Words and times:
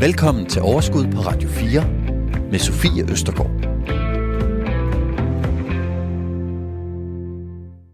Velkommen 0.00 0.46
til 0.46 0.62
Overskud 0.62 1.12
på 1.12 1.18
Radio 1.18 1.48
4 1.48 1.88
med 2.50 2.58
Sofie 2.58 3.10
Østergaard. 3.12 3.50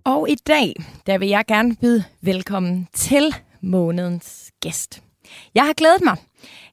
Og 0.05 0.31
i 0.31 0.35
dag, 0.35 0.75
der 1.07 1.19
vil 1.19 1.29
jeg 1.29 1.45
gerne 1.49 1.77
byde 1.77 2.05
velkommen 2.21 2.89
til 2.93 3.35
månedens 3.61 4.53
gæst. 4.61 5.03
Jeg 5.55 5.67
har 5.67 5.73
glædet 5.73 6.03
mig, 6.05 6.17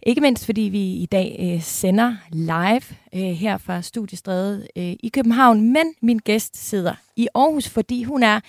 ikke 0.04 0.22
mindst 0.22 0.46
fordi 0.46 0.62
vi 0.62 0.94
i 0.94 1.06
dag 1.06 1.54
øh, 1.56 1.62
sender 1.62 2.16
live 2.32 2.82
øh, 3.16 3.36
her 3.36 3.58
fra 3.58 3.82
Studiestræde 3.82 4.68
øh, 4.76 4.94
i 5.00 5.12
København, 5.14 5.74
men 5.74 5.94
min 6.02 6.18
gæst 6.18 6.70
sidder 6.70 6.94
i 7.16 7.28
Aarhus, 7.36 7.70
fordi 7.70 8.04
hun 8.04 8.24
er 8.24 8.40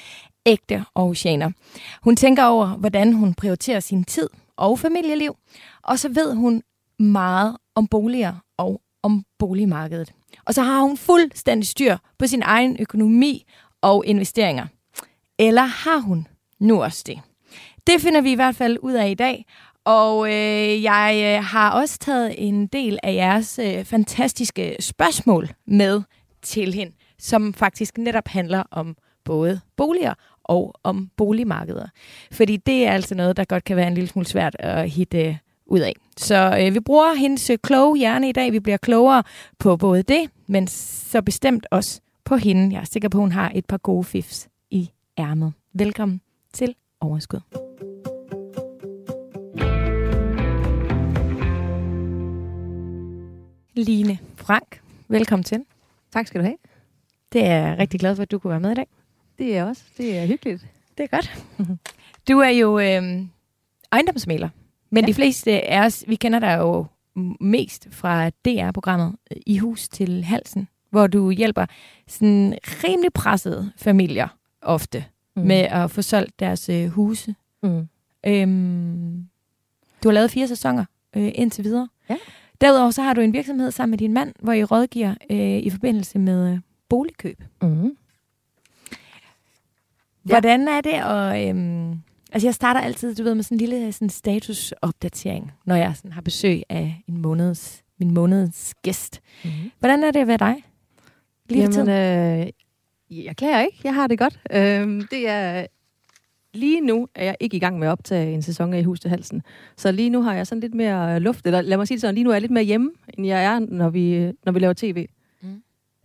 ægte 0.46 0.84
Aarhusianer. 0.96 1.50
Hun 2.02 2.16
tænker 2.16 2.44
over, 2.44 2.66
hvordan 2.66 3.12
hun 3.12 3.34
prioriterer 3.34 3.80
sin 3.80 4.04
tid 4.04 4.28
og 4.60 4.78
familieliv, 4.78 5.36
og 5.82 5.98
så 5.98 6.08
ved 6.08 6.34
hun 6.34 6.62
meget 6.98 7.56
om 7.74 7.86
boliger 7.86 8.34
og 8.56 8.80
om 9.02 9.24
boligmarkedet. 9.38 10.12
Og 10.44 10.54
så 10.54 10.62
har 10.62 10.80
hun 10.80 10.96
fuldstændig 10.96 11.68
styr 11.68 11.96
på 12.18 12.26
sin 12.26 12.42
egen 12.42 12.76
økonomi 12.80 13.44
og 13.82 14.06
investeringer. 14.06 14.66
Eller 15.38 15.62
har 15.62 15.98
hun 15.98 16.26
nu 16.58 16.82
også 16.82 17.04
det? 17.06 17.20
Det 17.86 18.00
finder 18.00 18.20
vi 18.20 18.32
i 18.32 18.34
hvert 18.34 18.56
fald 18.56 18.78
ud 18.82 18.92
af 18.92 19.10
i 19.10 19.14
dag. 19.14 19.46
Og 19.84 20.26
øh, 20.26 20.82
jeg 20.82 21.20
øh, 21.24 21.44
har 21.44 21.70
også 21.70 21.98
taget 21.98 22.48
en 22.48 22.66
del 22.66 22.98
af 23.02 23.14
jeres 23.14 23.58
øh, 23.58 23.84
fantastiske 23.84 24.76
spørgsmål 24.80 25.48
med 25.66 26.02
til 26.42 26.74
hende, 26.74 26.92
som 27.18 27.54
faktisk 27.54 27.98
netop 27.98 28.28
handler 28.28 28.62
om 28.70 28.96
både 29.24 29.60
boliger 29.76 30.14
og 30.50 30.74
om 30.82 31.10
boligmarkeder. 31.16 31.86
Fordi 32.32 32.56
det 32.56 32.86
er 32.86 32.92
altså 32.92 33.14
noget, 33.14 33.36
der 33.36 33.44
godt 33.44 33.64
kan 33.64 33.76
være 33.76 33.86
en 33.86 33.94
lille 33.94 34.08
smule 34.08 34.26
svært 34.26 34.56
at 34.58 34.90
hitte 34.90 35.38
ud 35.66 35.80
af. 35.80 35.92
Så 36.16 36.58
øh, 36.60 36.74
vi 36.74 36.80
bruger 36.80 37.14
hendes 37.14 37.50
øh, 37.50 37.58
kloge 37.62 37.98
hjerne 37.98 38.28
i 38.28 38.32
dag. 38.32 38.52
Vi 38.52 38.60
bliver 38.60 38.76
klogere 38.76 39.22
på 39.58 39.76
både 39.76 40.02
det, 40.02 40.30
men 40.46 40.66
så 40.66 41.22
bestemt 41.22 41.66
også 41.70 42.00
på 42.24 42.36
hende. 42.36 42.74
Jeg 42.74 42.80
er 42.80 42.84
sikker 42.84 43.08
på, 43.08 43.18
at 43.18 43.22
hun 43.22 43.32
har 43.32 43.52
et 43.54 43.66
par 43.66 43.76
gode 43.76 44.04
fifs 44.04 44.48
i 44.70 44.90
ærmet. 45.18 45.52
Velkommen 45.74 46.20
til 46.52 46.74
Overskud. 47.00 47.40
Line 53.74 54.18
Frank, 54.36 54.80
velkommen 55.08 55.44
til. 55.44 55.64
Tak 56.12 56.26
skal 56.26 56.40
du 56.40 56.44
have. 56.44 56.56
Det 57.32 57.44
er 57.44 57.66
jeg 57.66 57.78
rigtig 57.78 58.00
glad 58.00 58.16
for, 58.16 58.22
at 58.22 58.30
du 58.30 58.38
kunne 58.38 58.50
være 58.50 58.60
med 58.60 58.70
i 58.70 58.74
dag. 58.74 58.86
Det 59.40 59.56
er 59.56 59.64
også. 59.64 59.82
Det 59.98 60.18
er 60.18 60.26
hyggeligt. 60.26 60.66
Det 60.98 61.04
er 61.04 61.16
godt. 61.16 61.44
Du 62.28 62.38
er 62.38 62.48
jo 62.48 62.78
øh, 62.78 63.22
ejendomsmaler, 63.92 64.48
men 64.90 65.04
ja. 65.04 65.08
de 65.08 65.14
fleste 65.14 65.50
af 65.50 65.86
os, 65.86 66.04
vi 66.06 66.16
kender 66.16 66.38
dig 66.38 66.56
jo 66.58 66.86
mest 67.40 67.88
fra 67.90 68.30
DR-programmet 68.30 69.16
I 69.46 69.58
hus 69.58 69.88
til 69.88 70.24
halsen, 70.24 70.68
hvor 70.90 71.06
du 71.06 71.30
hjælper 71.30 71.66
sådan 72.08 72.58
rimelig 72.64 73.12
pressede 73.12 73.72
familier 73.76 74.28
ofte 74.62 75.04
mm. 75.36 75.42
med 75.42 75.56
at 75.56 75.90
få 75.90 76.02
solgt 76.02 76.40
deres 76.40 76.68
øh, 76.68 76.88
huse. 76.88 77.34
Mm. 77.62 77.88
Øhm, 78.26 79.26
du 80.02 80.08
har 80.08 80.12
lavet 80.12 80.30
fire 80.30 80.48
sæsoner 80.48 80.84
øh, 81.16 81.32
indtil 81.34 81.64
videre. 81.64 81.88
Ja. 82.10 82.16
Derudover 82.60 82.90
så 82.90 83.02
har 83.02 83.14
du 83.14 83.20
en 83.20 83.32
virksomhed 83.32 83.70
sammen 83.70 83.90
med 83.90 83.98
din 83.98 84.12
mand, 84.12 84.34
hvor 84.40 84.52
I 84.52 84.64
rådgiver 84.64 85.14
øh, 85.30 85.58
i 85.58 85.70
forbindelse 85.70 86.18
med 86.18 86.52
øh, 86.52 86.58
boligkøb. 86.88 87.42
Mm. 87.62 87.96
Hvordan 90.22 90.68
er 90.68 90.80
det 90.80 90.90
at... 90.90 91.56
Øh, 91.56 91.96
altså 92.32 92.46
jeg 92.46 92.54
starter 92.54 92.80
altid, 92.80 93.14
du 93.14 93.22
ved, 93.22 93.34
med 93.34 93.42
sådan 93.42 93.54
en 93.54 93.58
lille 93.58 93.92
sådan 93.92 94.10
statusopdatering, 94.10 95.52
når 95.66 95.74
jeg 95.74 95.92
sådan 95.96 96.12
har 96.12 96.20
besøg 96.22 96.62
af 96.68 97.02
en 97.08 97.18
måneds, 97.18 97.82
min 97.98 98.14
måneds 98.14 98.74
gæst. 98.82 99.20
Mm. 99.44 99.50
Hvordan 99.78 100.04
er 100.04 100.10
det 100.10 100.26
ved 100.26 100.38
dig? 100.38 100.56
Lige 101.48 101.62
Jamen, 101.62 101.88
øh, 101.88 102.46
jeg 103.24 103.36
klager 103.36 103.60
ikke. 103.60 103.78
Jeg 103.84 103.94
har 103.94 104.06
det 104.06 104.18
godt. 104.18 104.40
Øh, 104.50 105.02
det 105.10 105.28
er 105.28 105.66
lige 106.54 106.80
nu 106.80 107.08
er 107.14 107.24
jeg 107.24 107.36
ikke 107.40 107.56
i 107.56 107.60
gang 107.60 107.78
med 107.78 107.88
at 107.88 107.92
optage 107.92 108.34
en 108.34 108.42
sæson 108.42 108.74
af 108.74 108.78
I 108.78 108.82
Hus 108.82 109.00
til 109.00 109.10
Halsen. 109.10 109.42
Så 109.76 109.92
lige 109.92 110.10
nu 110.10 110.22
har 110.22 110.34
jeg 110.34 110.46
sådan 110.46 110.60
lidt 110.60 110.74
mere 110.74 111.20
luft, 111.20 111.46
eller 111.46 111.60
lad 111.60 111.76
mig 111.76 111.86
sige 111.88 111.96
det 111.96 112.00
sådan, 112.00 112.14
lige 112.14 112.24
nu 112.24 112.30
er 112.30 112.34
jeg 112.34 112.40
lidt 112.40 112.52
mere 112.52 112.64
hjemme, 112.64 112.90
end 113.18 113.26
jeg 113.26 113.44
er, 113.44 113.58
når 113.58 113.90
vi, 113.90 114.32
når 114.44 114.52
vi 114.52 114.58
laver 114.58 114.74
tv. 114.76 115.06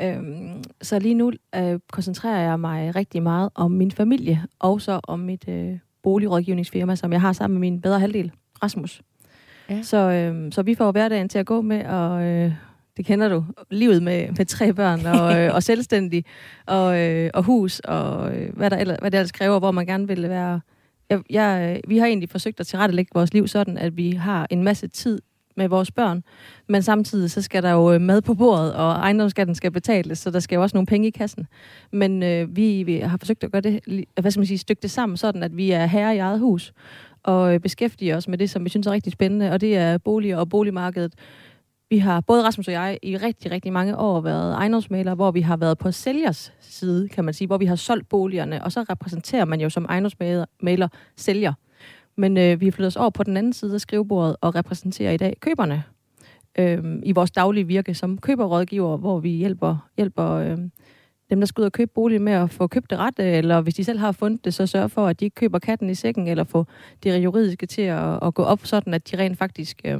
Øhm, 0.01 0.63
så 0.81 0.99
lige 0.99 1.13
nu 1.13 1.31
øh, 1.55 1.79
koncentrerer 1.91 2.49
jeg 2.49 2.59
mig 2.59 2.95
rigtig 2.95 3.23
meget 3.23 3.49
om 3.55 3.71
min 3.71 3.91
familie, 3.91 4.43
og 4.59 4.81
så 4.81 4.99
om 5.03 5.19
mit 5.19 5.47
øh, 5.47 5.77
boligrådgivningsfirma, 6.03 6.95
som 6.95 7.11
jeg 7.11 7.21
har 7.21 7.33
sammen 7.33 7.59
med 7.59 7.71
min 7.71 7.81
bedre 7.81 7.99
halvdel, 7.99 8.31
Rasmus. 8.63 9.01
Ja. 9.69 9.81
Så, 9.81 9.97
øh, 9.97 10.51
så 10.51 10.61
vi 10.61 10.75
får 10.75 10.91
hverdagen 10.91 11.29
til 11.29 11.39
at 11.39 11.45
gå 11.45 11.61
med, 11.61 11.85
og 11.85 12.23
øh, 12.23 12.53
det 12.97 13.05
kender 13.05 13.29
du, 13.29 13.45
livet 13.71 14.03
med, 14.03 14.27
med 14.37 14.45
tre 14.45 14.73
børn 14.73 15.05
og, 15.05 15.33
øh, 15.39 15.53
og 15.53 15.63
selvstændig, 15.63 16.25
og, 16.65 16.99
øh, 16.99 17.29
og 17.33 17.43
hus, 17.43 17.79
og 17.79 18.35
øh, 18.35 18.55
hvad, 18.55 18.69
der 18.69 18.77
ellers, 18.77 18.97
hvad 19.01 19.11
det 19.11 19.17
ellers 19.17 19.31
kræver, 19.31 19.59
hvor 19.59 19.71
man 19.71 19.85
gerne 19.85 20.07
vil 20.07 20.29
være. 20.29 20.61
Jeg, 21.09 21.21
jeg, 21.29 21.81
vi 21.87 21.97
har 21.97 22.05
egentlig 22.05 22.29
forsøgt 22.29 22.59
at 22.59 22.67
tilrettelægge 22.67 23.11
vores 23.13 23.33
liv 23.33 23.47
sådan, 23.47 23.77
at 23.77 23.97
vi 23.97 24.11
har 24.11 24.47
en 24.49 24.63
masse 24.63 24.87
tid 24.87 25.21
med 25.57 25.67
vores 25.67 25.91
børn, 25.91 26.23
men 26.69 26.81
samtidig 26.81 27.31
så 27.31 27.41
skal 27.41 27.63
der 27.63 27.71
jo 27.71 27.93
øh, 27.93 28.01
mad 28.01 28.21
på 28.21 28.33
bordet, 28.33 28.73
og 28.73 28.91
ejendomsskatten 28.91 29.55
skal 29.55 29.71
betales, 29.71 30.19
så 30.19 30.31
der 30.31 30.39
skal 30.39 30.55
jo 30.55 30.61
også 30.61 30.77
nogle 30.77 30.85
penge 30.85 31.07
i 31.07 31.11
kassen. 31.11 31.47
Men 31.91 32.23
øh, 32.23 32.55
vi, 32.55 32.83
vi 32.83 32.97
har 32.97 33.17
forsøgt 33.17 33.43
at 33.43 33.51
gøre 33.51 33.61
det, 33.61 34.05
hvad 34.19 34.31
skal 34.31 34.39
man 34.39 34.47
sige, 34.47 34.57
stykke 34.57 34.81
det 34.81 34.91
sammen, 34.91 35.17
sådan 35.17 35.43
at 35.43 35.57
vi 35.57 35.71
er 35.71 35.85
herre 35.85 36.15
i 36.15 36.19
eget 36.19 36.39
hus, 36.39 36.73
og 37.23 37.53
øh, 37.53 37.59
beskæftiger 37.59 38.17
os 38.17 38.27
med 38.27 38.37
det, 38.37 38.49
som 38.49 38.63
vi 38.63 38.69
synes 38.69 38.87
er 38.87 38.91
rigtig 38.91 39.13
spændende, 39.13 39.51
og 39.51 39.61
det 39.61 39.77
er 39.77 39.97
boliger 39.97 40.37
og 40.37 40.49
boligmarkedet. 40.49 41.13
Vi 41.89 41.97
har, 41.97 42.21
både 42.21 42.43
Rasmus 42.43 42.67
og 42.67 42.73
jeg, 42.73 42.99
i 43.03 43.17
rigtig, 43.17 43.51
rigtig 43.51 43.73
mange 43.73 43.97
år 43.97 44.21
været 44.21 44.53
ejendomsmalere, 44.53 45.15
hvor 45.15 45.31
vi 45.31 45.41
har 45.41 45.57
været 45.57 45.77
på 45.77 45.91
sælgers 45.91 46.53
side, 46.59 47.09
kan 47.09 47.25
man 47.25 47.33
sige, 47.33 47.47
hvor 47.47 47.57
vi 47.57 47.65
har 47.65 47.75
solgt 47.75 48.09
boligerne, 48.09 48.63
og 48.63 48.71
så 48.71 48.85
repræsenterer 48.89 49.45
man 49.45 49.61
jo 49.61 49.69
som 49.69 49.85
ejendomsmaler 49.85 50.87
sælger. 51.15 51.53
Men 52.17 52.37
øh, 52.37 52.61
vi 52.61 52.65
har 52.65 52.71
flyttet 52.71 52.87
os 52.87 52.95
over 52.95 53.09
på 53.09 53.23
den 53.23 53.37
anden 53.37 53.53
side 53.53 53.73
af 53.73 53.81
skrivebordet 53.81 54.35
og 54.41 54.55
repræsenterer 54.55 55.11
i 55.11 55.17
dag 55.17 55.37
køberne 55.39 55.83
øh, 56.59 56.83
i 57.03 57.11
vores 57.11 57.31
daglige 57.31 57.67
virke 57.67 57.93
som 57.93 58.17
køberrådgiver, 58.17 58.97
hvor 58.97 59.19
vi 59.19 59.29
hjælper, 59.29 59.89
hjælper 59.97 60.31
øh, 60.31 60.57
dem, 61.29 61.39
der 61.39 61.45
skal 61.45 61.61
ud 61.61 61.65
og 61.65 61.71
købe 61.71 61.91
bolig 61.95 62.21
med 62.21 62.33
at 62.33 62.49
få 62.49 62.67
købt 62.67 62.89
det 62.89 62.97
ret, 62.97 63.19
eller 63.19 63.61
hvis 63.61 63.73
de 63.73 63.83
selv 63.83 63.99
har 63.99 64.11
fundet 64.11 64.45
det, 64.45 64.53
så 64.53 64.67
sørge 64.67 64.89
for, 64.89 65.07
at 65.07 65.19
de 65.19 65.25
ikke 65.25 65.35
køber 65.35 65.59
katten 65.59 65.89
i 65.89 65.95
sækken, 65.95 66.27
eller 66.27 66.43
få 66.43 66.65
det 67.03 67.23
juridiske 67.23 67.65
til 67.65 67.81
at, 67.81 68.19
at 68.23 68.33
gå 68.33 68.43
op, 68.43 68.65
sådan 68.65 68.93
at 68.93 69.11
de 69.11 69.17
rent 69.17 69.37
faktisk... 69.37 69.81
Øh, 69.85 69.99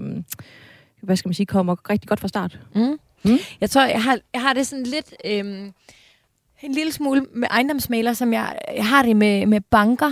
hvad 1.01 1.15
skal 1.15 1.29
man 1.29 1.33
sige, 1.33 1.45
kommer 1.45 1.89
rigtig 1.89 2.09
godt 2.09 2.19
fra 2.19 2.27
start. 2.27 2.59
Mm. 2.75 2.99
Mm. 3.25 3.37
Jeg 3.61 3.69
tror, 3.69 3.85
jeg 3.85 4.03
har, 4.03 4.19
jeg 4.33 4.41
har 4.41 4.53
det 4.53 4.67
sådan 4.67 4.85
lidt... 4.85 5.15
Øhm, 5.25 5.73
en 6.61 6.71
lille 6.71 6.91
smule 6.91 7.25
med 7.33 7.47
ejendomsmaler, 7.51 8.13
som 8.13 8.33
jeg, 8.33 8.57
jeg 8.75 8.85
har 8.87 9.03
det 9.03 9.15
med, 9.15 9.45
med 9.45 9.61
banker. 9.61 10.11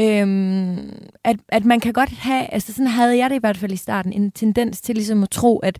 Øhm, 0.00 0.78
at, 1.24 1.36
at 1.48 1.64
man 1.64 1.80
kan 1.80 1.92
godt 1.92 2.10
have, 2.10 2.52
altså 2.52 2.72
sådan 2.72 2.86
havde 2.86 3.18
jeg 3.18 3.30
det 3.30 3.36
i 3.36 3.40
hvert 3.40 3.56
fald 3.56 3.72
i 3.72 3.76
starten, 3.76 4.12
en 4.12 4.30
tendens 4.30 4.80
til 4.80 4.94
ligesom 4.94 5.22
at 5.22 5.30
tro, 5.30 5.58
at 5.58 5.78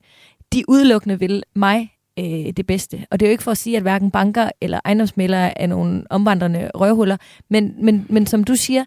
de 0.53 0.65
udelukkende 0.69 1.19
vil 1.19 1.43
mig 1.57 1.93
øh, 2.19 2.53
det 2.57 2.67
bedste. 2.67 3.07
Og 3.11 3.21
det 3.21 3.27
er 3.27 3.31
jo 3.31 3.33
ikke 3.33 3.43
for 3.43 3.51
at 3.51 3.59
sige, 3.59 3.77
at 3.77 3.83
hverken 3.83 4.11
banker 4.11 4.51
eller 4.61 4.81
ejendomsmalere 4.85 5.61
er 5.61 5.67
nogle 5.67 6.05
omvandrende 6.11 6.71
røvhuller, 6.75 7.17
men, 7.51 7.75
men, 7.79 8.07
men 8.09 8.27
som 8.27 8.45
du 8.45 8.57
siger, 8.57 8.85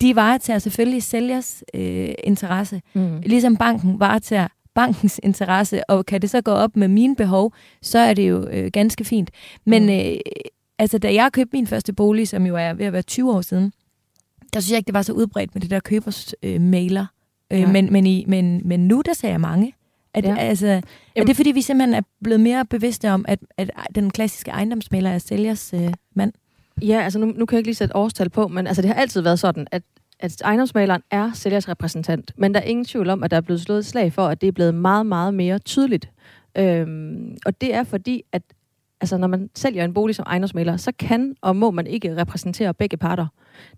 de 0.00 0.16
varetager 0.16 0.58
selvfølgelig 0.58 1.02
sælgers 1.02 1.62
øh, 1.74 2.14
interesse, 2.24 2.82
mm. 2.94 3.20
ligesom 3.20 3.56
banken 3.56 4.00
varetager 4.00 4.48
bankens 4.74 5.20
interesse, 5.22 5.90
og 5.90 6.06
kan 6.06 6.22
det 6.22 6.30
så 6.30 6.40
gå 6.40 6.50
op 6.50 6.76
med 6.76 6.88
mine 6.88 7.16
behov, 7.16 7.52
så 7.82 7.98
er 7.98 8.14
det 8.14 8.28
jo 8.28 8.48
øh, 8.48 8.70
ganske 8.72 9.04
fint. 9.04 9.30
Men 9.66 9.82
mm. 9.82 9.88
øh, 9.88 10.16
altså, 10.78 10.98
da 10.98 11.14
jeg 11.14 11.32
købte 11.32 11.56
min 11.56 11.66
første 11.66 11.92
bolig, 11.92 12.28
som 12.28 12.46
jo 12.46 12.56
er 12.56 12.72
ved 12.72 12.86
at 12.86 12.92
være 12.92 13.02
20 13.02 13.32
år 13.32 13.40
siden, 13.40 13.72
der 14.54 14.60
synes 14.60 14.70
jeg 14.70 14.76
ikke, 14.76 14.86
det 14.86 14.94
var 14.94 15.02
så 15.02 15.12
udbredt 15.12 15.54
med 15.54 15.62
det 15.62 15.70
der 15.70 15.80
købers 15.80 16.34
øh, 16.42 16.60
mailer. 16.60 17.06
Øh, 17.52 17.60
ja. 17.60 17.66
men, 17.66 17.92
men, 17.92 18.06
i, 18.06 18.24
men, 18.28 18.62
men 18.64 18.88
nu, 18.88 19.02
der 19.06 19.12
ser 19.12 19.28
jeg 19.28 19.40
mange. 19.40 19.74
At, 20.14 20.24
ja. 20.24 20.36
altså, 20.36 20.82
er 21.16 21.24
det 21.24 21.36
fordi, 21.36 21.50
vi 21.50 21.62
simpelthen 21.62 21.94
er 21.94 22.02
blevet 22.22 22.40
mere 22.40 22.64
bevidste 22.64 23.10
om, 23.10 23.24
at, 23.28 23.38
at 23.56 23.70
den 23.94 24.10
klassiske 24.10 24.50
ejendomsmaler 24.50 25.10
er 25.10 25.18
sælgers 25.18 25.74
øh, 25.74 25.92
mand? 26.14 26.32
Ja, 26.82 27.00
altså 27.00 27.18
nu, 27.18 27.26
nu 27.26 27.46
kan 27.46 27.56
jeg 27.56 27.58
ikke 27.58 27.68
lige 27.68 27.74
sætte 27.74 27.96
årstal 27.96 28.30
på, 28.30 28.48
men 28.48 28.66
altså, 28.66 28.82
det 28.82 28.90
har 28.90 29.00
altid 29.00 29.20
været 29.20 29.38
sådan, 29.38 29.66
at 29.72 29.82
at 30.20 30.42
ejendomsmaleren 30.42 31.02
er 31.10 31.30
sælgers 31.34 31.68
repræsentant, 31.68 32.32
men 32.36 32.54
der 32.54 32.60
er 32.60 32.64
ingen 32.64 32.84
tvivl 32.84 33.10
om, 33.10 33.22
at 33.22 33.30
der 33.30 33.36
er 33.36 33.40
blevet 33.40 33.60
slået 33.60 33.86
slag 33.86 34.12
for, 34.12 34.26
at 34.26 34.40
det 34.40 34.46
er 34.46 34.52
blevet 34.52 34.74
meget, 34.74 35.06
meget 35.06 35.34
mere 35.34 35.58
tydeligt. 35.58 36.10
Øhm, 36.56 37.36
og 37.46 37.60
det 37.60 37.74
er 37.74 37.84
fordi, 37.84 38.22
at 38.32 38.42
altså, 39.00 39.16
når 39.18 39.26
man 39.26 39.50
sælger 39.54 39.84
en 39.84 39.94
bolig 39.94 40.16
som 40.16 40.24
ejendomsmaler, 40.28 40.76
så 40.76 40.92
kan 40.98 41.36
og 41.40 41.56
må 41.56 41.70
man 41.70 41.86
ikke 41.86 42.16
repræsentere 42.16 42.74
begge 42.74 42.96
parter. 42.96 43.26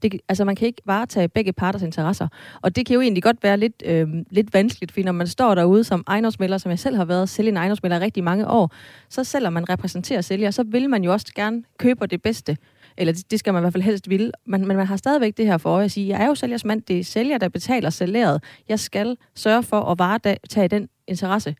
Det, 0.02 0.20
altså 0.28 0.44
man 0.44 0.56
kan 0.56 0.66
ikke 0.66 0.82
varetage 0.84 1.28
begge 1.28 1.52
parters 1.52 1.82
interesser. 1.82 2.28
Og 2.62 2.76
det 2.76 2.86
kan 2.86 2.94
jo 2.94 3.00
egentlig 3.00 3.22
godt 3.22 3.42
være 3.42 3.56
lidt, 3.56 3.82
øh, 3.86 4.08
lidt 4.30 4.54
vanskeligt, 4.54 4.92
fordi 4.92 5.02
når 5.02 5.12
man 5.12 5.26
står 5.26 5.54
derude 5.54 5.84
som 5.84 6.04
ejendomsmaler, 6.06 6.58
som 6.58 6.70
jeg 6.70 6.78
selv 6.78 6.96
har 6.96 7.04
været 7.04 7.28
sælgende 7.28 7.58
ejendomsmaler 7.58 7.96
i 7.96 8.00
rigtig 8.00 8.24
mange 8.24 8.48
år, 8.48 8.72
så 9.08 9.24
selvom 9.24 9.52
man 9.52 9.68
repræsenterer 9.68 10.20
sælger, 10.20 10.50
så 10.50 10.62
vil 10.62 10.90
man 10.90 11.04
jo 11.04 11.12
også 11.12 11.32
gerne 11.34 11.62
købe 11.78 12.06
det 12.06 12.22
bedste. 12.22 12.56
eller 12.96 13.12
det, 13.12 13.30
det 13.30 13.38
skal 13.38 13.52
man 13.52 13.60
i 13.60 13.62
hvert 13.62 13.72
fald 13.72 13.82
helst 13.82 14.10
ville, 14.10 14.32
men, 14.46 14.68
men 14.68 14.76
man 14.76 14.86
har 14.86 14.96
stadigvæk 14.96 15.36
det 15.36 15.46
her 15.46 15.58
for 15.58 15.70
øje 15.70 15.84
at 15.84 15.90
sige, 15.90 16.08
jeg 16.08 16.22
er 16.22 16.26
jo 16.26 16.34
sælgers 16.34 16.64
mand, 16.64 16.82
det 16.82 16.98
er 16.98 17.04
sælger, 17.04 17.38
der 17.38 17.48
betaler 17.48 17.90
salæret. 17.90 18.42
Jeg 18.68 18.80
skal 18.80 19.16
sørge 19.34 19.62
for 19.62 19.80
at 19.80 19.98
varetage 19.98 20.68
den 20.68 20.88
interesse. 21.08 21.54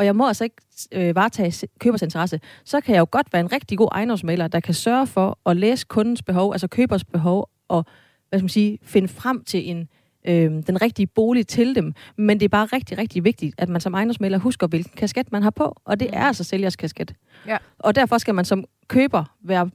Og 0.00 0.06
jeg 0.06 0.16
må 0.16 0.26
altså 0.26 0.44
ikke 0.44 0.56
øh, 0.92 1.14
varetage 1.14 1.68
købers 1.78 2.02
interesse. 2.02 2.40
Så 2.64 2.80
kan 2.80 2.94
jeg 2.94 3.00
jo 3.00 3.06
godt 3.10 3.32
være 3.32 3.40
en 3.40 3.52
rigtig 3.52 3.78
god 3.78 3.88
ejendomsmaler, 3.92 4.48
der 4.48 4.60
kan 4.60 4.74
sørge 4.74 5.06
for 5.06 5.38
at 5.46 5.56
læse 5.56 5.86
kundens 5.88 6.22
behov, 6.22 6.52
altså 6.52 6.68
købers 6.68 7.04
behov, 7.04 7.50
og 7.68 7.84
hvad 8.28 8.38
skal 8.38 8.44
man 8.44 8.48
sige, 8.48 8.78
finde 8.82 9.08
frem 9.08 9.44
til 9.44 9.70
en, 9.70 9.88
øh, 10.24 10.50
den 10.66 10.82
rigtige 10.82 11.06
bolig 11.06 11.46
til 11.46 11.74
dem. 11.74 11.94
Men 12.16 12.40
det 12.40 12.44
er 12.44 12.48
bare 12.48 12.66
rigtig, 12.66 12.98
rigtig 12.98 13.24
vigtigt, 13.24 13.54
at 13.58 13.68
man 13.68 13.80
som 13.80 13.94
ejendomsmaler 13.94 14.38
husker, 14.38 14.66
hvilken 14.66 14.92
kasket 14.96 15.32
man 15.32 15.42
har 15.42 15.50
på. 15.50 15.76
Og 15.84 16.00
det 16.00 16.08
er 16.12 16.24
altså 16.24 16.44
sælgers 16.44 16.76
kasket. 16.76 17.14
Ja. 17.46 17.56
Og 17.78 17.94
derfor 17.94 18.18
skal 18.18 18.34
man 18.34 18.44
som 18.44 18.64
køber 18.88 19.24
være 19.44 19.70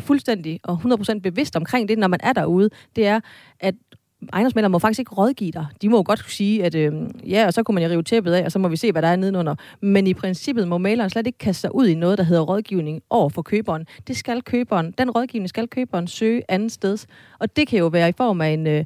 fuldstændig 0.00 0.60
og 0.62 0.80
100% 0.84 1.20
bevidst 1.20 1.56
omkring 1.56 1.88
det, 1.88 1.98
når 1.98 2.08
man 2.08 2.20
er 2.22 2.32
derude. 2.32 2.70
Det 2.96 3.06
er, 3.06 3.20
at 3.60 3.74
ejendomsmælder 4.32 4.68
må 4.68 4.78
faktisk 4.78 4.98
ikke 4.98 5.14
rådgive 5.14 5.50
dig. 5.50 5.66
De 5.82 5.88
må 5.88 5.96
jo 5.96 6.02
godt 6.06 6.30
sige, 6.30 6.64
at 6.64 6.74
øh, 6.74 6.92
ja, 7.30 7.46
og 7.46 7.52
så 7.52 7.62
kunne 7.62 7.74
man 7.74 7.84
jo 7.84 7.90
rive 7.90 8.02
tæppet 8.02 8.32
af, 8.32 8.44
og 8.44 8.52
så 8.52 8.58
må 8.58 8.68
vi 8.68 8.76
se, 8.76 8.92
hvad 8.92 9.02
der 9.02 9.08
er 9.08 9.16
nedenunder. 9.16 9.54
Men 9.80 10.06
i 10.06 10.14
princippet 10.14 10.68
må 10.68 10.78
maleren 10.78 11.10
slet 11.10 11.26
ikke 11.26 11.38
kaste 11.38 11.60
sig 11.60 11.74
ud 11.74 11.86
i 11.86 11.94
noget, 11.94 12.18
der 12.18 12.24
hedder 12.24 12.42
rådgivning 12.42 13.02
over 13.10 13.28
for 13.28 13.42
køberen. 13.42 13.86
Det 14.06 14.16
skal 14.16 14.42
køberen, 14.42 14.94
den 14.98 15.10
rådgivning 15.10 15.48
skal 15.48 15.68
køberen 15.68 16.08
søge 16.08 16.42
andet 16.48 16.72
sted. 16.72 16.98
Og 17.38 17.56
det 17.56 17.68
kan 17.68 17.78
jo 17.78 17.86
være 17.86 18.08
i 18.08 18.12
form 18.16 18.40
af 18.40 18.48
en... 18.48 18.66
Øh, 18.66 18.84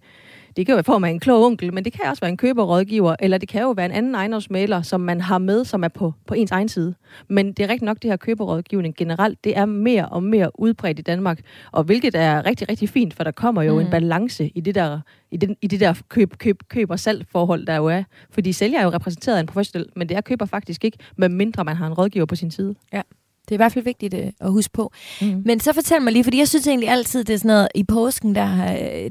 det 0.56 0.67
kan 0.67 0.73
jo 0.73 0.76
være 0.76 0.81
i 0.81 0.82
form 0.82 1.05
af 1.05 1.11
en 1.11 1.20
klog 1.20 1.47
onkel, 1.47 1.75
men 1.75 1.85
det 1.85 1.93
kan 1.93 2.05
også 2.11 2.20
være 2.20 2.31
en 2.31 2.37
køberrådgiver, 2.37 3.17
eller 3.20 3.38
det 3.38 3.49
kan 3.49 3.62
jo 3.62 3.70
være 3.70 3.87
en 3.87 3.93
anden 3.93 4.14
ejendomsmaler, 4.14 4.82
som 4.82 5.00
man 5.00 5.20
har 5.20 5.38
med, 5.38 5.64
som 5.64 5.85
er 5.85 5.88
på, 5.88 6.14
på 6.26 6.35
ens 6.35 6.50
egen 6.50 6.69
side. 6.69 6.94
Men 7.29 7.52
det 7.52 7.62
er 7.62 7.69
rigtig 7.69 7.87
nok, 7.87 7.97
det 8.02 8.11
her 8.11 8.17
køberrådgivning 8.17 8.94
generelt, 8.97 9.44
det 9.44 9.56
er 9.56 9.67
mere 9.67 10.08
og 10.08 10.23
mere 10.23 10.61
udbredt 10.61 10.99
i 10.99 11.02
Danmark, 11.02 11.41
og 11.73 11.85
hvilket 11.85 12.14
er 12.14 12.47
rigtig, 12.47 12.69
rigtig 12.69 12.88
fint, 12.88 13.14
for 13.14 13.25
der 13.25 13.31
kommer 13.31 13.62
jo 13.62 13.75
mm. 13.75 13.81
en 13.81 13.91
balance 13.91 14.49
i 14.55 14.61
det 14.61 14.75
der, 14.75 15.00
i 15.31 15.37
det, 15.37 15.55
i 15.62 15.67
det 15.67 15.81
der 15.81 15.94
køb, 16.08 16.38
køb, 16.38 16.62
køb 16.69 16.91
og 16.91 17.00
salg 17.00 17.26
forhold, 17.32 17.67
der 17.67 17.76
jo 17.76 17.87
er. 17.87 18.02
Fordi 18.31 18.52
sælger 18.52 18.79
er 18.79 18.85
jo 18.85 18.91
repræsenteret 18.91 19.37
af 19.37 19.41
en 19.41 19.47
professionel, 19.47 19.88
men 19.97 20.08
det 20.08 20.17
er 20.17 20.20
køber 20.20 20.47
faktisk 20.47 20.85
ikke, 20.85 20.99
med 21.17 21.29
mindre 21.29 21.64
man 21.64 21.76
har 21.76 21.87
en 21.87 21.94
rådgiver 21.94 22.26
på 22.26 22.37
sin 22.37 22.50
side. 22.50 22.75
Ja. 22.93 23.02
Det 23.50 23.55
er 23.55 23.56
i 23.56 23.62
hvert 23.64 23.73
fald 23.73 23.85
vigtigt 23.85 24.14
øh, 24.14 24.26
at 24.41 24.52
huske 24.52 24.73
på. 24.73 24.93
Mm. 25.20 25.43
Men 25.44 25.61
så 25.61 25.73
fortæl 25.73 26.02
mig 26.02 26.12
lige, 26.12 26.25
fordi 26.25 26.38
jeg 26.38 26.49
synes 26.49 26.67
egentlig 26.67 26.88
altid, 26.88 27.25
det 27.25 27.35
er 27.35 27.38
sådan 27.38 27.49
noget, 27.49 27.69
i 27.75 27.85
påsken, 27.85 28.35
der, 28.35 28.47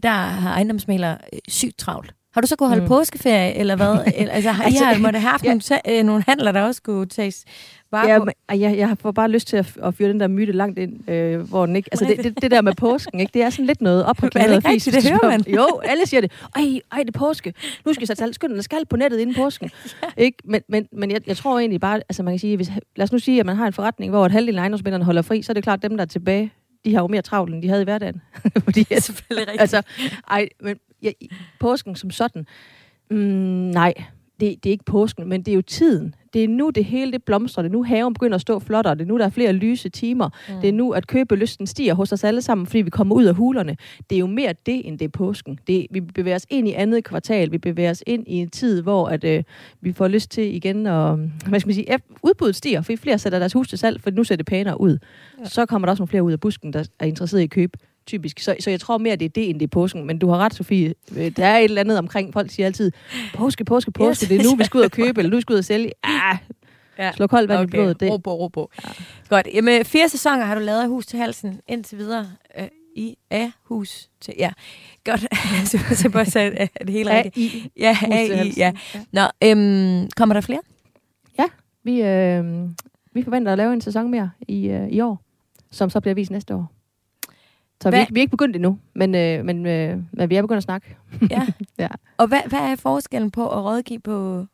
der 0.04 0.10
har 0.10 0.52
ejendomsmaler 0.52 1.18
øh, 1.34 1.40
sygt 1.48 1.78
travlt. 1.78 2.14
Har 2.34 2.42
du 2.42 2.48
så 2.48 2.56
kunnet 2.56 2.70
holde 2.70 2.84
mm. 2.84 2.88
påskeferie, 2.88 3.54
eller 3.54 3.76
hvad? 3.76 3.98
altså, 4.16 4.52
har, 4.52 4.64
altså, 4.64 4.84
I 4.84 4.86
har, 4.86 4.98
måtte 4.98 5.20
have 5.20 5.30
haft 5.36 5.44
ja. 5.44 5.50
nogle, 5.50 6.00
øh, 6.00 6.04
nogle 6.04 6.24
handler, 6.28 6.52
der 6.52 6.62
også 6.62 6.82
kunne 6.82 7.06
tages 7.06 7.46
bare 7.92 8.08
ja. 8.08 8.20
Men, 8.20 8.62
jeg, 8.62 8.78
jeg 8.78 8.98
får 8.98 9.12
bare 9.12 9.30
lyst 9.30 9.48
til 9.48 9.58
at, 9.58 9.78
at 9.84 9.94
fyre 9.94 10.10
den 10.10 10.20
der 10.20 10.28
myte 10.28 10.52
langt 10.52 10.80
ind, 10.80 11.10
øh, 11.10 11.40
hvor 11.40 11.66
den 11.66 11.76
ikke... 11.76 11.90
Altså, 11.92 12.06
det, 12.06 12.24
det, 12.24 12.42
det, 12.42 12.52
der 12.52 12.62
med 12.62 12.74
påsken, 12.74 13.20
ikke? 13.20 13.32
det 13.34 13.42
er 13.42 13.50
sådan 13.50 13.66
lidt 13.66 13.82
noget 13.82 14.06
op 14.06 14.16
på 14.16 14.28
klædet. 14.28 14.56
Er 14.56 14.60
det 14.60 14.88
ikke 14.88 14.92
det 14.92 15.10
hører 15.10 15.32
man? 15.32 15.44
Jo, 15.48 15.82
alle 15.84 16.06
siger 16.06 16.22
det. 16.22 16.32
Ej, 16.56 16.80
ej, 16.92 17.00
det 17.00 17.16
er 17.16 17.20
påske. 17.20 17.54
Nu 17.86 17.94
skal 17.94 18.06
jeg 18.10 18.18
sætte 18.18 18.34
skynd 18.34 18.54
dig 18.56 18.64
skal 18.64 18.86
på 18.86 18.96
nettet 18.96 19.20
inden 19.20 19.36
påsken. 19.36 19.70
ja. 20.04 20.08
ikke? 20.18 20.38
Men, 20.44 20.62
men, 20.70 20.88
men 20.92 21.12
jeg, 21.12 21.22
jeg, 21.28 21.38
tror 21.38 21.60
egentlig 21.60 21.82
bare, 21.82 22.02
altså 22.10 22.24
man 22.24 22.34
kan 22.34 22.40
sige, 22.40 22.56
hvis, 22.56 22.70
lad 22.96 23.04
os 23.04 23.12
nu 23.12 23.20
sige, 23.20 23.40
at 23.40 23.46
man 23.46 23.56
har 23.56 23.68
en 23.68 23.74
forretning, 23.74 24.10
hvor 24.10 24.26
et 24.26 24.32
halvdelen 24.32 24.58
af 24.58 24.62
ejendomsmænderne 24.62 25.06
holder 25.06 25.22
fri, 25.22 25.42
så 25.42 25.52
er 25.52 25.54
det 25.54 25.64
klart, 25.64 25.80
at 25.84 25.90
dem, 25.90 25.98
der 25.98 26.04
er 26.04 26.08
tilbage, 26.08 26.54
de 26.86 26.94
har 26.94 27.02
jo 27.02 27.08
mere 27.08 27.22
travlt, 27.22 27.54
end 27.54 27.62
de 27.62 27.68
havde 27.68 27.82
i 27.82 27.84
hverdagen. 27.84 28.22
Fordi, 28.64 28.84
det 28.84 28.98
er 28.98 29.02
selvfølgelig 29.02 29.48
rigtigt. 29.48 29.62
Altså, 29.62 29.82
ej, 30.30 30.50
men 30.62 30.76
ja, 31.02 31.12
påsken 31.60 31.96
som 31.96 32.12
sådan, 32.12 32.46
mm, 33.12 33.18
nej, 33.18 33.94
det, 34.40 34.64
det 34.64 34.70
er 34.70 34.72
ikke 34.72 34.86
påsken, 34.86 35.30
men 35.30 35.42
det 35.42 35.52
er 35.52 35.56
jo 35.56 35.62
tiden. 35.62 36.16
Det 36.34 36.44
er 36.44 36.48
nu, 36.48 36.70
det 36.70 36.86
hele 36.86 37.12
det 37.12 37.24
blomstrer. 37.24 37.62
Det 37.62 37.70
er 37.70 37.74
nu, 37.74 37.84
haven 37.84 38.14
begynder 38.14 38.36
at 38.36 38.42
stå 38.42 38.60
flottere. 38.60 38.96
Det 38.96 39.02
er 39.02 39.06
nu, 39.06 39.18
der 39.18 39.26
er 39.26 39.30
flere 39.30 39.54
lyse 39.54 39.90
timer. 39.90 40.30
Mm. 40.50 40.62
Det 40.62 40.68
er 40.68 40.74
nu, 40.74 40.92
at 40.92 41.08
købelysten 41.08 41.68
stiger 41.68 41.94
hos 41.94 42.12
os 42.12 42.24
alle 42.24 42.42
sammen, 42.42 42.68
fordi 42.68 42.82
vi 42.82 42.90
kommer 42.90 43.16
ud 43.16 43.24
af 43.24 43.36
hulerne. 43.36 43.78
Det 44.10 44.16
er 44.16 44.20
jo 44.20 44.28
mere 44.28 44.54
det, 44.66 44.88
end 44.88 45.00
det 45.00 45.06
er 45.06 45.10
påsken. 45.10 45.60
Det, 45.68 45.88
vi 45.92 46.02
bevæger 46.02 46.36
os 46.36 46.46
ind 46.50 46.68
i 46.68 46.74
andet 46.74 47.04
kvartal. 47.04 47.52
Vi 47.52 47.58
bevæger 47.58 47.90
os 47.90 48.04
ind 48.08 48.28
i 48.28 48.36
en 48.36 48.50
tid, 48.50 48.82
hvor 48.82 49.08
at, 49.08 49.24
øh, 49.24 49.44
vi 49.82 49.94
får 49.94 50.08
lyst 50.08 50.32
til 50.32 50.56
igen 50.56 50.88
at... 50.88 51.18
Hvad 51.48 51.60
skal 51.60 51.68
man 51.68 51.76
sige? 51.76 52.00
Udbuddet 52.24 52.56
stiger, 52.56 52.82
fordi 52.82 52.98
flere 52.98 53.20
sætter 53.20 53.40
deres 53.40 53.54
hus 53.54 53.70
til 53.70 53.78
salg, 53.78 54.02
for 54.02 54.12
nu 54.12 54.24
ser 54.24 54.36
det 54.36 54.46
pænere 54.46 54.82
ud. 54.82 54.98
Ja. 55.40 55.46
Så 55.46 55.66
kommer 55.66 55.86
der 55.86 55.92
også 55.92 56.02
nogle 56.02 56.10
flere 56.10 56.24
ud 56.24 56.32
af 56.32 56.40
busken, 56.40 56.74
der 56.74 56.84
er 57.00 57.06
interesseret 57.06 57.42
i 57.42 57.44
at 57.44 57.50
købe 57.50 57.78
typisk. 58.10 58.40
Så, 58.40 58.56
så 58.60 58.70
jeg 58.70 58.80
tror 58.80 58.98
mere, 58.98 59.16
det 59.16 59.26
er 59.26 59.30
det, 59.30 59.50
end 59.50 59.60
det 59.60 59.66
er 59.66 59.70
påsken. 59.70 60.08
Men 60.08 60.20
du 60.20 60.30
har 60.30 60.38
ret, 60.38 60.54
Sofie. 60.54 60.94
Øh, 61.18 61.32
der 61.36 61.46
er 61.46 61.58
et 61.58 61.64
eller 61.64 61.82
andet 61.82 61.98
omkring. 61.98 62.34
Folk 62.34 62.52
siger 62.52 62.66
altid, 62.66 62.92
påske, 63.34 63.66
påske, 63.66 63.92
påske. 63.92 64.24
Yes. 64.24 64.30
Det 64.30 64.40
er 64.40 64.44
nu, 64.44 64.56
vi 64.56 64.64
skal 64.64 64.78
ud 64.78 64.84
og 64.84 64.92
købe, 64.92 65.20
eller 65.20 65.32
nu 65.32 65.42
skal 65.42 65.54
ud 65.54 65.58
og 65.58 65.66
sælge. 65.66 65.92
Ah, 66.04 66.38
ja. 66.98 67.12
Slå 67.12 67.28
koldt 67.28 67.50
vand 67.50 67.60
okay. 67.60 67.68
i 67.68 67.72
blodet. 67.72 68.00
Det. 68.00 68.12
Ro 68.12 68.18
på, 68.18 68.34
ro 68.34 68.48
på. 68.48 68.72
Ja. 68.84 68.90
Godt. 69.30 69.48
Jamen, 69.54 69.86
fire 69.86 70.10
sæsoner 70.10 70.46
har 70.46 70.56
du 70.56 70.62
lavet 70.62 70.82
af 70.82 70.88
Hus 70.88 71.06
til 71.06 71.20
Halsen 71.20 71.62
indtil 71.68 71.98
videre. 71.98 72.28
Øh, 72.60 72.68
I 72.96 73.16
af 73.30 73.52
hus 73.64 74.10
til... 74.22 74.34
Ja, 74.38 74.52
godt. 75.04 75.26
så 76.02 76.10
bare 76.10 76.26
sagde 76.26 76.52
er 76.58 76.86
det 76.86 76.90
hele 76.90 77.18
rigtigt. 77.18 77.38
I. 77.38 77.72
Ja, 77.78 77.98
A, 78.12 78.44
I, 78.44 78.54
ja. 78.58 78.72
Nå, 79.12 79.22
øhm, 79.44 80.10
kommer 80.18 80.34
der 80.34 80.42
flere? 80.42 80.62
Ja, 81.40 81.46
vi, 81.84 82.02
øh, 82.02 82.70
vi 83.14 83.24
forventer 83.24 83.52
at 83.52 83.58
lave 83.58 83.74
en 83.74 83.82
sæson 83.82 84.12
mere 84.12 84.32
i, 84.48 84.68
øh, 84.68 84.88
i 84.90 85.02
år, 85.02 85.22
som 85.72 85.90
så 85.90 86.00
bliver 86.00 86.16
vist 86.16 86.32
næste 86.32 86.56
år. 86.56 86.79
Så 87.84 87.90
vi 87.90 87.96
er, 87.96 88.00
ikke, 88.00 88.14
vi 88.14 88.20
er 88.20 88.22
ikke 88.22 88.32
begyndt 88.32 88.56
endnu, 88.56 88.80
men, 88.96 89.16
øh, 89.16 89.46
men, 89.46 89.66
øh, 89.66 89.98
men 90.12 90.30
vi 90.30 90.36
er 90.36 90.42
begyndt 90.42 90.58
at 90.58 90.64
snakke. 90.64 90.98
Ja. 91.32 91.48
ja. 91.80 91.88
Og 92.18 92.28
hvad, 92.28 92.40
hvad 92.48 92.60
er 92.60 92.76
forskellen 92.76 93.32
på 93.32 93.50
at 93.50 93.64
rådgive 93.64 94.00
på 94.00 94.46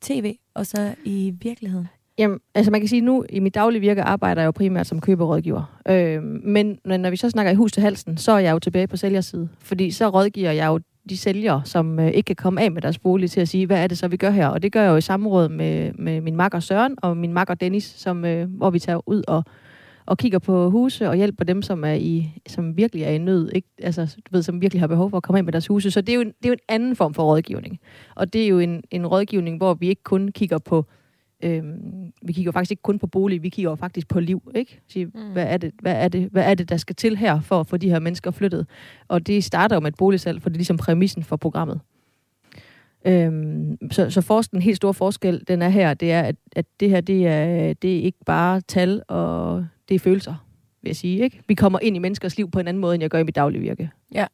tv 0.00 0.36
og 0.54 0.66
så 0.66 0.94
i 1.04 1.34
virkeligheden? 1.42 1.88
Jamen, 2.18 2.38
altså 2.54 2.70
man 2.70 2.80
kan 2.80 2.88
sige, 2.88 3.00
nu 3.00 3.24
i 3.30 3.40
mit 3.40 3.54
daglige 3.54 3.80
virke 3.80 4.02
arbejder 4.02 4.42
jeg 4.42 4.46
jo 4.46 4.50
primært 4.50 4.86
som 4.86 5.00
køberrådgiver. 5.00 5.80
Øh, 5.88 6.22
men, 6.22 6.78
men 6.84 7.00
når 7.00 7.10
vi 7.10 7.16
så 7.16 7.30
snakker 7.30 7.52
i 7.52 7.54
hus 7.54 7.72
til 7.72 7.82
halsen, 7.82 8.16
så 8.16 8.32
er 8.32 8.38
jeg 8.38 8.52
jo 8.52 8.58
tilbage 8.58 8.86
på 8.86 8.96
sælgerside. 8.96 9.48
Fordi 9.58 9.90
så 9.90 10.08
rådgiver 10.08 10.50
jeg 10.50 10.66
jo 10.66 10.80
de 11.08 11.16
sælgere, 11.16 11.62
som 11.64 11.98
øh, 11.98 12.08
ikke 12.08 12.26
kan 12.26 12.36
komme 12.36 12.60
af 12.60 12.72
med 12.72 12.82
deres 12.82 12.98
bolig, 12.98 13.30
til 13.30 13.40
at 13.40 13.48
sige, 13.48 13.66
hvad 13.66 13.82
er 13.82 13.86
det 13.86 13.98
så, 13.98 14.08
vi 14.08 14.16
gør 14.16 14.30
her? 14.30 14.46
Og 14.48 14.62
det 14.62 14.72
gør 14.72 14.82
jeg 14.82 14.90
jo 14.90 14.96
i 14.96 15.00
samråd 15.00 15.48
med, 15.48 15.92
med 15.92 16.20
min 16.20 16.36
makker 16.36 16.60
Søren 16.60 16.96
og 17.02 17.16
min 17.16 17.32
makker 17.32 17.54
Dennis, 17.54 17.84
som, 17.84 18.24
øh, 18.24 18.50
hvor 18.50 18.70
vi 18.70 18.78
tager 18.78 19.08
ud 19.08 19.22
og 19.28 19.44
og 20.06 20.18
kigger 20.18 20.38
på 20.38 20.70
huse 20.70 21.08
og 21.08 21.16
hjælper 21.16 21.44
dem, 21.44 21.62
som 21.62 21.84
er 21.84 21.92
i, 21.92 22.42
som 22.46 22.76
virkelig 22.76 23.04
er 23.04 23.10
i 23.10 23.18
nød, 23.18 23.50
ikke? 23.52 23.68
Altså, 23.82 24.16
du 24.16 24.28
ved, 24.30 24.42
som 24.42 24.60
virkelig 24.60 24.82
har 24.82 24.86
behov 24.86 25.10
for 25.10 25.16
at 25.16 25.22
komme 25.22 25.38
ind 25.38 25.44
med 25.44 25.52
deres 25.52 25.66
huse. 25.66 25.90
Så 25.90 26.00
det 26.00 26.08
er 26.08 26.14
jo 26.14 26.20
en, 26.20 26.26
det 26.26 26.44
er 26.44 26.48
jo 26.48 26.52
en 26.52 26.58
anden 26.68 26.96
form 26.96 27.14
for 27.14 27.22
rådgivning. 27.22 27.80
Og 28.14 28.32
det 28.32 28.44
er 28.44 28.48
jo 28.48 28.58
en, 28.58 28.82
en 28.90 29.06
rådgivning, 29.06 29.56
hvor 29.56 29.74
vi 29.74 29.88
ikke 29.88 30.02
kun 30.02 30.28
kigger 30.28 30.58
på 30.58 30.86
Øhm, 31.44 32.12
vi 32.22 32.32
kigger 32.32 32.52
faktisk 32.52 32.70
ikke 32.70 32.82
kun 32.82 32.98
på 32.98 33.06
bolig, 33.06 33.42
vi 33.42 33.48
kigger 33.48 33.74
faktisk 33.74 34.08
på 34.08 34.20
liv, 34.20 34.42
ikke? 34.54 34.80
Så, 34.88 34.98
mm. 35.14 35.32
hvad, 35.32 35.46
er 35.48 35.56
det, 35.56 35.72
hvad, 35.80 35.94
er 35.94 36.08
det, 36.08 36.28
hvad 36.32 36.44
er 36.44 36.54
det, 36.54 36.68
der 36.68 36.76
skal 36.76 36.96
til 36.96 37.16
her 37.16 37.40
for 37.40 37.60
at 37.60 37.66
få 37.66 37.76
de 37.76 37.90
her 37.90 37.98
mennesker 37.98 38.30
flyttet? 38.30 38.66
Og 39.08 39.26
det 39.26 39.44
starter 39.44 39.76
jo 39.76 39.80
med 39.80 39.88
et 39.88 39.96
boligsalg, 39.98 40.42
for 40.42 40.48
det 40.48 40.56
er 40.56 40.58
ligesom 40.58 40.76
præmissen 40.76 41.22
for 41.22 41.36
programmet. 41.36 41.80
Øhm, 43.04 43.78
så, 43.90 44.10
så 44.10 44.20
for, 44.20 44.42
den 44.42 44.62
helt 44.62 44.76
store 44.76 44.94
forskel, 44.94 45.44
den 45.48 45.62
er 45.62 45.68
her, 45.68 45.94
det 45.94 46.12
er, 46.12 46.22
at, 46.22 46.36
at 46.56 46.66
det 46.80 46.90
her, 46.90 47.00
det 47.00 47.26
er, 47.26 47.72
det 47.72 47.96
er 47.96 48.02
ikke 48.02 48.24
bare 48.26 48.60
tal 48.60 49.02
og 49.08 49.66
det 49.88 49.94
er 49.94 49.98
følelser, 49.98 50.46
vil 50.82 50.88
jeg 50.88 50.96
sige. 50.96 51.24
Ikke? 51.24 51.40
Vi 51.48 51.54
kommer 51.54 51.78
ind 51.82 51.96
i 51.96 51.98
menneskers 51.98 52.36
liv 52.36 52.50
på 52.50 52.60
en 52.60 52.68
anden 52.68 52.80
måde, 52.80 52.94
end 52.94 53.02
jeg 53.02 53.10
gør 53.10 53.18
i 53.18 53.22
mit 53.22 53.36
daglige 53.36 53.62
virke. 53.62 53.90
Ja, 54.14 54.26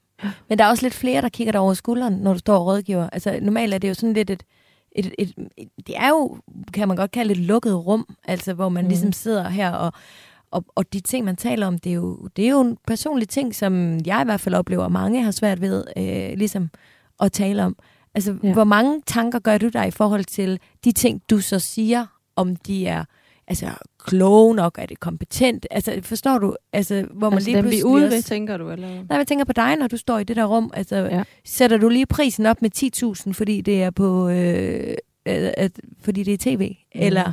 men 0.49 0.59
der 0.59 0.65
er 0.65 0.69
også 0.69 0.85
lidt 0.85 0.95
flere, 0.95 1.23
der 1.23 1.29
kigger 1.29 1.53
dig 1.53 1.61
over 1.61 1.75
skulderen, 1.75 2.15
når 2.15 2.33
du 2.33 2.39
står 2.39 2.57
og 2.57 2.67
rådgiver. 2.67 3.09
Altså 3.13 3.39
normalt 3.43 3.75
er 3.75 3.79
det 3.79 3.89
jo 3.89 3.95
sådan 3.95 4.13
lidt 4.13 4.31
et, 4.31 4.43
et, 4.93 5.15
et, 5.19 5.35
et, 5.57 5.69
det 5.87 5.97
er 5.97 6.09
jo, 6.09 6.39
kan 6.73 6.89
man 6.89 6.97
godt 6.97 7.11
kalde 7.11 7.33
et 7.33 7.39
lukket 7.39 7.87
rum, 7.87 8.17
altså 8.25 8.55
hvor 8.55 8.69
man 8.69 8.85
mm. 8.85 8.89
ligesom 8.89 9.13
sidder 9.13 9.49
her 9.49 9.71
og, 9.71 9.93
og, 10.51 10.65
og 10.75 10.93
de 10.93 11.01
ting, 11.01 11.25
man 11.25 11.37
taler 11.37 11.67
om, 11.67 11.79
det 11.79 11.91
er 11.91 11.95
jo, 11.95 12.29
det 12.37 12.45
er 12.45 12.51
jo 12.51 12.61
en 12.61 12.79
personlig 12.87 13.29
ting, 13.29 13.55
som 13.55 13.99
jeg 14.07 14.23
i 14.23 14.25
hvert 14.25 14.41
fald 14.41 14.55
oplever, 14.55 14.89
mange 14.89 15.23
har 15.23 15.31
svært 15.31 15.61
ved 15.61 15.85
øh, 15.97 16.39
ligesom 16.39 16.71
at 17.21 17.33
tale 17.33 17.65
om. 17.65 17.77
Altså, 18.15 18.37
ja. 18.43 18.53
hvor 18.53 18.65
mange 18.65 19.03
tanker 19.07 19.39
gør 19.39 19.59
du 19.59 19.69
dig 19.69 19.89
i 19.89 19.91
forhold 19.91 20.25
til 20.25 20.61
de 20.85 20.93
ting, 20.93 21.23
du 21.31 21.41
så 21.41 21.59
siger, 21.59 22.07
om 22.37 22.57
de 22.57 22.87
er 22.87 23.05
altså, 23.51 23.69
kloge 23.99 24.55
nok, 24.55 24.79
er 24.79 24.87
det 24.87 25.01
kompetent? 25.01 25.67
Altså, 25.71 26.01
forstår 26.03 26.39
du? 26.39 26.57
Altså, 26.73 27.07
hvor 27.11 27.31
man 27.31 27.37
altså, 27.37 27.51
lige 27.51 27.63
pludselig... 27.63 27.85
ude 27.85 28.03
ved, 28.03 28.23
tænker 28.23 28.57
du? 28.57 28.71
Eller? 28.71 28.89
Nej, 28.89 29.19
jeg 29.19 29.27
tænker 29.27 29.45
på 29.45 29.53
dig, 29.53 29.77
når 29.77 29.87
du 29.87 29.97
står 29.97 30.19
i 30.19 30.25
det 30.25 30.37
der 30.37 30.45
rum. 30.45 30.71
Altså, 30.75 30.97
ja. 30.97 31.23
sætter 31.45 31.77
du 31.77 31.89
lige 31.89 32.07
prisen 32.07 32.47
op 32.47 32.63
med 32.63 32.71
10.000, 33.27 33.33
fordi 33.33 33.61
det 33.61 33.83
er 33.83 33.91
på... 33.91 34.29
Øh, 34.29 34.95
at, 35.27 35.81
fordi 36.01 36.23
det 36.23 36.35
er 36.35 36.57
tv? 36.57 36.69
Mm. 36.69 37.01
Eller... 37.01 37.33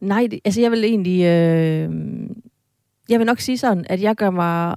Nej, 0.00 0.26
det, 0.30 0.40
altså 0.44 0.60
jeg 0.60 0.70
vil 0.70 0.84
egentlig... 0.84 1.24
Øh, 1.24 1.90
jeg 3.08 3.18
vil 3.18 3.26
nok 3.26 3.40
sige 3.40 3.58
sådan, 3.58 3.86
at 3.88 4.02
jeg 4.02 4.16
gør 4.16 4.30
mig... 4.30 4.76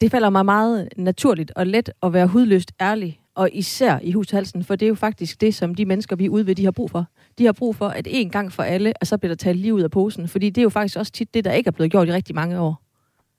Det 0.00 0.10
falder 0.10 0.30
mig 0.30 0.44
meget 0.44 0.88
naturligt 0.96 1.52
og 1.56 1.66
let 1.66 1.90
at 2.02 2.12
være 2.12 2.26
hudløst 2.26 2.72
ærlig, 2.80 3.19
og 3.34 3.50
især 3.52 3.98
i 4.02 4.12
hushalsen, 4.12 4.64
for 4.64 4.76
det 4.76 4.86
er 4.86 4.88
jo 4.88 4.94
faktisk 4.94 5.40
det, 5.40 5.54
som 5.54 5.74
de 5.74 5.84
mennesker, 5.84 6.16
vi 6.16 6.24
er 6.24 6.30
ude 6.30 6.46
ved, 6.46 6.54
de 6.54 6.64
har 6.64 6.70
brug 6.70 6.90
for 6.90 7.06
de 7.40 7.44
har 7.44 7.52
brug 7.52 7.76
for, 7.76 7.88
at 7.88 8.06
en 8.10 8.30
gang 8.30 8.52
for 8.52 8.62
alle, 8.62 8.92
og 9.00 9.06
så 9.06 9.16
bliver 9.16 9.30
der 9.30 9.36
taget 9.36 9.56
lige 9.56 9.74
ud 9.74 9.82
af 9.82 9.90
posen. 9.90 10.28
Fordi 10.28 10.50
det 10.50 10.60
er 10.60 10.62
jo 10.62 10.68
faktisk 10.68 10.98
også 10.98 11.12
tit 11.12 11.34
det, 11.34 11.44
der 11.44 11.52
ikke 11.52 11.68
er 11.68 11.72
blevet 11.72 11.90
gjort 11.90 12.08
i 12.08 12.12
rigtig 12.12 12.34
mange 12.34 12.60
år. 12.60 12.82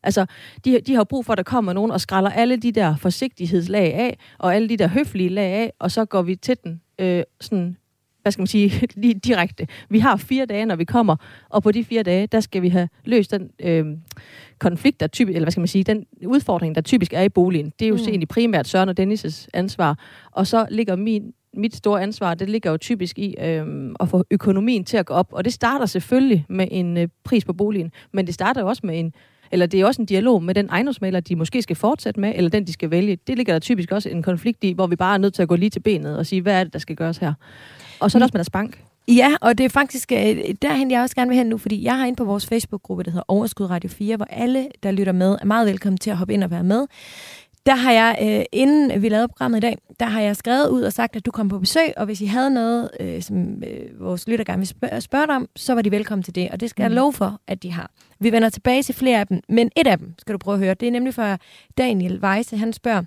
Altså, 0.04 0.26
de, 0.66 0.82
de 0.82 0.96
har 0.96 1.04
brug 1.04 1.26
for, 1.26 1.34
at 1.34 1.38
der 1.38 1.44
kommer 1.44 1.74
nogen 1.74 1.92
og 1.92 2.02
skræller 2.02 2.30
alle 2.30 2.58
de 2.58 2.72
der 2.72 2.96
forsigtighedslag 2.96 3.94
af, 3.94 4.18
og 4.38 4.56
alle 4.56 4.70
de 4.70 4.78
der 4.78 4.88
høflige 4.88 5.30
lag 5.30 5.54
af, 5.54 5.74
og 5.80 5.92
så 5.92 6.06
går 6.06 6.22
vi 6.22 6.36
til 6.36 6.58
den 6.64 6.82
øh, 7.00 7.24
sådan 7.42 7.78
hvad 8.22 8.32
skal 8.32 8.42
man 8.42 8.48
sige, 8.48 8.88
lige 9.02 9.14
direkte. 9.14 9.68
Vi 9.90 10.00
har 10.00 10.16
fire 10.16 10.46
dage, 10.46 10.66
når 10.66 10.76
vi 10.76 10.86
kommer, 10.86 11.16
og 11.50 11.64
på 11.64 11.72
de 11.72 11.84
fire 11.84 12.04
dage, 12.04 12.28
der 12.28 12.40
skal 12.40 12.62
vi 12.62 12.70
have 12.70 12.90
løst 13.06 13.32
den 13.32 13.50
øh, 13.60 13.86
konflikt, 14.62 15.00
der 15.00 15.08
typisk, 15.08 15.36
eller 15.36 15.46
hvad 15.46 15.52
skal 15.52 15.62
man 15.62 15.68
sige, 15.68 15.84
den 15.84 16.06
udfordring, 16.28 16.76
der 16.76 16.82
typisk 16.82 17.14
er 17.14 17.22
i 17.22 17.30
boligen. 17.30 17.74
Det 17.80 17.86
er 17.86 17.90
jo 17.90 17.96
mm. 17.96 18.02
egentlig 18.02 18.28
primært 18.28 18.68
Søren 18.68 18.90
og 18.90 18.96
Dennis' 19.00 19.48
ansvar. 19.54 20.00
Og 20.32 20.48
så 20.48 20.66
ligger 20.70 20.96
min, 20.96 21.34
mit 21.54 21.76
store 21.76 22.02
ansvar, 22.02 22.34
det 22.34 22.50
ligger 22.50 22.72
jo 22.72 22.78
typisk 22.78 23.20
i 23.20 23.36
øh, 23.40 23.66
at 24.00 24.10
få 24.10 24.24
økonomien 24.32 24.84
til 24.86 24.98
at 24.98 25.06
gå 25.06 25.14
op. 25.14 25.28
Og 25.32 25.46
det 25.46 25.54
starter 25.54 25.86
selvfølgelig 25.86 26.46
med 26.50 26.68
en 26.72 26.98
øh, 26.98 27.08
pris 27.24 27.46
på 27.46 27.54
boligen, 27.54 27.92
men 28.14 28.26
det 28.26 28.34
starter 28.34 28.62
jo 28.62 28.68
også 28.68 28.82
med 28.84 29.00
en 29.00 29.14
eller 29.54 29.66
det 29.66 29.80
er 29.80 29.86
også 29.86 30.02
en 30.02 30.06
dialog 30.06 30.44
med 30.44 30.56
den 30.56 30.70
ejendomsmaler, 30.70 31.20
de 31.20 31.36
måske 31.36 31.62
skal 31.62 31.76
fortsætte 31.76 32.20
med, 32.20 32.34
eller 32.36 32.50
den, 32.50 32.68
de 32.68 32.74
skal 32.74 32.92
vælge. 32.92 33.18
Det 33.28 33.38
ligger 33.38 33.54
der 33.54 33.60
typisk 33.60 33.92
også 33.92 34.10
en 34.10 34.24
konflikt 34.24 34.64
i, 34.64 34.72
hvor 34.72 34.88
vi 34.88 34.96
bare 34.96 35.14
er 35.14 35.18
nødt 35.18 35.34
til 35.34 35.42
at 35.42 35.48
gå 35.48 35.56
lige 35.56 35.70
til 35.70 35.80
benet 35.80 36.18
og 36.18 36.26
sige, 36.26 36.42
hvad 36.42 36.60
er 36.60 36.64
det, 36.64 36.74
der 36.74 36.80
skal 36.80 36.96
gøres 36.96 37.18
her? 37.18 37.34
Og 38.00 38.12
så 38.12 38.18
er 38.18 38.20
der 38.20 38.26
også 38.26 38.34
med 38.34 38.40
deres 38.40 38.50
bank. 38.50 38.84
Ja, 39.16 39.36
og 39.42 39.58
det 39.58 39.64
er 39.64 39.70
faktisk 39.70 40.12
øh, 40.12 40.38
derhen, 40.62 40.92
jeg 40.92 41.02
også 41.02 41.16
gerne 41.16 41.30
vil 41.30 41.38
hen 41.38 41.48
nu, 41.48 41.58
fordi 41.58 41.84
jeg 41.84 41.98
har 41.98 42.06
inde 42.06 42.16
på 42.16 42.24
vores 42.24 42.46
Facebook-gruppe, 42.46 43.04
der 43.04 43.12
hedder 43.12 43.24
Overskud 43.28 43.66
Radio 43.70 43.90
4, 43.90 44.16
hvor 44.16 44.26
alle, 44.26 44.68
der 44.84 44.92
lytter 44.92 45.14
med, 45.14 45.38
er 45.42 45.46
meget 45.46 45.68
velkommen 45.68 45.98
til 45.98 46.10
at 46.10 46.18
hoppe 46.18 46.34
ind 46.34 46.44
og 46.44 46.52
være 46.52 46.64
med. 46.64 46.88
Der 47.66 47.76
har 47.76 47.92
jeg, 47.92 48.18
øh, 48.22 48.46
inden 48.52 49.02
vi 49.02 49.10
lavede 49.10 49.28
programmet 49.28 49.58
i 49.58 49.62
dag, 49.62 49.78
der 50.00 50.06
har 50.06 50.22
jeg 50.22 50.36
skrevet 50.36 50.70
ud 50.70 50.82
og 50.82 50.94
sagt, 50.94 51.16
at 51.16 51.26
du 51.26 51.32
kom 51.32 51.50
på 51.50 51.60
besøg, 51.60 51.94
og 51.98 52.06
hvis 52.06 52.22
I 52.22 52.26
havde 52.26 52.50
noget, 52.50 52.90
øh, 53.00 53.22
som 53.22 53.64
øh, 53.64 54.00
vores 54.00 54.28
lytter 54.28 54.46
gerne 54.46 54.60
vil 54.60 54.68
spørge, 54.68 55.02
spørge 55.02 55.28
dig 55.28 55.36
om, 55.36 55.48
så 55.56 55.74
var 55.74 55.82
de 55.82 55.92
velkommen 55.92 56.24
til 56.24 56.36
det, 56.36 56.50
og 56.52 56.60
det 56.60 56.70
skal 56.70 56.82
mm. 56.82 56.84
jeg 56.84 56.92
love 56.92 57.14
for, 57.14 57.42
at 57.48 57.64
de 57.64 57.72
har. 57.72 57.92
Vi 58.20 58.32
vender 58.32 58.50
tilbage 58.50 58.84
til 58.84 58.96
flere 58.96 59.20
af 59.20 59.28
dem, 59.28 59.42
men 59.50 59.70
et 59.78 59.88
af 59.88 59.98
dem 59.98 60.14
skal 60.18 60.34
du 60.34 60.38
prøve 60.38 60.56
at 60.56 60.60
høre. 60.60 60.74
Det 60.74 60.88
er 60.88 60.92
nemlig 60.92 61.14
fra 61.14 61.38
Daniel 61.78 62.20
Weisse. 62.24 62.58
Han 62.58 62.74
spørger, 62.74 63.04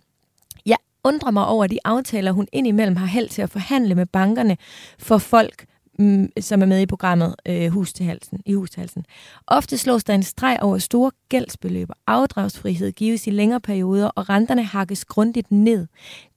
jeg 0.66 0.76
undrer 1.04 1.30
mig 1.30 1.46
over 1.46 1.66
de 1.66 1.78
aftaler, 1.84 2.32
hun 2.32 2.48
indimellem 2.52 2.96
har 2.96 3.06
held 3.06 3.28
til 3.28 3.42
at 3.42 3.50
forhandle 3.50 3.94
med 3.94 4.06
bankerne 4.06 4.56
for 4.98 5.18
folk, 5.18 5.66
Mm, 5.98 6.28
som 6.40 6.62
er 6.62 6.66
med 6.66 6.80
i 6.80 6.86
programmet 6.86 7.34
øh, 7.48 7.68
Hus 7.68 7.92
til 7.92 8.06
halsen, 8.06 8.40
i 8.46 8.52
Hus 8.52 8.70
til 8.70 8.80
halsen. 8.80 9.04
Ofte 9.46 9.78
slås 9.78 10.04
der 10.04 10.14
en 10.14 10.22
streg 10.22 10.58
over 10.62 10.78
store 10.78 11.10
gældsbeløb, 11.28 11.88
afdragsfrihed 12.06 12.92
gives 12.92 13.26
i 13.26 13.30
længere 13.30 13.60
perioder, 13.60 14.06
og 14.06 14.28
renterne 14.28 14.64
hakkes 14.64 15.04
grundigt 15.04 15.52
ned. 15.52 15.86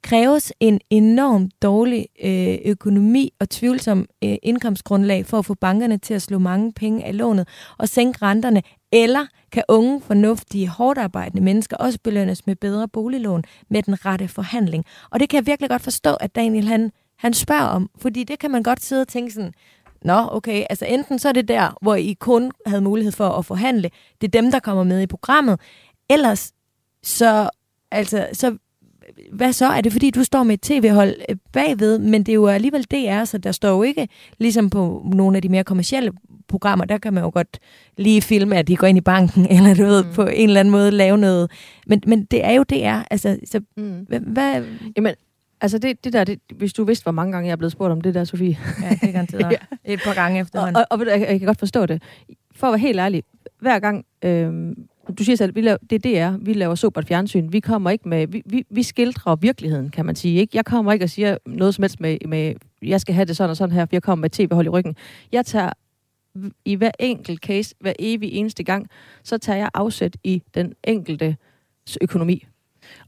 Kræves 0.02 0.54
en 0.60 0.80
enorm 0.90 1.50
dårlig 1.62 2.08
øh, 2.24 2.58
økonomi 2.66 3.34
og 3.40 3.50
tvivlsom 3.50 4.06
øh, 4.24 4.36
indkomstgrundlag 4.44 5.26
for 5.26 5.40
at 5.40 5.46
få 5.46 5.54
bankerne 5.54 5.98
til 5.98 6.14
at 6.14 6.22
slå 6.22 6.40
mange 6.40 6.74
penge 6.74 7.06
af 7.06 7.18
lånet 7.18 7.48
og 7.78 7.90
sænke 7.90 8.20
renterne, 8.22 8.62
eller 8.92 9.26
kan 9.52 9.64
unge, 9.68 10.02
fornuftige, 10.02 10.68
hårdt 10.68 11.00
arbejdende 11.00 11.44
mennesker 11.44 11.78
også 11.78 12.00
belønnes 12.04 12.48
med 12.48 12.56
bedre 12.56 12.88
boliglån 12.88 13.44
med 13.70 13.84
den 13.84 14.06
rette 14.06 14.28
forhandling. 14.28 14.86
Og 15.12 15.20
det 15.20 15.30
kan 15.30 15.38
jeg 15.38 15.46
virkelig 15.46 15.70
godt 15.70 15.82
forstå, 15.82 16.14
at 16.14 16.36
Daniel 16.36 16.68
han 16.68 16.92
han 17.18 17.34
spørger 17.34 17.68
om. 17.68 17.90
Fordi 18.02 18.24
det 18.24 18.40
kan 18.40 18.52
man 18.52 18.64
godt 18.64 18.84
sidde 18.84 19.02
og 19.02 19.08
tænke 19.08 19.34
sådan, 19.34 19.54
Nå, 20.02 20.28
okay, 20.32 20.66
altså 20.70 20.86
enten 20.86 21.20
så 21.20 21.30
er 21.30 21.34
det 21.34 21.48
der, 21.48 21.78
hvor 21.82 21.96
I 21.96 22.16
kun 22.20 22.52
havde 22.66 22.82
mulighed 22.82 23.12
for 23.12 23.30
at 23.30 23.46
forhandle, 23.46 23.90
det 24.22 24.28
er 24.28 24.42
dem, 24.42 24.52
der 24.52 24.60
kommer 24.60 24.84
med 24.84 25.02
i 25.02 25.08
programmet, 25.08 25.60
ellers 26.10 26.54
så, 27.04 27.50
altså, 27.92 28.28
så 28.34 28.58
hvad 29.32 29.54
så? 29.54 29.66
Er 29.66 29.82
det 29.82 29.92
fordi, 29.92 30.10
du 30.10 30.24
står 30.24 30.44
med 30.44 30.54
et 30.54 30.62
tv-hold 30.62 31.16
øh, 31.30 31.36
bagved, 31.54 32.00
men 32.00 32.24
det 32.24 32.32
er 32.32 32.36
jo 32.36 32.48
alligevel 32.48 32.84
DR, 32.84 33.24
så 33.24 33.38
der 33.38 33.52
står 33.52 33.70
jo 33.70 33.84
ikke, 33.84 34.08
ligesom 34.38 34.70
på 34.70 35.06
nogle 35.14 35.36
af 35.36 35.42
de 35.42 35.50
mere 35.50 35.64
kommercielle 35.64 36.12
programmer, 36.48 36.86
der 36.86 36.98
kan 36.98 37.14
man 37.14 37.24
jo 37.24 37.32
godt 37.34 37.60
lige 37.98 38.22
filme, 38.22 38.58
at 38.58 38.68
de 38.68 38.76
går 38.76 38.88
ind 38.88 38.98
i 38.98 39.02
banken, 39.02 39.48
eller 39.56 39.74
du 39.74 39.84
ved, 39.84 40.04
mm. 40.04 40.14
på 40.14 40.26
en 40.26 40.50
eller 40.50 40.60
anden 40.60 40.72
måde 40.72 40.92
lave 40.92 41.18
noget. 41.18 41.52
Men, 41.88 42.02
men 42.08 42.26
det 42.26 42.46
er 42.46 42.52
jo 42.52 42.64
DR, 42.64 43.04
altså, 43.12 43.38
så 43.46 43.62
mm. 43.78 44.06
hvad... 44.28 44.64
Jamen, 44.98 45.16
Altså 45.62 45.78
det, 45.78 46.04
det 46.04 46.14
der, 46.14 46.24
det, 46.24 46.40
hvis 46.56 46.74
du 46.74 46.84
vidste, 46.84 47.04
hvor 47.04 47.12
mange 47.12 47.32
gange 47.32 47.48
jeg 47.48 47.52
er 47.52 47.58
blevet 47.58 47.72
spurgt 47.72 47.92
om 47.92 48.02
det 48.02 48.14
der, 48.14 48.24
Sofie. 48.24 48.58
Ja, 48.82 48.90
det 48.90 49.12
kan 49.12 49.28
ja. 49.52 49.58
Et 49.86 50.00
par 50.04 50.14
gange 50.14 50.40
efterhånden. 50.40 50.76
Og, 50.76 50.86
og, 50.90 51.00
og 51.00 51.08
jeg, 51.08 51.20
jeg 51.20 51.40
kan 51.40 51.46
godt 51.46 51.60
forstå 51.60 51.86
det. 51.86 52.04
For 52.56 52.68
at 52.68 52.72
være 52.72 52.80
helt 52.80 53.00
ærlig, 53.00 53.24
hver 53.60 53.80
gang, 53.80 54.06
øh, 54.22 54.76
du 55.18 55.24
siger 55.24 55.36
selv, 55.36 55.56
vi 55.56 55.62
laver, 55.62 55.78
det 55.90 56.06
er 56.06 56.30
DR, 56.32 56.38
vi 56.38 56.54
laver 56.54 56.76
sobert 56.76 57.08
fjernsyn, 57.08 57.52
vi 57.52 57.60
kommer 57.60 57.90
ikke 57.90 58.10
med, 58.10 58.28
vi, 58.28 58.42
vi, 58.46 58.66
vi 58.70 58.84
skildrer 58.84 59.36
virkeligheden, 59.36 59.90
kan 59.90 60.06
man 60.06 60.16
sige. 60.16 60.40
Ikke? 60.40 60.58
Jeg 60.58 60.66
kommer 60.66 60.94
ikke 60.94 61.06
og 61.06 61.10
siger 61.10 61.38
noget 61.46 61.76
som 61.76 61.84
helst 61.84 62.00
med, 62.00 62.18
med, 62.28 62.54
jeg 62.82 63.02
skal 63.02 63.16
have 63.16 63.26
det 63.26 63.38
sådan 63.38 63.50
og 63.50 63.58
sådan 63.58 63.76
her, 63.76 63.86
for 63.86 63.90
jeg 63.92 64.04
kommer 64.04 64.22
med 64.22 64.30
tv-hold 64.30 64.66
i 64.66 64.70
ryggen. 64.70 64.96
Jeg 65.32 65.46
tager 65.46 65.72
i 66.66 66.76
hver 66.76 66.92
enkelt 67.00 67.40
case, 67.40 67.76
hver 67.80 67.94
evig 68.00 68.34
eneste 68.34 68.64
gang, 68.64 68.90
så 69.24 69.38
tager 69.38 69.58
jeg 69.58 69.70
afsæt 69.74 70.18
i 70.24 70.44
den 70.56 70.74
enkelte 70.84 71.38
økonomi. 72.02 72.46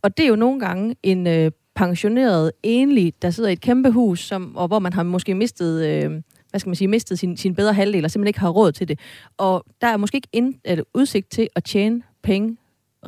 Og 0.02 0.18
det 0.18 0.24
er 0.24 0.28
jo 0.28 0.36
nogle 0.36 0.60
gange 0.60 0.96
en 1.04 1.28
øh, 1.28 1.52
pensioneret 1.80 2.52
enlig, 2.64 3.14
der 3.22 3.30
sidder 3.30 3.50
i 3.50 3.54
et 3.54 3.62
kæmpe 3.62 3.92
hus, 3.92 4.20
som, 4.20 4.56
og 4.56 4.68
hvor 4.68 4.80
man 4.80 4.94
har 4.94 5.04
måske 5.04 5.36
mistet... 5.36 5.88
Øh, 5.88 6.22
hvad 6.50 6.60
skal 6.60 6.70
man 6.70 6.76
sige, 6.76 6.88
mistet 6.88 7.20
sin, 7.20 7.38
sin 7.38 7.56
bedre 7.56 7.74
halvdel, 7.74 8.06
og 8.06 8.12
simpelthen 8.12 8.28
ikke 8.28 8.40
har 8.40 8.50
råd 8.50 8.72
til 8.72 8.88
det. 8.88 9.00
Og 9.38 9.66
der 9.82 9.88
er 9.88 9.98
måske 9.98 10.16
ikke 10.16 10.28
ind, 10.32 10.56
eller 10.66 10.84
udsigt 10.94 11.32
til 11.32 11.48
at 11.56 11.64
tjene 11.64 12.02
penge 12.24 12.58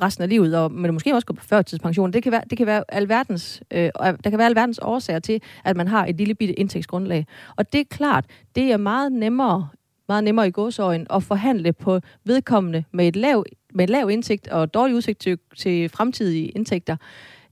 resten 0.01 0.24
af 0.24 0.30
livet, 0.30 0.58
og, 0.58 0.72
men 0.72 0.94
måske 0.94 1.16
også 1.16 1.25
gå 1.25 1.34
på 1.34 1.44
førtidspension. 1.46 2.13
Det 2.13 2.24
kan 2.24 2.32
være, 2.32 2.42
det 2.50 2.58
kan 2.58 2.68
være 2.68 2.84
alverdens, 2.90 3.63
øh, 3.72 3.84
øh 3.84 3.92
der 4.24 4.30
kan 4.30 4.38
være 4.38 4.48
alverdens 4.48 4.80
årsager 4.82 5.20
til, 5.20 5.42
at 5.66 5.78
man 5.78 5.88
har 5.88 6.06
et 6.06 6.16
lille 6.16 6.36
bitte 6.36 6.54
indtægtsgrundlag. 6.54 7.25
Og 7.56 7.74
det 7.74 7.80
er 7.82 7.86
klart, 7.90 8.25
det 8.56 8.72
er 8.72 8.78
meget 8.78 9.12
nemmere, 9.12 9.68
meget 10.08 10.24
nemmere 10.24 10.48
i 10.48 10.51
godsøjen 10.51 11.08
at 11.10 11.24
forhandle 11.24 11.74
på 11.74 12.00
vedkommende 12.25 12.84
med 12.92 13.08
et 13.08 13.16
lav, 13.16 13.46
med 13.74 13.84
et 13.84 13.90
lav 13.90 14.10
indtægt 14.10 14.48
og 14.48 14.74
dårlig 14.74 14.96
udsigt 14.96 15.20
til, 15.20 15.38
til 15.58 15.90
fremtidige 15.90 16.48
indtægter, 16.48 16.96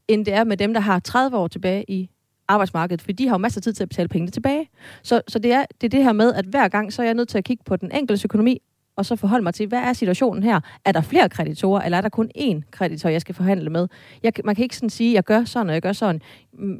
end 0.09 0.25
det 0.25 0.33
er 0.33 0.43
med 0.43 0.57
dem, 0.57 0.73
der 0.73 0.81
har 0.81 0.99
30 0.99 1.37
år 1.37 1.47
tilbage 1.47 1.85
i 1.87 2.09
arbejdsmarkedet, 2.47 3.01
for 3.01 3.11
de 3.11 3.27
har 3.27 3.33
jo 3.33 3.37
masser 3.37 3.59
af 3.59 3.63
tid 3.63 3.73
til 3.73 3.83
at 3.83 3.89
betale 3.89 4.07
pengene 4.07 4.31
tilbage. 4.31 4.69
Så, 5.03 5.21
så 5.27 5.39
det, 5.39 5.53
er, 5.53 5.65
det 5.81 5.87
er 5.87 5.89
det 5.89 6.03
her 6.03 6.13
med, 6.13 6.33
at 6.33 6.45
hver 6.45 6.67
gang, 6.67 6.93
så 6.93 7.01
er 7.01 7.05
jeg 7.05 7.13
nødt 7.13 7.29
til 7.29 7.37
at 7.37 7.43
kigge 7.43 7.63
på 7.63 7.75
den 7.75 7.91
enkelte 7.91 8.25
økonomi, 8.25 8.61
og 8.95 9.05
så 9.05 9.15
forholde 9.15 9.43
mig 9.43 9.53
til, 9.53 9.67
hvad 9.67 9.79
er 9.79 9.93
situationen 9.93 10.43
her? 10.43 10.59
Er 10.85 10.91
der 10.91 11.01
flere 11.01 11.29
kreditorer, 11.29 11.81
eller 11.81 11.97
er 11.97 12.01
der 12.01 12.09
kun 12.09 12.31
én 12.37 12.61
kreditor, 12.71 13.09
jeg 13.09 13.21
skal 13.21 13.35
forhandle 13.35 13.69
med? 13.69 13.87
Jeg, 14.23 14.33
man 14.45 14.55
kan 14.55 14.63
ikke 14.63 14.75
sådan 14.75 14.89
sige, 14.89 15.11
at 15.11 15.15
jeg 15.15 15.23
gør 15.23 15.43
sådan, 15.43 15.67
og 15.67 15.73
jeg 15.73 15.81
gør 15.81 15.93
sådan. 15.93 16.21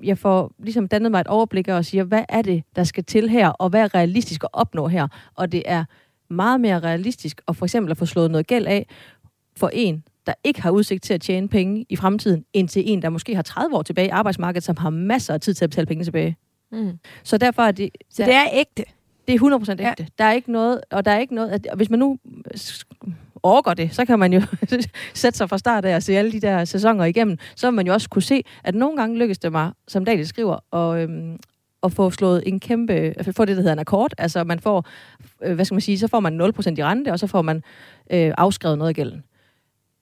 Jeg 0.04 0.18
får 0.18 0.52
ligesom 0.60 0.88
dannet 0.88 1.12
mig 1.12 1.22
et 1.22 1.28
overblik 1.28 1.68
og 1.68 1.86
siger, 1.86 2.04
hvad 2.04 2.24
er 2.30 2.42
det, 2.42 2.64
der 2.76 2.84
skal 2.84 3.04
til 3.04 3.30
her, 3.30 3.50
og 3.50 3.70
hvad 3.70 3.82
er 3.82 3.96
realistisk 3.96 4.44
at 4.44 4.50
opnå 4.54 4.88
her? 4.88 5.08
Og 5.36 5.52
det 5.52 5.64
er 5.66 5.86
meget 6.30 6.62
mere 6.62 6.80
realistisk 6.80 7.42
at 7.48 7.56
for 7.56 7.66
eksempel 7.66 7.92
at 7.92 7.98
få 7.98 8.06
slået 8.06 8.32
noget 8.32 8.48
gæld 8.48 8.68
af 8.68 8.88
for 9.58 9.70
en, 9.74 10.04
der 10.30 10.36
ikke 10.44 10.62
har 10.62 10.72
udsigt 10.72 11.04
til 11.04 11.14
at 11.14 11.22
tjene 11.22 11.48
penge 11.48 11.86
i 11.90 11.96
fremtiden, 11.96 12.46
end 12.54 12.68
til 12.68 12.84
en, 12.86 13.02
der 13.02 13.10
måske 13.10 13.36
har 13.36 13.42
30 13.42 13.76
år 13.76 13.82
tilbage 13.82 14.08
i 14.08 14.10
arbejdsmarkedet, 14.10 14.64
som 14.64 14.78
har 14.78 14.90
masser 14.90 15.34
af 15.34 15.42
tid 15.42 15.54
til 15.54 15.64
at 15.64 15.70
betale 15.70 15.86
penge 15.86 16.04
tilbage. 16.04 16.38
Mm. 16.72 17.00
Så 17.24 17.38
derfor 17.38 17.62
er 17.62 17.72
det... 17.72 17.90
Så 18.10 18.24
det 18.24 18.34
er 18.34 18.46
ægte? 18.54 18.84
Det 19.28 19.36
er 19.36 19.60
100% 19.60 19.72
ægte. 19.72 19.84
Ja. 19.84 19.94
Der 20.18 20.24
er 20.24 20.32
ikke 20.32 20.52
noget, 20.52 20.82
og 20.92 21.06
der 21.06 21.12
er 21.12 21.20
ikke 21.20 21.36
noget... 21.36 21.50
At, 21.50 21.68
hvis 21.76 21.90
man 21.90 22.00
nu 22.00 22.18
overgår 23.44 23.74
det, 23.74 23.96
så 23.96 24.06
kan 24.06 24.20
man 24.20 24.34
jo 24.34 24.42
sætte 25.14 25.38
sig 25.38 25.50
fra 25.50 25.58
start 25.58 25.86
af 25.86 25.96
og 25.96 26.04
se 26.04 26.18
alle 26.18 26.32
de 26.32 26.40
der 26.40 26.66
sæsoner 26.66 27.06
igennem. 27.06 27.38
Så 27.56 27.68
vil 27.68 27.74
man 27.74 27.88
jo 27.88 27.94
også 27.94 28.10
kunne 28.10 28.22
se, 28.22 28.44
at 28.64 28.76
nogle 28.76 28.98
gange 28.98 29.18
lykkes 29.18 29.40
det 29.40 29.52
mig, 29.52 29.72
som 29.88 30.06
Daniel 30.06 30.28
skriver, 30.28 30.58
og, 30.72 31.02
øhm, 31.02 31.38
at 31.84 31.92
få 31.92 32.12
slået 32.12 32.44
en 32.46 32.60
kæmpe, 32.60 32.94
at 32.94 33.36
få 33.36 33.46
det, 33.46 33.56
der 33.56 33.62
hedder 33.62 33.74
en 33.74 33.80
akkord. 33.80 34.12
Altså 34.18 34.44
man 34.44 34.60
får, 34.60 34.86
øh, 35.44 35.56
hvad 35.56 35.66
skal 35.66 35.76
man 35.76 35.82
sige, 35.82 36.00
så 36.00 36.08
får 36.08 36.20
man 36.20 36.42
0% 36.42 36.78
i 36.78 36.84
rente, 36.84 37.12
og 37.12 37.20
så 37.20 37.28
får 37.28 37.42
man 37.42 37.64
øh, 38.12 38.34
afskrevet 38.38 38.78
noget 38.78 38.90
af 38.90 38.96
gælden. 38.96 39.24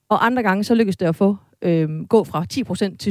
Og 0.08 0.26
andre 0.26 0.42
gange, 0.42 0.64
så 0.64 0.74
lykkedes 0.74 0.96
det 0.96 1.06
at 1.06 1.16
få 1.16 1.36
øh, 1.62 1.88
gå 2.08 2.24
fra 2.24 2.44
10% 2.92 2.96
til 2.96 3.10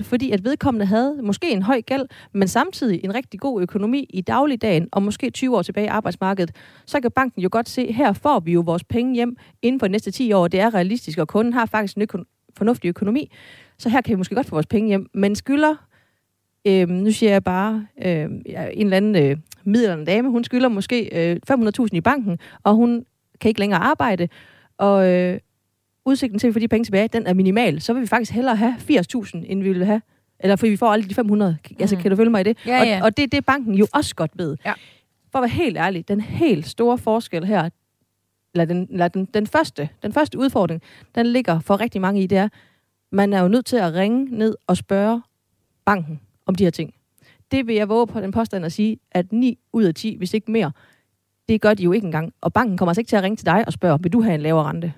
7%, 0.00 0.02
fordi 0.02 0.30
at 0.30 0.44
vedkommende 0.44 0.86
havde 0.86 1.18
måske 1.22 1.50
en 1.50 1.62
høj 1.62 1.80
gæld, 1.80 2.06
men 2.32 2.48
samtidig 2.48 3.00
en 3.04 3.14
rigtig 3.14 3.40
god 3.40 3.62
økonomi 3.62 4.06
i 4.10 4.20
dagligdagen, 4.20 4.88
og 4.92 5.02
måske 5.02 5.30
20 5.30 5.56
år 5.56 5.62
tilbage 5.62 5.84
i 5.84 5.88
arbejdsmarkedet, 5.88 6.56
så 6.86 7.00
kan 7.00 7.10
banken 7.10 7.42
jo 7.42 7.48
godt 7.52 7.68
se, 7.68 7.92
her 7.92 8.12
får 8.12 8.40
vi 8.40 8.52
jo 8.52 8.60
vores 8.60 8.84
penge 8.84 9.14
hjem 9.14 9.36
inden 9.62 9.80
for 9.80 9.86
de 9.86 9.92
næste 9.92 10.10
10 10.10 10.32
år, 10.32 10.48
det 10.48 10.60
er 10.60 10.74
realistisk, 10.74 11.18
og 11.18 11.28
kunden 11.28 11.52
har 11.52 11.66
faktisk 11.66 11.96
en 11.96 12.02
øko- 12.02 12.24
fornuftig 12.56 12.88
økonomi, 12.88 13.30
så 13.78 13.88
her 13.88 14.00
kan 14.00 14.10
vi 14.10 14.16
måske 14.16 14.34
godt 14.34 14.46
få 14.46 14.54
vores 14.54 14.66
penge 14.66 14.88
hjem, 14.88 15.06
men 15.14 15.34
skylder, 15.34 15.74
øh, 16.66 16.88
nu 16.88 17.10
siger 17.10 17.32
jeg 17.32 17.44
bare, 17.44 17.86
øh, 18.04 18.24
en 18.24 18.42
eller 18.76 18.96
anden 18.96 19.16
øh, 19.16 19.36
midlerne 19.64 20.04
dame, 20.04 20.30
hun 20.30 20.44
skylder 20.44 20.68
måske 20.68 21.30
øh, 21.30 21.40
500.000 21.50 21.88
i 21.92 22.00
banken, 22.00 22.38
og 22.62 22.74
hun 22.74 23.04
kan 23.40 23.48
ikke 23.48 23.60
længere 23.60 23.80
arbejde, 23.80 24.28
og 24.78 25.08
øh, 25.12 25.38
udsigten 26.06 26.38
til 26.38 26.46
at 26.46 26.52
få 26.52 26.58
de 26.58 26.68
penge 26.68 26.84
tilbage, 26.84 27.08
den 27.08 27.26
er 27.26 27.34
minimal, 27.34 27.80
så 27.80 27.92
vil 27.92 28.02
vi 28.02 28.06
faktisk 28.06 28.32
hellere 28.32 28.56
have 28.56 28.74
80.000, 28.90 29.30
end 29.34 29.62
vi 29.62 29.68
vil 29.72 29.84
have 29.84 30.00
eller 30.40 30.56
fordi 30.56 30.70
vi 30.70 30.76
får 30.76 30.92
alle 30.92 31.08
de 31.08 31.14
500. 31.14 31.58
Mm. 31.70 31.76
Altså, 31.80 31.96
kan 31.96 32.10
du 32.10 32.16
følge 32.16 32.30
mig 32.30 32.40
i 32.40 32.44
det? 32.44 32.58
Ja, 32.66 32.84
ja. 32.84 32.98
Og, 33.00 33.04
og 33.04 33.16
det 33.16 33.22
er 33.22 33.26
det, 33.26 33.46
banken 33.46 33.74
jo 33.74 33.86
også 33.92 34.14
godt 34.14 34.30
ved. 34.34 34.56
Ja. 34.64 34.72
For 35.32 35.38
at 35.38 35.42
være 35.42 35.50
helt 35.50 35.76
ærlig, 35.76 36.08
den 36.08 36.20
helt 36.20 36.66
store 36.66 36.98
forskel 36.98 37.44
her, 37.44 37.70
eller 38.54 38.64
den, 38.64 38.88
eller 38.90 39.08
den, 39.08 39.24
den, 39.24 39.46
første, 39.46 39.88
den 40.02 40.12
første 40.12 40.38
udfordring, 40.38 40.82
den 41.14 41.26
ligger 41.26 41.60
for 41.60 41.80
rigtig 41.80 42.00
mange 42.00 42.22
i, 42.22 42.26
det 42.26 42.38
er, 42.38 42.48
man 43.12 43.32
er 43.32 43.42
jo 43.42 43.48
nødt 43.48 43.66
til 43.66 43.76
at 43.76 43.94
ringe 43.94 44.38
ned 44.38 44.56
og 44.66 44.76
spørge 44.76 45.22
banken 45.84 46.20
om 46.46 46.54
de 46.54 46.64
her 46.64 46.70
ting. 46.70 46.94
Det 47.50 47.66
vil 47.66 47.74
jeg 47.74 47.88
våge 47.88 48.06
på 48.06 48.20
den 48.20 48.32
påstand 48.32 48.64
at 48.64 48.72
sige, 48.72 48.98
at 49.12 49.32
9 49.32 49.58
ud 49.72 49.84
af 49.84 49.94
10, 49.94 50.16
hvis 50.16 50.34
ikke 50.34 50.50
mere, 50.50 50.72
det 51.48 51.60
gør 51.60 51.74
de 51.74 51.82
jo 51.82 51.92
ikke 51.92 52.04
engang. 52.04 52.32
Og 52.40 52.52
banken 52.52 52.78
kommer 52.78 52.90
altså 52.90 53.00
ikke 53.00 53.08
til 53.08 53.16
at 53.16 53.22
ringe 53.22 53.36
til 53.36 53.46
dig 53.46 53.64
og 53.66 53.72
spørge, 53.72 54.02
vil 54.02 54.12
du 54.12 54.22
have 54.22 54.34
en 54.34 54.40
lavere 54.40 54.64
rente? 54.64 54.92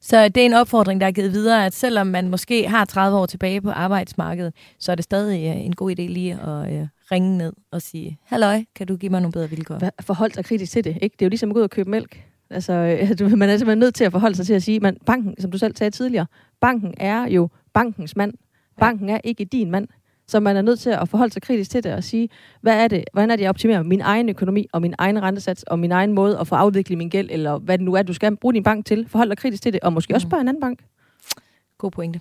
Så 0.00 0.28
det 0.28 0.40
er 0.40 0.46
en 0.46 0.52
opfordring, 0.52 1.00
der 1.00 1.06
er 1.06 1.10
givet 1.10 1.32
videre, 1.32 1.66
at 1.66 1.74
selvom 1.74 2.06
man 2.06 2.28
måske 2.28 2.68
har 2.68 2.84
30 2.84 3.18
år 3.18 3.26
tilbage 3.26 3.60
på 3.60 3.70
arbejdsmarkedet, 3.70 4.54
så 4.78 4.92
er 4.92 4.96
det 4.96 5.04
stadig 5.04 5.48
øh, 5.56 5.64
en 5.66 5.74
god 5.76 5.90
idé 5.90 6.02
lige 6.02 6.32
at 6.32 6.72
øh, 6.80 6.86
ringe 7.12 7.38
ned 7.38 7.52
og 7.70 7.82
sige, 7.82 8.18
halløj, 8.24 8.64
kan 8.74 8.86
du 8.86 8.96
give 8.96 9.10
mig 9.10 9.20
nogle 9.20 9.32
bedre 9.32 9.50
vilkår? 9.50 9.78
Hvad- 9.78 9.90
Forhold 10.02 10.30
dig 10.32 10.44
kritisk 10.44 10.72
til 10.72 10.84
det. 10.84 10.98
Ikke? 11.02 11.14
Det 11.18 11.22
er 11.22 11.26
jo 11.26 11.30
ligesom 11.30 11.50
at 11.50 11.54
gå 11.54 11.58
ud 11.58 11.64
og 11.64 11.70
købe 11.70 11.90
mælk. 11.90 12.24
Altså, 12.50 12.72
øh, 12.72 13.30
man 13.38 13.48
er 13.48 13.56
simpelthen 13.56 13.78
nødt 13.78 13.94
til 13.94 14.04
at 14.04 14.12
forholde 14.12 14.36
sig 14.36 14.46
til 14.46 14.54
at 14.54 14.62
sige, 14.62 14.80
man, 14.80 14.96
banken, 15.06 15.34
som 15.40 15.50
du 15.50 15.58
selv 15.58 15.76
sagde 15.76 15.90
tidligere, 15.90 16.26
banken 16.60 16.94
er 16.96 17.28
jo 17.28 17.48
bankens 17.74 18.16
mand. 18.16 18.32
Banken 18.80 19.08
er 19.08 19.20
ikke 19.24 19.44
din 19.44 19.70
mand. 19.70 19.88
Så 20.28 20.40
man 20.40 20.56
er 20.56 20.62
nødt 20.62 20.80
til 20.80 20.90
at 20.90 21.08
forholde 21.08 21.32
sig 21.32 21.42
kritisk 21.42 21.70
til 21.70 21.84
det 21.84 21.92
og 21.94 22.04
sige, 22.04 22.28
hvad 22.60 22.74
er 22.84 22.88
det, 22.88 23.04
hvordan 23.12 23.30
er 23.30 23.36
det, 23.36 23.42
jeg 23.42 23.48
optimerer 23.48 23.82
min 23.82 24.00
egen 24.00 24.28
økonomi 24.28 24.66
og 24.72 24.82
min 24.82 24.94
egen 24.98 25.22
rentesats 25.22 25.62
og 25.62 25.78
min 25.78 25.92
egen 25.92 26.12
måde 26.12 26.38
at 26.38 26.46
få 26.46 26.54
afviklet 26.54 26.98
min 26.98 27.08
gæld, 27.08 27.28
eller 27.32 27.58
hvad 27.58 27.78
det 27.78 27.84
nu 27.84 27.94
er, 27.94 28.02
du 28.02 28.12
skal 28.12 28.36
bruge 28.36 28.54
din 28.54 28.62
bank 28.62 28.86
til. 28.86 29.06
Forhold 29.08 29.28
dig 29.28 29.38
kritisk 29.38 29.62
til 29.62 29.72
det, 29.72 29.80
og 29.80 29.92
måske 29.92 30.14
også 30.14 30.26
Mhm. 30.26 30.30
spørge 30.30 30.40
en 30.40 30.48
anden 30.48 30.60
bank. 30.60 30.78
God 31.78 31.90
pointe. 31.90 32.20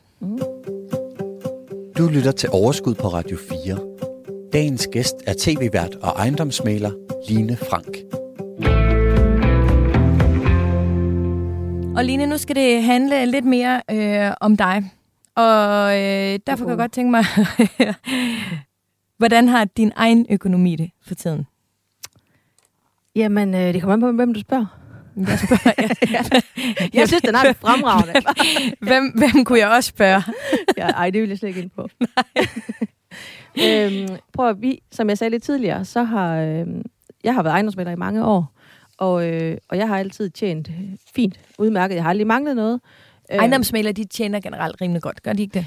Du 1.97 2.07
lytter 2.07 2.31
til 2.31 2.49
Overskud 2.51 2.95
på 2.95 3.07
Radio 3.07 3.37
4. 3.65 3.77
Dagens 4.53 4.87
gæst 4.91 5.15
er 5.27 5.33
tv-vært 5.39 5.95
og 5.95 6.09
ejendomsmaler 6.09 6.91
Line 7.29 7.57
Frank. 7.57 7.97
Og 11.97 12.03
Line, 12.05 12.25
nu 12.25 12.37
skal 12.37 12.55
det 12.55 12.83
handle 12.83 13.25
lidt 13.25 13.45
mere 13.45 13.81
øh, 13.91 14.31
om 14.41 14.57
dig. 14.57 14.83
Og 15.37 15.97
øh, 15.97 16.39
derfor 16.47 16.65
kan 16.65 16.69
jeg 16.69 16.77
godt 16.77 16.91
tænke 16.91 17.11
mig, 17.11 17.25
hvordan 19.17 19.47
har 19.47 19.65
din 19.65 19.91
egen 19.95 20.25
økonomi 20.29 20.75
det 20.75 20.91
for 21.01 21.15
tiden? 21.15 21.47
Jamen, 23.15 23.55
øh, 23.55 23.73
det 23.73 23.81
kommer 23.81 23.93
an 23.93 23.99
på, 23.99 24.11
hvem 24.11 24.33
du 24.33 24.39
spørger. 24.39 24.65
Jeg, 25.17 25.39
spørger, 25.39 25.71
jeg, 26.11 26.43
Jeg 26.93 27.07
synes, 27.07 27.21
den 27.21 27.35
er 27.35 27.53
fremragende. 27.53 28.13
hvem, 28.87 29.13
hvem 29.15 29.45
kunne 29.45 29.59
jeg 29.59 29.69
også 29.69 29.87
spørge? 29.87 30.23
ja, 30.77 30.87
ej, 30.87 31.09
det 31.09 31.21
vil 31.21 31.29
jeg 31.29 31.37
slet 31.37 31.49
ikke 31.49 31.61
ind 31.61 31.69
på. 31.69 31.89
øhm, 33.65 34.19
prøv 34.33 34.49
at 34.49 34.61
vi, 34.61 34.81
som 34.91 35.09
jeg 35.09 35.17
sagde 35.17 35.31
lidt 35.31 35.43
tidligere, 35.43 35.85
så 35.85 36.03
har 36.03 36.37
øhm, 36.37 36.83
jeg 37.23 37.33
har 37.33 37.43
været 37.43 37.53
ejendomsmælder 37.53 37.91
i 37.91 37.95
mange 37.95 38.25
år, 38.25 38.53
og, 38.97 39.27
øh, 39.27 39.57
og 39.69 39.77
jeg 39.77 39.87
har 39.87 39.97
altid 39.97 40.29
tjent 40.29 40.69
øh, 40.69 40.89
fint, 41.15 41.39
udmærket. 41.59 41.95
Jeg 41.95 42.03
har 42.03 42.09
aldrig 42.09 42.27
manglet 42.27 42.55
noget. 42.55 42.81
Øh, 43.31 43.37
Ejendomsmælere, 43.37 43.93
de 43.93 44.03
tjener 44.03 44.39
generelt 44.39 44.81
rimelig 44.81 45.01
godt. 45.01 45.23
Gør 45.23 45.33
de 45.33 45.41
ikke 45.41 45.53
det? 45.53 45.65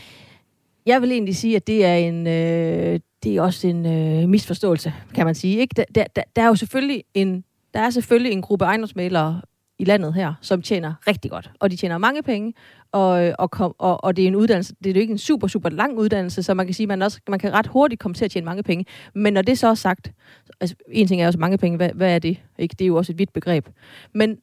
Jeg 0.86 1.02
vil 1.02 1.12
egentlig 1.12 1.36
sige, 1.36 1.56
at 1.56 1.66
det 1.66 1.84
er 1.84 1.94
en, 1.94 2.26
øh, 2.26 3.00
det 3.22 3.36
er 3.36 3.42
også 3.42 3.66
en 3.66 3.86
øh, 3.86 4.28
misforståelse, 4.28 4.92
kan 5.14 5.26
man 5.26 5.34
sige. 5.34 5.58
Ikke? 5.58 5.74
Der, 5.76 5.84
der, 5.94 6.04
der, 6.16 6.22
der 6.36 6.42
er 6.42 6.46
jo 6.46 6.54
selvfølgelig 6.54 7.04
en, 7.14 7.44
der 7.74 7.80
er 7.80 7.90
selvfølgelig 7.90 8.32
en 8.32 8.42
gruppe 8.42 8.64
ejendomsmælere 8.64 9.40
i 9.78 9.84
landet 9.84 10.14
her, 10.14 10.34
som 10.40 10.62
tjener 10.62 10.94
rigtig 11.06 11.30
godt, 11.30 11.50
og 11.60 11.70
de 11.70 11.76
tjener 11.76 11.98
mange 11.98 12.22
penge, 12.22 12.54
og, 12.92 13.32
og, 13.38 13.50
kom, 13.50 13.74
og, 13.78 14.04
og 14.04 14.16
det 14.16 14.22
er 14.22 14.28
en 14.28 14.36
uddannelse, 14.36 14.74
det 14.84 14.90
er 14.90 14.94
jo 14.94 15.00
ikke 15.00 15.10
en 15.12 15.18
super, 15.18 15.46
super 15.46 15.68
lang 15.68 15.98
uddannelse, 15.98 16.42
så 16.42 16.54
man 16.54 16.66
kan 16.66 16.74
sige, 16.74 16.86
man, 16.86 17.02
også, 17.02 17.20
man 17.28 17.38
kan 17.38 17.52
ret 17.52 17.66
hurtigt 17.66 18.00
komme 18.00 18.14
til 18.14 18.24
at 18.24 18.30
tjene 18.30 18.44
mange 18.44 18.62
penge. 18.62 18.84
Men 19.14 19.32
når 19.32 19.42
det 19.42 19.58
så 19.58 19.68
er 19.68 19.74
sagt, 19.74 20.12
altså 20.60 20.76
en 20.88 21.06
ting 21.06 21.22
er 21.22 21.26
også 21.26 21.38
mange 21.38 21.58
penge, 21.58 21.76
hvad, 21.76 21.90
hvad 21.94 22.14
er 22.14 22.18
det? 22.18 22.40
Ikke? 22.58 22.74
Det 22.78 22.84
er 22.84 22.86
jo 22.86 22.96
også 22.96 23.12
et 23.12 23.18
vidt 23.18 23.32
begreb. 23.32 23.68
Men 24.14 24.38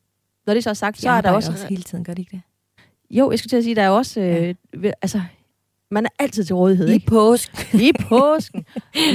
når 0.47 0.53
det 0.53 0.63
så 0.63 0.69
er 0.69 0.74
sagt, 0.74 0.97
så 0.97 1.09
De 1.09 1.17
er 1.17 1.21
der 1.21 1.31
også... 1.31 1.51
også 1.51 1.67
hele 1.67 1.83
tiden, 1.83 2.03
gør 2.03 2.13
de 2.13 2.21
ikke 2.21 2.31
det? 2.31 2.41
Jo, 3.10 3.32
jeg 3.32 3.40
skulle 3.40 3.50
til 3.50 3.58
at 3.58 3.64
sige, 3.64 3.76
der 3.76 3.82
er 3.82 3.90
også... 3.90 4.22
Øh, 4.22 4.56
ved- 4.82 4.92
altså, 5.02 5.22
man 5.92 6.06
er 6.06 6.10
altid 6.20 6.44
til 6.44 6.56
rådighed, 6.56 6.88
I 6.90 6.94
ikke? 6.94 7.06
påsk. 7.08 7.74
I 7.88 7.92
påsken, 8.10 8.66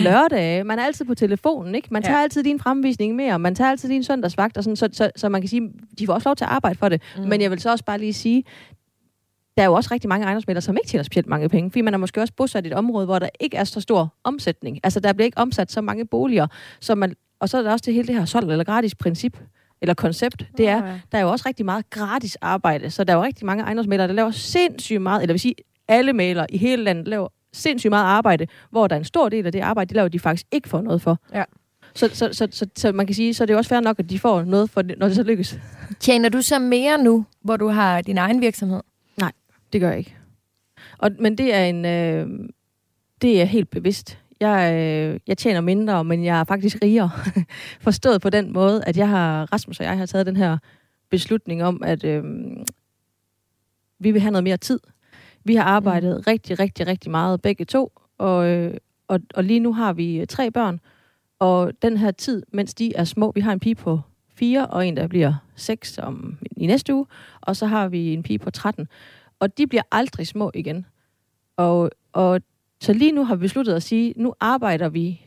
lørdag, 0.05 0.67
man 0.67 0.79
er 0.79 0.83
altid 0.85 1.05
på 1.05 1.15
telefonen, 1.15 1.75
ikke? 1.75 1.89
Man 1.91 2.03
tager 2.03 2.17
Ja. 2.17 2.23
altid 2.23 2.43
din 2.43 2.59
fremvisning 2.61 3.17
med, 3.17 3.33
og 3.33 3.41
man 3.41 3.55
tager 3.55 3.71
altid 3.71 3.89
din 3.89 4.05
søndagsvagt, 4.05 4.57
og 4.57 4.65
sådan, 4.65 4.77
så, 4.77 4.89
så, 4.93 5.11
så 5.17 5.29
man 5.29 5.41
kan 5.41 5.49
sige, 5.49 5.71
de 5.99 6.07
får 6.07 6.13
også 6.15 6.29
lov 6.29 6.37
til 6.37 6.45
at 6.45 6.51
arbejde 6.51 6.79
for 6.79 6.89
det. 6.89 7.03
Mm. 7.17 7.23
Men 7.29 7.41
jeg 7.41 7.51
vil 7.51 7.61
så 7.61 7.71
også 7.71 7.85
bare 7.85 7.99
lige 7.99 8.13
sige, 8.13 8.45
der 9.57 9.63
er 9.63 9.67
jo 9.67 9.73
også 9.75 9.89
rigtig 9.93 10.09
mange 10.09 10.25
ejendomsmæglere, 10.25 10.63
som 10.63 10.77
ikke 10.77 10.89
tjener 10.89 11.03
specielt 11.03 11.27
mange 11.29 11.49
penge, 11.49 11.71
fordi 11.71 11.81
man 11.81 11.95
er 11.95 11.99
måske 11.99 12.21
også 12.21 12.33
bosat 12.37 12.65
i 12.65 12.69
et 12.69 12.75
område, 12.75 13.05
hvor 13.07 13.19
der 13.19 13.29
ikke 13.41 13.57
er 13.57 13.65
så 13.65 13.81
stor 13.81 14.15
omsætning. 14.25 14.81
Altså, 14.83 15.01
der 15.01 15.13
bliver 15.13 15.25
ikke 15.25 15.39
omsat 15.39 15.73
så 15.73 15.81
mange 15.81 16.07
boliger, 16.07 16.47
så 16.81 16.95
man, 16.95 17.15
og 17.41 17.49
så 17.49 17.59
er 17.59 17.63
der 17.63 17.73
også 17.73 17.83
det 17.87 17.95
hele 17.95 18.07
det 18.07 18.15
her 18.15 18.25
solgt 18.25 18.51
eller 18.51 18.65
gratis 18.65 18.95
princip, 18.95 19.39
eller 19.83 19.95
koncept, 19.95 20.47
det 20.57 20.69
er, 20.69 20.99
der 21.13 21.19
er 21.19 21.23
jo 21.23 21.31
også 21.31 21.45
rigtig 21.49 21.65
meget 21.65 21.91
gratis 21.91 22.37
arbejde, 22.37 22.91
så 22.91 23.05
der 23.05 23.13
er 23.13 23.17
jo 23.17 23.23
rigtig 23.25 23.47
mange 23.47 23.65
ejendomsmælere, 23.65 24.09
der 24.09 24.15
laver 24.15 24.31
sindssygt 24.31 25.03
meget, 25.03 25.23
eller 25.23 25.33
vil 25.33 25.41
sige, 25.41 25.55
alle 25.89 26.13
malere 26.13 26.47
i 26.51 26.59
hele 26.59 26.83
landet 26.83 27.09
laver 27.09 27.29
sindssygt 27.53 27.91
meget 27.91 28.05
arbejde, 28.05 28.47
hvor 28.71 28.87
der 28.87 28.97
er 28.97 28.99
en 28.99 29.05
stor 29.05 29.29
del 29.29 29.47
af 29.47 29.53
det 29.53 29.61
arbejde, 29.61 29.89
de 29.89 29.95
laver, 29.95 30.09
de 30.09 30.19
faktisk 30.19 30.47
ikke 30.53 30.69
får 30.69 30.81
noget 30.81 31.03
for. 31.03 31.19
Ja. 31.35 31.45
Så, 31.95 32.09
så, 32.13 32.29
så, 32.33 32.49
så, 32.51 32.67
så, 32.77 32.93
man 32.93 33.07
kan 33.07 33.15
sige, 33.15 33.35
så 33.35 33.45
er 33.45 33.47
det 33.47 33.53
jo 33.53 33.59
også 33.59 33.69
fair 33.69 33.81
nok, 33.81 33.99
at 33.99 34.11
de 34.11 34.19
får 34.19 34.43
noget 34.43 34.71
for 34.71 34.83
det, 34.83 34.99
når 34.99 35.07
det 35.07 35.17
så 35.17 35.23
lykkes. 35.23 35.59
Tjener 36.01 36.29
du 36.29 36.43
så 36.43 36.59
mere 36.59 36.99
nu, 36.99 37.25
hvor 37.41 37.57
du 37.57 37.69
har 37.69 38.01
din 38.01 38.19
egen 38.19 38.41
virksomhed? 38.41 38.81
Det 39.73 39.81
gør 39.81 39.89
jeg 39.89 39.99
ikke. 39.99 40.17
Og, 40.99 41.11
men 41.19 41.39
det 41.39 41.55
er 41.55 41.65
en, 41.65 41.85
øh, 41.85 42.49
det 43.23 43.41
er 43.41 43.45
helt 43.45 43.71
bevidst. 43.71 44.19
Jeg, 44.43 44.75
øh, 44.75 45.21
jeg 45.27 45.39
tjener 45.39 45.61
mindre, 45.61 46.05
men 46.05 46.25
jeg 46.25 46.41
er 46.41 46.45
faktisk 46.45 46.79
rigere. 46.83 47.11
Forstået 47.87 48.21
på 48.21 48.31
den 48.31 48.53
måde, 48.53 48.85
at 48.87 48.97
jeg 48.97 49.09
har, 49.09 49.53
Rasmus 49.53 49.81
og 49.81 49.87
jeg 49.87 49.99
har 49.99 50.07
taget 50.07 50.27
den 50.27 50.37
her 50.37 50.59
beslutning 51.11 51.65
om, 51.65 51.83
at 51.85 52.05
øh, 52.05 52.25
vi 53.99 54.11
vil 54.11 54.21
have 54.21 54.31
noget 54.31 54.45
mere 54.45 54.57
tid. 54.57 54.81
Vi 55.45 55.55
har 55.55 55.65
arbejdet 55.65 56.17
mm. 56.17 56.23
rigtig, 56.27 56.59
rigtig, 56.59 56.87
rigtig 56.87 57.11
meget 57.11 57.43
begge 57.43 57.65
to, 57.65 57.93
og, 58.19 58.49
øh, 58.49 58.77
og, 59.09 59.21
og 59.35 59.45
lige 59.45 59.61
nu 59.61 59.73
har 59.73 59.93
vi 59.93 60.21
øh, 60.21 60.27
tre 60.27 60.51
børn, 60.51 60.81
og 61.39 61.73
den 61.83 61.97
her 61.97 62.11
tid, 62.11 62.43
mens 62.53 62.75
de 62.75 62.95
er 62.95 63.05
små, 63.05 63.33
vi 63.35 63.41
har 63.41 63.53
en 63.53 63.61
pige 63.61 63.75
på 63.75 64.01
fire, 64.35 64.67
og 64.67 64.87
en, 64.87 64.97
der 64.97 65.07
bliver 65.07 65.35
seks 65.57 65.99
om, 65.99 66.39
i 66.57 66.67
næste 66.67 66.95
uge, 66.95 67.07
og 67.41 67.57
så 67.57 67.67
har 67.67 67.89
vi 67.89 68.13
en 68.13 68.23
pige 68.23 68.39
på 68.39 68.51
13. 68.51 68.89
Og 69.41 69.59
de 69.59 69.67
bliver 69.67 69.83
aldrig 69.93 70.27
små 70.27 70.51
igen. 70.55 70.87
Og, 71.57 71.91
og 72.13 72.41
så 72.83 72.93
lige 72.93 73.13
nu 73.13 73.25
har 73.25 73.35
vi 73.35 73.41
besluttet 73.41 73.75
at 73.75 73.83
sige, 73.83 74.15
nu 74.17 74.35
arbejder 74.41 74.89
vi 74.89 75.21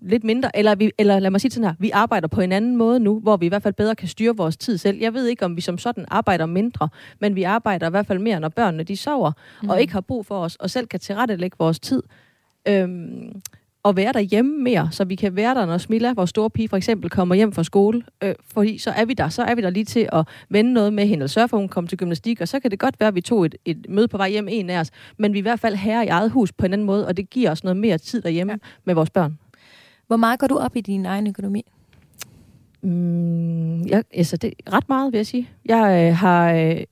lidt 0.00 0.24
mindre, 0.24 0.56
eller, 0.56 0.74
vi, 0.74 0.92
eller 0.98 1.18
lad 1.18 1.30
mig 1.30 1.40
sige 1.40 1.50
sådan 1.50 1.64
her, 1.64 1.74
vi 1.78 1.90
arbejder 1.90 2.28
på 2.28 2.40
en 2.40 2.52
anden 2.52 2.76
måde 2.76 3.00
nu, 3.00 3.20
hvor 3.20 3.36
vi 3.36 3.46
i 3.46 3.48
hvert 3.48 3.62
fald 3.62 3.74
bedre 3.74 3.94
kan 3.94 4.08
styre 4.08 4.36
vores 4.36 4.56
tid 4.56 4.78
selv. 4.78 4.98
Jeg 4.98 5.14
ved 5.14 5.26
ikke, 5.26 5.44
om 5.44 5.56
vi 5.56 5.60
som 5.60 5.78
sådan 5.78 6.04
arbejder 6.08 6.46
mindre, 6.46 6.88
men 7.20 7.36
vi 7.36 7.42
arbejder 7.42 7.86
i 7.86 7.90
hvert 7.90 8.06
fald 8.06 8.18
mere, 8.18 8.40
når 8.40 8.48
børnene 8.48 8.82
de 8.82 8.96
sover, 8.96 9.32
mm. 9.62 9.68
og 9.68 9.80
ikke 9.80 9.92
har 9.92 10.00
brug 10.00 10.26
for 10.26 10.38
os, 10.40 10.56
og 10.56 10.70
selv 10.70 10.86
kan 10.86 11.00
tilrettelægge 11.00 11.56
vores 11.58 11.80
tid. 11.80 12.02
Øhm, 12.68 13.40
og 13.82 13.96
være 13.96 14.12
derhjemme 14.12 14.62
mere, 14.62 14.88
så 14.92 15.04
vi 15.04 15.14
kan 15.14 15.36
være 15.36 15.54
der, 15.54 15.66
når 15.66 15.78
Smilla, 15.78 16.12
vores 16.12 16.30
store 16.30 16.50
pige, 16.50 16.68
for 16.68 16.76
eksempel 16.76 17.10
kommer 17.10 17.34
hjem 17.34 17.52
fra 17.52 17.64
skole. 17.64 18.02
Øh, 18.22 18.34
fordi 18.54 18.78
så 18.78 18.90
er 18.90 19.04
vi 19.04 19.14
der. 19.14 19.28
Så 19.28 19.42
er 19.42 19.54
vi 19.54 19.62
der 19.62 19.70
lige 19.70 19.84
til 19.84 20.08
at 20.12 20.28
vende 20.48 20.72
noget 20.72 20.92
med 20.92 21.04
hende, 21.04 21.16
eller 21.16 21.26
sørge 21.26 21.48
for, 21.48 21.56
at 21.56 21.60
hun 21.60 21.68
kommer 21.68 21.88
til 21.88 21.98
gymnastik, 21.98 22.40
og 22.40 22.48
så 22.48 22.60
kan 22.60 22.70
det 22.70 22.78
godt 22.78 23.00
være, 23.00 23.08
at 23.08 23.14
vi 23.14 23.20
tog 23.20 23.46
et, 23.46 23.54
et 23.64 23.86
møde 23.88 24.08
på 24.08 24.16
vej 24.16 24.30
hjem, 24.30 24.48
en 24.50 24.70
af 24.70 24.80
os. 24.80 24.90
Men 25.18 25.32
vi 25.32 25.38
er 25.38 25.40
i 25.40 25.42
hvert 25.42 25.60
fald 25.60 25.74
herre 25.74 26.04
i 26.04 26.08
eget 26.08 26.30
hus 26.30 26.52
på 26.52 26.66
en 26.66 26.72
anden 26.72 26.86
måde, 26.86 27.06
og 27.06 27.16
det 27.16 27.30
giver 27.30 27.50
os 27.50 27.64
noget 27.64 27.76
mere 27.76 27.98
tid 27.98 28.22
derhjemme 28.22 28.52
ja. 28.52 28.58
med 28.84 28.94
vores 28.94 29.10
børn. 29.10 29.38
Hvor 30.06 30.16
meget 30.16 30.40
går 30.40 30.46
du 30.46 30.56
op 30.56 30.76
i 30.76 30.80
din 30.80 31.06
egen 31.06 31.26
økonomi? 31.26 31.64
Mm, 32.82 33.86
jeg, 33.86 34.04
altså 34.14 34.36
det 34.36 34.54
ret 34.72 34.88
meget, 34.88 35.12
vil 35.12 35.18
jeg 35.18 35.26
sige. 35.26 35.48
Jeg 35.64 36.08
øh, 36.08 36.16
har, 36.16 36.52
øh, 36.52 36.84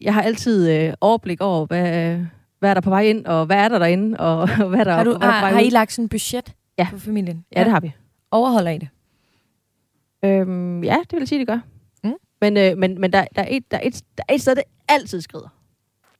jeg 0.00 0.14
har 0.14 0.22
altid 0.22 0.70
øh, 0.70 0.92
overblik 1.00 1.40
over, 1.40 1.66
hvad, 1.66 2.18
hvad 2.58 2.70
er 2.70 2.74
der 2.74 2.80
på 2.80 2.90
vej 2.90 3.02
ind, 3.02 3.26
og 3.26 3.46
hvad 3.46 3.56
er 3.56 3.68
der 3.68 3.78
derinde, 3.78 4.18
og 4.20 4.48
hvad 4.68 4.80
er 4.80 4.84
der, 4.84 4.92
Har, 4.92 5.04
du, 5.04 5.10
og 5.12 5.18
hvad 5.18 5.28
er 5.28 5.32
der 5.32 5.38
har, 5.48 5.60
I 5.60 5.70
lagt 5.70 5.92
sådan 5.92 6.04
et 6.04 6.10
budget 6.10 6.54
Ja. 6.78 6.88
for 6.92 6.98
familien? 6.98 7.44
Ja, 7.56 7.64
det 7.64 7.70
har 7.70 7.80
vi. 7.80 7.92
Overholder 8.30 8.70
I 8.70 8.78
det? 8.78 8.88
Øhm, 10.24 10.84
ja, 10.84 10.96
det 11.00 11.12
vil 11.12 11.18
jeg 11.20 11.28
sige, 11.28 11.38
det 11.38 11.46
gør. 11.46 11.58
Mm. 12.04 12.12
Men, 12.40 12.56
øh, 12.56 12.78
men, 12.78 13.00
men 13.00 13.12
der, 13.12 13.24
der, 13.36 13.42
er 13.42 13.46
et, 13.50 13.70
der, 13.70 13.76
er 13.76 13.80
et, 13.84 14.02
der 14.18 14.24
er 14.28 14.34
et 14.34 14.40
sted, 14.40 14.54
det 14.54 14.64
altid 14.88 15.20
skrider. 15.20 15.48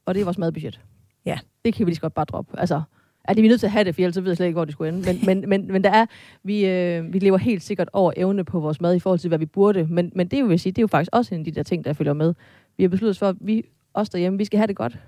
Og 0.07 0.14
det 0.14 0.20
er 0.20 0.24
vores 0.24 0.38
madbudget. 0.38 0.81
Ja. 1.24 1.38
Det 1.64 1.74
kan 1.74 1.87
vi 1.87 1.90
lige 1.90 1.96
så 1.96 2.01
godt 2.01 2.14
bare 2.14 2.24
droppe. 2.24 2.61
Altså, 2.61 2.83
er 3.24 3.35
det 3.35 3.42
vi 3.42 3.46
er 3.46 3.51
nødt 3.51 3.61
til 3.61 3.66
at 3.66 3.70
have 3.70 3.85
det, 3.85 3.94
for 3.94 4.03
ellers 4.03 4.14
så 4.14 4.20
ved 4.20 4.31
jeg 4.31 4.37
slet 4.37 4.46
ikke, 4.46 4.57
hvor 4.57 4.64
det 4.64 4.72
skulle 4.72 4.88
ende. 4.88 5.12
Men, 5.12 5.20
men, 5.40 5.48
men, 5.48 5.72
men 5.72 5.85
der 5.85 5.90
er, 5.90 6.07
vi, 6.42 6.66
øh, 6.66 7.12
vi 7.12 7.18
lever 7.18 7.38
helt 7.38 7.62
sikkert 7.62 7.88
over 7.92 8.12
evne 8.16 8.44
på 8.44 8.61
vores 8.61 8.81
mad 8.81 8.94
i 8.94 8.98
forhold 8.98 9.18
til, 9.18 9.29
hvad 9.29 9.38
vi 9.38 9.46
burde. 9.46 9.87
Men, 9.87 10.12
men 10.14 10.29
det, 10.29 10.44
vil 10.44 10.51
jeg 10.51 10.61
sige, 10.61 10.72
det 10.72 10.79
er 10.79 10.83
jo 10.83 10.87
faktisk 10.87 11.11
også 11.12 11.35
en 11.35 11.40
af 11.40 11.44
de 11.44 11.51
der 11.51 11.62
ting, 11.62 11.85
der 11.85 11.92
følger 11.92 12.12
med. 12.12 12.35
Vi 12.77 12.85
har 12.85 12.88
besluttet 12.88 13.11
os 13.11 13.18
for, 13.18 13.29
at 13.29 13.37
vi, 13.40 13.64
os 13.94 14.09
derhjemme, 14.09 14.38
vi 14.38 14.44
skal 14.44 14.59
have 14.59 14.66
det 14.66 14.77
godt. 14.77 14.98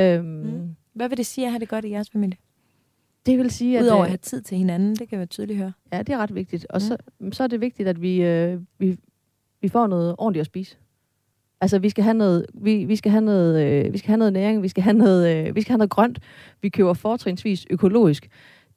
Øhm, 0.00 0.24
Mm. 0.26 0.76
Hvad 0.94 1.08
vil 1.08 1.18
det 1.18 1.26
sige 1.26 1.44
at 1.46 1.52
have 1.52 1.60
det 1.60 1.68
godt 1.68 1.84
i 1.84 1.90
jeres 1.90 2.10
familie? 2.10 2.36
Det 3.26 3.38
vil 3.38 3.50
sige, 3.50 3.78
at... 3.78 3.84
Udover 3.84 3.98
øh, 4.00 4.04
at 4.04 4.10
have 4.10 4.18
tid 4.18 4.42
til 4.42 4.58
hinanden, 4.58 4.96
det 4.96 5.08
kan 5.08 5.18
være 5.18 5.26
tydeligt 5.26 5.58
høre. 5.58 5.72
Ja, 5.92 5.98
det 5.98 6.08
er 6.08 6.18
ret 6.18 6.34
vigtigt. 6.34 6.66
Og 6.70 6.76
Mm. 6.76 6.80
så, 6.80 6.96
så 7.36 7.42
er 7.42 7.46
det 7.46 7.60
vigtigt, 7.60 7.88
at 7.88 8.02
vi, 8.02 8.22
øh, 8.22 8.60
vi, 8.78 8.98
vi 9.60 9.68
får 9.68 9.86
noget 9.86 10.14
ordentligt 10.18 10.40
at 10.40 10.46
spise. 10.46 10.76
Altså, 11.60 11.78
vi 11.78 11.88
skal 11.88 12.04
have 12.04 12.14
noget, 12.14 12.46
vi, 12.54 12.84
vi 12.84 12.96
skal 12.96 13.10
have 13.12 13.20
noget, 13.24 13.64
øh, 13.86 13.92
vi 13.92 13.98
skal 13.98 14.08
have 14.08 14.16
noget 14.18 14.32
næring, 14.32 14.62
vi 14.62 14.68
skal 14.68 14.82
have 14.82 14.96
noget, 14.96 15.46
øh, 15.48 15.54
vi 15.56 15.60
skal 15.60 15.72
have 15.72 15.78
noget 15.78 15.90
grønt. 15.90 16.18
Vi 16.62 16.68
køber 16.68 16.92
fortrinsvis 16.94 17.66
økologisk. 17.70 18.28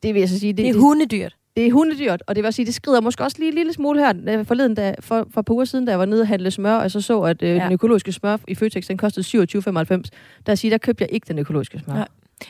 Det 0.04 0.14
vil 0.14 0.20
jeg 0.20 0.30
så 0.30 0.40
sige, 0.40 0.54
Det 0.54 0.70
er 0.70 0.74
hundedyrt. 0.80 1.36
Det 1.56 1.68
er 1.68 1.72
hundedyrt, 1.72 2.24
og 2.28 2.36
det 2.36 2.44
vil 2.44 2.48
også 2.48 2.56
sige, 2.56 2.66
det 2.66 2.74
skrider 2.74 3.02
måske 3.02 3.24
også 3.24 3.38
lige 3.40 3.50
en 3.50 3.56
lille 3.56 3.74
smule 3.74 4.00
her. 4.00 4.14
Øh, 4.28 4.46
Forleden, 4.46 4.76
da, 4.76 4.96
for, 5.00 5.28
for 5.32 5.40
et 5.40 5.46
par 5.46 5.54
uger 5.54 5.66
siden, 5.66 5.86
da 5.86 5.92
jeg 5.92 6.00
var 6.00 6.06
nede 6.06 6.22
og 6.22 6.28
handle 6.28 6.52
smør, 6.52 6.76
og 6.76 6.92
så 6.92 7.02
så, 7.02 7.22
at 7.22 7.44
øh, 7.44 7.50
ja. 7.50 7.64
den 7.64 7.72
økologiske 7.72 8.12
smør 8.12 8.38
i 8.48 8.56
Føtex, 8.56 8.88
den 8.88 8.98
kostede 8.98 9.44
27,95. 9.44 10.10
Der 10.46 10.56
siger, 10.56 10.70
der 10.70 10.78
købte 10.78 11.02
jeg 11.02 11.10
ikke 11.12 11.28
den 11.28 11.40
økologiske 11.40 11.80
smør. 11.80 11.94
Nej. 11.94 12.08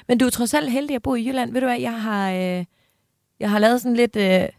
Men 0.07 0.17
du 0.17 0.25
er 0.25 0.29
trods 0.29 0.53
alt 0.53 0.71
heldig 0.71 0.95
at 0.95 1.01
bo 1.01 1.15
i 1.15 1.27
Jylland. 1.27 1.51
Ved 1.51 1.61
du 1.61 1.67
hvad, 1.67 1.79
jeg 1.79 2.01
har, 2.01 2.31
øh, 2.31 2.65
jeg 3.39 3.49
har 3.49 3.59
lavet 3.59 3.81
sådan 3.81 3.95
lidt, 3.95 4.15
øh, 4.15 4.23
jeg 4.23 4.49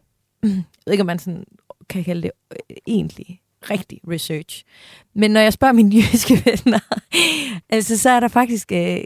ved 0.87 0.92
ikke, 0.92 1.02
om 1.02 1.07
man 1.07 1.18
sådan 1.18 1.44
kan 1.88 2.04
kalde 2.04 2.22
det 2.22 2.30
øh, 2.52 2.76
egentlig 2.87 3.40
rigtig 3.70 4.00
research. 4.09 4.64
Men 5.14 5.30
når 5.30 5.40
jeg 5.40 5.52
spørger 5.52 5.72
mine 5.72 5.94
jyske 5.96 6.42
venner, 6.44 6.78
altså, 7.70 7.98
så 7.98 8.11
er 8.11 8.20
der 8.20 8.28
faktisk 8.28 8.72
øh, 8.72 8.98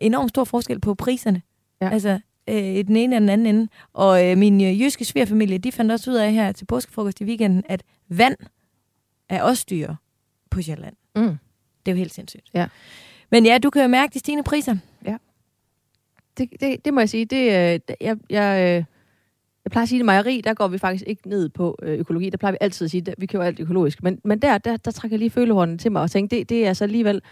enormt 0.00 0.28
stor 0.28 0.44
forskel 0.44 0.80
på 0.80 0.94
priserne. 0.94 1.42
Ja. 1.82 1.90
Altså, 1.90 2.18
øh, 2.50 2.76
i 2.76 2.82
den 2.82 2.96
ene 2.96 3.16
eller 3.16 3.18
den 3.18 3.28
anden 3.28 3.46
ende. 3.46 3.68
Og 3.92 4.30
øh, 4.30 4.38
min 4.38 4.60
øh, 4.60 4.80
jyske 4.80 5.04
svigerfamilie, 5.04 5.58
de 5.58 5.72
fandt 5.72 5.92
også 5.92 6.10
ud 6.10 6.16
af 6.16 6.32
her 6.32 6.52
til 6.52 6.64
påskefrokost 6.64 7.20
i 7.20 7.24
weekenden, 7.24 7.64
at 7.68 7.82
vand 8.08 8.36
er 9.28 9.42
også 9.42 9.66
dyre 9.70 9.96
på 10.50 10.62
Sjælland. 10.62 10.94
Mm. 11.16 11.22
Det 11.86 11.92
er 11.92 11.92
jo 11.92 11.96
helt 11.96 12.14
sindssygt. 12.14 12.44
Ja. 12.54 12.66
Men 13.30 13.46
ja, 13.46 13.58
du 13.58 13.70
kan 13.70 13.82
jo 13.82 13.88
mærke 13.88 14.14
de 14.14 14.18
stigende 14.18 14.44
priser. 14.44 14.76
Det, 16.38 16.50
det, 16.60 16.84
det 16.84 16.94
må 16.94 17.00
jeg 17.00 17.08
sige. 17.08 17.24
Det, 17.24 17.36
øh, 17.36 17.80
jeg, 18.00 18.16
jeg, 18.30 18.58
øh, 18.58 18.84
jeg 19.64 19.70
plejer 19.70 19.82
at 19.82 19.88
sige, 19.88 19.98
at 19.98 20.02
i 20.02 20.04
mejeri, 20.04 20.40
der 20.40 20.54
går 20.54 20.68
vi 20.68 20.78
faktisk 20.78 21.04
ikke 21.06 21.28
ned 21.28 21.48
på 21.48 21.78
øh, 21.82 21.98
økologi. 21.98 22.30
Der 22.30 22.36
plejer 22.36 22.52
vi 22.52 22.58
altid 22.60 22.84
at 22.84 22.90
sige, 22.90 23.04
at 23.10 23.14
vi 23.18 23.26
køber 23.26 23.44
alt 23.44 23.60
økologisk. 23.60 24.02
Men, 24.02 24.20
men 24.24 24.38
der, 24.42 24.58
der, 24.58 24.76
der 24.76 24.90
trækker 24.90 25.14
jeg 25.14 25.18
lige 25.18 25.30
følehornen 25.30 25.78
til 25.78 25.92
mig 25.92 26.02
og 26.02 26.10
tænker, 26.10 26.36
det, 26.36 26.48
det 26.48 26.64
er 26.64 26.68
altså 26.68 26.84
alligevel... 26.84 27.22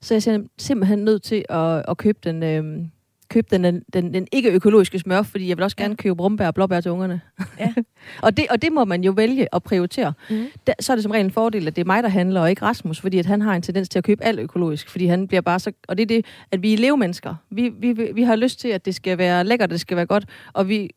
Så 0.00 0.14
jeg 0.14 0.34
er 0.34 0.46
simpelthen 0.58 0.98
nødt 0.98 1.22
til 1.22 1.44
at, 1.48 1.84
at 1.88 1.96
købe 1.96 2.18
den... 2.24 2.42
Øh, 2.42 2.86
købe 3.32 3.46
den, 3.50 3.82
den, 3.92 4.14
den 4.14 4.26
ikke-økologiske 4.32 4.98
smør, 4.98 5.22
fordi 5.22 5.48
jeg 5.48 5.56
vil 5.56 5.64
også 5.64 5.76
gerne 5.76 5.96
købe 5.96 6.16
brumbær 6.16 6.46
og 6.46 6.54
blåbær 6.54 6.80
til 6.80 6.90
ungerne. 6.90 7.20
Ja. 7.58 7.74
og, 8.22 8.36
det, 8.36 8.46
og 8.50 8.62
det 8.62 8.72
må 8.72 8.84
man 8.84 9.04
jo 9.04 9.12
vælge 9.12 9.54
at 9.54 9.62
prioritere. 9.62 10.12
Mm. 10.30 10.46
Der, 10.66 10.72
så 10.80 10.92
er 10.92 10.96
det 10.96 11.02
som 11.02 11.12
regel 11.12 11.24
en 11.24 11.30
fordel, 11.30 11.66
at 11.66 11.76
det 11.76 11.82
er 11.82 11.86
mig, 11.86 12.02
der 12.02 12.08
handler, 12.08 12.40
og 12.40 12.50
ikke 12.50 12.62
Rasmus, 12.62 13.00
fordi 13.00 13.18
at 13.18 13.26
han 13.26 13.42
har 13.42 13.54
en 13.54 13.62
tendens 13.62 13.88
til 13.88 13.98
at 13.98 14.04
købe 14.04 14.24
alt 14.24 14.40
økologisk, 14.40 14.88
fordi 14.88 15.06
han 15.06 15.28
bliver 15.28 15.40
bare 15.40 15.58
så... 15.58 15.72
Og 15.88 15.96
det 15.96 16.02
er 16.02 16.06
det, 16.06 16.26
at 16.50 16.62
vi 16.62 16.72
er 16.72 16.78
levemennesker. 16.78 17.34
Vi, 17.50 17.68
vi, 17.78 17.92
vi 18.14 18.22
har 18.22 18.36
lyst 18.36 18.60
til, 18.60 18.68
at 18.68 18.84
det 18.84 18.94
skal 18.94 19.18
være 19.18 19.44
lækkert, 19.44 19.70
det 19.70 19.80
skal 19.80 19.96
være 19.96 20.06
godt, 20.06 20.24
og 20.52 20.68
vi, 20.68 20.90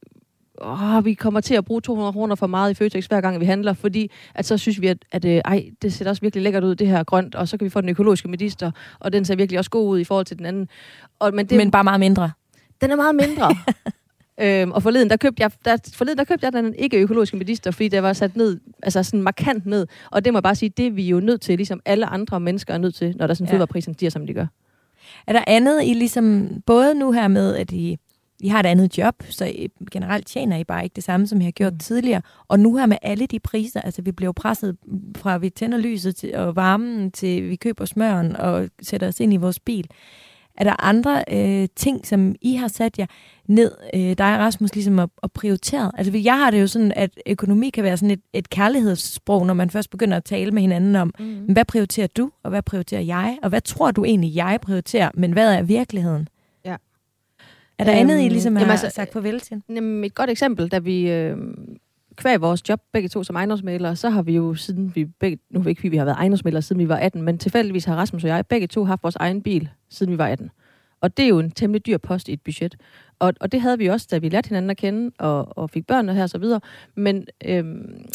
åh, 0.61 1.05
vi 1.05 1.13
kommer 1.13 1.39
til 1.41 1.55
at 1.55 1.65
bruge 1.65 1.81
200 1.81 2.13
kroner 2.13 2.35
for 2.35 2.47
meget 2.47 2.71
i 2.71 2.73
Føtex 2.73 3.05
hver 3.05 3.21
gang 3.21 3.39
vi 3.39 3.45
handler, 3.45 3.73
fordi 3.73 4.11
at 4.35 4.45
så 4.45 4.57
synes 4.57 4.81
vi, 4.81 4.87
at, 4.87 4.97
at 5.11 5.25
øh, 5.25 5.31
ej, 5.45 5.69
det 5.81 5.93
ser 5.93 6.09
også 6.09 6.21
virkelig 6.21 6.43
lækkert 6.43 6.63
ud, 6.63 6.75
det 6.75 6.87
her 6.87 7.03
grønt, 7.03 7.35
og 7.35 7.47
så 7.47 7.57
kan 7.57 7.65
vi 7.65 7.69
få 7.69 7.81
den 7.81 7.89
økologiske 7.89 8.27
medister, 8.27 8.71
og 8.99 9.13
den 9.13 9.25
ser 9.25 9.35
virkelig 9.35 9.59
også 9.59 9.71
god 9.71 9.89
ud 9.89 9.99
i 9.99 10.03
forhold 10.03 10.25
til 10.25 10.37
den 10.37 10.45
anden. 10.45 10.67
Og, 11.19 11.33
men 11.33 11.45
det, 11.45 11.57
Men 11.57 11.71
bare 11.71 11.83
meget 11.83 11.99
mindre. 11.99 12.31
den 12.81 12.91
er 12.91 12.95
meget 12.95 13.15
mindre. 13.15 13.55
øhm, 14.61 14.71
og 14.71 14.83
forleden, 14.83 15.09
der 15.09 15.17
købte 15.17 15.43
jeg, 15.43 15.51
der, 15.65 15.77
forleden, 15.93 16.17
der 16.17 16.23
købte 16.23 16.45
jeg 16.45 16.53
den 16.53 16.75
ikke 16.75 16.97
økologiske 16.97 17.37
medister, 17.37 17.71
fordi 17.71 17.87
der 17.87 18.01
var 18.01 18.13
sat 18.13 18.35
ned, 18.35 18.59
altså 18.83 19.03
sådan 19.03 19.21
markant 19.21 19.65
ned. 19.65 19.87
Og 20.11 20.25
det 20.25 20.33
må 20.33 20.37
jeg 20.37 20.43
bare 20.43 20.55
sige, 20.55 20.69
det 20.69 20.87
er 20.87 20.91
vi 20.91 21.03
jo 21.03 21.19
nødt 21.19 21.41
til, 21.41 21.57
ligesom 21.57 21.79
alle 21.85 22.05
andre 22.05 22.39
mennesker 22.39 22.73
er 22.73 22.77
nødt 22.77 22.95
til, 22.95 23.15
når 23.17 23.27
der 23.27 23.33
sådan 23.33 23.45
Ja. 23.45 23.49
ja. 23.49 23.53
fødevareprisen 23.53 23.93
stiger, 23.93 24.09
som 24.09 24.27
de 24.27 24.33
gør. 24.33 24.45
Er 25.27 25.33
der 25.33 25.43
andet 25.47 25.83
i 25.83 25.93
ligesom, 25.93 26.49
både 26.65 26.95
nu 26.95 27.11
her 27.11 27.27
med, 27.27 27.55
at 27.55 27.71
I, 27.71 27.97
I 28.45 28.47
har 28.47 28.59
et 28.59 28.65
andet 28.65 28.97
job, 28.97 29.15
så 29.29 29.45
I, 29.45 29.67
generelt 29.91 30.27
tjener 30.27 30.57
I 30.57 30.63
bare 30.63 30.83
ikke 30.83 30.93
det 30.95 31.03
samme, 31.03 31.27
som 31.27 31.41
I 31.41 31.43
har 31.43 31.51
gjort 31.51 31.73
mm. 31.73 31.79
tidligere, 31.79 32.21
og 32.47 32.59
nu 32.59 32.77
her 32.77 32.85
med 32.85 32.97
alle 33.01 33.25
de 33.25 33.39
priser, 33.39 33.81
altså 33.81 34.01
vi 34.01 34.11
bliver 34.11 34.31
presset 34.31 34.77
fra 35.17 35.37
vi 35.37 35.49
tænder 35.49 35.77
lyset 35.77 36.15
til, 36.15 36.35
og 36.35 36.55
varmen 36.55 37.11
til 37.11 37.49
vi 37.49 37.55
køber 37.55 37.85
smøren 37.85 38.35
og 38.35 38.69
sætter 38.81 39.07
os 39.07 39.19
ind 39.19 39.33
i 39.33 39.37
vores 39.37 39.59
bil. 39.59 39.87
Er 40.57 40.63
der 40.63 40.83
andre 40.83 41.23
øh, 41.31 41.67
ting, 41.75 42.07
som 42.07 42.35
I 42.41 42.55
har 42.55 42.67
sat 42.67 42.99
jer 42.99 43.05
ned, 43.47 43.71
øh, 43.93 43.99
dig 44.01 44.33
og 44.33 44.39
Rasmus, 44.39 44.75
ligesom 44.75 44.99
at, 44.99 45.09
at 45.23 45.31
prioritere? 45.31 45.91
Altså 45.97 46.17
jeg 46.17 46.37
har 46.37 46.51
det 46.51 46.61
jo 46.61 46.67
sådan, 46.67 46.91
at 46.95 47.09
økonomi 47.27 47.69
kan 47.69 47.83
være 47.83 47.97
sådan 47.97 48.11
et, 48.11 48.21
et 48.33 48.49
kærlighedssprog, 48.49 49.45
når 49.45 49.53
man 49.53 49.69
først 49.69 49.89
begynder 49.89 50.17
at 50.17 50.23
tale 50.23 50.51
med 50.51 50.61
hinanden 50.61 50.95
om, 50.95 51.13
Mm. 51.19 51.25
hvad 51.53 51.65
prioriterer 51.65 52.07
du, 52.07 52.31
og 52.43 52.49
hvad 52.49 52.61
prioriterer 52.61 53.01
jeg, 53.01 53.37
og 53.43 53.49
hvad 53.49 53.61
tror 53.61 53.91
du 53.91 54.03
egentlig, 54.05 54.35
jeg 54.35 54.59
prioriterer, 54.61 55.09
men 55.13 55.31
hvad 55.31 55.53
er 55.53 55.61
virkeligheden? 55.61 56.27
Er 57.79 57.83
der 57.83 57.91
Øhm, 57.91 57.99
andet, 57.99 58.25
I 58.25 58.29
ligesom 58.29 58.55
har 58.55 58.61
jamen 58.61 58.71
altså, 58.71 58.89
sagt 58.89 59.13
farvel 59.13 59.39
til? 59.39 59.61
Jamen, 59.69 60.03
et 60.03 60.15
godt 60.15 60.29
eksempel, 60.29 60.67
da 60.67 60.79
vi 60.79 61.11
øh, 61.11 61.37
kvæg 62.15 62.41
vores 62.41 62.69
job, 62.69 62.81
begge 62.93 63.09
to 63.09 63.23
som 63.23 63.35
ejendomsmalere, 63.35 63.95
så 63.95 64.09
har 64.09 64.21
vi 64.21 64.35
jo 64.35 64.55
siden 64.55 64.91
vi 64.95 65.05
begge, 65.05 65.37
nu 65.49 65.59
vi 65.59 65.69
ikke, 65.69 65.79
fordi 65.79 65.89
vi 65.89 65.97
har 65.97 66.05
været 66.05 66.17
ejendomsmalere 66.17 66.61
siden 66.61 66.79
vi 66.79 66.89
var 66.89 66.97
18, 66.97 67.21
men 67.21 67.37
tilfældigvis 67.37 67.85
har 67.85 67.95
Rasmus 67.95 68.23
og 68.23 68.29
jeg 68.29 68.45
begge 68.45 68.67
to 68.67 68.85
haft 68.85 69.03
vores 69.03 69.15
egen 69.15 69.41
bil, 69.41 69.69
siden 69.89 70.13
vi 70.13 70.17
var 70.17 70.27
18. 70.27 70.49
Og 71.01 71.17
det 71.17 71.25
er 71.25 71.29
jo 71.29 71.39
en 71.39 71.51
temmelig 71.51 71.85
dyr 71.85 71.97
post 71.97 72.29
i 72.29 72.33
et 72.33 72.41
budget. 72.41 72.75
Og, 73.19 73.33
og 73.39 73.51
det 73.51 73.61
havde 73.61 73.77
vi 73.77 73.87
også, 73.87 74.07
da 74.11 74.17
vi 74.17 74.29
lærte 74.29 74.47
hinanden 74.47 74.69
at 74.69 74.77
kende, 74.77 75.11
og, 75.19 75.57
og 75.57 75.69
fik 75.69 75.87
børnene 75.87 76.13
her 76.13 76.23
og 76.23 76.29
så 76.29 76.37
videre. 76.37 76.61
Men 76.95 77.27
øhm, 77.45 78.05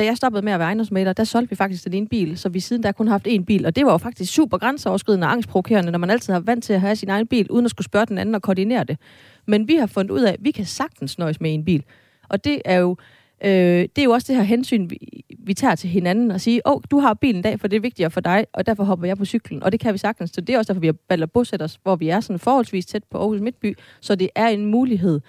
da 0.00 0.04
jeg 0.04 0.16
stoppede 0.16 0.44
med 0.44 0.52
at 0.52 0.58
være 0.58 0.66
ejendomsmaler, 0.66 1.12
der 1.12 1.24
solgte 1.24 1.50
vi 1.50 1.56
faktisk 1.56 1.84
den 1.84 1.94
ene 1.94 2.08
bil, 2.08 2.38
så 2.38 2.48
vi 2.48 2.60
siden 2.60 2.82
der 2.82 2.92
kun 2.92 3.06
har 3.06 3.14
haft 3.14 3.26
én 3.26 3.44
bil. 3.44 3.66
Og 3.66 3.76
det 3.76 3.86
var 3.86 3.92
jo 3.92 3.98
faktisk 3.98 4.32
super 4.32 4.58
grænseoverskridende 4.58 5.26
og 5.26 5.32
angstprovokerende, 5.32 5.92
når 5.92 5.98
man 5.98 6.10
altid 6.10 6.32
har 6.32 6.40
vant 6.40 6.64
til 6.64 6.72
at 6.72 6.80
have 6.80 6.96
sin 6.96 7.08
egen 7.08 7.26
bil, 7.26 7.50
uden 7.50 7.64
at 7.64 7.70
skulle 7.70 7.84
spørge 7.84 8.06
den 8.06 8.18
anden 8.18 8.34
og 8.34 8.42
koordinere 8.42 8.84
det. 8.84 8.98
Men 9.46 9.68
vi 9.68 9.76
har 9.76 9.86
fundet 9.86 10.10
ud 10.10 10.20
af, 10.20 10.32
at 10.32 10.38
vi 10.40 10.50
kan 10.50 10.64
sagtens 10.64 11.18
nøjes 11.18 11.40
med 11.40 11.54
en 11.54 11.64
bil. 11.64 11.84
Og 12.28 12.44
det 12.44 12.62
er 12.64 12.78
jo, 12.78 12.96
øh, 13.44 13.50
det 13.82 13.98
er 13.98 14.04
jo 14.04 14.10
også 14.10 14.26
det 14.28 14.36
her 14.36 14.42
hensyn, 14.42 14.90
vi, 14.90 15.24
vi 15.38 15.54
tager 15.54 15.74
til 15.74 15.90
hinanden 15.90 16.30
og 16.30 16.40
sige, 16.40 16.66
åh, 16.66 16.72
oh, 16.72 16.82
du 16.90 16.98
har 16.98 17.14
bilen 17.14 17.38
i 17.38 17.42
dag, 17.42 17.60
for 17.60 17.68
det 17.68 17.76
er 17.76 17.80
vigtigere 17.80 18.10
for 18.10 18.20
dig, 18.20 18.46
og 18.52 18.66
derfor 18.66 18.84
hopper 18.84 19.06
jeg 19.06 19.16
på 19.16 19.24
cyklen. 19.24 19.62
Og 19.62 19.72
det 19.72 19.80
kan 19.80 19.92
vi 19.92 19.98
sagtens. 19.98 20.30
Så 20.30 20.40
det 20.40 20.54
er 20.54 20.58
også 20.58 20.72
derfor, 20.72 20.80
vi 20.80 20.86
har 20.86 20.96
valgt 21.08 21.22
at 21.22 21.30
bosætte 21.30 21.62
os, 21.62 21.78
hvor 21.82 21.96
vi 21.96 22.08
er 22.08 22.20
sådan 22.20 22.38
forholdsvis 22.38 22.86
tæt 22.86 23.04
på 23.10 23.18
Aarhus 23.18 23.40
Midtby, 23.40 23.76
så 24.00 24.14
det 24.14 24.30
er 24.34 24.48
en 24.48 24.66
mulighed. 24.66 25.20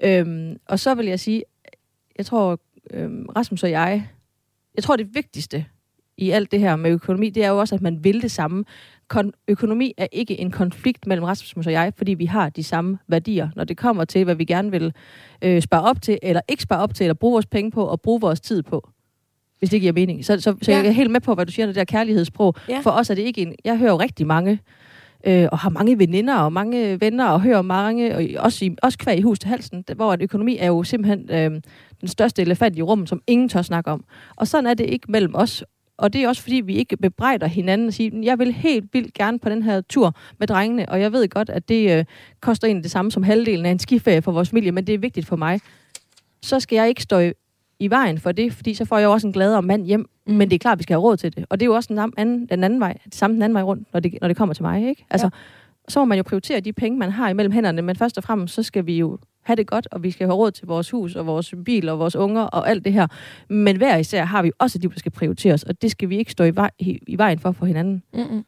Øhm, 0.00 0.56
og 0.68 0.78
så 0.78 0.94
vil 0.94 1.06
jeg 1.06 1.20
sige, 1.20 1.42
jeg 2.18 2.26
tror, 2.26 2.60
øhm, 2.90 3.26
Rasmus 3.36 3.62
og 3.62 3.70
jeg, 3.70 4.08
jeg 4.76 4.84
tror 4.84 4.96
det 4.96 5.14
vigtigste 5.14 5.64
i 6.18 6.30
alt 6.30 6.52
det 6.52 6.60
her 6.60 6.76
med 6.76 6.90
økonomi, 6.90 7.30
det 7.30 7.44
er 7.44 7.48
jo 7.48 7.58
også, 7.58 7.74
at 7.74 7.82
man 7.82 8.04
vil 8.04 8.22
det 8.22 8.30
samme. 8.30 8.64
Kon- 9.14 9.30
økonomi 9.48 9.94
er 9.96 10.06
ikke 10.12 10.40
en 10.40 10.50
konflikt 10.50 11.06
mellem 11.06 11.24
Rasmus 11.24 11.66
og 11.66 11.72
jeg, 11.72 11.92
fordi 11.96 12.14
vi 12.14 12.24
har 12.26 12.48
de 12.48 12.62
samme 12.62 12.98
værdier, 13.08 13.48
når 13.56 13.64
det 13.64 13.76
kommer 13.76 14.04
til, 14.04 14.24
hvad 14.24 14.34
vi 14.34 14.44
gerne 14.44 14.70
vil 14.70 14.92
øh, 15.42 15.62
spare 15.62 15.82
op 15.82 16.02
til, 16.02 16.18
eller 16.22 16.40
ikke 16.48 16.62
spare 16.62 16.80
op 16.82 16.94
til, 16.94 17.04
eller 17.04 17.14
bruge 17.14 17.32
vores 17.32 17.46
penge 17.46 17.70
på, 17.70 17.84
og 17.84 18.00
bruge 18.00 18.20
vores 18.20 18.40
tid 18.40 18.62
på. 18.62 18.88
Hvis 19.58 19.70
det 19.70 19.80
giver 19.80 19.92
mening. 19.92 20.24
Så, 20.24 20.40
så, 20.40 20.56
så 20.62 20.70
Ja. 20.72 20.76
jeg 20.78 20.86
er 20.86 20.90
helt 20.90 21.10
med 21.10 21.20
på, 21.20 21.34
hvad 21.34 21.46
du 21.46 21.52
siger, 21.52 21.66
det 21.66 21.74
der 21.74 21.84
kærlighedssprog. 21.84 22.54
Ja. 22.68 22.80
For 22.80 22.90
os 22.90 23.10
er 23.10 23.14
det 23.14 23.22
ikke 23.22 23.40
en... 23.42 23.54
Jeg 23.64 23.78
hører 23.78 23.90
jo 23.90 23.96
rigtig 23.96 24.26
mange, 24.26 24.58
øh, 25.26 25.48
og 25.52 25.58
har 25.58 25.70
mange 25.70 25.98
veninder 25.98 26.36
og 26.36 26.52
mange 26.52 27.00
venner, 27.00 27.26
og 27.26 27.40
hører 27.40 27.62
mange, 27.62 28.16
og 28.16 28.24
også, 28.44 28.64
i, 28.64 28.76
også 28.82 28.98
kvæg 28.98 29.18
i 29.18 29.22
hus 29.22 29.38
til 29.38 29.48
halsen, 29.48 29.84
hvor 29.96 30.12
at 30.12 30.22
økonomi 30.22 30.56
er 30.56 30.66
jo 30.66 30.82
simpelthen 30.82 31.30
øh, 31.30 31.60
den 32.00 32.08
største 32.08 32.42
elefant 32.42 32.78
i 32.78 32.82
rummet, 32.82 33.08
som 33.08 33.22
ingen 33.26 33.48
tør 33.48 33.62
snakke 33.62 33.90
om. 33.90 34.04
Og 34.36 34.48
sådan 34.48 34.66
er 34.66 34.74
det 34.74 34.84
ikke 34.90 35.10
mellem 35.12 35.34
os. 35.34 35.64
Og 35.98 36.12
det 36.12 36.22
er 36.24 36.28
også 36.28 36.42
fordi, 36.42 36.56
vi 36.56 36.74
ikke 36.76 36.96
bebrejder 36.96 37.46
hinanden 37.46 37.86
og 37.88 37.92
siger, 37.94 38.20
jeg 38.22 38.38
vil 38.38 38.52
helt 38.52 38.84
vildt 38.92 39.14
gerne 39.14 39.38
på 39.38 39.48
den 39.48 39.62
her 39.62 39.80
tur 39.80 40.14
med 40.38 40.46
drengene, 40.46 40.88
og 40.88 41.00
jeg 41.00 41.12
ved 41.12 41.28
godt, 41.28 41.50
at 41.50 41.68
det 41.68 41.98
øh, 41.98 42.04
koster 42.40 42.66
egentlig 42.68 42.82
det 42.82 42.90
samme 42.90 43.10
som 43.10 43.22
halvdelen 43.22 43.66
af 43.66 43.70
en 43.70 43.78
skiferie 43.78 44.22
for 44.22 44.32
vores 44.32 44.48
familie, 44.50 44.72
men 44.72 44.86
det 44.86 44.94
er 44.94 44.98
vigtigt 44.98 45.26
for 45.26 45.36
mig. 45.36 45.60
Så 46.42 46.60
skal 46.60 46.76
jeg 46.76 46.88
ikke 46.88 47.02
stå 47.02 47.18
i, 47.18 47.32
i 47.80 47.90
vejen 47.90 48.18
for 48.18 48.32
det, 48.32 48.52
fordi 48.52 48.74
så 48.74 48.84
får 48.84 48.98
jeg 48.98 49.04
jo 49.04 49.12
også 49.12 49.26
en 49.26 49.32
gladere 49.32 49.62
mand 49.62 49.86
hjem, 49.86 50.00
Mm. 50.00 50.32
mm. 50.32 50.38
men 50.38 50.50
det 50.50 50.54
er 50.54 50.58
klart, 50.58 50.72
at 50.72 50.78
vi 50.78 50.82
skal 50.82 50.94
have 50.94 51.02
råd 51.02 51.16
til 51.16 51.36
det. 51.36 51.46
Og 51.48 51.60
det 51.60 51.64
er 51.66 51.68
jo 51.70 51.74
også 51.74 51.94
den 51.94 52.12
anden, 52.16 52.46
den 52.46 52.64
anden 52.64 52.80
vej, 52.80 52.96
det 53.04 53.14
samme 53.14 53.34
den 53.34 53.42
anden 53.42 53.54
vej 53.54 53.62
rundt, 53.62 53.92
når 53.92 54.00
det, 54.00 54.18
når 54.20 54.28
det 54.28 54.36
kommer 54.36 54.54
til 54.54 54.62
mig. 54.62 54.88
Ikke? 54.88 55.04
Altså, 55.10 55.26
ja. 55.26 55.30
Så 55.88 55.98
må 55.98 56.04
man 56.04 56.18
jo 56.18 56.22
prioritere 56.22 56.60
de 56.60 56.72
penge, 56.72 56.98
man 56.98 57.10
har 57.10 57.28
imellem 57.28 57.52
hænderne, 57.52 57.82
men 57.82 57.96
først 57.96 58.18
og 58.18 58.24
fremmest, 58.24 58.54
så 58.54 58.62
skal 58.62 58.86
vi 58.86 58.98
jo 58.98 59.18
have 59.46 59.56
det 59.56 59.66
godt, 59.66 59.88
og 59.90 60.02
vi 60.02 60.10
skal 60.10 60.26
have 60.26 60.34
råd 60.34 60.50
til 60.50 60.66
vores 60.66 60.90
hus, 60.90 61.16
og 61.16 61.26
vores 61.26 61.54
bil, 61.64 61.88
og 61.88 61.98
vores 61.98 62.16
unger, 62.16 62.42
og 62.42 62.70
alt 62.70 62.84
det 62.84 62.92
her. 62.92 63.06
Men 63.48 63.76
hver 63.76 63.96
især 63.96 64.24
har 64.24 64.42
vi 64.42 64.52
også 64.58 64.78
et 64.78 64.82
liv, 64.82 64.92
der 64.92 64.98
skal 64.98 65.12
prioriteres, 65.12 65.62
og 65.62 65.82
det 65.82 65.90
skal 65.90 66.08
vi 66.08 66.18
ikke 66.18 66.32
stå 66.32 66.44
i, 66.44 66.56
vej, 66.56 66.70
i, 66.78 67.18
vejen 67.18 67.38
for 67.38 67.52
for 67.52 67.66
hinanden. 67.66 68.02
Mm-mm. 68.14 68.44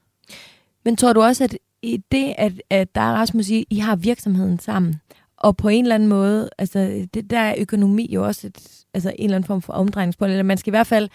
Men 0.85 0.97
tror 0.97 1.13
du 1.13 1.23
også, 1.23 1.45
at 1.45 1.59
i 1.83 2.03
det, 2.13 2.35
at, 2.39 2.53
at 2.71 2.95
der 2.95 3.01
er 3.01 3.13
Rasmus, 3.13 3.49
I, 3.49 3.67
I 3.71 3.79
har 3.79 3.97
virksomheden 3.97 4.59
sammen, 4.59 5.01
og 5.37 5.57
på 5.57 5.69
en 5.69 5.85
eller 5.85 5.95
anden 5.95 6.09
måde, 6.09 6.51
altså 6.59 7.07
det, 7.15 7.31
der 7.31 7.39
er 7.39 7.55
økonomi 7.59 8.09
jo 8.13 8.27
også 8.27 8.47
et, 8.47 8.85
altså 8.95 9.13
en 9.19 9.25
eller 9.25 9.37
anden 9.37 9.47
form 9.47 9.63
for 9.63 9.73
omdrejningspunkt, 9.73 10.31
eller 10.31 10.43
man 10.43 10.59
skal 10.59 10.71
i 10.71 10.77
hvert 10.77 10.87
fald 10.87 11.09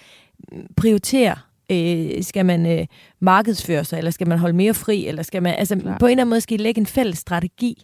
mm, 0.51 0.67
prioritere, 0.77 1.35
øh, 1.71 2.23
skal 2.23 2.45
man 2.45 2.79
øh, 2.79 2.85
markedsføre 3.19 3.85
sig, 3.85 3.97
eller 3.97 4.11
skal 4.11 4.27
man 4.27 4.37
holde 4.39 4.55
mere 4.55 4.73
fri, 4.73 5.07
eller 5.07 5.23
skal 5.23 5.43
man, 5.43 5.55
altså 5.55 5.75
Klart. 5.75 5.99
på 5.99 6.05
en 6.05 6.11
eller 6.11 6.21
anden 6.21 6.29
måde 6.29 6.41
skal 6.41 6.59
I 6.59 6.63
lægge 6.63 6.79
en 6.79 6.85
fælles 6.85 7.17
strategi. 7.17 7.83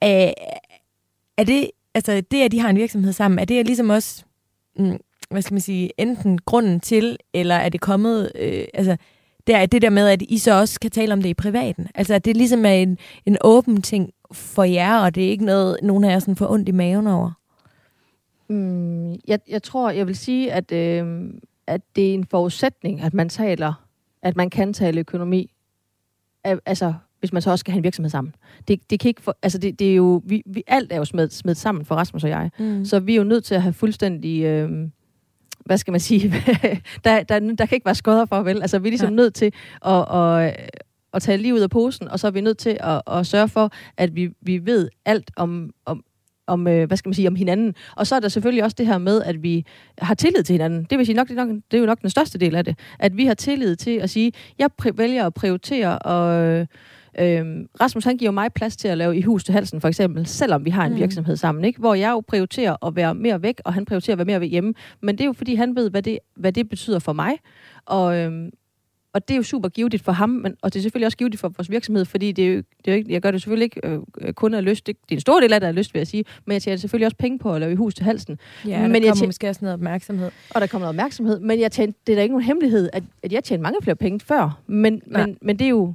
Er, 0.00 0.32
er 1.36 1.44
det, 1.44 1.70
altså 1.94 2.22
det, 2.30 2.42
at 2.42 2.52
de 2.52 2.60
har 2.60 2.70
en 2.70 2.76
virksomhed 2.76 3.12
sammen, 3.12 3.38
er 3.38 3.44
det 3.44 3.66
ligesom 3.66 3.90
også, 3.90 4.24
mm, 4.76 4.98
hvad 5.30 5.42
skal 5.42 5.54
man 5.54 5.60
sige, 5.60 5.90
enten 5.98 6.38
grunden 6.38 6.80
til, 6.80 7.16
eller 7.34 7.54
er 7.54 7.68
det 7.68 7.80
kommet, 7.80 8.32
øh, 8.34 8.64
altså 8.74 8.96
det 9.46 9.54
er 9.54 9.66
det 9.66 9.82
der 9.82 9.90
med, 9.90 10.08
at 10.08 10.22
I 10.22 10.38
så 10.38 10.60
også 10.60 10.80
kan 10.80 10.90
tale 10.90 11.12
om 11.12 11.22
det 11.22 11.28
i 11.28 11.34
privaten. 11.34 11.88
Altså, 11.94 12.14
at 12.14 12.24
det 12.24 12.36
ligesom 12.36 12.66
er 12.66 12.72
en, 12.72 12.98
en 13.26 13.36
åben 13.40 13.82
ting 13.82 14.10
for 14.32 14.64
jer, 14.64 14.98
og 14.98 15.14
det 15.14 15.24
er 15.24 15.28
ikke 15.28 15.44
noget, 15.44 15.76
nogen 15.82 16.04
af 16.04 16.10
jer 16.10 16.18
sådan 16.18 16.36
får 16.36 16.50
ondt 16.50 16.68
i 16.68 16.72
maven 16.72 17.06
over. 17.06 17.30
Mm, 18.48 19.12
jeg, 19.12 19.40
jeg 19.48 19.62
tror, 19.62 19.90
jeg 19.90 20.06
vil 20.06 20.16
sige, 20.16 20.52
at, 20.52 20.72
øh, 20.72 21.30
at 21.66 21.80
det 21.96 22.10
er 22.10 22.14
en 22.14 22.26
forudsætning, 22.26 23.00
at 23.00 23.14
man 23.14 23.28
taler, 23.28 23.86
at 24.22 24.36
man 24.36 24.50
kan 24.50 24.72
tale 24.72 25.00
økonomi. 25.00 25.52
Altså, 26.44 26.94
hvis 27.22 27.32
man 27.32 27.42
så 27.42 27.50
også 27.50 27.60
skal 27.60 27.72
have 27.72 27.78
en 27.78 27.84
virksomhed 27.84 28.10
sammen. 28.10 28.34
Det, 28.68 28.90
det 28.90 29.00
kan 29.00 29.08
ikke 29.08 29.22
for, 29.22 29.36
altså 29.42 29.58
det, 29.58 29.78
det 29.78 29.90
er 29.90 29.94
jo, 29.94 30.22
vi, 30.24 30.42
vi, 30.46 30.62
alt 30.66 30.92
er 30.92 30.96
jo 30.96 31.04
smidt, 31.04 31.34
smidt 31.34 31.58
sammen 31.58 31.84
for 31.84 31.94
Rasmus 31.94 32.24
og 32.24 32.30
jeg. 32.30 32.50
Mm. 32.58 32.84
Så 32.84 33.00
vi 33.00 33.12
er 33.12 33.16
jo 33.16 33.24
nødt 33.24 33.44
til 33.44 33.54
at 33.54 33.62
have 33.62 33.72
fuldstændig, 33.72 34.42
øh, 34.42 34.70
hvad 35.64 35.78
skal 35.78 35.90
man 35.90 36.00
sige, 36.00 36.28
der, 37.04 37.22
der, 37.22 37.38
der 37.38 37.66
kan 37.66 37.76
ikke 37.76 37.86
være 37.86 37.94
skodder 37.94 38.24
for, 38.24 38.42
vel? 38.42 38.62
Altså 38.62 38.78
vi 38.78 38.88
er 38.88 38.90
ligesom 38.90 39.12
Nej. 39.12 39.16
nødt 39.16 39.34
til 39.34 39.52
at, 39.84 40.16
at, 40.16 40.70
at 41.14 41.22
tage 41.22 41.38
lige 41.38 41.54
ud 41.54 41.60
af 41.60 41.70
posen, 41.70 42.08
og 42.08 42.20
så 42.20 42.26
er 42.26 42.30
vi 42.30 42.40
nødt 42.40 42.58
til 42.58 42.76
at, 42.80 43.02
at 43.12 43.26
sørge 43.26 43.48
for, 43.48 43.70
at 43.96 44.16
vi, 44.16 44.30
vi 44.40 44.66
ved 44.66 44.88
alt 45.04 45.30
om, 45.36 45.70
om, 45.86 46.04
om, 46.46 46.68
øh, 46.68 46.86
hvad 46.86 46.96
skal 46.96 47.08
man 47.08 47.14
sige, 47.14 47.28
om 47.28 47.34
hinanden. 47.34 47.74
Og 47.96 48.06
så 48.06 48.14
er 48.14 48.20
der 48.20 48.28
selvfølgelig 48.28 48.64
også 48.64 48.74
det 48.78 48.86
her 48.86 48.98
med, 48.98 49.22
at 49.22 49.42
vi 49.42 49.66
har 49.98 50.14
tillid 50.14 50.42
til 50.42 50.52
hinanden. 50.52 50.86
Det 50.90 50.98
vil 50.98 51.06
sige 51.06 51.16
nok, 51.16 51.28
det 51.28 51.38
er, 51.38 51.44
nok, 51.44 51.56
det 51.70 51.76
er 51.76 51.80
jo 51.80 51.86
nok 51.86 52.02
den 52.02 52.10
største 52.10 52.38
del 52.38 52.56
af 52.56 52.64
det. 52.64 52.78
At 52.98 53.16
vi 53.16 53.26
har 53.26 53.34
tillid 53.34 53.76
til 53.76 53.90
at 53.90 54.10
sige, 54.10 54.32
jeg 54.58 54.70
vælger 54.94 55.26
at 55.26 55.34
prioritere 55.34 55.98
og, 55.98 56.66
Øhm, 57.18 57.68
Rasmus, 57.80 58.04
han 58.04 58.16
giver 58.16 58.30
mig 58.30 58.52
plads 58.52 58.76
til 58.76 58.88
at 58.88 58.98
lave 58.98 59.16
i 59.16 59.22
hus 59.22 59.44
til 59.44 59.52
halsen, 59.52 59.80
for 59.80 59.88
eksempel, 59.88 60.26
selvom 60.26 60.64
vi 60.64 60.70
har 60.70 60.86
en 60.86 60.92
mm. 60.92 60.98
virksomhed 60.98 61.36
sammen, 61.36 61.64
ikke? 61.64 61.78
hvor 61.78 61.94
jeg 61.94 62.10
jo 62.10 62.20
prioriterer 62.20 62.86
at 62.86 62.96
være 62.96 63.14
mere 63.14 63.42
væk, 63.42 63.60
og 63.64 63.74
han 63.74 63.84
prioriterer 63.84 64.14
at 64.14 64.18
være 64.18 64.24
mere 64.24 64.40
ved 64.40 64.48
hjemme. 64.48 64.74
Men 65.00 65.18
det 65.18 65.24
er 65.24 65.26
jo, 65.26 65.32
fordi 65.32 65.54
han 65.54 65.76
ved, 65.76 65.90
hvad 65.90 66.02
det, 66.02 66.18
hvad 66.36 66.52
det 66.52 66.68
betyder 66.68 66.98
for 66.98 67.12
mig. 67.12 67.32
Og, 67.86 68.18
øhm, 68.18 68.50
og 69.14 69.28
det 69.28 69.34
er 69.34 69.36
jo 69.36 69.42
super 69.42 69.68
givetigt 69.68 70.02
for 70.04 70.12
ham, 70.12 70.28
men, 70.28 70.56
og 70.62 70.74
det 70.74 70.80
er 70.80 70.82
selvfølgelig 70.82 71.06
også 71.06 71.18
givetigt 71.18 71.40
for 71.40 71.48
vores 71.48 71.70
virksomhed, 71.70 72.04
fordi 72.04 72.32
det 72.32 72.44
er 72.44 72.48
jo, 72.48 72.56
det 72.56 72.88
er 72.88 72.92
jo 72.92 72.96
ikke, 72.96 73.12
jeg 73.12 73.22
gør 73.22 73.30
det 73.30 73.40
selvfølgelig 73.40 73.64
ikke 73.64 73.80
øh, 74.20 74.32
kun 74.32 74.54
af 74.54 74.64
lyst. 74.64 74.86
Det, 74.86 74.96
det 75.02 75.14
er 75.14 75.16
en 75.16 75.20
stor 75.20 75.40
del 75.40 75.52
af 75.52 75.60
det 75.60 75.66
af 75.66 75.74
lyst, 75.74 75.94
vil 75.94 76.00
jeg 76.00 76.06
sige, 76.06 76.24
men 76.44 76.52
jeg 76.52 76.62
tjener 76.62 76.76
selvfølgelig 76.76 77.06
også 77.06 77.16
penge 77.16 77.38
på 77.38 77.54
at 77.54 77.60
lave 77.60 77.72
i 77.72 77.74
hus 77.74 77.94
til 77.94 78.04
halsen. 78.04 78.38
Ja, 78.64 78.70
der 78.70 78.76
men 78.76 78.82
kommer 78.82 79.06
jeg 79.06 79.14
tjener, 79.14 79.28
måske 79.28 79.48
også 79.48 79.58
noget 79.62 79.74
opmærksomhed. 79.74 80.30
og 80.50 80.60
der 80.60 80.66
kommer 80.66 80.84
noget 80.84 80.98
opmærksomhed, 80.98 81.40
men 81.40 81.60
jeg 81.60 81.72
tjener, 81.72 81.92
det 82.06 82.12
er 82.12 82.16
da 82.16 82.22
ikke 82.22 82.32
nogen 82.32 82.46
hemmelighed, 82.46 82.90
at, 82.92 83.02
at 83.22 83.32
jeg 83.32 83.44
tjener 83.44 83.62
mange 83.62 83.78
flere 83.82 83.96
penge 83.96 84.20
før, 84.20 84.60
men, 84.66 85.02
men, 85.06 85.38
men 85.42 85.58
det 85.58 85.64
er 85.64 85.70
jo 85.70 85.94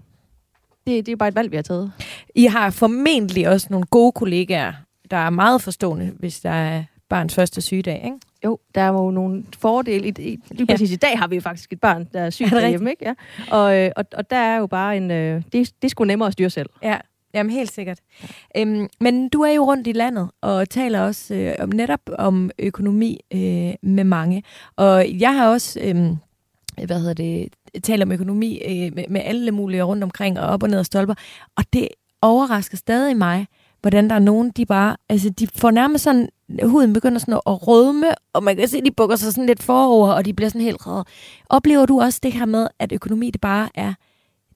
det, 0.88 1.06
det 1.06 1.12
er 1.12 1.16
bare 1.16 1.30
et 1.30 1.36
valg, 1.36 1.52
vi 1.52 1.56
har 1.56 1.64
taget. 1.64 1.92
I 2.36 2.46
har 2.46 2.70
formentlig 2.70 3.50
også 3.50 3.68
nogle 3.70 3.86
gode 3.86 4.12
kollegaer, 4.12 4.74
der 5.12 5.18
er 5.18 5.30
meget 5.30 5.62
forstående, 5.62 6.12
hvis 6.20 6.40
der 6.40 6.50
er 6.50 6.84
barns 7.10 7.36
første 7.36 7.62
sygedag, 7.62 8.02
ikke? 8.06 8.18
Jo, 8.46 8.60
der 8.76 8.82
er 8.82 8.88
jo 8.88 9.12
nogle 9.12 9.44
fordele. 9.60 10.08
I, 10.08 10.14
i, 10.20 10.40
lige 10.52 10.68
præcis 10.68 10.90
ja. 10.90 10.94
i 10.94 10.98
dag 10.98 11.20
har 11.20 11.28
vi 11.28 11.36
jo 11.36 11.42
faktisk 11.42 11.74
et 11.74 11.80
barn, 11.80 12.08
der 12.14 12.22
er 12.22 12.30
det 12.30 12.52
derhjemme, 12.52 12.90
ikke? 12.90 13.06
Ja. 13.06 13.14
Og, 13.52 13.78
øh, 13.78 13.92
og, 13.96 14.06
og 14.14 14.30
der 14.30 14.38
er 14.38 14.58
jo 14.58 14.68
bare 14.68 14.98
en... 14.98 15.12
Øh, 15.12 15.36
det, 15.36 15.54
det 15.54 15.84
er 15.84 15.90
sgu 15.90 16.04
nemmere 16.04 16.28
at 16.28 16.34
styre 16.34 16.50
selv. 16.50 16.70
Ja, 16.84 16.98
jamen 17.34 17.52
helt 17.52 17.72
sikkert. 17.72 18.00
Øhm, 18.58 18.88
men 19.00 19.30
du 19.30 19.42
er 19.42 19.52
jo 19.52 19.66
rundt 19.66 19.88
i 19.88 19.92
landet 19.92 20.30
og 20.42 20.70
taler 20.70 21.02
også 21.02 21.34
øh, 21.34 21.56
om 21.60 21.70
netop 21.70 22.02
om 22.18 22.52
økonomi 22.60 23.20
øh, 23.34 23.74
med 23.82 24.04
mange. 24.04 24.44
Og 24.76 25.20
jeg 25.20 25.36
har 25.36 25.48
også, 25.48 25.80
øh, 25.80 25.96
hvad 26.86 27.00
hedder 27.00 27.14
det, 27.14 27.48
talt 27.84 28.04
om 28.04 28.12
økonomi 28.12 28.62
øh, 28.68 28.96
med, 28.96 29.04
med 29.10 29.22
alle 29.24 29.52
mulige 29.52 29.84
rundt 29.84 30.04
omkring 30.04 30.40
og 30.40 30.48
op 30.48 30.64
og 30.64 30.70
ned 30.70 30.80
af 30.80 30.86
stolper. 30.86 31.14
Og 31.56 31.64
det 31.74 31.88
overrasker 32.22 32.78
stadig 32.78 33.18
mig, 33.18 33.48
hvordan 33.82 34.10
der 34.10 34.16
er 34.16 34.20
nogen, 34.20 34.52
de 34.52 34.66
bare, 34.66 34.98
altså 35.10 35.30
de 35.30 35.48
får 35.56 35.72
nærmest 35.72 36.04
sådan, 36.04 36.30
huden 36.64 36.94
begynder 36.94 37.20
sådan 37.20 37.34
at 37.34 37.68
rødme, 37.68 38.08
og 38.34 38.44
man 38.44 38.58
kan 38.58 38.68
se, 38.68 38.82
de 38.82 38.92
bukker 38.92 39.16
sig 39.16 39.34
sådan 39.34 39.46
lidt 39.46 39.64
forover, 39.64 40.14
og 40.14 40.26
de 40.26 40.34
bliver 40.34 40.50
sådan 40.50 40.62
helt 40.62 40.88
røde. 40.88 41.06
Oplever 41.50 41.86
du 41.86 42.02
også 42.02 42.20
det 42.24 42.34
her 42.34 42.46
med, 42.46 42.68
at 42.80 42.92
økonomi, 42.92 43.32
det 43.32 43.42
bare 43.42 43.70
er, 43.76 43.94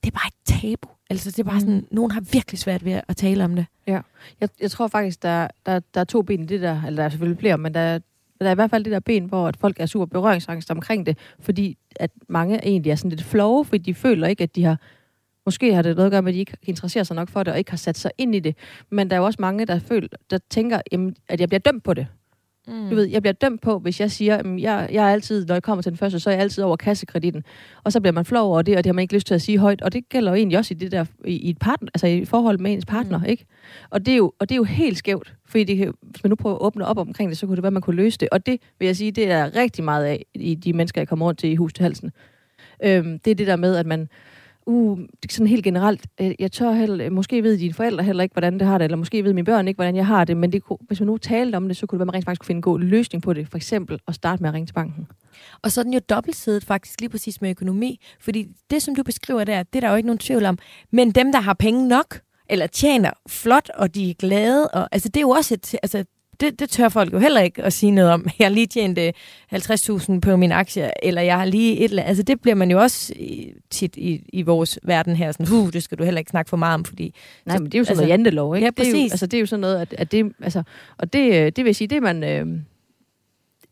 det 0.04 0.14
er 0.14 0.20
bare 0.20 0.28
et 0.28 0.62
tabu? 0.62 0.88
Altså 1.10 1.32
det 1.32 1.40
er 1.40 1.44
bare 1.44 1.60
sådan, 1.60 1.76
mm. 1.76 1.88
nogen 1.92 2.12
har 2.12 2.22
virkelig 2.22 2.60
svært 2.60 2.86
ved 2.86 3.02
at 3.08 3.18
tale 3.18 3.44
om 3.44 3.56
det. 3.56 3.66
Ja. 3.88 4.02
Jeg, 4.42 4.50
jeg 4.62 4.72
tror 4.72 4.88
faktisk, 4.88 5.24
der, 5.24 5.48
der, 5.66 5.80
der 5.94 6.02
er 6.02 6.06
to 6.06 6.22
ben 6.22 6.44
i 6.44 6.46
det 6.46 6.62
der, 6.62 6.82
eller 6.84 6.96
der 6.96 7.04
er 7.04 7.10
selvfølgelig 7.10 7.40
flere, 7.40 7.58
men 7.58 7.74
der, 7.74 8.00
der 8.44 8.50
er 8.50 8.56
i 8.56 8.56
hvert 8.56 8.70
fald 8.70 8.84
det 8.84 8.92
der 8.92 9.00
ben, 9.00 9.26
hvor 9.26 9.48
at 9.48 9.58
folk 9.58 9.80
er 9.80 9.86
super 9.86 10.06
berøringsangst 10.06 10.72
omkring 10.72 11.06
det, 11.06 11.18
fordi 11.40 11.78
at 11.96 12.12
mange 12.30 12.66
egentlig 12.68 12.92
er 12.92 12.96
sådan 12.96 13.10
lidt 13.10 13.24
flove, 13.24 13.66
fordi 13.66 13.84
de 13.84 13.94
føler 13.94 14.28
ikke, 14.28 14.44
at 14.44 14.56
de 14.56 14.64
har 14.64 14.78
Måske 15.46 15.74
har 15.74 15.82
det 15.82 15.96
noget 15.96 16.08
at 16.08 16.12
gøre 16.12 16.22
med, 16.22 16.32
at 16.32 16.34
de 16.34 16.40
ikke 16.40 16.58
interesserer 16.64 17.04
sig 17.04 17.16
nok 17.16 17.30
for 17.30 17.44
det, 17.44 17.54
og 17.54 17.58
ikke 17.58 17.72
har 17.72 17.78
sat 17.78 17.98
sig 17.98 18.12
ind 18.18 18.36
i 18.36 18.40
det. 18.40 18.56
Men 18.90 19.10
der 19.10 19.16
er 19.16 19.20
jo 19.20 19.26
også 19.26 19.38
mange, 19.42 19.66
der, 19.66 19.80
føler, 19.80 20.08
der 20.30 20.38
tænker, 20.50 20.82
jamen, 20.92 21.16
at 21.28 21.40
jeg 21.40 21.50
bliver 21.50 21.60
dømt 21.60 21.84
på 21.84 21.94
det. 21.94 22.08
Mm. 22.72 22.90
Du 22.90 22.96
ved, 22.96 23.04
jeg 23.06 23.22
bliver 23.22 23.34
dømt 23.34 23.62
på, 23.62 23.80
hvis 23.80 24.00
jeg 24.00 24.12
siger, 24.12 24.38
at 24.38 24.46
jeg, 24.62 24.90
jeg 24.92 25.08
er 25.08 25.14
altid, 25.14 25.46
når 25.46 25.56
jeg 25.56 25.64
kommer 25.64 25.82
til 25.82 25.92
den 25.92 25.98
første, 25.98 26.20
så 26.20 26.30
er 26.30 26.34
jeg 26.34 26.42
altid 26.42 26.64
over 26.64 26.76
kassekreditten. 26.76 27.44
Og 27.84 27.92
så 27.92 28.00
bliver 28.02 28.14
man 28.14 28.26
flov 28.26 28.50
over 28.50 28.62
det, 28.62 28.78
og 28.78 28.84
det 28.84 28.90
har 28.90 28.94
man 28.94 29.02
ikke 29.02 29.14
lyst 29.14 29.28
til 29.28 29.34
at 29.34 29.42
sige 29.42 29.58
højt. 29.58 29.82
Og 29.82 29.94
det 29.94 30.10
gælder 30.10 30.32
jo 30.32 30.36
egentlig 30.36 30.58
også 30.58 30.74
i 30.74 30.78
det 30.78 30.92
der, 30.92 31.06
i, 31.26 31.36
i 31.36 31.50
et 31.50 31.58
partner, 31.58 31.90
altså 31.94 32.08
i 32.08 32.26
forhold 32.26 32.60
med 32.60 32.74
ens 32.74 32.86
partner, 32.86 33.18
mm. 33.18 33.26
ikke? 33.26 33.46
Og 33.90 34.06
det, 34.06 34.12
er 34.12 34.18
jo, 34.18 34.34
og 34.40 34.50
det 34.50 34.56
er 34.56 34.58
jo 34.58 34.64
helt 34.64 34.98
skævt, 34.98 35.34
fordi 35.46 35.64
det, 35.64 35.78
kan- 35.78 35.94
hvis 36.02 36.24
man 36.24 36.30
nu 36.30 36.36
prøver 36.36 36.56
at 36.56 36.62
åbne 36.62 36.86
op 36.86 36.98
omkring 36.98 37.30
det, 37.30 37.38
så 37.38 37.46
kunne 37.48 37.56
det 37.56 37.64
være, 37.64 37.68
at 37.70 37.74
man 37.74 37.82
kunne 37.82 37.96
løse 37.96 38.18
det. 38.18 38.30
Og 38.32 38.46
det 38.46 38.60
vil 38.80 38.86
jeg 38.86 38.96
sige, 38.96 39.12
det 39.12 39.32
er 39.32 39.56
rigtig 39.56 39.84
meget 39.84 40.06
af 40.06 40.26
i 40.36 40.56
de 40.56 40.74
mennesker, 40.74 41.02
jeg 41.02 41.08
kommer 41.08 41.26
rundt 41.26 41.40
til 41.40 41.50
i 41.50 41.56
hus 41.56 41.74
til 41.74 41.84
halsen. 41.84 42.12
Øhm, 42.84 43.20
det 43.20 43.32
er 43.32 43.36
det 43.36 43.48
der 43.48 43.56
med, 43.56 43.76
at 43.76 43.86
man, 43.86 44.10
uh, 44.66 44.98
det 45.00 45.30
er 45.30 45.34
sådan 45.34 45.48
helt 45.48 45.64
generelt, 45.64 46.08
øh, 46.22 46.32
jeg 46.40 46.52
tør 46.52 46.72
heller, 46.72 47.06
øh, 47.06 47.12
måske 47.12 47.44
ved 47.44 47.58
dine 47.58 47.74
forældre 47.74 48.04
heller 48.04 48.24
ikke, 48.24 48.34
hvordan 48.34 48.60
det 48.60 48.68
har 48.68 48.78
det, 48.78 48.86
eller 48.86 48.98
måske 48.98 49.24
ved 49.24 49.34
mine 49.34 49.46
børn 49.46 49.68
ikke, 49.68 49.78
hvordan 49.78 49.96
jeg 49.96 50.06
har 50.06 50.26
det, 50.26 50.38
men 50.38 50.52
det, 50.52 50.64
kunne- 50.64 50.78
hvis 50.88 51.00
man 51.00 51.08
nu 51.08 51.18
talte 51.18 51.56
om 51.56 51.68
det, 51.68 51.78
så 51.78 51.86
kunne 51.88 51.96
det 51.96 52.00
være, 52.00 52.04
at 52.04 52.08
man 52.08 52.14
rent 52.14 52.26
faktisk 52.26 52.42
kunne 52.42 52.48
finde 52.48 52.58
en 52.58 52.62
god 52.62 52.80
løsning 52.80 53.24
på 53.24 53.34
det. 53.34 53.48
For 53.48 53.58
eksempel 53.58 54.00
at 54.08 54.16
starte 54.16 54.44
med 54.44 54.50
at 54.50 54.54
ringe 54.54 54.68
til 54.68 54.74
banken. 54.74 55.08
Og 55.62 55.72
så 55.72 55.82
er 55.82 55.84
den 55.84 55.94
jo 55.94 56.00
dobbeltsidet 56.10 56.64
faktisk 56.66 57.02
lige 57.02 57.10
præcis 57.10 57.42
med 57.42 57.50
økonomi. 57.50 58.00
Fordi 58.20 58.48
det, 58.72 58.82
som 58.82 58.96
du 58.96 59.04
beskriver 59.04 59.44
der, 59.44 59.64
det 59.64 59.76
er 59.76 59.80
der 59.80 59.90
jo 59.90 59.96
ikke 59.96 60.08
nogen 60.08 60.20
tvivl 60.20 60.46
om. 60.46 60.58
Men 60.92 61.12
dem, 61.12 61.32
der 61.32 61.40
har 61.40 61.54
penge 61.54 61.88
nok, 61.88 62.20
eller 62.50 62.68
tjener 62.68 63.12
flot, 63.30 63.70
og 63.76 63.96
de 63.96 64.10
er 64.10 64.14
glade, 64.14 64.68
og, 64.68 64.90
altså 64.92 65.10
det 65.10 65.18
er 65.18 65.22
jo 65.22 65.30
også 65.30 65.54
et, 65.54 65.76
altså, 65.84 66.06
det, 66.42 66.60
det 66.60 66.70
tør 66.70 66.90
folk 66.90 67.14
jo 67.14 67.20
heller 67.20 67.42
ikke 67.42 67.64
at 67.64 67.74
sige 67.74 67.92
noget 67.92 68.12
om. 68.12 68.26
Jeg 68.40 68.48
har 68.48 68.52
lige 68.54 68.68
tjent 68.68 68.98
øh, 69.00 69.14
50.000 69.54 70.20
på 70.20 70.36
min 70.38 70.52
aktie, 70.52 71.06
eller 71.06 71.22
jeg 71.22 71.38
har 71.38 71.46
lige 71.46 71.78
et 71.78 71.84
eller 71.84 72.02
andet. 72.02 72.10
Altså 72.10 72.24
det 72.24 72.42
bliver 72.42 72.56
man 72.56 72.72
jo 72.72 72.82
også 72.82 73.14
i- 73.16 73.54
tit 73.70 73.96
i, 73.96 74.22
i 74.34 74.42
vores 74.42 74.80
verden 74.84 75.16
her, 75.16 75.32
sådan, 75.32 75.48
uh, 75.56 75.74
det 75.74 75.84
skal 75.84 75.98
du 75.98 76.04
heller 76.04 76.20
ikke 76.20 76.30
snakke 76.32 76.50
for 76.50 76.58
meget 76.58 76.74
om, 76.74 76.86
fordi... 76.86 77.14
Nej, 77.46 77.58
men 77.58 77.66
det 77.66 77.76
er 77.76 77.80
jo 77.80 77.84
sådan 77.84 77.92
altså- 77.92 78.02
noget 78.02 78.10
jantelov, 78.10 78.56
ikke? 78.56 78.66
Ja, 78.66 78.70
Det 78.78 78.80
er 78.88 78.90
jo, 78.90 78.94
præcis. 78.96 79.12
altså, 79.12 79.26
det 79.26 79.38
er 79.38 79.40
jo 79.42 79.46
sådan 79.46 79.62
noget, 79.62 79.80
at, 79.82 79.94
at 79.98 80.12
det, 80.12 80.32
altså, 80.44 80.64
og 80.98 81.14
det, 81.14 81.34
øh, 81.34 81.52
det 81.56 81.66
vil 81.66 81.76
sige, 81.76 81.88
det 81.88 81.96
er 81.98 82.02
man, 82.02 82.24
øh, 82.24 82.46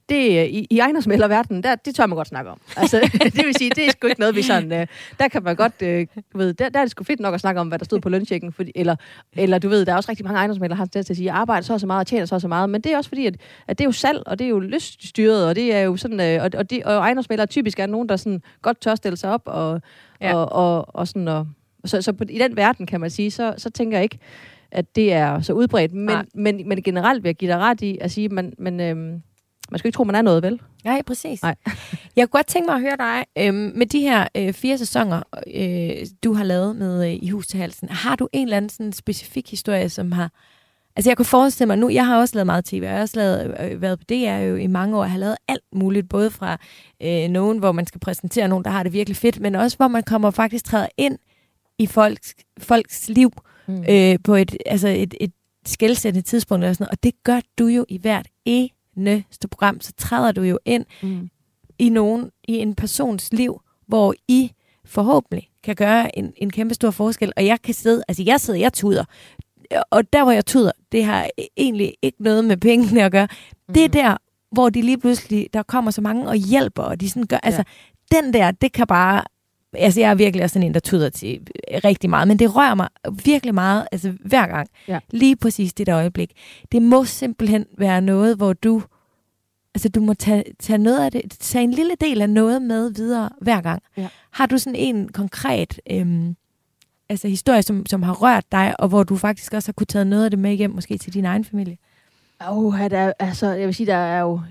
det, 0.10 0.40
øh, 0.40 0.46
i, 0.46 0.68
i 0.70 0.80
ejendomsmælderverdenen, 0.80 1.64
der, 1.64 1.76
det 1.76 1.96
tør 1.96 2.06
man 2.06 2.16
godt 2.16 2.28
snakke 2.28 2.52
om. 2.52 2.62
Altså, 2.78 3.00
det 3.36 3.46
vil 3.46 3.56
sige, 3.58 3.70
det 3.70 3.88
er 3.88 3.92
sgu 3.92 4.08
ikke 4.08 4.20
noget, 4.20 4.36
vi 4.36 4.42
sådan, 4.42 4.74
øh, 4.74 4.88
der 5.20 5.28
kan 5.28 5.44
man 5.44 5.56
godt, 5.56 5.82
øh, 5.82 6.08
du 6.34 6.38
ved, 6.38 6.54
der, 6.54 6.70
der 6.70 6.80
er 6.80 6.84
det 6.84 6.92
sgu 6.92 7.04
fedt 7.04 7.20
nok 7.20 7.34
at 7.34 7.40
snakke 7.40 7.62
om, 7.62 7.68
hvad 7.68 7.80
der 7.80 7.86
stod 7.86 8.00
på 8.00 8.10
lønchecken, 8.10 8.52
fordi, 8.52 8.72
eller, 8.76 8.96
eller 9.34 9.60
du 9.60 9.70
ved, 9.70 9.86
der 9.86 9.92
er 9.92 9.96
også 9.96 10.10
rigtig 10.10 10.26
mange 10.26 10.38
ejendomsmælder, 10.38 10.76
der 10.76 10.78
har 10.78 10.86
tendens 10.86 11.06
til 11.06 11.14
at 11.14 11.18
sige, 11.18 11.26
jeg 11.26 11.36
arbejder 11.36 11.62
så 11.62 11.74
og 11.74 11.80
så 11.80 11.88
meget 11.88 12.00
og 12.00 12.08
tjener 12.08 12.26
så 12.26 12.36
og 12.36 12.42
så 12.42 12.48
meget, 12.48 12.70
men 12.70 12.82
det 12.82 12.94
er 12.94 12.98
også 12.98 13.10
fordi, 13.10 13.26
at, 13.26 13.36
at 13.68 13.78
det 13.78 13.84
er 13.84 13.88
jo 13.88 13.92
salg, 13.92 14.24
og 14.26 14.40
det 14.40 14.46
er 14.46 14.50
jo 14.50 14.60
lyststyret, 14.60 15.48
og 15.48 15.56
det 15.56 15.76
er 15.76 15.82
jo 15.82 15.98
sådan, 15.98 16.20
øh, 16.20 16.44
og, 16.44 16.50
og, 16.58 16.70
de, 16.70 16.82
og 16.86 16.94
ejendomsmælder 16.94 17.46
typisk 17.46 17.80
er 17.80 17.86
nogen, 17.86 18.10
der 18.10 18.16
sådan 18.16 18.42
godt 18.62 18.82
tør 18.82 18.96
stille 18.96 19.18
sig 19.18 19.32
op, 19.32 19.42
og, 19.46 19.82
Ja. 20.22 20.36
og, 20.36 20.52
og, 20.52 20.96
og 20.96 21.08
sådan, 21.08 21.28
og, 21.28 21.48
så, 21.86 22.02
så 22.02 22.14
på, 22.14 22.24
i 22.30 22.38
den 22.40 22.56
verden, 22.56 22.86
kan 22.86 23.00
man 23.00 23.10
sige, 23.10 23.32
så, 23.32 23.54
så 23.58 23.70
tænker 23.70 23.98
jeg 23.98 24.04
ikke, 24.04 24.20
at 24.72 24.96
det 24.96 25.14
er 25.14 25.42
så 25.42 25.54
udbredt, 25.54 25.94
men, 25.94 26.06
Nej. 26.06 26.26
men, 26.34 26.68
men 26.70 26.84
generelt 26.84 27.24
vil 27.24 27.30
jeg 27.30 27.36
give 27.36 27.52
dig 27.52 27.60
ret 27.60 27.82
i 27.82 27.98
at 28.02 28.12
sige, 28.12 28.30
man, 28.30 28.54
man, 28.58 28.80
øhm, 28.80 29.22
man 29.72 29.80
skal 29.80 29.88
ikke 29.88 29.96
tro, 29.96 30.04
man 30.04 30.16
er 30.16 30.22
noget, 30.22 30.44
vel? 30.44 30.62
Nej, 30.86 31.02
præcis. 31.02 31.42
Nej. 31.42 31.56
Jeg 32.16 32.30
kunne 32.30 32.38
godt 32.38 32.48
tænke 32.48 32.68
mig 32.68 32.76
at 32.76 32.82
høre 32.82 32.98
dig, 32.98 33.26
øhm, 33.38 33.72
med 33.76 33.86
de 33.86 34.00
her 34.00 34.28
øh, 34.38 34.54
fire 34.54 34.78
sæsoner, 34.78 35.24
øh, 35.56 36.08
du 36.24 36.34
har 36.34 36.44
lavet 36.44 36.76
med 36.76 37.08
øh, 37.08 37.14
I 37.14 37.30
Hus 37.30 37.48
til 37.48 37.60
Halsen, 37.60 37.90
har 37.90 38.16
du 38.16 38.28
en 38.34 38.44
eller 38.48 38.58
anden 38.58 38.70
sådan 38.70 38.94
specifik 38.94 39.50
historie, 39.52 39.90
som 39.90 40.12
har... 40.12 40.32
Altså 40.96 41.10
jeg 41.10 41.18
kunne 41.18 41.26
forestille 41.26 41.68
mig 41.68 41.78
nu, 41.78 41.90
jeg 41.90 42.06
har 42.06 42.18
også 42.20 42.36
lavet 42.36 42.46
meget 42.46 42.66
tv, 42.66 42.76
og 42.76 42.84
jeg 42.84 42.94
har 42.94 43.02
også 43.02 43.18
lavet, 43.18 43.58
øh, 43.72 43.82
været 43.82 44.00
på 44.00 44.06
DR 44.10 44.38
jo 44.38 44.56
i 44.56 44.68
mange 44.68 44.98
år, 44.98 45.04
jeg 45.04 45.12
har 45.12 45.20
lavet 45.20 45.36
alt 45.48 45.64
muligt, 45.76 46.10
både 46.10 46.32
fra 46.32 46.58
øh, 47.04 47.30
nogen, 47.30 47.58
hvor 47.58 47.72
man 47.72 47.86
skal 47.86 48.00
præsentere 48.00 48.48
nogen, 48.48 48.64
der 48.66 48.72
har 48.72 48.84
det 48.84 48.94
virkelig 48.94 49.18
fedt, 49.18 49.40
men 49.40 49.56
også 49.56 49.78
hvor 49.78 49.88
man 49.88 50.04
kommer 50.04 50.32
faktisk 50.32 50.66
træder 50.66 50.88
ind 50.98 51.18
i 51.80 51.86
folks, 51.88 52.36
folks 52.60 53.10
liv 53.10 53.32
Mm. 53.70 53.84
øh, 53.90 54.18
på 54.24 54.36
et, 54.36 54.58
altså 54.66 54.88
et, 54.88 55.14
et 55.22 55.32
skældsættende 55.66 56.28
tidspunkt 56.28 56.64
eller 56.64 56.74
sådan 56.74 56.84
noget. 56.84 56.92
Og 56.92 57.04
det 57.04 57.24
gør 57.24 57.40
du 57.60 57.68
jo 57.68 57.86
i 57.90 57.98
hvert 57.98 58.28
eneste 59.08 59.48
program. 59.48 59.82
Så 59.82 59.92
træder 59.98 60.32
du 60.32 60.42
jo 60.42 60.60
ind 60.66 60.86
Mm. 61.04 61.30
i 61.80 61.90
nogen, 61.90 62.32
i 62.48 62.58
en 62.58 62.76
persons 62.76 63.34
liv, 63.34 63.62
hvor 63.88 64.14
I 64.28 64.52
forhåbentlig 64.86 65.50
kan 65.64 65.76
gøre 65.76 66.18
en, 66.18 66.34
en 66.38 66.50
kæmpe 66.52 66.74
stor 66.74 66.92
forskel. 66.92 67.34
Og 67.38 67.46
jeg 67.46 67.62
kan 67.62 67.74
sidde, 67.74 68.04
altså 68.08 68.24
jeg 68.24 68.40
sidder, 68.42 68.60
jeg 68.60 68.74
tuder. 68.74 69.04
Og 69.92 70.14
der, 70.14 70.24
hvor 70.24 70.32
jeg 70.32 70.46
tuder, 70.46 70.72
det 70.92 71.04
har 71.04 71.30
egentlig 71.58 71.94
ikke 72.02 72.24
noget 72.24 72.46
med 72.46 72.58
pengene 72.58 73.04
at 73.04 73.12
gøre. 73.12 73.28
Det 73.74 73.84
er 73.84 73.88
Mm. 73.88 73.92
der, 73.92 74.18
hvor 74.52 74.70
de 74.70 74.82
lige 74.82 74.98
pludselig, 74.98 75.48
der 75.54 75.64
kommer 75.64 75.92
så 75.92 76.02
mange 76.02 76.28
og 76.30 76.36
hjælper, 76.36 76.84
og 76.84 77.00
de 77.02 77.10
sådan 77.10 77.28
gør, 77.28 77.38
altså 77.44 77.64
den 78.12 78.34
der, 78.34 78.52
det 78.52 78.72
kan 78.72 78.88
bare, 78.88 79.24
altså 79.74 80.00
jeg 80.00 80.10
er 80.12 80.16
virkelig 80.16 80.44
også 80.44 80.54
sådan 80.54 80.68
en, 80.68 80.74
der 80.74 80.80
tuder 80.80 81.10
til 81.10 81.48
rigtig 81.84 82.10
meget, 82.10 82.28
men 82.28 82.40
det 82.40 82.56
rører 82.56 82.76
mig 82.76 82.88
virkelig 83.26 83.54
meget, 83.56 83.88
altså 83.92 84.14
hver 84.26 84.48
gang. 84.48 84.68
Ja. 84.88 85.00
Lige 85.12 85.36
præcis 85.36 85.74
det 85.74 85.88
der 85.88 85.96
øjeblik. 85.96 86.32
Det 86.72 86.82
må 86.82 87.06
simpelthen 87.06 87.66
være 87.78 88.02
noget, 88.02 88.38
hvor 88.38 88.54
du, 88.54 88.82
altså 89.76 89.90
du 89.90 90.02
må 90.02 90.14
tage, 90.14 90.44
tage 90.60 90.78
noget 90.78 91.06
af 91.06 91.12
det, 91.12 91.22
tage 91.40 91.64
en 91.64 91.72
lille 91.72 91.94
del 92.02 92.22
af 92.22 92.30
noget 92.30 92.62
med 92.62 92.94
videre 92.94 93.30
hver 93.42 93.62
gang. 93.62 93.84
Ja. 93.98 94.08
Har 94.32 94.46
du 94.46 94.58
sådan 94.58 94.76
en 94.80 95.10
konkret 95.12 95.80
øhm, 95.92 96.36
altså 97.10 97.28
historie, 97.28 97.62
som, 97.62 97.86
som 97.86 98.04
har 98.04 98.14
rørt 98.14 98.52
dig, 98.52 98.76
og 98.80 98.88
hvor 98.88 99.04
du 99.04 99.16
faktisk 99.18 99.54
også 99.54 99.68
har 99.68 99.74
kunne 99.74 99.88
tage 99.88 100.06
noget 100.06 100.24
af 100.26 100.30
det 100.32 100.40
med 100.40 100.54
hjem, 100.54 100.72
måske 100.72 100.98
til 100.98 101.14
din 101.14 101.26
egen 101.26 101.46
familie? 101.46 101.78
Oh, 102.48 102.80
der, 102.80 102.98
er- 103.00 103.14
altså, 103.20 103.48
jeg 103.48 103.68
vil 103.68 103.76
sige, 103.76 103.88
der 103.88 103.96
er 103.96 104.22
jo... 104.22 104.42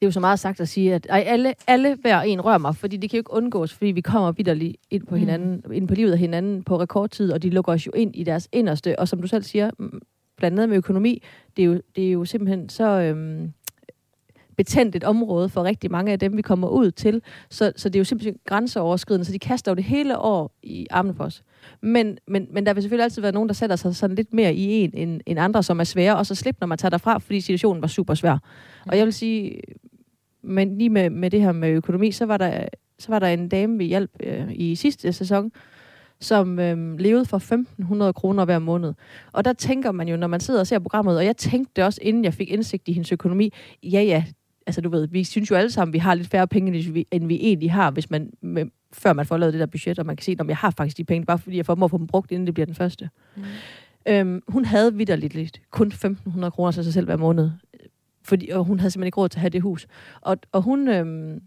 Det 0.00 0.04
er 0.04 0.06
jo 0.06 0.10
så 0.12 0.20
meget 0.20 0.38
sagt 0.38 0.60
at 0.60 0.68
sige, 0.68 0.94
at 0.94 1.06
ej, 1.10 1.24
alle, 1.26 1.54
alle 1.66 1.96
hver 2.00 2.20
en 2.20 2.40
rører 2.40 2.58
mig, 2.58 2.76
fordi 2.76 2.96
det 2.96 3.10
kan 3.10 3.16
jo 3.16 3.20
ikke 3.20 3.32
undgås, 3.32 3.72
fordi 3.74 3.90
vi 3.90 4.00
kommer 4.00 4.32
vidderligt 4.32 4.76
ind 4.90 5.06
på 5.06 5.14
Mm. 5.14 5.18
hinanden, 5.20 5.62
mm. 5.66 5.72
ind 5.72 5.88
på 5.88 5.94
livet 5.94 6.12
af 6.12 6.18
hinanden 6.18 6.62
på 6.62 6.80
rekordtid, 6.80 7.32
og 7.32 7.42
de 7.42 7.50
lukker 7.50 7.72
os 7.72 7.86
jo 7.86 7.92
ind 7.94 8.16
i 8.16 8.24
deres 8.24 8.48
inderste. 8.52 8.98
Og 8.98 9.08
som 9.08 9.20
du 9.20 9.26
selv 9.26 9.42
siger, 9.42 9.70
blandt 10.36 10.58
andet 10.58 10.68
med 10.68 10.76
økonomi, 10.76 11.22
det 11.56 11.62
er 11.62 11.66
jo, 11.66 11.80
det 11.96 12.06
er 12.08 12.12
jo 12.12 12.24
simpelthen 12.24 12.68
så 12.68 12.84
øhm, 13.00 13.52
betændt 14.56 14.96
et 14.96 15.04
område 15.04 15.48
for 15.48 15.64
rigtig 15.64 15.90
mange 15.90 16.12
af 16.12 16.18
dem, 16.18 16.36
vi 16.36 16.42
kommer 16.42 16.68
ud 16.68 16.90
til. 16.90 17.22
Så, 17.50 17.72
så 17.76 17.88
det 17.88 17.96
er 17.96 18.00
jo 18.00 18.04
simpelthen 18.04 18.36
grænseoverskridende, 18.46 19.24
så 19.24 19.32
de 19.32 19.38
kaster 19.38 19.70
jo 19.70 19.74
det 19.74 19.84
hele 19.84 20.18
år 20.18 20.52
i 20.62 20.86
armene 20.90 21.14
på 21.14 21.22
os. 21.22 21.42
Men, 21.80 22.18
men, 22.28 22.46
men 22.50 22.66
der 22.66 22.74
vil 22.74 22.82
selvfølgelig 22.82 23.04
altid 23.04 23.22
være 23.22 23.32
nogen, 23.32 23.48
der 23.48 23.54
sætter 23.54 23.76
sig 23.76 23.96
sådan 23.96 24.16
lidt 24.16 24.34
mere 24.34 24.54
i 24.54 24.84
en 24.84 24.90
end, 24.94 25.20
end 25.26 25.38
andre, 25.38 25.62
som 25.62 25.80
er 25.80 25.84
svære, 25.84 26.16
og 26.16 26.26
så 26.26 26.34
slipper, 26.34 26.60
når 26.60 26.66
man 26.66 26.78
tager 26.78 26.90
derfra, 26.90 27.18
fordi 27.18 27.40
situationen 27.40 27.82
var 27.82 27.88
super 27.88 28.14
svær. 28.14 28.38
Og 28.86 28.98
jeg 28.98 29.04
vil 29.04 29.12
sige, 29.12 29.60
men 30.42 30.78
lige 30.78 30.90
med, 30.90 31.10
med 31.10 31.30
det 31.30 31.40
her 31.40 31.52
med 31.52 31.68
økonomi, 31.68 32.12
så 32.12 32.26
var 32.26 32.36
der, 32.36 32.68
så 32.98 33.08
var 33.08 33.18
der 33.18 33.26
en 33.26 33.48
dame, 33.48 33.78
vi 33.78 33.84
hjalp 33.84 34.10
øh, 34.20 34.52
i 34.54 34.74
sidste 34.74 35.12
sæson, 35.12 35.52
som 36.20 36.58
øh, 36.58 36.98
levede 36.98 37.24
for 37.24 37.38
1.500 38.08 38.12
kroner 38.12 38.44
hver 38.44 38.58
måned. 38.58 38.94
Og 39.32 39.44
der 39.44 39.52
tænker 39.52 39.92
man 39.92 40.08
jo, 40.08 40.16
når 40.16 40.26
man 40.26 40.40
sidder 40.40 40.60
og 40.60 40.66
ser 40.66 40.78
programmet, 40.78 41.16
og 41.16 41.24
jeg 41.24 41.36
tænkte 41.36 41.84
også, 41.84 42.00
inden 42.02 42.24
jeg 42.24 42.34
fik 42.34 42.50
indsigt 42.50 42.88
i 42.88 42.92
hendes 42.92 43.12
økonomi, 43.12 43.52
ja 43.82 44.02
ja, 44.02 44.24
altså 44.66 44.80
du 44.80 44.88
ved, 44.88 45.08
vi 45.08 45.24
synes 45.24 45.50
jo 45.50 45.56
alle 45.56 45.70
sammen, 45.70 45.92
vi 45.92 45.98
har 45.98 46.14
lidt 46.14 46.28
færre 46.28 46.48
penge, 46.48 46.78
end 46.78 46.92
vi, 46.92 47.06
end 47.10 47.26
vi 47.26 47.34
egentlig 47.34 47.72
har, 47.72 47.90
hvis 47.90 48.10
man, 48.10 48.30
med, 48.40 48.66
før 48.92 49.12
man 49.12 49.26
får 49.26 49.36
lavet 49.36 49.52
det 49.52 49.60
der 49.60 49.66
budget, 49.66 49.98
og 49.98 50.06
man 50.06 50.16
kan 50.16 50.24
se, 50.24 50.36
at 50.40 50.48
jeg 50.48 50.56
har 50.56 50.70
faktisk 50.70 50.96
de 50.96 51.04
penge, 51.04 51.26
bare 51.26 51.38
fordi 51.38 51.56
jeg 51.56 51.66
får 51.66 51.74
dem 51.74 51.82
at 51.82 51.90
få 51.90 51.98
dem 51.98 52.06
brugt, 52.06 52.32
inden 52.32 52.46
det 52.46 52.54
bliver 52.54 52.66
den 52.66 52.74
første. 52.74 53.10
Mm. 53.36 53.42
Øhm, 54.08 54.42
hun 54.48 54.64
havde 54.64 54.94
vidderligt 54.94 55.34
lidt, 55.34 55.60
kun 55.70 55.92
1.500 55.92 56.50
kroner 56.50 56.70
til 56.70 56.84
sig 56.84 56.92
selv 56.92 57.06
hver 57.06 57.16
måned, 57.16 57.50
fordi, 58.22 58.48
og 58.48 58.64
hun 58.64 58.80
havde 58.80 58.90
simpelthen 58.90 59.08
ikke 59.08 59.20
råd 59.20 59.28
til 59.28 59.38
at 59.38 59.40
have 59.40 59.50
det 59.50 59.62
hus. 59.62 59.86
Og, 60.20 60.36
og 60.52 60.62
hun, 60.62 60.88
øhm, 60.88 61.42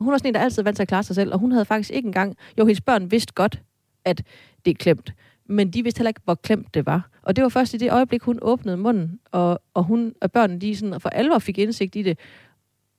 hun 0.00 0.12
var 0.12 0.18
sådan 0.18 0.28
en, 0.28 0.34
der 0.34 0.40
altid 0.40 0.62
vant 0.62 0.76
til 0.76 0.82
at 0.82 0.88
klare 0.88 1.02
sig 1.02 1.16
selv, 1.16 1.32
og 1.32 1.38
hun 1.38 1.52
havde 1.52 1.64
faktisk 1.64 1.90
ikke 1.90 2.06
engang, 2.06 2.36
jo, 2.58 2.64
hendes 2.64 2.80
børn 2.80 3.10
vidste 3.10 3.32
godt, 3.34 3.62
at 4.04 4.22
det 4.64 4.70
er 4.70 4.74
klemt, 4.74 5.12
men 5.46 5.70
de 5.70 5.82
vidste 5.82 5.98
heller 5.98 6.08
ikke, 6.08 6.20
hvor 6.24 6.34
klemt 6.34 6.74
det 6.74 6.86
var. 6.86 7.08
Og 7.22 7.36
det 7.36 7.42
var 7.42 7.48
først 7.48 7.74
i 7.74 7.76
det 7.76 7.92
øjeblik, 7.92 8.22
hun 8.22 8.38
åbnede 8.42 8.76
munden, 8.76 9.20
og, 9.32 9.60
og, 9.74 9.84
hun, 9.84 10.14
og 10.20 10.32
børnene 10.32 10.60
de 10.60 10.76
sådan 10.76 11.00
for 11.00 11.08
alvor 11.08 11.38
fik 11.38 11.58
indsigt 11.58 11.96
i 11.96 12.02
det. 12.02 12.18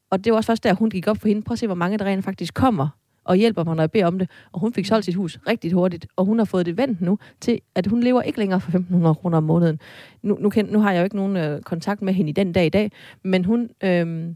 Og 0.10 0.24
det 0.24 0.32
var 0.32 0.38
også 0.38 0.48
først 0.48 0.64
der, 0.64 0.74
hun 0.74 0.90
gik 0.90 1.08
op 1.08 1.18
for 1.18 1.28
hende. 1.28 1.42
Prøv 1.42 1.54
at 1.54 1.60
se, 1.60 1.66
hvor 1.66 1.76
mange 1.76 1.98
der 1.98 2.06
rent 2.06 2.26
faktisk 2.26 2.54
kommer 2.54 2.90
og 3.28 3.36
hjælper 3.36 3.64
mig, 3.64 3.76
når 3.76 3.84
jeg 3.84 3.92
beder 3.92 4.06
om 4.06 4.20
det. 4.20 4.30
Og 4.52 4.60
hun 4.60 4.74
fik 4.74 4.86
solgt 4.86 5.06
sit 5.06 5.16
hus 5.16 5.40
rigtig 5.48 5.72
hurtigt, 5.72 6.08
og 6.16 6.26
hun 6.26 6.38
har 6.38 6.46
fået 6.46 6.66
det 6.66 6.78
vendt 6.78 7.02
nu 7.02 7.20
til, 7.40 7.62
at 7.76 7.88
hun 7.88 8.04
lever 8.04 8.22
ikke 8.22 8.40
længere 8.40 8.62
for 8.62 8.72
1.500 8.72 9.14
kroner 9.14 9.38
om 9.38 9.44
måneden. 9.44 9.80
Nu, 10.22 10.38
nu, 10.40 10.50
kan, 10.50 10.66
nu 10.66 10.80
har 10.80 10.92
jeg 10.92 11.00
jo 11.00 11.04
ikke 11.04 11.16
nogen 11.16 11.38
øh, 11.38 11.62
kontakt 11.62 12.02
med 12.02 12.14
hende 12.14 12.30
i 12.30 12.34
den 12.34 12.52
dag 12.52 12.66
i 12.66 12.70
dag, 12.70 12.92
men 13.24 13.46
hun... 13.46 13.70
Øh, 13.84 14.34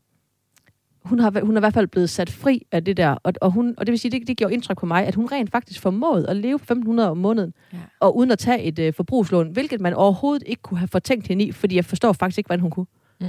hun 1.03 1.19
har, 1.19 1.41
hun 1.43 1.55
er 1.55 1.59
i 1.59 1.61
hvert 1.61 1.73
fald 1.73 1.87
blevet 1.87 2.09
sat 2.09 2.29
fri 2.29 2.65
af 2.71 2.85
det 2.85 2.97
der, 2.97 3.09
og, 3.23 3.33
og, 3.41 3.51
hun, 3.51 3.73
og 3.77 3.85
det 3.85 3.91
vil 3.91 3.99
sige, 3.99 4.11
det, 4.11 4.27
det 4.27 4.37
gjorde 4.37 4.53
indtryk 4.53 4.79
på 4.79 4.85
mig, 4.85 5.05
at 5.05 5.15
hun 5.15 5.25
rent 5.31 5.51
faktisk 5.51 5.81
formåede 5.81 6.29
at 6.29 6.35
leve 6.35 6.59
1.500 6.71 7.01
om 7.01 7.17
måneden, 7.17 7.53
ja. 7.73 7.77
og 7.99 8.17
uden 8.17 8.31
at 8.31 8.39
tage 8.39 8.63
et 8.63 8.79
øh, 8.79 8.93
forbrugslån, 8.93 9.49
hvilket 9.49 9.81
man 9.81 9.93
overhovedet 9.93 10.43
ikke 10.45 10.61
kunne 10.61 10.77
have 10.77 10.87
fortænkt 10.87 11.27
hende 11.27 11.45
i, 11.45 11.51
fordi 11.51 11.75
jeg 11.75 11.85
forstår 11.85 12.13
faktisk 12.13 12.37
ikke, 12.37 12.47
hvordan 12.47 12.61
hun 12.61 12.71
kunne. 12.71 12.85
Mm. 13.21 13.27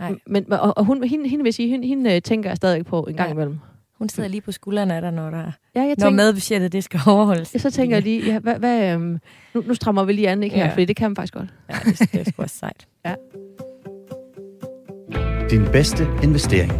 Nej. 0.00 0.14
Men, 0.26 0.52
og, 0.52 0.78
og 0.78 0.84
hun, 0.84 1.04
hende, 1.04 1.28
hende 1.28 1.44
vil 1.44 1.52
sige, 1.52 1.68
hende, 1.68 1.88
hende 1.88 2.14
øh, 2.14 2.22
tænker 2.22 2.50
jeg 2.50 2.56
stadig 2.56 2.86
på 2.86 3.02
en 3.02 3.16
gang 3.16 3.28
ja. 3.28 3.32
imellem. 3.32 3.58
Hun 3.98 4.08
sidder 4.08 4.28
lige 4.28 4.40
på 4.40 4.52
skuldrene 4.52 4.94
af 4.94 5.00
dig, 5.00 5.12
når, 5.12 5.30
der, 5.30 5.52
ja, 5.74 5.82
jeg 5.82 5.96
når 5.98 6.10
medbudgettet 6.10 6.72
det 6.72 6.84
skal 6.84 7.00
overholdes. 7.06 7.54
Ja, 7.54 7.58
så 7.58 7.70
tænker 7.70 7.96
jeg 7.96 8.02
lige, 8.02 8.26
ja, 8.26 8.38
hvad, 8.38 8.58
hvad, 8.58 8.92
øhm, 8.92 9.18
nu, 9.54 9.62
nu 9.66 9.74
strammer 9.74 10.04
vi 10.04 10.12
lige 10.12 10.28
an, 10.28 10.42
ikke 10.42 10.56
her, 10.56 10.64
ja. 10.64 10.72
fordi 10.72 10.84
det 10.84 10.96
kan 10.96 11.10
man 11.10 11.16
faktisk 11.16 11.34
godt. 11.34 11.54
Ja, 11.70 11.74
det, 11.84 11.98
det 12.12 12.20
er 12.20 12.24
sgu 12.24 12.42
også 12.42 12.56
sejt. 12.56 12.86
ja. 13.04 13.14
Din 15.50 15.64
bedste 15.72 16.04
investering. 16.22 16.72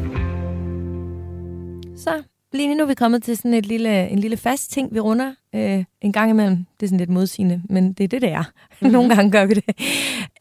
Så, 1.96 2.22
lige 2.52 2.74
nu 2.74 2.82
er 2.82 2.86
vi 2.86 2.94
kommet 2.94 3.22
til 3.22 3.36
sådan 3.36 3.54
et 3.54 3.66
lille, 3.66 4.08
en 4.08 4.18
lille 4.18 4.36
fast 4.36 4.70
ting, 4.70 4.94
vi 4.94 5.00
runder 5.00 5.34
øh, 5.54 5.84
en 6.00 6.12
gang 6.12 6.30
imellem. 6.30 6.56
Det 6.80 6.86
er 6.86 6.88
sådan 6.88 6.98
lidt 6.98 7.10
modsigende, 7.10 7.62
men 7.68 7.92
det 7.92 8.04
er 8.04 8.08
det, 8.08 8.22
det 8.22 8.30
er. 8.30 8.44
Nogle 8.92 9.14
gange 9.14 9.30
gør 9.30 9.46
vi 9.46 9.54
det. 9.54 9.64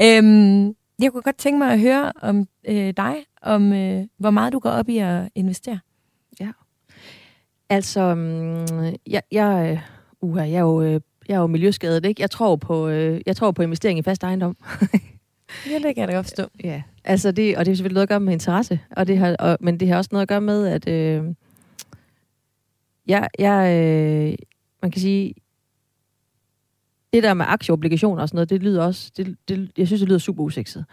Øhm, 0.02 0.66
jeg 1.02 1.12
kunne 1.12 1.22
godt 1.22 1.38
tænke 1.38 1.58
mig 1.58 1.74
at 1.74 1.80
høre 1.80 2.12
om 2.22 2.48
øh, 2.68 2.94
dig, 2.98 3.16
om 3.42 3.74
øh, 3.74 4.04
hvor 4.18 4.32
meget 4.32 4.54
du 4.54 4.60
går 4.60 4.70
op 4.70 4.90
i 4.90 4.98
at 4.98 5.30
investere. 5.36 5.80
Ja. 6.40 6.52
Altså, 7.70 8.12
um, 8.12 8.66
jeg, 9.08 9.22
jeg, 9.32 9.82
uh, 10.22 10.38
jeg, 10.38 10.54
er 10.54 10.60
jo, 10.60 10.82
øh, 10.82 11.02
jeg 11.28 11.36
er 11.36 11.40
jo 11.40 11.48
miljøskadet, 11.48 12.06
ikke? 12.06 12.22
Jeg 12.22 12.32
tror 12.32 12.56
på, 12.56 12.88
øh, 12.88 13.22
jeg 13.26 13.36
tror 13.36 13.52
på 13.52 13.62
investering 13.62 14.00
i 14.00 14.04
fast 14.04 14.24
ejendom. 14.24 14.58
ja, 15.70 15.74
det 15.74 15.96
kan 15.96 15.98
jeg 15.98 16.08
da 16.08 16.14
godt 16.14 16.26
forstå. 16.26 16.44
Ja, 16.64 16.82
altså 17.06 17.32
det, 17.32 17.58
og 17.58 17.66
det 17.66 17.72
har 17.72 17.76
selvfølgelig 17.76 17.94
noget 17.94 18.06
at 18.06 18.10
gøre 18.10 18.20
med 18.20 18.34
interesse, 18.34 18.80
og 18.92 19.08
det 19.08 19.18
har, 19.18 19.36
og, 19.40 19.58
men 19.62 19.80
det 19.80 19.88
har 19.88 19.98
også 19.98 20.10
noget 20.12 20.22
at 20.22 20.28
gøre 20.28 20.42
med, 20.42 20.68
at 20.68 20.88
øh, 20.88 21.24
jeg, 23.08 23.30
jeg 23.40 23.80
øh, 23.80 24.36
man 24.82 24.92
kan 24.92 25.02
sige, 25.02 25.34
det 27.14 27.24
der 27.24 27.34
med 27.34 27.46
aktieobligationer 27.50 28.22
og 28.22 28.30
sådan 28.30 28.36
noget, 28.38 28.50
det 28.50 28.64
lyder 28.64 28.84
også, 28.84 29.12
det, 29.18 29.36
det, 29.48 29.72
jeg 29.78 29.88
synes, 29.88 30.02
det 30.02 30.10
lyder 30.10 30.20
super 30.20 30.44
usekset. 30.44 30.86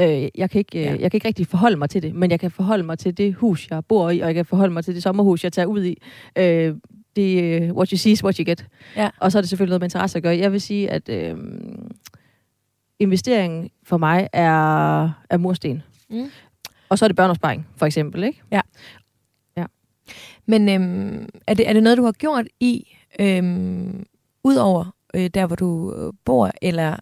Øh, 0.00 0.28
jeg, 0.34 0.50
kan 0.50 0.58
ikke, 0.58 0.78
øh, 0.78 0.84
ja. 0.84 0.90
jeg 0.90 1.10
kan 1.10 1.16
ikke 1.16 1.28
rigtig 1.28 1.46
forholde 1.46 1.76
mig 1.76 1.90
til 1.90 2.02
det, 2.02 2.14
men 2.14 2.30
jeg 2.30 2.40
kan 2.40 2.50
forholde 2.50 2.84
mig 2.84 2.98
til 2.98 3.18
det 3.18 3.34
hus, 3.34 3.70
jeg 3.70 3.84
bor 3.84 4.10
i, 4.10 4.20
og 4.20 4.26
jeg 4.26 4.34
kan 4.34 4.44
forholde 4.44 4.72
mig 4.72 4.84
til 4.84 4.94
det 4.94 5.02
sommerhus, 5.02 5.44
jeg 5.44 5.52
tager 5.52 5.66
ud 5.66 5.84
i. 5.84 6.02
Øh, 6.38 6.74
det 7.16 7.72
what 7.72 7.90
you 7.90 7.96
see 7.96 8.12
is 8.12 8.24
what 8.24 8.36
you 8.36 8.44
get. 8.44 8.66
Ja. 8.96 9.10
Og 9.20 9.32
så 9.32 9.38
er 9.38 9.42
det 9.42 9.48
selvfølgelig 9.48 9.70
noget 9.70 9.80
med 9.80 9.86
interesse 9.86 10.18
at 10.18 10.22
gøre. 10.22 10.36
Jeg 10.36 10.52
vil 10.52 10.60
sige, 10.60 10.90
at 10.90 11.08
øh, 11.08 11.36
investeringen 13.00 13.70
for 13.82 13.96
mig 13.96 14.28
er, 14.32 15.02
er 15.30 15.36
mursten. 15.36 15.82
Mm. 16.10 16.30
Og 16.88 16.98
så 16.98 17.04
er 17.04 17.08
det 17.08 17.16
børneopsparing, 17.16 17.66
for 17.76 17.86
eksempel, 17.86 18.24
ikke? 18.24 18.42
Ja. 18.52 18.60
ja. 19.56 19.64
Men 20.46 20.68
øhm, 20.68 21.28
er, 21.46 21.54
det, 21.54 21.68
er 21.68 21.72
det 21.72 21.82
noget, 21.82 21.98
du 21.98 22.04
har 22.04 22.12
gjort 22.12 22.46
i, 22.60 22.96
øhm, 23.20 24.06
ud 24.44 24.56
over 24.56 24.94
øh, 25.14 25.30
der, 25.34 25.46
hvor 25.46 25.56
du 25.56 25.94
øh, 25.94 26.12
bor, 26.24 26.50
eller 26.62 26.96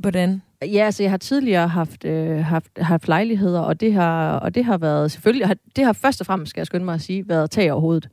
hvordan? 0.00 0.42
Ja, 0.62 0.84
altså 0.84 1.02
jeg 1.02 1.12
har 1.12 1.16
tidligere 1.16 1.68
haft, 1.68 2.04
øh, 2.04 2.44
haft, 2.44 2.78
haft 2.78 3.08
lejligheder, 3.08 3.60
og 3.60 3.80
det 3.80 3.92
har, 3.92 4.38
og 4.38 4.54
det 4.54 4.64
har 4.64 4.78
været 4.78 5.10
selvfølgelig, 5.10 5.46
har, 5.46 5.56
det 5.76 5.84
har 5.84 5.92
først 5.92 6.20
og 6.20 6.26
fremmest, 6.26 6.50
skal 6.50 6.60
jeg 6.60 6.66
skynde 6.66 6.84
mig 6.84 6.94
at 6.94 7.00
sige, 7.00 7.28
været 7.28 7.50
tag 7.50 7.72
over 7.72 7.80
hovedet. 7.80 8.08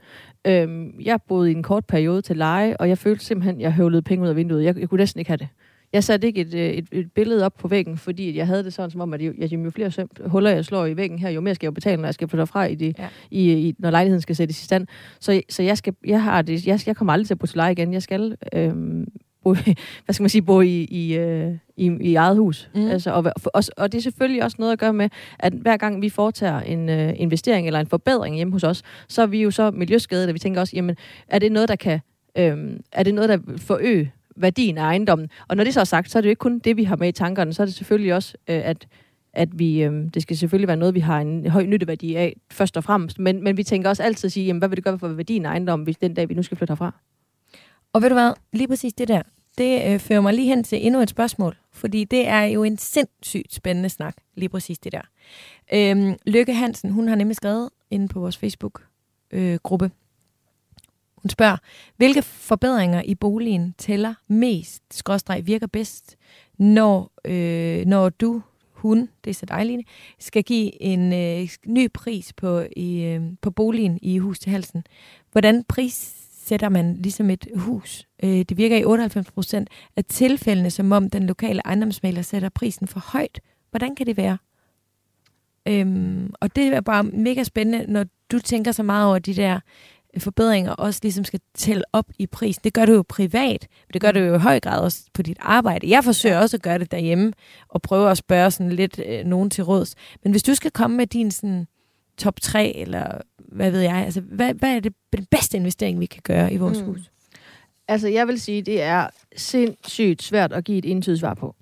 Øhm, 0.47 0.99
jeg 0.99 1.21
boede 1.27 1.51
i 1.51 1.55
en 1.55 1.63
kort 1.63 1.85
periode 1.85 2.21
til 2.21 2.37
leje, 2.37 2.77
og 2.77 2.89
jeg 2.89 2.97
følte 2.97 3.25
simpelthen, 3.25 3.55
at 3.55 3.61
jeg 3.61 3.73
høvlede 3.73 4.01
penge 4.01 4.23
ud 4.23 4.29
af 4.29 4.35
vinduet. 4.35 4.63
Jeg, 4.63 4.79
jeg 4.79 4.89
kunne 4.89 4.97
næsten 4.97 5.19
ikke 5.19 5.29
have 5.29 5.37
det. 5.37 5.47
Jeg 5.93 6.03
satte 6.03 6.27
ikke 6.27 6.41
et, 6.41 6.53
øh, 6.53 6.69
et, 6.69 6.87
et 6.91 7.11
billede 7.11 7.45
op 7.45 7.53
på 7.53 7.67
væggen, 7.67 7.97
fordi 7.97 8.37
jeg 8.37 8.47
havde 8.47 8.63
det 8.63 8.73
sådan 8.73 8.91
som 8.91 9.01
om, 9.01 9.13
at 9.13 9.21
jo, 9.21 9.33
jeg, 9.37 9.53
jo 9.53 9.71
flere 9.71 10.07
huller 10.25 10.51
jeg 10.51 10.65
slår 10.65 10.85
i 10.85 10.97
væggen 10.97 11.19
her, 11.19 11.29
jo 11.29 11.41
mere 11.41 11.55
skal 11.55 11.65
jeg 11.65 11.73
betale, 11.73 12.01
når 12.01 12.07
jeg 12.07 12.13
skal 12.13 12.27
få 12.27 12.37
derfra, 12.37 12.65
i 12.65 12.75
det, 12.75 12.99
ja. 12.99 13.07
i, 13.31 13.67
i, 13.67 13.75
når 13.79 13.91
lejligheden 13.91 14.21
skal 14.21 14.35
sættes 14.35 14.61
i 14.61 14.65
stand. 14.65 14.87
Så, 15.19 15.41
så 15.49 15.63
jeg, 15.63 15.77
skal, 15.77 15.95
jeg, 16.05 16.23
har 16.23 16.41
det, 16.41 16.67
jeg, 16.67 16.79
jeg 16.87 16.95
kommer 16.95 17.13
aldrig 17.13 17.27
til 17.27 17.33
at 17.33 17.39
bo 17.39 17.45
til 17.45 17.57
leje 17.57 17.71
igen. 17.71 17.93
Jeg 17.93 18.03
skal 18.03 18.35
øhm, 18.53 19.07
bo, 19.43 19.53
hvad 20.05 20.13
skal 20.13 20.23
man 20.23 20.29
sige, 20.29 20.41
bo 20.41 20.61
i, 20.61 20.83
i, 20.83 21.17
øh, 21.17 21.53
i, 21.77 21.97
i 22.01 22.15
eget 22.15 22.37
hus. 22.37 22.69
Mm. 22.75 22.87
Altså, 22.87 23.11
og, 23.11 23.23
og, 23.45 23.63
og 23.77 23.91
det 23.91 23.97
er 23.97 24.01
selvfølgelig 24.01 24.43
også 24.43 24.57
noget 24.59 24.73
at 24.73 24.79
gøre 24.79 24.93
med, 24.93 25.09
at 25.39 25.53
hver 25.53 25.77
gang 25.77 26.01
vi 26.01 26.09
foretager 26.09 26.59
en 26.59 26.89
uh, 26.89 27.21
investering 27.21 27.67
eller 27.67 27.79
en 27.79 27.87
forbedring 27.87 28.35
hjemme 28.35 28.53
hos 28.53 28.63
os, 28.63 28.83
så 29.07 29.21
er 29.21 29.25
vi 29.25 29.41
jo 29.41 29.51
så 29.51 29.71
miljøskadede, 29.71 30.27
og 30.27 30.33
vi 30.33 30.39
tænker 30.39 30.61
også, 30.61 30.75
jamen, 30.75 30.95
er 31.27 31.39
det 31.39 31.51
noget, 31.51 31.69
der 31.69 31.75
kan, 31.75 31.99
øhm, 32.37 32.79
er 32.91 33.03
det 33.03 33.13
noget, 33.13 33.29
der 33.29 33.37
forøge 33.57 34.11
værdien 34.37 34.77
af 34.77 34.83
ejendommen. 34.83 35.29
Og 35.47 35.57
når 35.57 35.63
det 35.63 35.73
så 35.73 35.79
er 35.79 35.83
sagt, 35.83 36.11
så 36.11 36.17
er 36.17 36.21
det 36.21 36.27
jo 36.27 36.31
ikke 36.31 36.39
kun 36.39 36.59
det, 36.59 36.77
vi 36.77 36.83
har 36.83 36.95
med 36.95 37.07
i 37.07 37.11
tankerne, 37.11 37.53
så 37.53 37.61
er 37.61 37.65
det 37.65 37.75
selvfølgelig 37.75 38.13
også, 38.13 38.37
øh, 38.49 38.61
at 38.63 38.87
at 39.33 39.59
vi, 39.59 39.83
øh, 39.83 40.09
det 40.13 40.21
skal 40.21 40.37
selvfølgelig 40.37 40.67
være 40.67 40.77
noget, 40.77 40.95
vi 40.95 40.99
har 40.99 41.21
en 41.21 41.47
høj 41.47 41.65
nytteværdi 41.65 42.15
af, 42.15 42.35
først 42.51 42.77
og 42.77 42.83
fremmest. 42.83 43.19
Men, 43.19 43.43
men 43.43 43.57
vi 43.57 43.63
tænker 43.63 43.89
også 43.89 44.03
altid 44.03 44.27
at 44.27 44.31
sige, 44.31 44.45
jamen, 44.45 44.59
hvad 44.59 44.69
vil 44.69 44.75
det 44.75 44.83
gøre 44.83 44.99
for 44.99 45.07
værdien 45.07 45.45
af 45.45 45.49
ejendommen, 45.49 45.83
hvis 45.83 45.97
den 45.97 46.13
dag, 46.13 46.29
vi 46.29 46.33
nu 46.33 46.43
skal 46.43 46.57
flytte 46.57 46.71
herfra? 46.71 46.93
Og 47.93 48.01
ved 48.01 48.09
du 48.09 48.15
hvad, 48.15 48.33
lige 48.53 48.67
præcis 48.67 48.93
det 48.93 49.07
der, 49.07 49.21
det 49.57 49.93
øh, 49.93 49.99
fører 49.99 50.21
mig 50.21 50.33
lige 50.33 50.47
hen 50.47 50.63
til 50.63 50.85
endnu 50.85 51.01
et 51.01 51.09
spørgsmål. 51.09 51.55
Fordi 51.73 52.03
det 52.03 52.27
er 52.27 52.43
jo 52.43 52.63
en 52.63 52.77
sindssygt 52.77 53.53
spændende 53.53 53.89
snak, 53.89 54.15
lige 54.35 54.49
præcis 54.49 54.79
det 54.79 54.91
der. 54.91 55.01
Øhm, 55.73 56.15
Lykke 56.25 56.53
Hansen, 56.53 56.91
hun 56.91 57.07
har 57.07 57.15
nemlig 57.15 57.35
skrevet 57.35 57.69
inde 57.91 58.07
på 58.07 58.19
vores 58.19 58.37
Facebook-gruppe, 58.37 59.85
øh, 59.85 59.91
hun 61.27 61.31
spørger, 61.31 61.57
hvilke 61.97 62.21
forbedringer 62.21 63.01
i 63.05 63.15
boligen 63.15 63.75
tæller 63.77 64.13
mest, 64.27 64.83
skråstreg 64.91 65.47
virker 65.47 65.67
bedst, 65.67 66.15
når, 66.57 67.11
øh, 67.25 67.85
når 67.85 68.09
du, 68.09 68.41
hun, 68.71 69.09
det 69.23 69.29
er 69.29 69.33
så 69.33 69.45
dejligt, 69.45 69.87
skal 70.19 70.43
give 70.43 70.81
en 70.81 71.13
øh, 71.13 71.49
ny 71.65 71.91
pris 71.93 72.33
på, 72.33 72.63
i, 72.75 73.03
øh, 73.03 73.21
på 73.41 73.51
boligen 73.51 73.99
i 74.01 74.17
hus 74.17 74.39
til 74.39 74.51
halsen. 74.51 74.83
Hvordan 75.31 75.63
prissætter 75.63 76.69
man 76.69 76.95
ligesom 76.95 77.29
et 77.29 77.47
hus? 77.55 78.07
Øh, 78.23 78.45
det 78.49 78.57
virker 78.57 78.77
i 78.77 78.85
98 78.85 79.31
procent 79.31 79.69
af 79.95 80.05
tilfældene, 80.05 80.71
som 80.71 80.91
om 80.91 81.09
den 81.09 81.27
lokale 81.27 81.61
ejendomsmaler 81.65 82.21
sætter 82.21 82.49
prisen 82.49 82.87
for 82.87 82.99
højt. 82.99 83.39
Hvordan 83.71 83.95
kan 83.95 84.05
det 84.05 84.17
være? 84.17 84.37
Øhm, 85.67 86.33
og 86.39 86.55
det 86.55 86.67
er 86.67 86.81
bare 86.81 87.03
mega 87.03 87.43
spændende, 87.43 87.91
når 87.91 88.05
du 88.31 88.39
tænker 88.39 88.71
så 88.71 88.83
meget 88.83 89.07
over 89.07 89.19
de 89.19 89.33
der 89.33 89.59
forbedringer 90.19 90.71
også 90.71 90.99
ligesom 91.03 91.23
skal 91.23 91.39
tælle 91.53 91.83
op 91.93 92.05
i 92.19 92.25
prisen. 92.27 92.61
Det 92.63 92.73
gør 92.73 92.85
du 92.85 92.93
jo 92.93 93.03
privat, 93.09 93.67
men 93.87 93.93
det 93.93 94.01
gør 94.01 94.11
du 94.11 94.19
jo 94.19 94.35
i 94.35 94.37
høj 94.37 94.59
grad 94.59 94.79
også 94.79 95.03
på 95.13 95.21
dit 95.21 95.37
arbejde. 95.39 95.89
Jeg 95.89 96.03
forsøger 96.03 96.39
også 96.39 96.57
at 96.57 96.61
gøre 96.61 96.79
det 96.79 96.91
derhjemme, 96.91 97.33
og 97.69 97.81
prøve 97.81 98.11
at 98.11 98.17
spørge 98.17 98.51
sådan 98.51 98.71
lidt 98.71 98.99
øh, 99.05 99.25
nogen 99.25 99.49
til 99.49 99.63
råds. 99.63 99.95
Men 100.23 100.31
hvis 100.31 100.43
du 100.43 100.55
skal 100.55 100.71
komme 100.71 100.97
med 100.97 101.07
din 101.07 101.31
sådan, 101.31 101.67
top 102.17 102.41
3, 102.41 102.75
eller 102.75 103.21
hvad 103.37 103.71
ved 103.71 103.81
jeg, 103.81 103.95
altså, 103.95 104.21
hvad, 104.21 104.53
hvad 104.53 104.75
er 104.75 104.79
det, 104.79 104.93
den 105.17 105.25
bedste 105.25 105.57
investering, 105.57 105.99
vi 105.99 106.05
kan 106.05 106.21
gøre 106.23 106.53
i 106.53 106.57
vores 106.57 106.81
mm. 106.81 106.85
hus? 106.85 107.11
Altså, 107.87 108.07
jeg 108.07 108.27
vil 108.27 108.41
sige, 108.41 108.61
det 108.61 108.81
er 108.81 109.07
sindssygt 109.35 110.23
svært 110.23 110.53
at 110.53 110.63
give 110.63 110.77
et 110.77 110.91
entydigt 110.91 111.19
svar 111.19 111.33
på. 111.33 111.55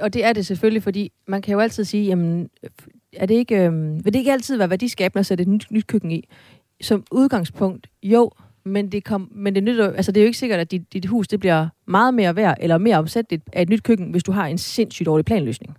Og 0.00 0.12
det 0.12 0.24
er 0.24 0.32
det 0.32 0.46
selvfølgelig, 0.46 0.82
fordi 0.82 1.12
man 1.26 1.42
kan 1.42 1.52
jo 1.52 1.60
altid 1.60 1.84
sige, 1.84 2.04
jamen, 2.04 2.50
er 3.12 3.26
det 3.26 3.34
ikke, 3.34 3.56
øh, 3.56 4.04
vil 4.04 4.12
det 4.12 4.18
ikke 4.18 4.32
altid 4.32 4.56
være 4.56 4.70
værdiskabende 4.70 5.20
at 5.20 5.26
sætte 5.26 5.42
et 5.42 5.48
nyt, 5.48 5.66
nyt 5.70 5.86
køkken 5.86 6.10
i? 6.10 6.28
Som 6.82 7.04
udgangspunkt, 7.10 7.86
jo, 8.02 8.30
men 8.64 8.92
det, 8.92 9.04
kom, 9.04 9.28
men 9.34 9.54
det, 9.54 9.62
nytter, 9.62 9.92
altså 9.92 10.12
det 10.12 10.20
er 10.20 10.24
jo 10.24 10.26
ikke 10.26 10.38
sikkert, 10.38 10.60
at 10.60 10.70
dit, 10.70 10.92
dit 10.92 11.06
hus 11.06 11.28
det 11.28 11.40
bliver 11.40 11.68
meget 11.86 12.14
mere 12.14 12.36
værd 12.36 12.56
eller 12.60 12.78
mere 12.78 12.96
omsætteligt 12.96 13.42
af 13.52 13.62
et 13.62 13.68
nyt 13.68 13.82
køkken, 13.82 14.10
hvis 14.10 14.22
du 14.22 14.32
har 14.32 14.46
en 14.46 14.58
sindssygt 14.58 15.06
dårlig 15.06 15.24
planløsning. 15.24 15.76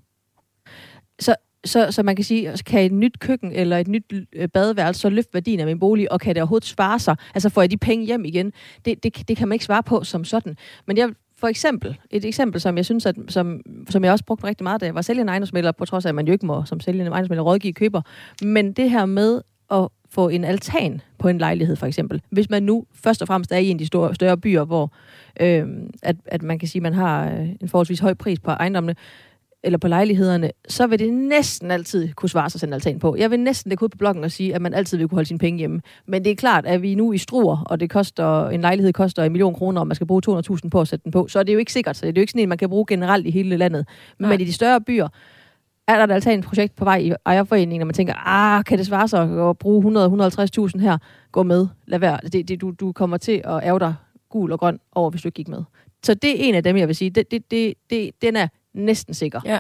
Så 1.20 1.36
så, 1.66 1.92
så 1.92 2.04
man 2.04 2.16
kan 2.16 2.26
sige, 2.26 2.58
kan 2.66 2.86
et 2.86 2.92
nyt 2.92 3.20
køkken 3.20 3.52
eller 3.52 3.78
et 3.78 3.88
nyt 3.88 4.14
øh, 4.34 4.48
badeværelse 4.50 5.02
så 5.02 5.10
løfte 5.10 5.34
værdien 5.34 5.60
af 5.60 5.66
min 5.66 5.80
bolig, 5.80 6.12
og 6.12 6.20
kan 6.20 6.36
det 6.36 6.42
overhovedet 6.42 6.68
svare 6.68 7.00
sig? 7.00 7.16
Altså 7.36 7.50
får 7.50 7.62
jeg 7.62 7.72
de 7.72 7.78
penge 7.78 8.06
hjem 8.06 8.26
igen? 8.26 8.54
Det, 8.86 9.04
det, 9.04 9.28
det 9.28 9.38
kan 9.38 9.48
man 9.48 9.56
ikke 9.56 9.66
svare 9.66 9.84
på 9.84 10.04
som 10.04 10.26
sådan. 10.26 10.58
Men 10.88 10.98
jeg 10.98 11.10
for 11.38 11.48
eksempel, 11.48 11.98
et 12.10 12.26
eksempel, 12.26 12.62
som 12.62 12.78
jeg 12.78 12.86
synes, 12.86 13.06
at, 13.06 13.16
som, 13.28 13.62
som 13.90 14.04
jeg 14.04 14.12
også 14.12 14.26
brugte 14.26 14.48
rigtig 14.48 14.64
meget, 14.64 14.82
da 14.82 14.86
jeg 14.86 14.96
var 14.96 15.02
sælgende 15.02 15.32
ejendomsmælder, 15.32 15.72
på 15.72 15.86
trods 15.86 16.06
af, 16.06 16.10
at 16.10 16.16
man 16.16 16.28
jo 16.28 16.34
ikke 16.34 16.46
må 16.46 16.66
som 16.66 16.80
sælgende 16.80 17.12
ejendomsmælder 17.12 17.44
rådgive 17.44 17.74
køber. 17.74 18.02
Men 18.42 18.74
det 18.74 18.90
her 18.90 19.06
med 19.06 19.42
at 19.72 19.88
få 20.10 20.30
en 20.30 20.44
altan 20.44 21.02
på 21.20 21.28
en 21.28 21.38
lejlighed, 21.38 21.76
for 21.76 21.86
eksempel. 21.86 22.22
Hvis 22.30 22.50
man 22.50 22.64
nu 22.64 22.86
først 22.94 23.22
og 23.22 23.28
fremmest 23.28 23.52
er 23.52 23.58
i 23.58 23.70
en 23.70 23.76
af 23.76 23.80
de 23.80 23.86
store, 23.86 24.16
større 24.16 24.38
byer, 24.38 24.64
hvor 24.64 24.94
øh, 25.40 25.68
at, 26.04 26.16
at 26.26 26.42
man 26.42 26.60
kan 26.60 26.68
sige, 26.68 26.80
at 26.80 26.84
man 26.84 26.94
har 26.94 27.32
øh, 27.32 27.50
en 27.62 27.70
forholdsvis 27.70 28.00
høj 28.00 28.14
pris 28.14 28.40
på 28.40 28.52
ejendommene, 28.52 28.96
eller 29.64 29.78
på 29.78 29.88
lejlighederne, 29.88 30.52
så 30.68 30.88
vil 30.88 31.00
det 31.00 31.14
næsten 31.14 31.72
altid 31.72 32.14
kunne 32.14 32.30
svare 32.30 32.50
sig 32.50 32.68
en 32.68 32.74
altan 32.74 33.00
på. 33.00 33.16
Jeg 33.16 33.32
vil 33.32 33.40
næsten 33.40 33.70
lægge 33.70 33.84
ud 33.84 33.90
på 33.90 33.98
bloggen 33.98 34.24
og 34.24 34.32
sige, 34.32 34.56
at 34.56 34.62
man 34.62 34.74
altid 34.74 34.98
vil 34.98 35.08
kunne 35.08 35.16
holde 35.16 35.28
sine 35.28 35.40
penge 35.40 35.60
hjemme. 35.60 35.82
Men 36.06 36.24
det 36.24 36.32
er 36.32 36.36
klart, 36.36 36.66
at 36.66 36.82
vi 36.82 36.96
nu 36.96 37.14
i 37.14 37.18
struer, 37.18 37.64
og 37.66 37.80
det 37.80 37.90
koster, 37.90 38.50
en 38.50 38.62
lejlighed 38.62 38.94
koster 38.94 39.24
en 39.24 39.32
million 39.32 39.54
kroner, 39.54 39.82
og 39.82 39.88
man 39.88 39.96
skal 39.96 40.08
bruge 40.08 40.22
200.000 40.30 40.70
på 40.70 40.82
at 40.82 40.88
sætte 40.88 41.04
den 41.04 41.12
på, 41.12 41.28
så 41.28 41.40
er 41.40 41.44
det 41.44 41.54
jo 41.54 41.60
ikke 41.60 41.74
sikkert. 41.74 41.98
Så 41.98 42.06
det 42.06 42.10
er 42.10 42.20
jo 42.20 42.22
ikke 42.22 42.32
sådan 42.32 42.42
en, 42.42 42.50
man 42.50 42.58
kan 42.58 42.70
bruge 42.70 42.86
generelt 42.88 43.28
i 43.28 43.32
hele 43.32 43.58
landet. 43.58 43.88
Men 44.18 44.30
Nej. 44.30 44.38
i 44.38 44.44
de 44.44 44.54
større 44.54 44.82
byer, 44.82 45.08
er 45.88 45.96
der 45.96 46.04
et 46.04 46.12
altanprojekt 46.12 46.76
på 46.76 46.84
vej 46.84 46.98
i 46.98 47.14
ejerforeningen, 47.26 47.82
og 47.82 47.88
man 47.88 47.94
tænker, 47.94 48.14
ah, 48.28 48.64
kan 48.64 48.78
det 48.78 48.88
svare 48.88 49.08
sig 49.08 49.50
at 49.50 49.58
bruge 49.58 50.06
100-150.000 50.76 50.80
her? 50.80 50.98
Gå 51.32 51.44
med, 51.44 51.68
lad 51.86 52.00
være. 52.00 52.20
Det, 52.34 52.48
det, 52.48 52.62
du, 52.62 52.72
du 52.80 52.92
kommer 52.92 53.18
til 53.18 53.42
at 53.46 53.64
ærge 53.64 53.80
dig 53.80 53.96
gul 54.30 54.52
og 54.52 54.60
grøn 54.60 54.80
over, 54.92 55.10
hvis 55.10 55.22
du 55.22 55.28
ikke 55.28 55.36
gik 55.36 55.48
med. 55.48 55.64
Så 56.04 56.14
det 56.14 56.30
er 56.30 56.36
en 56.50 56.56
af 56.56 56.64
dem, 56.64 56.78
jeg 56.78 56.88
vil 56.88 56.96
sige. 56.96 57.10
Det, 57.10 57.32
det, 57.32 57.52
det, 57.52 57.74
det, 57.90 58.12
den 58.22 58.36
er 58.36 58.48
næsten 58.74 59.14
sikker. 59.14 59.42
Ja. 59.46 59.60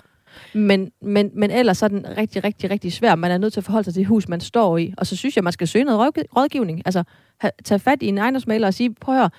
Men, 0.53 0.91
men, 1.01 1.31
men 1.33 1.51
ellers 1.51 1.81
er 1.81 1.87
den 1.87 2.05
rigtig, 2.17 2.43
rigtig, 2.43 2.69
rigtig 2.69 2.93
svær. 2.93 3.15
Man 3.15 3.31
er 3.31 3.37
nødt 3.37 3.53
til 3.53 3.59
at 3.59 3.63
forholde 3.63 3.83
sig 3.83 3.93
til 3.93 3.99
det 3.99 4.07
hus, 4.07 4.27
man 4.27 4.39
står 4.39 4.77
i. 4.77 4.93
Og 4.97 5.07
så 5.07 5.15
synes 5.15 5.35
jeg, 5.35 5.43
man 5.43 5.53
skal 5.53 5.67
søge 5.67 5.85
noget 5.85 6.13
rådgivning. 6.37 6.81
Altså, 6.85 7.03
tage 7.63 7.79
fat 7.79 8.03
i 8.03 8.07
en 8.07 8.17
ejendomsmaler 8.17 8.67
og 8.67 8.73
sige, 8.73 8.93
prøv 8.93 9.15
at 9.15 9.21
høre, 9.21 9.29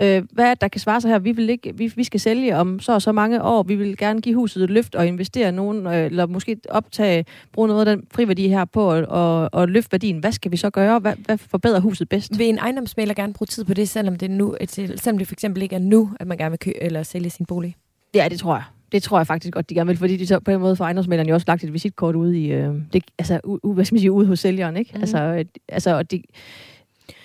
øh, 0.00 0.22
hvad 0.32 0.44
er, 0.44 0.54
der 0.54 0.68
kan 0.68 0.80
svare 0.80 1.00
sig 1.00 1.10
her? 1.10 1.18
Vi, 1.18 1.32
vil 1.32 1.50
ikke, 1.50 1.76
vi, 1.76 1.92
vi 1.96 2.04
skal 2.04 2.20
sælge 2.20 2.56
om 2.56 2.80
så 2.80 2.92
og 2.92 3.02
så 3.02 3.12
mange 3.12 3.42
år. 3.42 3.62
Vi 3.62 3.74
vil 3.74 3.96
gerne 3.96 4.20
give 4.20 4.34
huset 4.34 4.64
et 4.64 4.70
løft 4.70 4.94
og 4.94 5.06
investere 5.06 5.52
nogen, 5.52 5.86
øh, 5.86 6.06
eller 6.06 6.26
måske 6.26 6.56
optage, 6.68 7.24
bruge 7.52 7.68
noget 7.68 7.88
af 7.88 7.96
den 7.96 8.06
friværdi 8.14 8.48
her 8.48 8.64
på 8.64 8.90
og, 8.90 9.04
og, 9.08 9.48
og 9.52 9.68
løfte 9.68 9.92
værdien. 9.92 10.18
Hvad 10.18 10.32
skal 10.32 10.52
vi 10.52 10.56
så 10.56 10.70
gøre? 10.70 10.98
Hvad, 10.98 11.14
hvad 11.24 11.38
forbedrer 11.38 11.80
huset 11.80 12.08
bedst? 12.08 12.38
Vil 12.38 12.48
en 12.48 12.58
ejendomsmaler 12.58 13.14
gerne 13.14 13.32
bruge 13.32 13.46
tid 13.46 13.64
på 13.64 13.74
det, 13.74 13.88
selvom 13.88 14.16
det, 14.16 14.30
nu, 14.30 14.56
selvom 14.68 15.18
det 15.18 15.28
for 15.28 15.34
eksempel 15.34 15.62
ikke 15.62 15.74
er 15.74 15.80
nu, 15.80 16.10
at 16.20 16.26
man 16.26 16.38
gerne 16.38 16.50
vil 16.50 16.58
købe 16.58 16.82
eller 16.82 17.02
sælge 17.02 17.30
sin 17.30 17.46
bolig? 17.46 17.76
Ja, 18.14 18.28
det 18.30 18.38
tror 18.38 18.54
jeg. 18.54 18.64
Det 18.92 19.02
tror 19.02 19.18
jeg 19.18 19.26
faktisk 19.26 19.52
godt, 19.52 19.70
de 19.70 19.74
gerne 19.74 19.88
vil, 19.88 19.96
fordi 19.96 20.16
de 20.16 20.26
så 20.26 20.40
på 20.40 20.50
en 20.50 20.60
måde 20.60 20.76
for 20.76 20.84
ejendomsmælderne 20.84 21.28
jo 21.28 21.34
også 21.34 21.44
lagt 21.48 21.64
et 21.64 21.72
visitkort 21.72 22.14
ude 22.14 22.40
i, 22.40 22.52
øh, 22.52 22.74
det, 22.92 23.04
altså, 23.18 23.40
u, 23.44 23.74
hvad 23.74 23.84
skal 23.84 23.94
man 23.94 24.00
sige, 24.00 24.12
ude 24.12 24.26
hos 24.26 24.40
sælgeren, 24.40 24.76
ikke? 24.76 24.90
Mm. 24.94 25.00
Altså, 25.00 25.44
altså, 25.68 25.96
og 25.96 26.10
de, 26.10 26.22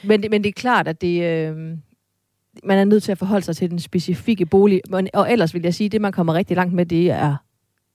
men, 0.03 0.23
det, 0.23 0.31
men 0.31 0.43
det 0.43 0.49
er 0.49 0.53
klart, 0.53 0.87
at 0.87 1.01
det, 1.01 1.23
øh, 1.23 1.77
man 2.63 2.77
er 2.77 2.83
nødt 2.83 3.03
til 3.03 3.11
at 3.11 3.17
forholde 3.17 3.45
sig 3.45 3.55
til 3.55 3.71
den 3.71 3.79
specifikke 3.79 4.45
bolig. 4.45 4.81
Og 5.13 5.31
ellers 5.31 5.53
vil 5.53 5.63
jeg 5.63 5.73
sige, 5.73 5.85
at 5.85 5.91
det, 5.91 6.01
man 6.01 6.11
kommer 6.11 6.33
rigtig 6.33 6.55
langt 6.55 6.73
med, 6.73 6.85
det 6.85 7.11
er 7.11 7.35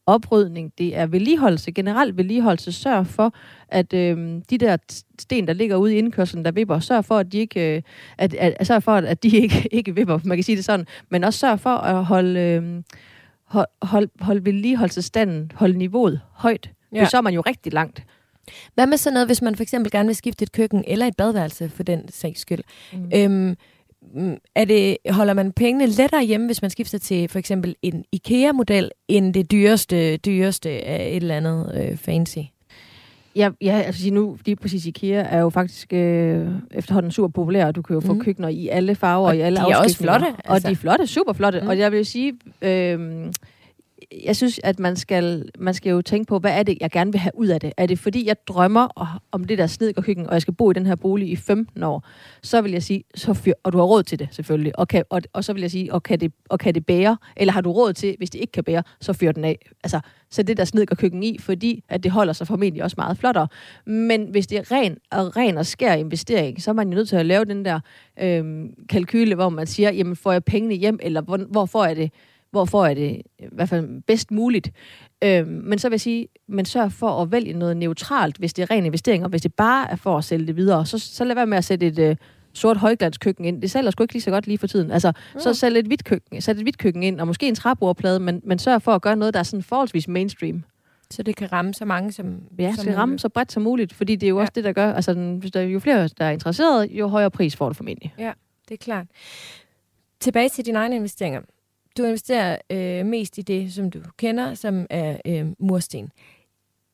oprydning, 0.06 0.72
det 0.78 0.96
er 0.96 1.06
vedligeholdelse, 1.06 1.72
generelt 1.72 2.16
vedligeholdelse. 2.16 2.72
Sørg 2.72 3.06
for, 3.06 3.34
at 3.68 3.92
øh, 3.92 4.40
de 4.50 4.58
der 4.58 4.76
sten, 5.18 5.46
der 5.46 5.52
ligger 5.52 5.76
ude 5.76 5.94
i 5.94 5.98
indkørslen, 5.98 6.44
der 6.44 6.50
vipper, 6.50 6.78
sørg 6.78 7.04
for, 7.04 7.18
at 7.18 7.32
de 7.32 7.38
ikke, 7.38 7.76
øh, 7.76 7.82
at, 8.18 8.34
at, 8.34 8.66
sørg 8.66 8.82
for, 8.82 8.92
at 8.92 9.22
de 9.22 9.28
ikke, 9.28 9.68
ikke 9.78 9.94
vipper, 9.94 10.18
man 10.24 10.36
kan 10.36 10.44
sige 10.44 10.56
det 10.56 10.64
sådan, 10.64 10.86
men 11.10 11.24
også 11.24 11.38
sørg 11.38 11.60
for 11.60 11.70
at 11.70 12.04
holde, 12.04 12.40
øh, 12.40 12.82
hold, 13.44 13.66
hold, 13.82 14.08
hold 14.20 14.40
vedligeholdelsesstanden, 14.40 15.52
holde 15.54 15.78
niveauet 15.78 16.20
højt. 16.32 16.70
Ja. 16.94 17.04
Så 17.04 17.16
er 17.16 17.20
man 17.20 17.34
jo 17.34 17.40
rigtig 17.40 17.72
langt. 17.72 18.02
Hvad 18.74 18.86
med 18.86 18.96
sådan 18.96 19.14
noget, 19.14 19.28
hvis 19.28 19.42
man 19.42 19.56
for 19.56 19.62
eksempel 19.62 19.92
gerne 19.92 20.06
vil 20.06 20.16
skifte 20.16 20.42
et 20.42 20.52
køkken 20.52 20.84
eller 20.86 21.06
et 21.06 21.16
badeværelse 21.16 21.68
for 21.68 21.82
den 21.82 22.12
sags 22.12 22.40
skyld? 22.40 22.60
Mm. 22.92 23.10
Øhm, 23.14 23.56
er 24.54 24.64
det, 24.64 24.96
holder 25.10 25.34
man 25.34 25.52
pengene 25.52 25.86
lettere 25.86 26.24
hjemme, 26.24 26.46
hvis 26.46 26.62
man 26.62 26.70
skifter 26.70 26.98
til 26.98 27.28
for 27.28 27.38
eksempel 27.38 27.76
en 27.82 28.04
IKEA-model, 28.12 28.90
end 29.08 29.34
det 29.34 29.50
dyreste, 29.50 30.16
dyreste 30.16 30.70
af 30.70 31.08
et 31.08 31.16
eller 31.16 31.36
andet 31.36 31.72
øh, 31.74 31.96
fancy? 31.96 32.38
Ja, 33.36 33.50
ja 33.60 33.80
altså 33.80 34.10
nu, 34.12 34.38
lige 34.46 34.56
præcis 34.56 34.86
IKEA 34.86 35.22
er 35.22 35.38
jo 35.38 35.48
faktisk 35.50 35.92
øh, 35.92 36.48
efterhånden 36.70 37.12
super 37.12 37.28
populær, 37.28 37.66
og 37.66 37.74
du 37.74 37.82
kan 37.82 37.94
jo 37.94 38.00
få 38.00 38.12
mm. 38.12 38.20
køkkener 38.20 38.48
i 38.48 38.68
alle 38.68 38.94
farver, 38.94 39.28
og 39.28 39.36
i 39.36 39.40
alle 39.40 39.60
de 39.60 39.70
er 39.70 39.76
også 39.76 39.98
flotte. 39.98 40.26
Altså. 40.26 40.52
Og 40.52 40.62
de 40.62 40.70
er 40.70 40.76
flotte, 40.76 41.06
super 41.06 41.32
flotte. 41.32 41.60
Mm. 41.60 41.68
Og 41.68 41.78
jeg 41.78 41.92
vil 41.92 42.06
sige, 42.06 42.32
øh, 42.62 43.26
jeg 44.24 44.36
synes, 44.36 44.60
at 44.64 44.78
man 44.78 44.96
skal, 44.96 45.50
man 45.58 45.74
skal 45.74 45.90
jo 45.90 46.02
tænke 46.02 46.28
på, 46.28 46.38
hvad 46.38 46.58
er 46.58 46.62
det, 46.62 46.78
jeg 46.80 46.90
gerne 46.90 47.12
vil 47.12 47.20
have 47.20 47.32
ud 47.34 47.46
af 47.46 47.60
det? 47.60 47.72
Er 47.76 47.86
det 47.86 47.98
fordi, 47.98 48.26
jeg 48.26 48.36
drømmer 48.48 49.16
om 49.32 49.44
det 49.44 49.58
der 49.58 49.66
snedkerkøkken, 49.66 50.26
og 50.26 50.32
jeg 50.32 50.42
skal 50.42 50.54
bo 50.54 50.70
i 50.70 50.74
den 50.74 50.86
her 50.86 50.94
bolig 50.94 51.30
i 51.30 51.36
15 51.36 51.82
år? 51.82 52.04
Så 52.42 52.62
vil 52.62 52.72
jeg 52.72 52.82
sige, 52.82 53.04
så 53.14 53.34
fyr, 53.34 53.52
og 53.62 53.72
du 53.72 53.78
har 53.78 53.84
råd 53.84 54.02
til 54.02 54.18
det 54.18 54.28
selvfølgelig. 54.30 54.78
Og, 54.78 54.88
kan, 54.88 55.04
og, 55.10 55.22
og 55.32 55.44
så 55.44 55.52
vil 55.52 55.60
jeg 55.60 55.70
sige, 55.70 55.92
og 55.92 56.02
kan, 56.02 56.20
det, 56.20 56.32
og 56.48 56.58
kan 56.58 56.74
det 56.74 56.86
bære? 56.86 57.16
Eller 57.36 57.52
har 57.52 57.60
du 57.60 57.72
råd 57.72 57.92
til, 57.92 58.14
hvis 58.18 58.30
det 58.30 58.40
ikke 58.40 58.52
kan 58.52 58.64
bære, 58.64 58.82
så 59.00 59.12
fyr 59.12 59.32
den 59.32 59.44
af. 59.44 59.58
Altså, 59.84 60.00
så 60.30 60.42
det 60.42 60.56
der 60.56 60.64
snedkerkøkken 60.64 61.22
i, 61.22 61.38
fordi 61.38 61.84
at 61.88 62.02
det 62.02 62.12
holder 62.12 62.32
sig 62.32 62.46
formentlig 62.46 62.82
også 62.82 62.94
meget 62.98 63.18
flottere. 63.18 63.48
Men 63.86 64.26
hvis 64.30 64.46
det 64.46 64.58
er 64.58 64.72
ren 64.72 64.98
og, 65.10 65.36
ren 65.36 65.58
og 65.58 65.66
skær 65.66 65.94
investering, 65.94 66.62
så 66.62 66.70
er 66.70 66.74
man 66.74 66.88
jo 66.88 66.94
nødt 66.94 67.08
til 67.08 67.16
at 67.16 67.26
lave 67.26 67.44
den 67.44 67.64
der 67.64 67.80
øh, 68.20 68.64
kalkyle, 68.88 69.34
hvor 69.34 69.48
man 69.48 69.66
siger, 69.66 69.92
jamen 69.92 70.16
får 70.16 70.32
jeg 70.32 70.44
pengene 70.44 70.74
hjem, 70.74 70.98
eller 71.02 71.20
hvor, 71.20 71.36
hvor 71.36 71.66
får 71.66 71.84
jeg 71.84 71.96
det? 71.96 72.10
Hvor 72.52 72.64
får 72.64 72.86
jeg 72.86 72.96
det 72.96 73.22
i 73.38 73.44
hvert 73.52 73.68
fald 73.68 74.02
bedst 74.02 74.30
muligt. 74.30 74.70
Øh, 75.24 75.46
men 75.46 75.78
så 75.78 75.88
vil 75.88 75.94
jeg 75.94 76.00
sige, 76.00 76.28
men 76.48 76.64
sørg 76.64 76.92
for 76.92 77.22
at 77.22 77.32
vælge 77.32 77.52
noget 77.52 77.76
neutralt, 77.76 78.36
hvis 78.36 78.52
det 78.52 78.62
er 78.62 78.70
ren 78.70 78.86
investering, 78.86 79.24
og 79.24 79.30
hvis 79.30 79.42
det 79.42 79.54
bare 79.54 79.90
er 79.90 79.96
for 79.96 80.18
at 80.18 80.24
sælge 80.24 80.46
det 80.46 80.56
videre. 80.56 80.86
Så, 80.86 80.98
så 80.98 81.24
lad 81.24 81.34
være 81.34 81.46
med 81.46 81.58
at 81.58 81.64
sætte 81.64 81.86
et 81.86 81.98
øh, 81.98 82.16
sort 82.52 82.76
højglanskøkken 82.76 83.44
ind. 83.44 83.62
Det 83.62 83.70
sælger 83.70 83.90
sgu 83.90 84.04
ikke 84.04 84.14
lige 84.14 84.22
så 84.22 84.30
godt 84.30 84.46
lige 84.46 84.58
for 84.58 84.66
tiden. 84.66 84.90
Altså, 84.90 85.12
mm. 85.34 85.40
så 85.40 85.54
sælg 85.54 85.76
et 85.76 85.86
hvidt 85.86 86.04
køkken, 86.04 86.40
sæt 86.40 86.56
et 86.56 86.62
hvidt 86.62 86.78
køkken 86.78 87.02
ind, 87.02 87.20
og 87.20 87.26
måske 87.26 87.48
en 87.48 87.54
træbordplade, 87.54 88.20
men, 88.20 88.40
men 88.44 88.58
sørg 88.58 88.82
for 88.82 88.94
at 88.94 89.02
gøre 89.02 89.16
noget, 89.16 89.34
der 89.34 89.40
er 89.40 89.44
sådan 89.44 89.62
forholdsvis 89.62 90.08
mainstream. 90.08 90.64
Så 91.10 91.22
det 91.22 91.36
kan 91.36 91.52
ramme 91.52 91.74
så 91.74 91.84
mange 91.84 92.12
som 92.12 92.42
Ja, 92.58 92.72
det 92.76 92.84
kan 92.84 92.96
ramme 92.96 93.18
så 93.18 93.28
bredt 93.28 93.52
som 93.52 93.62
muligt, 93.62 93.92
fordi 93.92 94.16
det 94.16 94.26
er 94.26 94.28
jo 94.28 94.36
ja. 94.36 94.40
også 94.40 94.52
det, 94.54 94.64
der 94.64 94.72
gør, 94.72 94.92
altså 94.92 95.14
den, 95.14 95.38
hvis 95.38 95.50
der 95.50 95.60
jo 95.60 95.78
flere, 95.78 96.08
der 96.08 96.24
er 96.24 96.30
interesseret, 96.30 96.90
jo 96.90 97.08
højere 97.08 97.30
pris 97.30 97.56
får 97.56 97.68
du 97.68 97.74
formentlig. 97.74 98.14
Ja, 98.18 98.32
det 98.68 98.74
er 98.74 98.84
klart. 98.84 99.06
Tilbage 100.20 100.48
til 100.48 100.66
dine 100.66 100.78
egne 100.78 100.96
investeringer 100.96 101.40
du 101.96 102.04
investerer 102.04 102.58
øh, 102.70 103.06
mest 103.06 103.38
i 103.38 103.42
det, 103.42 103.72
som 103.72 103.90
du 103.90 104.00
kender, 104.16 104.54
som 104.54 104.86
er 104.90 105.16
øh, 105.26 105.46
mursten. 105.58 106.10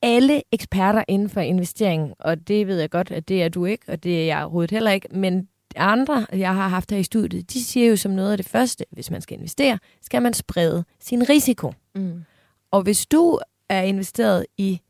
Alle 0.03 0.42
eksperter 0.53 1.05
inden 1.09 1.28
for 1.28 1.40
investering, 1.40 2.14
og 2.18 2.49
det 2.49 2.66
ved 2.66 2.80
jeg 2.80 2.90
godt, 2.90 3.11
at 3.11 3.28
det 3.28 3.42
er 3.42 3.49
du 3.49 3.64
ikke, 3.64 3.84
og 3.88 4.03
det 4.03 4.22
er 4.22 4.26
jeg 4.26 4.42
overhovedet 4.42 4.70
heller 4.70 4.90
ikke, 4.90 5.09
men 5.11 5.49
andre, 5.76 6.26
jeg 6.32 6.55
har 6.55 6.68
haft 6.68 6.90
her 6.90 6.99
i 6.99 7.03
studiet, 7.03 7.53
de 7.53 7.64
siger 7.64 7.88
jo 7.88 7.96
som 7.96 8.12
noget 8.12 8.32
af 8.32 8.36
det 8.36 8.49
første, 8.49 8.84
hvis 8.90 9.11
man 9.11 9.20
skal 9.20 9.36
investere, 9.36 9.78
skal 10.03 10.22
man 10.22 10.34
sprede 10.34 10.84
sin 11.01 11.28
risiko. 11.28 11.72
Mm. 11.94 12.24
Og 12.70 12.82
hvis 12.82 13.07
du 13.07 13.38
er 13.68 13.82
investeret 13.82 14.46
i 14.57 14.80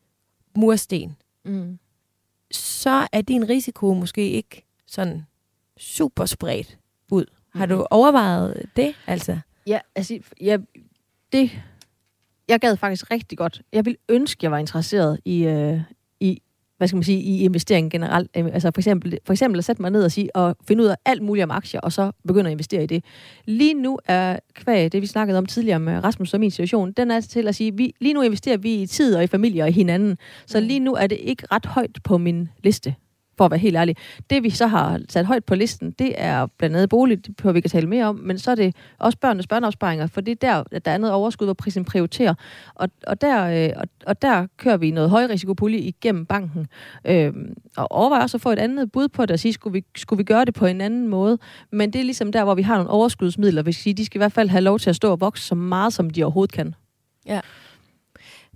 mursten, 0.56 1.16
mm. 1.44 1.78
så 2.50 3.08
er 3.12 3.20
din 3.20 3.48
risiko 3.48 3.94
måske 3.94 4.30
ikke 4.30 4.66
sådan 4.86 5.26
super 5.76 6.24
spredt 6.24 6.78
ud. 7.10 7.24
Har 7.54 7.66
du 7.66 7.86
overvejet 7.90 8.66
det, 8.76 8.94
altså? 9.06 9.38
Ja, 9.68 9.78
altså, 9.96 10.18
ja, 10.40 10.56
det... 11.32 11.50
Jeg 12.48 12.60
gad 12.60 12.76
faktisk 12.76 13.10
rigtig 13.10 13.38
godt. 13.38 13.62
Jeg 13.72 13.86
vil 13.86 13.96
ønske, 14.08 14.38
jeg 14.44 14.50
var 14.50 14.58
interesseret 14.58 15.20
i, 15.24 15.44
øh, 15.44 15.80
i 16.20 16.42
hvad 16.76 16.88
skal 16.88 16.96
man 16.96 17.02
sige, 17.02 17.20
i 17.20 17.44
investering 17.44 17.90
generelt. 17.90 18.30
Øh, 18.36 18.44
altså 18.44 18.70
for 18.74 18.80
eksempel, 18.80 19.18
for 19.24 19.32
eksempel 19.32 19.58
at 19.58 19.64
sætte 19.64 19.82
mig 19.82 19.90
ned 19.90 20.04
og, 20.04 20.12
sige, 20.12 20.36
og 20.36 20.56
finde 20.68 20.82
ud 20.82 20.88
af 20.88 20.96
alt 21.04 21.22
muligt 21.22 21.44
om 21.44 21.50
aktier, 21.50 21.80
og 21.80 21.92
så 21.92 22.12
begynde 22.26 22.50
at 22.50 22.52
investere 22.52 22.82
i 22.82 22.86
det. 22.86 23.04
Lige 23.44 23.74
nu 23.74 23.98
er 24.04 24.38
kvæg, 24.54 24.92
det 24.92 25.02
vi 25.02 25.06
snakkede 25.06 25.38
om 25.38 25.46
tidligere 25.46 25.80
med 25.80 26.04
Rasmus 26.04 26.34
og 26.34 26.40
min 26.40 26.50
situation, 26.50 26.92
den 26.92 27.10
er 27.10 27.20
til 27.20 27.48
at 27.48 27.54
sige, 27.54 27.76
vi, 27.76 27.94
lige 28.00 28.14
nu 28.14 28.22
investerer 28.22 28.56
vi 28.56 28.74
i 28.74 28.86
tid 28.86 29.16
og 29.16 29.24
i 29.24 29.26
familie 29.26 29.62
og 29.62 29.68
i 29.68 29.72
hinanden. 29.72 30.18
Så 30.46 30.60
mm. 30.60 30.66
lige 30.66 30.80
nu 30.80 30.94
er 30.94 31.06
det 31.06 31.18
ikke 31.20 31.46
ret 31.52 31.66
højt 31.66 31.98
på 32.04 32.18
min 32.18 32.48
liste 32.64 32.94
for 33.38 33.44
at 33.44 33.50
være 33.50 33.58
helt 33.58 33.76
ærlig. 33.76 33.96
Det 34.30 34.42
vi 34.42 34.50
så 34.50 34.66
har 34.66 35.00
sat 35.08 35.26
højt 35.26 35.44
på 35.44 35.54
listen, 35.54 35.90
det 35.90 36.14
er 36.16 36.46
blandt 36.46 36.76
andet 36.76 36.88
bolig, 36.88 37.26
det 37.26 37.54
vi 37.54 37.60
kan 37.60 37.70
tale 37.70 37.86
mere 37.86 38.04
om, 38.04 38.16
men 38.16 38.38
så 38.38 38.50
er 38.50 38.54
det 38.54 38.76
også 38.98 39.18
børnenes 39.18 39.46
børneopsparinger, 39.46 40.06
for 40.06 40.20
det 40.20 40.32
er 40.32 40.62
der, 40.62 40.78
der 40.78 40.90
er 40.90 40.98
noget 40.98 41.14
overskud, 41.14 41.46
hvor 41.46 41.54
prisen 41.54 41.84
prioriterer. 41.84 42.34
Og, 42.74 42.88
og, 43.06 43.20
der, 43.20 43.66
øh, 43.66 43.72
og, 43.76 43.88
og 44.06 44.22
der 44.22 44.46
kører 44.56 44.76
vi 44.76 44.90
noget 44.90 45.10
højrisikopulje 45.10 45.78
igennem 45.78 46.26
banken. 46.26 46.66
Øh, 47.04 47.32
og 47.76 47.92
overvejer 47.92 48.22
også 48.22 48.36
at 48.36 48.40
få 48.40 48.50
et 48.50 48.58
andet 48.58 48.92
bud 48.92 49.08
på 49.08 49.22
det, 49.22 49.30
og 49.30 49.38
sige, 49.38 49.52
skulle 49.52 49.72
vi, 49.72 49.84
skulle 49.96 50.18
vi 50.18 50.24
gøre 50.24 50.44
det 50.44 50.54
på 50.54 50.66
en 50.66 50.80
anden 50.80 51.08
måde? 51.08 51.38
Men 51.70 51.92
det 51.92 51.98
er 51.98 52.04
ligesom 52.04 52.32
der, 52.32 52.44
hvor 52.44 52.54
vi 52.54 52.62
har 52.62 52.76
nogle 52.76 52.90
overskudsmidler, 52.90 53.62
hvis 53.62 53.82
de 53.96 54.04
skal 54.04 54.18
i 54.18 54.20
hvert 54.20 54.32
fald 54.32 54.48
have 54.48 54.60
lov 54.60 54.78
til 54.78 54.90
at 54.90 54.96
stå 54.96 55.10
og 55.10 55.20
vokse 55.20 55.44
så 55.44 55.54
meget, 55.54 55.92
som 55.92 56.10
de 56.10 56.24
overhovedet 56.24 56.52
kan. 56.52 56.74
Ja. 57.26 57.40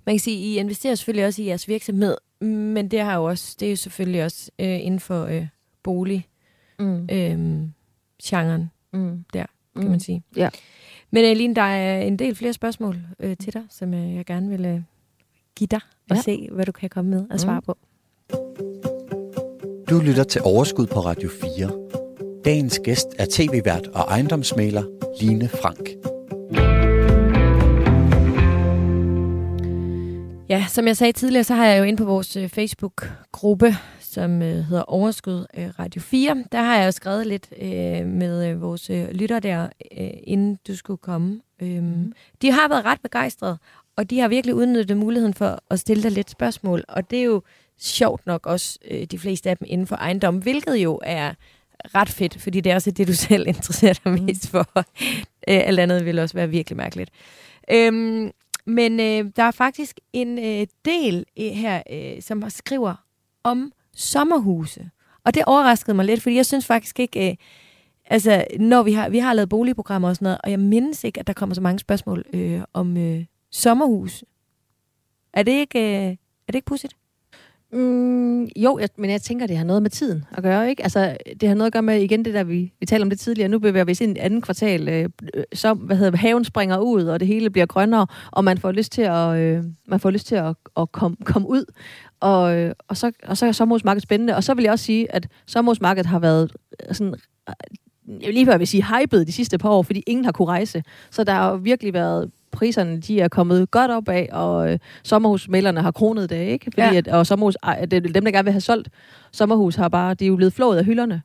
Man 0.05 0.15
kan 0.15 0.19
sige, 0.19 0.37
I 0.37 0.57
investerer 0.57 0.95
selvfølgelig 0.95 1.25
også 1.25 1.41
i 1.41 1.45
jeres 1.45 1.67
virksomhed, 1.67 2.15
men 2.45 2.87
det 2.87 2.99
har 2.99 3.15
jo 3.15 3.23
også, 3.23 3.55
det 3.59 3.65
er 3.65 3.69
jo 3.69 3.75
selvfølgelig 3.75 4.23
også 4.23 4.51
øh, 4.59 4.85
inden 4.85 4.99
for 4.99 5.25
øh, 5.25 5.47
bolig 5.83 6.27
mm. 6.79 7.07
øh, 7.11 7.67
genren 8.23 8.71
mm. 8.93 9.25
der, 9.33 9.45
kan 9.75 9.83
mm. 9.83 9.89
man 9.89 9.99
sige. 9.99 10.23
Ja. 10.35 10.49
Men 11.11 11.25
Aline, 11.25 11.55
der 11.55 11.61
er 11.61 12.01
en 12.01 12.19
del 12.19 12.35
flere 12.35 12.53
spørgsmål 12.53 12.99
øh, 13.19 13.37
til 13.37 13.53
dig, 13.53 13.63
som 13.69 13.93
øh, 13.93 14.15
jeg 14.15 14.25
gerne 14.25 14.49
vil 14.49 14.65
øh, 14.65 14.81
give 15.55 15.67
dig 15.67 15.79
og 16.09 16.15
ja. 16.15 16.21
se, 16.21 16.49
hvad 16.51 16.65
du 16.65 16.71
kan 16.71 16.89
komme 16.89 17.11
med 17.11 17.25
og 17.29 17.39
svare 17.39 17.59
mm. 17.59 17.65
på. 17.65 17.77
Du 19.89 19.99
lytter 19.99 20.23
til 20.23 20.41
Overskud 20.41 20.87
på 20.87 20.99
Radio 20.99 21.29
4. 21.57 21.71
Dagens 22.45 22.79
gæst 22.83 23.07
er 23.19 23.25
tv-vært 23.31 23.87
og 23.87 24.01
ejendomsmaler 24.01 24.83
Line 25.21 25.47
Frank. 25.47 26.02
Som 30.73 30.87
jeg 30.87 30.97
sagde 30.97 31.13
tidligere, 31.13 31.43
så 31.43 31.55
har 31.55 31.65
jeg 31.65 31.79
jo 31.79 31.83
ind 31.83 31.97
på 31.97 32.05
vores 32.05 32.35
øh, 32.35 32.49
Facebook-gruppe, 32.49 33.75
som 33.99 34.41
øh, 34.41 34.55
hedder 34.55 34.83
Overskud 34.83 35.45
øh, 35.57 35.69
Radio 35.79 36.01
4. 36.01 36.43
Der 36.51 36.61
har 36.61 36.77
jeg 36.77 36.85
jo 36.85 36.91
skrevet 36.91 37.27
lidt 37.27 37.47
øh, 37.61 38.05
med 38.05 38.49
øh, 38.49 38.61
vores 38.61 38.89
øh, 38.89 39.09
lytter 39.11 39.39
der, 39.39 39.67
øh, 39.97 40.09
inden 40.23 40.59
du 40.67 40.75
skulle 40.75 40.97
komme. 40.97 41.41
Øhm, 41.61 41.83
mm. 41.83 42.13
De 42.41 42.51
har 42.51 42.67
været 42.67 42.85
ret 42.85 43.01
begejstrede, 43.01 43.57
og 43.95 44.09
de 44.09 44.19
har 44.19 44.27
virkelig 44.27 44.55
udnyttet 44.55 44.97
muligheden 44.97 45.33
for 45.33 45.59
at 45.69 45.79
stille 45.79 46.03
dig 46.03 46.11
lidt 46.11 46.29
spørgsmål. 46.29 46.83
Og 46.87 47.09
det 47.09 47.19
er 47.19 47.23
jo 47.23 47.41
sjovt 47.79 48.25
nok 48.25 48.45
også 48.45 48.79
øh, 48.91 49.03
de 49.03 49.19
fleste 49.19 49.49
af 49.49 49.57
dem 49.57 49.67
inden 49.69 49.87
for 49.87 49.95
ejendom, 49.95 50.37
hvilket 50.37 50.75
jo 50.75 50.99
er 51.03 51.33
ret 51.95 52.09
fedt, 52.09 52.41
fordi 52.41 52.61
det 52.61 52.71
er 52.71 52.75
også 52.75 52.91
det, 52.91 53.07
du 53.07 53.13
selv 53.29 53.47
interesserer 53.47 53.93
dig 53.93 54.21
mest 54.23 54.49
for. 54.49 54.67
øh, 55.47 55.61
alt 55.67 55.79
andet 55.79 56.05
vil 56.05 56.19
også 56.19 56.35
være 56.35 56.49
virkelig 56.49 56.77
mærkeligt. 56.77 57.09
Øhm, 57.71 58.31
men 58.65 58.99
øh, 58.99 59.31
der 59.35 59.43
er 59.43 59.51
faktisk 59.51 59.99
en 60.13 60.39
øh, 60.39 60.67
del 60.85 61.25
her, 61.37 61.81
øh, 61.91 62.21
som 62.21 62.49
skriver 62.49 62.95
om 63.43 63.71
sommerhuse. 63.95 64.89
Og 65.23 65.33
det 65.33 65.43
overraskede 65.45 65.95
mig 65.95 66.05
lidt, 66.05 66.21
fordi 66.21 66.35
jeg 66.35 66.45
synes 66.45 66.65
faktisk 66.65 66.99
ikke, 66.99 67.29
øh, 67.29 67.35
altså 68.05 68.45
når 68.59 68.83
vi 68.83 68.93
har, 68.93 69.09
vi 69.09 69.19
har 69.19 69.33
lavet 69.33 69.49
boligprogrammer 69.49 70.09
og 70.09 70.15
sådan 70.15 70.25
noget, 70.25 70.39
og 70.43 70.51
jeg 70.51 70.59
mindes 70.59 71.03
ikke, 71.03 71.19
at 71.19 71.27
der 71.27 71.33
kommer 71.33 71.55
så 71.55 71.61
mange 71.61 71.79
spørgsmål 71.79 72.23
øh, 72.33 72.61
om 72.73 72.97
øh, 72.97 73.25
sommerhus. 73.51 74.23
Er 75.33 75.43
det 75.43 75.51
ikke, 75.51 75.79
øh, 75.79 76.11
er 76.11 76.51
det 76.51 76.55
ikke 76.55 76.65
pudsigt? 76.65 76.95
Mm, 77.73 78.47
jo, 78.55 78.77
jeg, 78.79 78.89
men 78.97 79.09
jeg 79.09 79.21
tænker, 79.21 79.47
det 79.47 79.57
har 79.57 79.63
noget 79.63 79.81
med 79.81 79.89
tiden 79.89 80.25
at 80.31 80.43
gøre, 80.43 80.69
ikke? 80.69 80.83
Altså, 80.83 81.17
det 81.41 81.49
har 81.49 81.55
noget 81.55 81.67
at 81.67 81.73
gøre 81.73 81.81
med, 81.81 82.01
igen, 82.01 82.25
det 82.25 82.33
der, 82.33 82.43
vi, 82.43 82.73
vi 82.79 82.85
talte 82.85 83.03
om 83.03 83.09
det 83.09 83.19
tidligere, 83.19 83.49
nu 83.49 83.59
bevæger 83.59 83.85
vi 83.85 83.91
os 83.91 84.01
ind 84.01 84.17
i 84.17 84.19
anden 84.19 84.41
kvartal, 84.41 84.89
øh, 84.89 85.09
så, 85.53 85.73
hvad 85.73 85.97
hedder 85.97 86.17
haven 86.17 86.43
springer 86.43 86.77
ud, 86.77 87.03
og 87.03 87.19
det 87.19 87.27
hele 87.27 87.49
bliver 87.49 87.65
grønnere, 87.65 88.07
og 88.31 88.43
man 88.43 88.57
får 88.57 88.71
lyst 88.71 88.91
til 88.91 89.01
at, 89.01 89.37
øh, 89.37 89.63
man 89.87 89.99
får 89.99 90.09
lyst 90.09 90.27
til 90.27 90.35
at, 90.35 90.55
at 90.77 90.91
komme 90.91 91.17
kom 91.25 91.45
ud, 91.45 91.65
og, 92.19 92.57
øh, 92.57 92.73
og, 92.87 92.97
så, 92.97 93.11
og 93.23 93.37
så 93.37 93.45
er 93.45 93.51
sommerhusmarkedet 93.51 94.03
spændende, 94.03 94.35
og 94.35 94.43
så 94.43 94.53
vil 94.53 94.63
jeg 94.63 94.71
også 94.71 94.85
sige, 94.85 95.15
at 95.15 95.27
sommerhusmarkedet 95.45 96.05
har 96.05 96.19
været 96.19 96.51
øh, 96.89 96.95
sådan, 96.95 97.13
øh, 97.49 97.53
jeg 98.07 98.27
vil 98.27 98.33
lige 98.33 98.45
før 98.45 98.57
vil 98.57 98.67
sige, 98.67 98.85
hypet 98.85 99.27
de 99.27 99.31
sidste 99.31 99.57
par 99.57 99.69
år, 99.69 99.83
fordi 99.83 100.03
ingen 100.07 100.25
har 100.25 100.31
kunne 100.31 100.47
rejse, 100.47 100.83
så 101.11 101.23
der 101.23 101.33
har 101.33 101.55
virkelig 101.55 101.93
været 101.93 102.31
priserne 102.53 102.99
de 102.99 103.19
er 103.19 103.27
kommet 103.27 103.71
godt 103.71 103.91
op 103.91 104.09
af, 104.09 104.29
og 104.31 104.71
øh, 104.71 104.79
sommerhusmalerne 105.03 105.81
har 105.81 105.91
kronet 105.91 106.29
det, 106.29 106.47
ikke? 106.47 106.65
Fordi 106.65 106.81
ja. 106.81 106.95
at, 106.95 107.07
og 107.07 107.27
sommerhus, 107.27 107.57
ej, 107.63 107.85
det, 107.85 108.15
dem, 108.15 108.23
der 108.25 108.31
gerne 108.31 108.43
vil 108.43 108.53
have 108.53 108.61
solgt 108.61 108.89
sommerhus, 109.31 109.75
har 109.75 109.89
bare, 109.89 110.13
de 110.13 110.25
er 110.25 110.27
jo 110.27 110.35
blevet 110.35 110.53
flået 110.53 110.77
af 110.77 110.85
hylderne. 110.85 111.21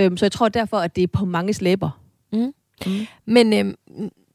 Øhm, 0.00 0.16
så 0.16 0.24
jeg 0.24 0.32
tror 0.32 0.48
derfor, 0.48 0.76
at 0.76 0.96
det 0.96 1.02
er 1.02 1.08
på 1.12 1.24
mange 1.24 1.54
slæber. 1.54 2.00
Mm. 2.32 2.52
Mm. 2.86 2.92
Men 3.26 3.52
øh, 3.52 3.74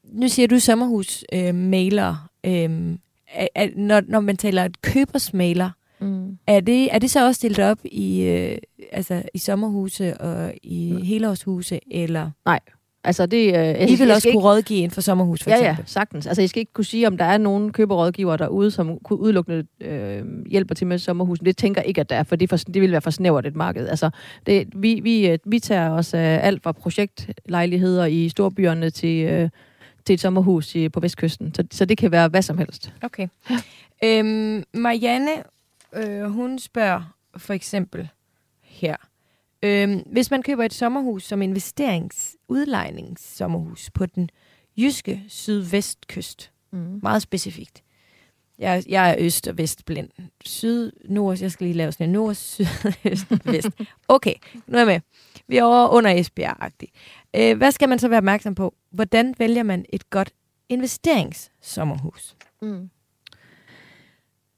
nu 0.04 0.28
siger 0.28 0.48
du 0.48 0.58
sommerhusmaler. 0.58 2.28
Øh, 2.46 2.90
øh, 3.58 3.68
når, 3.76 4.02
når 4.08 4.20
man 4.20 4.36
taler 4.36 4.68
købersmaler, 4.82 5.70
mm. 6.00 6.38
er, 6.46 6.60
det, 6.60 6.94
er 6.94 6.98
det 6.98 7.10
så 7.10 7.26
også 7.26 7.38
stillet 7.38 7.58
op 7.58 7.78
i, 7.84 8.22
øh, 8.22 8.58
altså, 8.92 9.22
i 9.34 9.38
sommerhuse 9.38 10.20
og 10.20 10.52
i 10.62 10.92
mm. 10.92 11.02
helårshuse, 11.02 11.80
eller? 11.90 12.30
Nej, 12.44 12.60
Altså 13.04 13.26
det, 13.26 13.46
øh, 13.46 13.52
jeg, 13.52 13.90
I 13.90 13.94
vil 13.94 14.10
også 14.10 14.28
kunne 14.28 14.30
ikke... 14.30 14.48
rådgive 14.48 14.78
inden 14.78 14.90
for 14.90 15.00
sommerhus, 15.00 15.42
for 15.42 15.50
ja, 15.50 15.56
eksempel? 15.56 15.82
Ja, 15.82 15.86
sagtens. 15.86 16.26
Altså 16.26 16.42
jeg 16.42 16.48
skal 16.48 16.60
ikke 16.60 16.72
kunne 16.72 16.84
sige, 16.84 17.06
om 17.06 17.16
der 17.16 17.24
er 17.24 17.38
nogen 17.38 17.72
køberrådgiver 17.72 18.36
derude, 18.36 18.70
som 18.70 18.98
kunne 18.98 19.18
udelukkende 19.18 19.66
øh, 19.80 20.24
hjælper 20.46 20.74
til 20.74 20.86
med 20.86 20.98
sommerhus. 20.98 21.38
Det 21.38 21.56
tænker 21.56 21.80
jeg 21.80 21.88
ikke, 21.88 22.00
at 22.00 22.10
der 22.10 22.16
er, 22.16 22.22
for 22.22 22.36
det, 22.36 22.48
for, 22.48 22.56
det 22.56 22.82
vil 22.82 22.92
være 22.92 23.00
for 23.00 23.10
snævert 23.10 23.46
et 23.46 23.56
marked. 23.56 23.88
Altså, 23.88 24.10
det, 24.46 24.68
vi, 24.74 25.00
vi, 25.02 25.28
øh, 25.28 25.38
vi 25.46 25.58
tager 25.58 25.90
os 25.90 26.14
af 26.14 26.40
alt 26.42 26.62
fra 26.62 26.72
projektlejligheder 26.72 28.04
i 28.04 28.28
storbyerne 28.28 28.90
til, 28.90 29.24
øh, 29.24 29.50
til 30.04 30.14
et 30.14 30.20
sommerhus 30.20 30.74
i, 30.74 30.88
på 30.88 31.00
Vestkysten. 31.00 31.54
Så, 31.54 31.64
så 31.70 31.84
det 31.84 31.98
kan 31.98 32.12
være 32.12 32.28
hvad 32.28 32.42
som 32.42 32.58
helst. 32.58 32.92
Okay. 33.02 33.28
Ja. 33.50 33.58
Øhm, 34.04 34.64
Marianne, 34.74 35.30
øh, 35.96 36.24
hun 36.24 36.58
spørger 36.58 37.14
for 37.36 37.52
eksempel 37.52 38.08
her, 38.62 38.96
Øhm, 39.64 40.02
hvis 40.06 40.30
man 40.30 40.42
køber 40.42 40.64
et 40.64 40.74
sommerhus 40.74 41.24
som 41.24 41.42
investerings 41.42 42.36
udlejningssommerhus 42.48 43.90
på 43.90 44.06
den 44.06 44.30
jyske 44.76 45.24
sydvestkyst, 45.28 46.52
mm. 46.72 47.00
meget 47.02 47.22
specifikt. 47.22 47.82
Jeg, 48.58 48.82
jeg 48.88 49.10
er 49.10 49.16
øst- 49.18 49.48
og 49.48 49.58
vestblind. 49.58 50.08
Syd, 50.44 50.92
nord, 51.04 51.38
jeg 51.40 51.50
skal 51.52 51.66
lige 51.66 51.76
lave 51.76 51.92
sådan 51.92 52.06
en 52.06 52.12
nord, 52.12 52.34
syd, 52.54 52.66
øst, 53.04 53.26
vest. 53.44 53.68
Okay, 54.08 54.34
nu 54.66 54.74
er 54.74 54.80
jeg 54.80 54.86
med. 54.86 55.00
Vi 55.48 55.56
er 55.56 55.64
over 55.64 55.88
under 55.88 56.10
Esbjerg-agtigt. 56.10 56.92
Øh, 57.36 57.56
hvad 57.56 57.72
skal 57.72 57.88
man 57.88 57.98
så 57.98 58.08
være 58.08 58.18
opmærksom 58.18 58.54
på? 58.54 58.74
Hvordan 58.90 59.34
vælger 59.38 59.62
man 59.62 59.84
et 59.88 60.10
godt 60.10 60.32
investeringssommerhus? 60.68 62.36
Mm. 62.62 62.90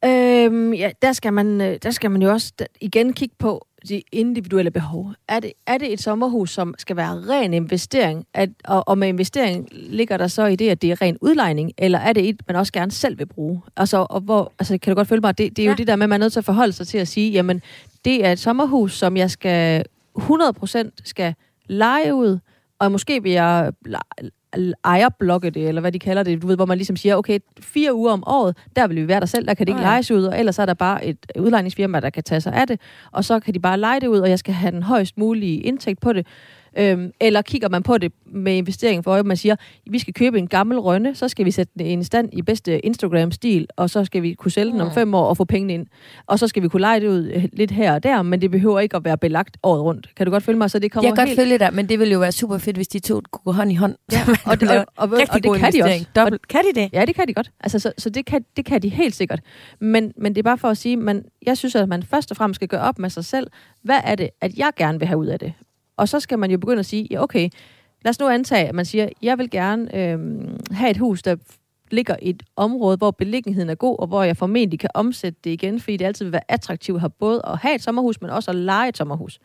Øhm, 0.04 0.74
ja, 0.74 0.90
der 1.02 1.12
skal, 1.12 1.32
man, 1.32 1.60
øh, 1.60 1.78
der 1.82 1.90
skal 1.90 2.10
man 2.10 2.22
jo 2.22 2.30
også 2.30 2.52
igen 2.80 3.12
kigge 3.12 3.34
på, 3.38 3.66
de 3.88 4.02
individuelle 4.12 4.70
behov. 4.70 5.12
Er 5.28 5.40
det, 5.40 5.52
er 5.66 5.78
det 5.78 5.92
et 5.92 6.02
sommerhus, 6.02 6.50
som 6.50 6.74
skal 6.78 6.96
være 6.96 7.12
ren 7.28 7.54
investering, 7.54 8.26
at, 8.34 8.48
og, 8.64 8.88
og 8.88 8.98
med 8.98 9.08
investering 9.08 9.68
ligger 9.72 10.16
der 10.16 10.26
så 10.26 10.46
i 10.46 10.56
det, 10.56 10.68
at 10.68 10.82
det 10.82 10.90
er 10.90 11.02
ren 11.02 11.18
udlejning, 11.20 11.72
eller 11.78 11.98
er 11.98 12.12
det 12.12 12.28
et, 12.28 12.42
man 12.46 12.56
også 12.56 12.72
gerne 12.72 12.90
selv 12.90 13.18
vil 13.18 13.26
bruge? 13.26 13.62
Altså, 13.76 14.06
og 14.10 14.20
hvor, 14.20 14.52
altså 14.58 14.78
kan 14.78 14.90
du 14.90 14.94
godt 14.94 15.08
følge 15.08 15.20
mig, 15.20 15.38
det, 15.38 15.56
det 15.56 15.62
er 15.62 15.66
ja. 15.66 15.70
jo 15.70 15.76
det 15.76 15.86
der 15.86 15.96
med, 15.96 16.04
at 16.04 16.08
man 16.08 16.20
er 16.20 16.24
nødt 16.24 16.32
til 16.32 16.40
at 16.40 16.44
forholde 16.44 16.72
sig 16.72 16.86
til 16.86 16.98
at 16.98 17.08
sige, 17.08 17.30
jamen, 17.30 17.62
det 18.04 18.24
er 18.24 18.32
et 18.32 18.38
sommerhus, 18.38 18.92
som 18.92 19.16
jeg 19.16 19.30
skal 19.30 19.84
100% 20.18 20.90
skal 21.04 21.34
lege 21.68 22.14
ud, 22.14 22.38
og 22.78 22.92
måske 22.92 23.22
vil 23.22 23.32
jeg 23.32 23.72
ejerblokke 24.84 25.50
det, 25.50 25.68
eller 25.68 25.80
hvad 25.80 25.92
de 25.92 25.98
kalder 25.98 26.22
det, 26.22 26.42
du 26.42 26.46
ved, 26.46 26.56
hvor 26.56 26.66
man 26.66 26.78
ligesom 26.78 26.96
siger, 26.96 27.16
okay, 27.16 27.38
fire 27.60 27.94
uger 27.94 28.12
om 28.12 28.24
året, 28.26 28.56
der 28.76 28.86
vil 28.86 28.96
vi 28.96 29.08
være 29.08 29.20
der 29.20 29.26
selv, 29.26 29.46
der 29.46 29.54
kan 29.54 29.66
det 29.66 29.70
ikke 29.70 29.78
oh, 29.78 29.84
ja. 29.84 29.88
lejes 29.88 30.10
ud, 30.10 30.24
og 30.24 30.38
ellers 30.38 30.58
er 30.58 30.66
der 30.66 30.74
bare 30.74 31.04
et 31.04 31.32
udlejningsfirma, 31.38 32.00
der 32.00 32.10
kan 32.10 32.22
tage 32.22 32.40
sig 32.40 32.52
af 32.52 32.66
det, 32.66 32.80
og 33.12 33.24
så 33.24 33.40
kan 33.40 33.54
de 33.54 33.58
bare 33.58 33.78
lege 33.78 34.00
det 34.00 34.06
ud, 34.06 34.18
og 34.18 34.30
jeg 34.30 34.38
skal 34.38 34.54
have 34.54 34.70
den 34.70 34.82
højst 34.82 35.18
mulige 35.18 35.60
indtægt 35.60 36.00
på 36.00 36.12
det. 36.12 36.26
Øhm, 36.78 37.12
eller 37.20 37.42
kigger 37.42 37.68
man 37.68 37.82
på 37.82 37.98
det 37.98 38.12
med 38.26 38.56
investering 38.56 39.04
for 39.04 39.10
øje, 39.10 39.22
man 39.22 39.36
siger, 39.36 39.56
vi 39.90 39.98
skal 39.98 40.14
købe 40.14 40.38
en 40.38 40.46
gammel 40.46 40.78
rønne, 40.78 41.14
så 41.14 41.28
skal 41.28 41.44
vi 41.44 41.50
sætte 41.50 41.72
den 41.78 42.00
i 42.00 42.04
stand 42.04 42.28
i 42.32 42.42
bedste 42.42 42.86
Instagram-stil, 42.86 43.66
og 43.76 43.90
så 43.90 44.04
skal 44.04 44.22
vi 44.22 44.34
kunne 44.34 44.50
sælge 44.50 44.72
den 44.72 44.80
om 44.80 44.92
fem 44.92 45.14
år 45.14 45.24
og 45.24 45.36
få 45.36 45.44
pengene 45.44 45.74
ind. 45.74 45.86
Og 46.26 46.38
så 46.38 46.48
skal 46.48 46.62
vi 46.62 46.68
kunne 46.68 46.80
lege 46.80 47.00
det 47.00 47.08
ud 47.08 47.30
øh, 47.34 47.44
lidt 47.52 47.70
her 47.70 47.94
og 47.94 48.02
der, 48.02 48.22
men 48.22 48.40
det 48.40 48.50
behøver 48.50 48.80
ikke 48.80 48.96
at 48.96 49.04
være 49.04 49.18
belagt 49.18 49.56
året 49.62 49.82
rundt. 49.82 50.14
Kan 50.16 50.26
du 50.26 50.32
godt 50.32 50.42
følge 50.42 50.58
mig? 50.58 50.70
Så 50.70 50.78
det 50.78 50.92
kommer 50.92 51.08
Jeg 51.08 51.16
kan 51.16 51.26
helt... 51.26 51.38
godt 51.38 51.46
følge 51.46 51.58
dig, 51.58 51.74
men 51.74 51.88
det 51.88 51.98
ville 51.98 52.12
jo 52.12 52.18
være 52.18 52.32
super 52.32 52.58
fedt, 52.58 52.76
hvis 52.76 52.88
de 52.88 52.98
to 52.98 53.22
kunne 53.30 53.42
gå 53.44 53.52
hånd 53.52 53.72
i 53.72 53.74
hånd. 53.74 53.94
Ja, 54.12 54.20
og, 54.50 54.60
det, 54.60 54.70
og, 54.70 54.76
og, 54.76 54.86
og, 54.96 55.20
og 55.30 55.44
det 55.44 55.58
kan 55.58 55.72
de 55.72 55.82
også. 55.82 56.06
Dobbelt. 56.16 56.42
Og, 56.42 56.48
kan 56.48 56.64
de 56.64 56.80
det? 56.80 56.90
Ja, 56.92 57.04
det 57.04 57.14
kan 57.14 57.28
de 57.28 57.34
godt. 57.34 57.50
Altså, 57.60 57.78
så, 57.78 57.92
så 57.98 58.10
det, 58.10 58.26
kan, 58.26 58.44
det 58.56 58.64
kan 58.64 58.82
de 58.82 58.88
helt 58.88 59.14
sikkert. 59.14 59.40
Men, 59.80 60.12
men 60.16 60.34
det 60.34 60.38
er 60.38 60.42
bare 60.42 60.58
for 60.58 60.68
at 60.68 60.76
sige, 60.76 60.96
man, 60.96 61.24
jeg 61.46 61.56
synes, 61.56 61.74
at 61.74 61.88
man 61.88 62.02
først 62.02 62.30
og 62.30 62.36
fremmest 62.36 62.58
skal 62.58 62.68
gøre 62.68 62.80
op 62.80 62.98
med 62.98 63.10
sig 63.10 63.24
selv, 63.24 63.46
hvad 63.82 64.00
er 64.04 64.14
det, 64.14 64.30
at 64.40 64.58
jeg 64.58 64.70
gerne 64.76 64.98
vil 64.98 65.08
have 65.08 65.18
ud 65.18 65.26
af 65.26 65.38
det? 65.38 65.52
Og 65.96 66.08
så 66.08 66.20
skal 66.20 66.38
man 66.38 66.50
jo 66.50 66.58
begynde 66.58 66.80
at 66.80 66.86
sige, 66.86 67.08
ja, 67.10 67.22
okay, 67.22 67.48
lad 68.04 68.10
os 68.10 68.20
nu 68.20 68.28
antage, 68.28 68.68
at 68.68 68.74
man 68.74 68.84
siger, 68.84 69.08
jeg 69.22 69.38
vil 69.38 69.50
gerne 69.50 69.96
øh, 69.96 70.18
have 70.70 70.90
et 70.90 70.96
hus, 70.96 71.22
der 71.22 71.36
ligger 71.90 72.16
i 72.22 72.30
et 72.30 72.42
område, 72.56 72.96
hvor 72.96 73.10
beliggenheden 73.10 73.70
er 73.70 73.74
god, 73.74 73.98
og 73.98 74.06
hvor 74.06 74.22
jeg 74.22 74.36
formentlig 74.36 74.80
kan 74.80 74.90
omsætte 74.94 75.38
det 75.44 75.50
igen, 75.50 75.80
fordi 75.80 75.96
det 75.96 76.04
altid 76.04 76.24
vil 76.24 76.32
være 76.32 76.50
attraktivt 76.50 76.96
at 76.96 77.00
have 77.00 77.10
både 77.10 77.42
at 77.46 77.58
have 77.58 77.74
et 77.74 77.82
sommerhus, 77.82 78.20
men 78.20 78.30
også 78.30 78.50
at 78.50 78.56
lege 78.56 78.88
et 78.88 78.96
sommerhus. 78.96 79.38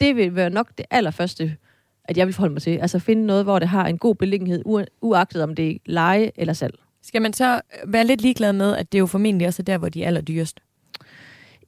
Det 0.00 0.16
vil 0.16 0.34
være 0.34 0.50
nok 0.50 0.68
det 0.78 0.86
allerførste, 0.90 1.56
at 2.04 2.16
jeg 2.16 2.26
vil 2.26 2.34
forholde 2.34 2.52
mig 2.52 2.62
til. 2.62 2.78
Altså 2.78 2.98
finde 2.98 3.26
noget, 3.26 3.44
hvor 3.44 3.58
det 3.58 3.68
har 3.68 3.86
en 3.86 3.98
god 3.98 4.14
beliggenhed, 4.14 4.62
uagtet 5.00 5.42
om 5.42 5.54
det 5.54 5.70
er 5.70 5.76
leje 5.86 6.30
eller 6.36 6.52
salg. 6.54 6.74
Skal 7.02 7.22
man 7.22 7.32
så 7.32 7.60
være 7.86 8.04
lidt 8.04 8.20
ligeglad 8.20 8.52
med, 8.52 8.76
at 8.76 8.92
det 8.92 8.98
jo 8.98 9.06
formentlig 9.06 9.46
også 9.46 9.62
er 9.62 9.64
der, 9.64 9.78
hvor 9.78 9.88
de 9.88 10.02
er 10.02 10.06
allerdyrest? 10.06 10.60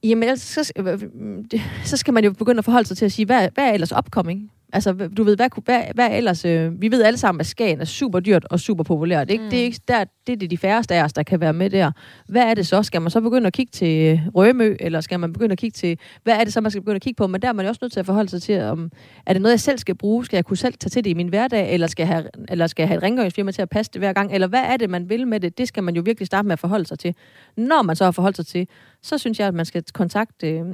Jamen, 0.02 0.22
ellers, 0.22 0.40
så, 0.40 0.72
øh, 0.76 0.86
øh, 0.86 1.60
så 1.84 1.96
skal 1.96 2.14
man 2.14 2.24
jo 2.24 2.32
begynde 2.32 2.58
at 2.58 2.64
forholde 2.64 2.88
sig 2.88 2.96
til 2.96 3.04
at 3.04 3.12
sige, 3.12 3.26
hvad, 3.26 3.48
hvad 3.54 3.64
er 3.64 3.72
ellers 3.72 3.92
upcoming? 3.92 4.50
Altså, 4.72 4.92
du 4.92 5.22
ved, 5.24 5.36
hvad, 5.36 5.48
hvad, 5.64 5.82
hvad 5.94 6.06
er 6.06 6.16
ellers... 6.16 6.44
Øh, 6.44 6.82
vi 6.82 6.90
ved 6.90 7.02
alle 7.02 7.18
sammen, 7.18 7.40
at 7.40 7.46
Skagen 7.46 7.80
er 7.80 7.84
super 7.84 8.20
dyrt 8.20 8.44
og 8.50 8.60
super 8.60 8.84
populært. 8.84 9.30
Ikke? 9.30 9.44
Mm. 9.44 9.50
Det, 9.50 9.60
er 9.60 9.64
ikke, 9.64 9.80
der, 9.88 10.04
det 10.26 10.32
er 10.32 10.36
det 10.36 10.50
de 10.50 10.58
færreste 10.58 10.94
af 10.94 11.04
os, 11.04 11.12
der 11.12 11.22
kan 11.22 11.40
være 11.40 11.52
med 11.52 11.70
der. 11.70 11.90
Hvad 12.28 12.42
er 12.42 12.54
det 12.54 12.66
så? 12.66 12.82
Skal 12.82 13.02
man 13.02 13.10
så 13.10 13.20
begynde 13.20 13.46
at 13.46 13.52
kigge 13.52 13.70
til 13.70 14.20
Rømø, 14.34 14.76
eller 14.80 15.00
skal 15.00 15.20
man 15.20 15.32
begynde 15.32 15.52
at 15.52 15.58
kigge 15.58 15.74
til... 15.74 15.98
Hvad 16.22 16.34
er 16.34 16.44
det 16.44 16.52
så, 16.52 16.60
man 16.60 16.70
skal 16.70 16.82
begynde 16.82 16.96
at 16.96 17.02
kigge 17.02 17.16
på? 17.16 17.26
Men 17.26 17.42
der 17.42 17.48
er 17.48 17.52
man 17.52 17.64
jo 17.64 17.68
også 17.68 17.78
nødt 17.82 17.92
til 17.92 18.00
at 18.00 18.06
forholde 18.06 18.30
sig 18.30 18.42
til, 18.42 18.60
om 18.60 18.90
er 19.26 19.32
det 19.32 19.42
noget, 19.42 19.52
jeg 19.52 19.60
selv 19.60 19.78
skal 19.78 19.94
bruge? 19.94 20.24
Skal 20.24 20.36
jeg 20.36 20.44
kunne 20.44 20.56
selv 20.56 20.74
tage 20.74 20.90
til 20.90 21.04
det 21.04 21.10
i 21.10 21.14
min 21.14 21.28
hverdag, 21.28 21.74
eller 21.74 21.86
skal 21.86 22.02
jeg 22.02 22.14
have, 22.14 22.24
eller 22.48 22.66
skal 22.66 22.82
jeg 22.82 22.88
have 22.88 22.96
et 22.96 23.02
rengøringsfirma 23.02 23.50
til 23.50 23.62
at 23.62 23.68
passe 23.68 23.92
det 23.92 24.00
hver 24.00 24.12
gang? 24.12 24.34
Eller 24.34 24.46
hvad 24.46 24.62
er 24.62 24.76
det, 24.76 24.90
man 24.90 25.08
vil 25.08 25.26
med 25.26 25.40
det? 25.40 25.58
Det 25.58 25.68
skal 25.68 25.82
man 25.82 25.96
jo 25.96 26.02
virkelig 26.04 26.26
starte 26.26 26.46
med 26.48 26.52
at 26.52 26.58
forholde 26.58 26.86
sig 26.86 26.98
til. 26.98 27.14
Når 27.56 27.82
man 27.82 27.96
så 27.96 28.04
har 28.04 28.10
forholdt 28.10 28.36
sig 28.36 28.46
til, 28.46 28.68
så 29.02 29.18
synes 29.18 29.38
jeg, 29.40 29.48
at 29.48 29.54
man 29.54 29.64
skal 29.64 29.84
kontakte... 29.92 30.50
Øh, 30.50 30.64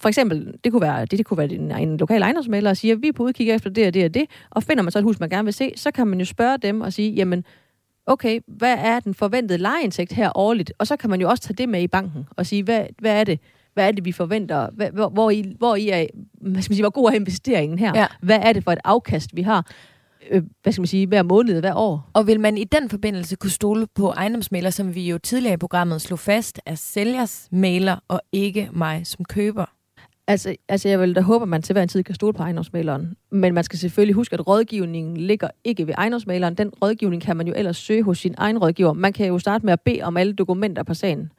for 0.00 0.08
eksempel, 0.08 0.54
det 0.64 0.72
kunne 0.72 0.82
være, 0.82 1.00
det, 1.00 1.18
det 1.18 1.26
kunne 1.26 1.38
være 1.38 1.52
en, 1.52 1.70
en 1.70 1.96
lokal 1.96 2.22
ejendomsmælder 2.22 2.70
og 2.70 2.76
sige, 2.76 2.92
at 2.92 3.02
vi 3.02 3.08
er 3.08 3.12
på 3.12 3.22
udkig 3.22 3.50
efter 3.50 3.70
det 3.70 3.86
og 3.86 3.94
det 3.94 4.04
og 4.04 4.14
det, 4.14 4.24
og 4.50 4.62
finder 4.62 4.82
man 4.82 4.92
så 4.92 4.98
et 4.98 5.04
hus, 5.04 5.20
man 5.20 5.28
gerne 5.28 5.44
vil 5.44 5.54
se, 5.54 5.72
så 5.76 5.90
kan 5.90 6.06
man 6.06 6.18
jo 6.18 6.24
spørge 6.24 6.58
dem 6.58 6.80
og 6.80 6.92
sige, 6.92 7.10
jamen, 7.10 7.44
okay, 8.06 8.40
hvad 8.46 8.76
er 8.78 9.00
den 9.00 9.14
forventede 9.14 9.58
lejeindtægt 9.58 10.12
her 10.12 10.38
årligt? 10.38 10.72
Og 10.78 10.86
så 10.86 10.96
kan 10.96 11.10
man 11.10 11.20
jo 11.20 11.28
også 11.28 11.42
tage 11.42 11.54
det 11.54 11.68
med 11.68 11.82
i 11.82 11.86
banken 11.86 12.26
og 12.36 12.46
sige, 12.46 12.62
hvad, 12.62 12.86
hvad 12.98 13.20
er 13.20 13.24
det? 13.24 13.40
Hvad 13.74 13.88
er 13.88 13.92
det, 13.92 14.04
vi 14.04 14.12
forventer? 14.12 14.70
Hvad, 14.72 14.90
hvor, 14.90 15.08
hvor, 15.08 15.30
I, 15.30 15.54
hvor 15.58 15.76
I 15.76 15.88
er, 15.88 16.06
hvad 16.40 16.62
skal 16.62 16.70
man 16.70 16.76
sige, 16.76 16.82
hvor 16.82 16.90
god 16.90 17.10
er 17.10 17.14
investeringen 17.14 17.78
her? 17.78 17.92
Ja. 17.94 18.06
Hvad 18.20 18.38
er 18.42 18.52
det 18.52 18.64
for 18.64 18.72
et 18.72 18.78
afkast, 18.84 19.36
vi 19.36 19.42
har? 19.42 19.66
Øh, 20.30 20.42
hvad 20.62 20.72
skal 20.72 20.80
man 20.80 20.86
sige, 20.86 21.06
hver 21.06 21.22
måned, 21.22 21.60
hver 21.60 21.74
år? 21.74 22.10
Og 22.12 22.26
vil 22.26 22.40
man 22.40 22.58
i 22.58 22.64
den 22.64 22.90
forbindelse 22.90 23.36
kunne 23.36 23.50
stole 23.50 23.86
på 23.94 24.10
ejendomsmaler, 24.10 24.70
som 24.70 24.94
vi 24.94 25.10
jo 25.10 25.18
tidligere 25.18 25.54
i 25.54 25.56
programmet 25.56 26.00
slog 26.00 26.18
fast, 26.18 26.60
er 26.66 26.74
sælgers 26.74 27.48
mailer 27.52 27.96
og 28.08 28.20
ikke 28.32 28.68
mig 28.72 29.06
som 29.06 29.24
køber? 29.24 29.64
Altså, 30.28 30.56
altså 30.68 30.88
jeg 30.88 31.00
vil 31.00 31.14
da 31.14 31.20
håbe, 31.20 31.42
at 31.42 31.48
man 31.48 31.62
til 31.62 31.72
hver 31.72 31.82
en 31.82 31.88
tid 31.88 32.02
kan 32.02 32.14
stole 32.14 32.32
på 32.32 32.42
ejendomsmaleren. 32.42 33.16
Men 33.30 33.54
man 33.54 33.64
skal 33.64 33.78
selvfølgelig 33.78 34.14
huske, 34.14 34.34
at 34.34 34.46
rådgivningen 34.46 35.16
ligger 35.16 35.48
ikke 35.64 35.86
ved 35.86 35.94
ejendomsmaleren. 35.98 36.54
Den 36.54 36.72
rådgivning 36.82 37.22
kan 37.22 37.36
man 37.36 37.46
jo 37.46 37.54
ellers 37.56 37.76
søge 37.76 38.02
hos 38.02 38.18
sin 38.18 38.34
egen 38.38 38.58
rådgiver. 38.58 38.92
Man 38.92 39.12
kan 39.12 39.26
jo 39.26 39.38
starte 39.38 39.66
med 39.66 39.72
at 39.72 39.80
bede 39.80 40.02
om 40.02 40.16
alle 40.16 40.32
dokumenter 40.32 40.82
på 40.82 40.94
sagen. 40.94 41.32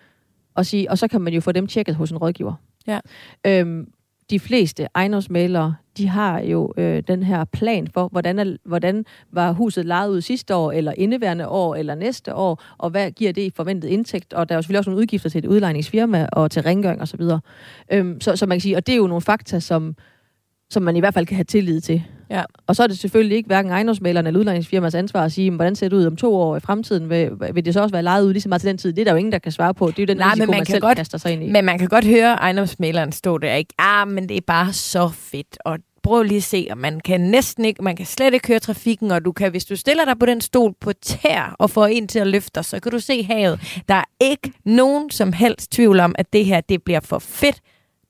Og, 0.56 0.66
sige, 0.66 0.92
og 0.92 0.98
så 0.98 1.08
kan 1.08 1.22
man 1.22 1.34
jo 1.34 1.42
få 1.42 1.52
dem 1.52 1.68
tjekket 1.68 1.96
hos 1.96 2.12
en 2.12 2.18
rådgiver. 2.18 2.54
Ja. 2.88 3.00
Øhm, 3.48 3.88
de 4.30 4.40
fleste 4.40 4.88
ejendomsmalere, 4.96 5.76
de 5.98 6.08
har 6.08 6.40
jo 6.40 6.74
øh, 6.78 7.04
den 7.08 7.24
her 7.24 7.44
plan 7.44 7.88
for, 7.94 8.08
hvordan, 8.08 8.40
er, 8.40 8.56
hvordan 8.66 9.06
var 9.32 9.52
huset 9.52 9.86
lejet 9.86 10.10
ud 10.10 10.22
sidste 10.22 10.56
år, 10.56 10.72
eller 10.72 10.94
indeværende 10.98 11.48
år, 11.48 11.76
eller 11.76 11.96
næste 11.96 12.36
år, 12.36 12.64
og 12.78 12.90
hvad 12.90 13.12
giver 13.12 13.32
det 13.32 13.42
i 13.42 13.52
forventet 13.56 13.90
indtægt, 13.90 14.34
og 14.34 14.50
der 14.50 14.56
er 14.56 14.58
jo 14.58 14.62
selvfølgelig 14.62 14.80
også 14.80 14.90
nogle 14.90 15.02
udgifter 15.02 15.30
til 15.30 15.40
et 15.40 15.46
udlejningsfirma, 15.46 16.28
og 16.32 16.52
til 16.52 16.62
rengøring 16.62 17.02
osv. 17.02 17.22
Øhm, 17.92 18.22
så, 18.22 18.36
så 18.36 18.46
man 18.46 18.56
kan 18.56 18.62
sige, 18.62 18.78
og 18.78 18.88
det 18.88 18.94
er 18.94 18.98
jo 18.98 19.08
nogle 19.08 19.22
fakta, 19.22 19.60
som, 19.60 19.96
som 20.70 20.84
man 20.84 20.96
i 20.96 21.00
hvert 21.00 21.14
fald 21.14 21.26
kan 21.26 21.36
have 21.36 21.44
tillid 21.44 21.82
til. 21.82 22.04
Ja. 22.30 22.44
Og 22.68 22.76
så 22.76 22.84
er 22.84 22.88
det 22.88 23.00
selvfølgelig 23.00 23.38
ikke 23.38 23.48
hverken 23.48 23.72
ejendomsmaleren 23.72 24.28
eller 24.28 24.40
udlejningsfirmas 24.40 24.96
ansvar 24.96 25.24
at 25.26 25.32
sige, 25.32 25.52
hvordan 25.52 25.76
ser 25.76 25.90
det 25.90 25.96
ud 25.98 26.06
om 26.06 26.16
to 26.16 26.36
år 26.36 26.58
i 26.58 26.60
fremtiden? 26.60 27.10
Vil, 27.10 27.32
vil 27.54 27.66
det 27.66 27.74
så 27.74 27.82
også 27.82 27.94
være 27.94 28.04
lejet 28.04 28.24
ud 28.26 28.34
lige 28.34 28.42
så 28.42 28.50
meget 28.50 28.62
til 28.62 28.68
den 28.68 28.78
tid? 28.78 28.94
Det 28.94 29.02
er 29.02 29.06
der 29.06 29.12
jo 29.12 29.18
ingen, 29.18 29.32
der 29.32 29.40
kan 29.40 29.52
svare 29.52 29.74
på. 29.74 29.88
Det 29.88 30.00
er 30.00 30.04
jo 30.04 30.06
den 30.06 30.18
Nej, 30.18 30.28
risiko, 30.32 30.46
man 30.46 30.58
man, 30.58 30.66
kan 30.66 30.74
selv 30.74 30.82
godt- 30.82 30.98
kaster 30.98 31.18
sig 31.18 31.32
ind 31.34 31.44
i. 31.44 31.50
Men 31.52 31.66
man 31.66 31.80
kan 31.80 31.88
godt 31.88 32.06
høre 32.06 32.34
ejendomsmaleren 32.34 33.12
stå 33.12 33.38
der, 33.38 33.54
ikke? 33.54 33.74
Ah, 33.78 34.08
men 34.08 34.30
det 34.30 34.38
er 34.38 34.42
bare 34.48 34.74
så 34.74 35.10
fedt, 35.10 35.58
og 35.66 35.78
prøv 36.04 36.24
lige 36.24 36.38
at 36.38 36.44
se, 36.44 36.68
og 36.72 36.78
man 36.78 37.00
kan 37.00 37.22
næsten 37.22 37.66
ikke, 37.66 37.84
man 37.84 37.96
kan 37.96 38.06
slet 38.06 38.34
ikke 38.34 38.48
høre 38.48 38.60
trafikken, 38.60 39.12
og 39.12 39.26
du 39.26 39.32
kan, 39.32 39.52
hvis 39.52 39.66
du 39.66 39.76
stiller 39.76 40.06
dig 40.06 40.20
på 40.20 40.26
den 40.26 40.42
stol 40.42 40.74
på 40.82 40.94
tær 40.94 41.56
og 41.60 41.70
får 41.70 41.86
en 41.86 42.08
til 42.08 42.20
at 42.20 42.28
løfte 42.28 42.52
dig, 42.56 42.66
så 42.66 42.80
kan 42.80 42.92
du 42.92 43.00
se 43.00 43.24
havet. 43.24 43.82
Der 43.90 43.96
er 43.96 44.04
ikke 44.22 44.52
nogen 44.66 45.10
som 45.12 45.34
helst 45.34 45.72
tvivl 45.72 46.00
om, 46.00 46.16
at 46.18 46.34
det 46.34 46.46
her, 46.46 46.62
det 46.62 46.84
bliver 46.84 47.00
for 47.00 47.20
fedt. 47.20 47.60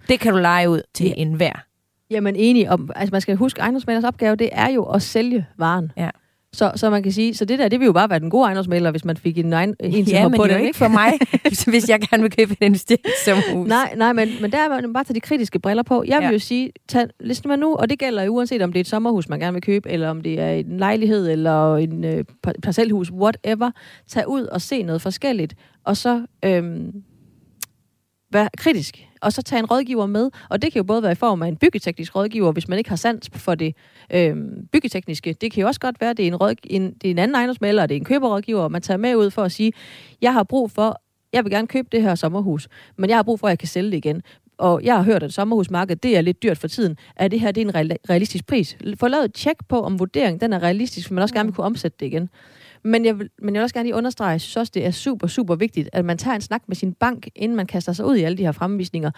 Det 0.10 0.20
kan 0.20 0.34
du 0.34 0.40
lege 0.40 0.70
ud 0.70 0.82
til 0.94 1.06
ja. 1.08 1.14
enhver. 1.18 1.66
Jamen 2.12 2.36
enig 2.36 2.70
om, 2.70 2.89
altså 2.95 3.12
man 3.12 3.22
skal 3.22 3.36
huske, 3.36 3.60
ejendomsmalers 3.62 4.03
opgave, 4.03 4.36
det 4.36 4.49
er 4.51 4.70
jo 4.72 4.84
at 4.84 5.01
sælge 5.01 5.45
varen. 5.57 5.91
Ja. 5.97 6.10
Så, 6.53 6.72
så 6.76 6.89
man 6.89 7.03
kan 7.03 7.12
sige, 7.12 7.34
så 7.36 7.45
det 7.45 7.60
der, 7.60 7.68
det 7.68 7.80
vil 7.80 7.86
jo 7.86 7.91
bare 7.91 8.10
være 8.10 8.20
den 8.20 8.30
gode 8.30 8.45
ejendomsmaler, 8.45 8.91
hvis 8.91 9.05
man 9.05 9.18
fik 9.18 9.38
en, 9.38 9.53
egen, 9.53 9.76
en 9.80 9.91
til 10.05 10.07
ja, 10.14 10.28
på 10.28 10.47
det 10.47 10.62
ikke 10.62 10.78
for 10.78 10.88
mig, 10.88 11.14
hvis 11.72 11.89
jeg 11.89 11.99
gerne 12.01 12.24
vil 12.24 12.32
købe 12.32 12.51
en 12.62 12.66
investeringssommerhus. 12.66 13.68
Nej, 13.68 13.93
nej, 13.97 14.14
men, 14.14 14.30
men 14.41 14.51
der 14.51 14.57
er 14.57 14.70
man 14.70 14.93
bare 14.93 15.03
tage 15.03 15.16
de 15.16 15.20
kritiske 15.22 15.60
briller 15.60 15.84
på. 15.84 16.03
Jeg 16.07 16.18
vil 16.20 16.26
Ja. 16.26 16.32
jo 16.32 16.39
sige, 16.39 16.72
tag, 16.88 17.05
listen 17.20 17.49
man 17.49 17.60
nu, 17.60 17.76
og 17.76 17.89
det 17.89 17.99
gælder 17.99 18.24
jo 18.24 18.32
uanset 18.32 18.62
om 18.62 18.74
det 18.74 18.80
er 18.80 18.82
et 18.82 18.88
sommerhus, 18.88 19.30
man 19.30 19.39
gerne 19.39 19.53
vil 19.53 19.62
købe, 19.62 19.89
eller 19.89 20.10
om 20.10 20.22
det 20.22 20.39
er 20.39 20.49
en 20.49 20.78
lejlighed, 20.78 21.30
eller 21.30 21.76
en 21.76 22.03
øh, 22.03 22.24
par- 22.43 22.53
parcelhus, 22.64 23.12
whatever. 23.12 23.72
Tag 24.07 24.28
ud 24.30 24.43
og 24.43 24.62
se 24.62 24.84
noget 24.84 25.01
forskelligt, 25.01 25.55
og 25.84 25.97
så 25.97 26.26
øhm, 26.45 26.91
vær 28.32 28.48
kritisk. 28.58 29.06
Og 29.22 29.34
så 29.34 29.42
tage 29.42 29.60
en 29.60 29.66
rådgiver 29.66 30.06
med, 30.06 30.30
og 30.50 30.62
det 30.62 30.72
kan 30.74 30.80
jo 30.80 30.84
både 30.84 31.04
være 31.04 31.12
i 31.12 31.16
form 31.16 31.42
af 31.42 31.48
en 31.48 31.58
byggeteknisk 31.58 32.16
rådgiver, 32.16 32.52
hvis 32.52 32.68
man 32.68 32.78
ikke 32.78 32.90
har 32.90 32.98
sans 32.98 33.30
for 33.34 33.56
det 33.56 33.76
øhm, 34.14 34.68
byggetekniske. 34.72 35.34
Det 35.34 35.52
kan 35.52 35.62
jo 35.62 35.68
også 35.68 35.80
godt 35.80 36.02
være, 36.02 36.10
at 36.10 36.18
det 36.18 36.24
er 36.24 36.28
en, 36.28 36.36
råd, 36.36 36.56
en, 36.64 36.94
det 36.94 37.08
er 37.08 37.12
en 37.12 37.20
anden 37.20 37.36
ejendomsmaler, 37.36 37.82
og 37.82 37.90
det 37.90 37.96
er 37.96 38.00
en 38.00 38.06
køberrådgiver, 38.06 38.62
og 38.62 38.72
man 38.72 38.82
tager 38.82 38.98
med 38.98 39.16
ud 39.16 39.32
for 39.32 39.44
at 39.44 39.52
sige, 39.52 39.74
jeg 40.22 40.34
har 40.34 40.44
brug 40.44 40.72
for, 40.72 41.02
jeg 41.34 41.44
vil 41.44 41.52
gerne 41.52 41.68
købe 41.68 41.88
det 41.92 42.02
her 42.02 42.16
sommerhus, 42.16 42.68
men 42.98 43.10
jeg 43.10 43.18
har 43.18 43.24
brug 43.24 43.40
for, 43.40 43.48
at 43.48 43.52
jeg 43.52 43.60
kan 43.60 43.68
sælge 43.68 43.92
det 43.92 43.98
igen. 43.98 44.22
Og 44.58 44.84
jeg 44.84 44.96
har 44.96 45.04
hørt, 45.04 45.24
at 45.24 45.34
sommerhusmarkedet, 45.34 46.04
det 46.04 46.18
er 46.18 46.22
lidt 46.22 46.44
dyrt 46.44 46.58
for 46.58 46.68
tiden. 46.68 46.98
Er 47.16 47.28
det 47.28 47.40
her 47.40 47.52
det 47.52 47.62
er 47.62 47.66
en 47.66 47.76
real- 47.76 47.98
realistisk 48.10 48.48
pris? 48.48 48.78
Få 49.00 49.08
lavet 49.08 49.26
et 49.26 49.34
tjek 49.34 49.56
på, 49.70 49.82
om 49.82 50.00
vurderingen 50.00 50.40
den 50.40 50.54
er 50.54 50.64
realistisk, 50.64 51.08
for 51.08 51.14
man 51.14 51.22
også 51.22 51.36
gerne 51.36 51.48
vil 51.48 51.56
kunne 51.56 51.66
omsætte 51.66 51.98
det 52.00 52.06
igen. 52.06 52.30
Men 52.84 53.06
jeg, 53.06 53.20
vil, 53.20 53.30
men 53.42 53.56
jeg 53.56 53.60
vil 53.60 53.64
også 53.64 53.74
gerne 53.74 53.88
lige 53.88 53.96
understrege, 53.96 54.30
jeg 54.30 54.42
synes 54.42 54.58
også, 54.58 54.72
det 54.76 54.86
er 54.86 54.92
super, 54.92 55.28
super 55.28 55.56
vigtigt, 55.56 55.90
at 55.94 56.06
man 56.06 56.18
tager 56.18 56.36
en 56.36 56.42
snak 56.42 56.62
med 56.68 56.76
sin 56.76 56.94
bank, 56.94 57.28
inden 57.36 57.56
man 57.56 57.68
kaster 57.68 57.94
sig 57.94 58.06
ud 58.06 58.16
i 58.16 58.24
alle 58.24 58.38
de 58.38 58.44
her 58.44 58.52
fremvisninger. 58.52 59.12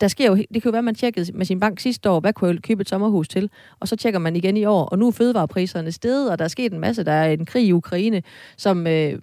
Der 0.00 0.08
sker 0.08 0.26
jo, 0.26 0.34
det 0.34 0.48
kan 0.50 0.62
jo 0.64 0.70
være, 0.70 0.78
at 0.78 0.84
man 0.84 0.94
tjekkede 0.94 1.32
med 1.32 1.46
sin 1.46 1.60
bank 1.60 1.80
sidste 1.80 2.10
år, 2.10 2.20
hvad 2.20 2.32
kunne 2.32 2.50
jeg 2.50 2.62
købe 2.62 2.80
et 2.80 2.88
sommerhus 2.88 3.28
til? 3.28 3.50
Og 3.80 3.88
så 3.88 3.96
tjekker 3.96 4.20
man 4.20 4.36
igen 4.36 4.56
i 4.56 4.64
år, 4.64 4.84
og 4.84 4.98
nu 4.98 5.06
er 5.06 5.10
fødevarepriserne 5.10 5.92
steget, 5.92 6.30
og 6.30 6.38
der 6.38 6.44
er 6.44 6.48
sket 6.48 6.72
en 6.72 6.80
masse. 6.80 7.04
Der 7.04 7.12
er 7.12 7.32
en 7.32 7.46
krig 7.46 7.66
i 7.66 7.72
Ukraine, 7.72 8.22
som... 8.56 8.86
Øh, 8.86 9.18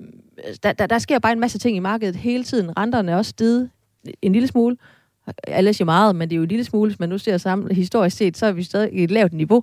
der, 0.64 0.74
der, 0.74 0.88
der 0.88 1.00
sker 1.00 1.20
bare 1.20 1.32
en 1.32 1.40
masse 1.40 1.60
ting 1.60 1.78
i 1.78 1.80
markedet 1.80 2.16
hele 2.16 2.44
tiden. 2.44 2.78
Renterne 2.78 3.12
er 3.12 3.16
også 3.16 3.30
steget 3.30 3.70
en 4.22 4.34
lille 4.34 4.48
smule. 4.48 4.78
Alle 5.48 5.74
siger 5.74 5.86
meget, 5.86 6.16
men 6.16 6.30
det 6.30 6.36
er 6.36 6.38
jo 6.38 6.44
en 6.44 6.50
lille 6.50 6.66
smule, 6.66 6.90
hvis 6.90 7.00
man 7.00 7.10
nu 7.10 7.18
ser 7.18 7.38
sammen 7.38 7.76
historisk 7.76 8.18
set, 8.18 8.38
så 8.38 8.46
er 8.46 8.52
vi 8.52 8.64
stadig 8.64 8.94
i 8.94 9.04
et 9.04 9.12
lavt 9.12 9.34
niveau. 9.34 9.62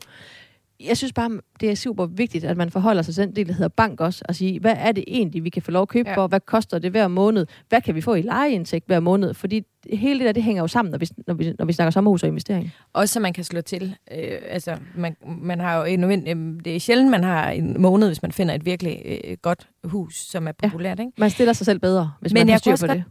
Jeg 0.85 0.97
synes 0.97 1.13
bare, 1.13 1.31
det 1.61 1.71
er 1.71 1.75
super 1.75 2.07
vigtigt, 2.07 2.45
at 2.45 2.57
man 2.57 2.71
forholder 2.71 3.03
sig 3.03 3.15
til 3.15 3.25
den 3.27 3.37
del, 3.37 3.47
der 3.49 3.53
hedder 3.53 3.69
bank 3.69 4.01
også, 4.01 4.25
og 4.29 4.35
sige, 4.35 4.61
hvad 4.61 4.75
er 4.79 4.93
det 4.93 5.05
egentlig, 5.07 5.45
vi 5.45 5.51
kan 5.51 5.63
få 5.63 5.71
lov 5.71 5.83
at 5.83 5.89
købe 5.89 6.09
Ja. 6.09 6.13
ja. 6.13 6.17
for? 6.19 6.27
Hvad 6.27 6.41
koster 6.41 6.79
det 6.79 6.91
hver 6.91 7.09
måned? 7.09 7.47
Hvad 7.69 7.81
kan 7.81 7.95
vi 7.95 8.01
få 8.01 8.15
i 8.15 8.23
lejeindtægt 8.23 8.87
hver 8.87 9.01
måned? 9.01 9.35
Fordi 9.35 9.63
hele 9.93 10.19
det 10.19 10.27
der, 10.27 10.33
det 10.33 10.43
hænger 10.43 10.63
jo 10.63 10.67
sammen, 10.67 10.91
når 10.93 10.99
vi, 10.99 11.09
når 11.27 11.35
vi, 11.35 11.55
når 11.59 11.65
vi 11.65 11.73
snakker 11.73 11.91
sommerhus 11.91 12.23
og 12.23 12.29
investering. 12.29 12.73
Også 12.93 13.13
så 13.13 13.21
man 13.21 13.33
kan 13.33 13.45
slå 13.45 13.61
til. 13.61 13.97
Øh, 14.13 14.39
altså, 14.49 14.77
man, 14.97 15.17
man 15.43 15.61
har 15.61 15.77
jo 15.79 15.85
en, 15.85 16.05
øh, 16.29 16.65
det 16.65 16.77
er 16.77 16.81
sjældent, 16.81 17.11
man 17.11 17.25
har 17.25 17.51
en 17.51 17.81
måned, 17.83 18.07
hvis 18.09 18.23
man 18.23 18.33
finder 18.33 18.55
et 18.55 18.65
virkelig 18.67 19.03
øh, 19.25 19.37
godt 19.43 19.69
hus, 19.85 20.15
som 20.31 20.49
er 20.49 20.53
Ja. 20.63 20.69
populært. 20.69 21.01
Ikke? 21.01 21.13
Man 21.19 21.31
stiller 21.31 21.53
sig 21.53 21.67
selv 21.67 21.79
bedre, 21.79 22.13
hvis 22.21 22.33
Men 22.33 22.41
man 22.41 22.49
har 22.49 22.59
styr 22.59 22.71
på 22.71 22.73
også 22.73 22.87
det. 22.87 23.05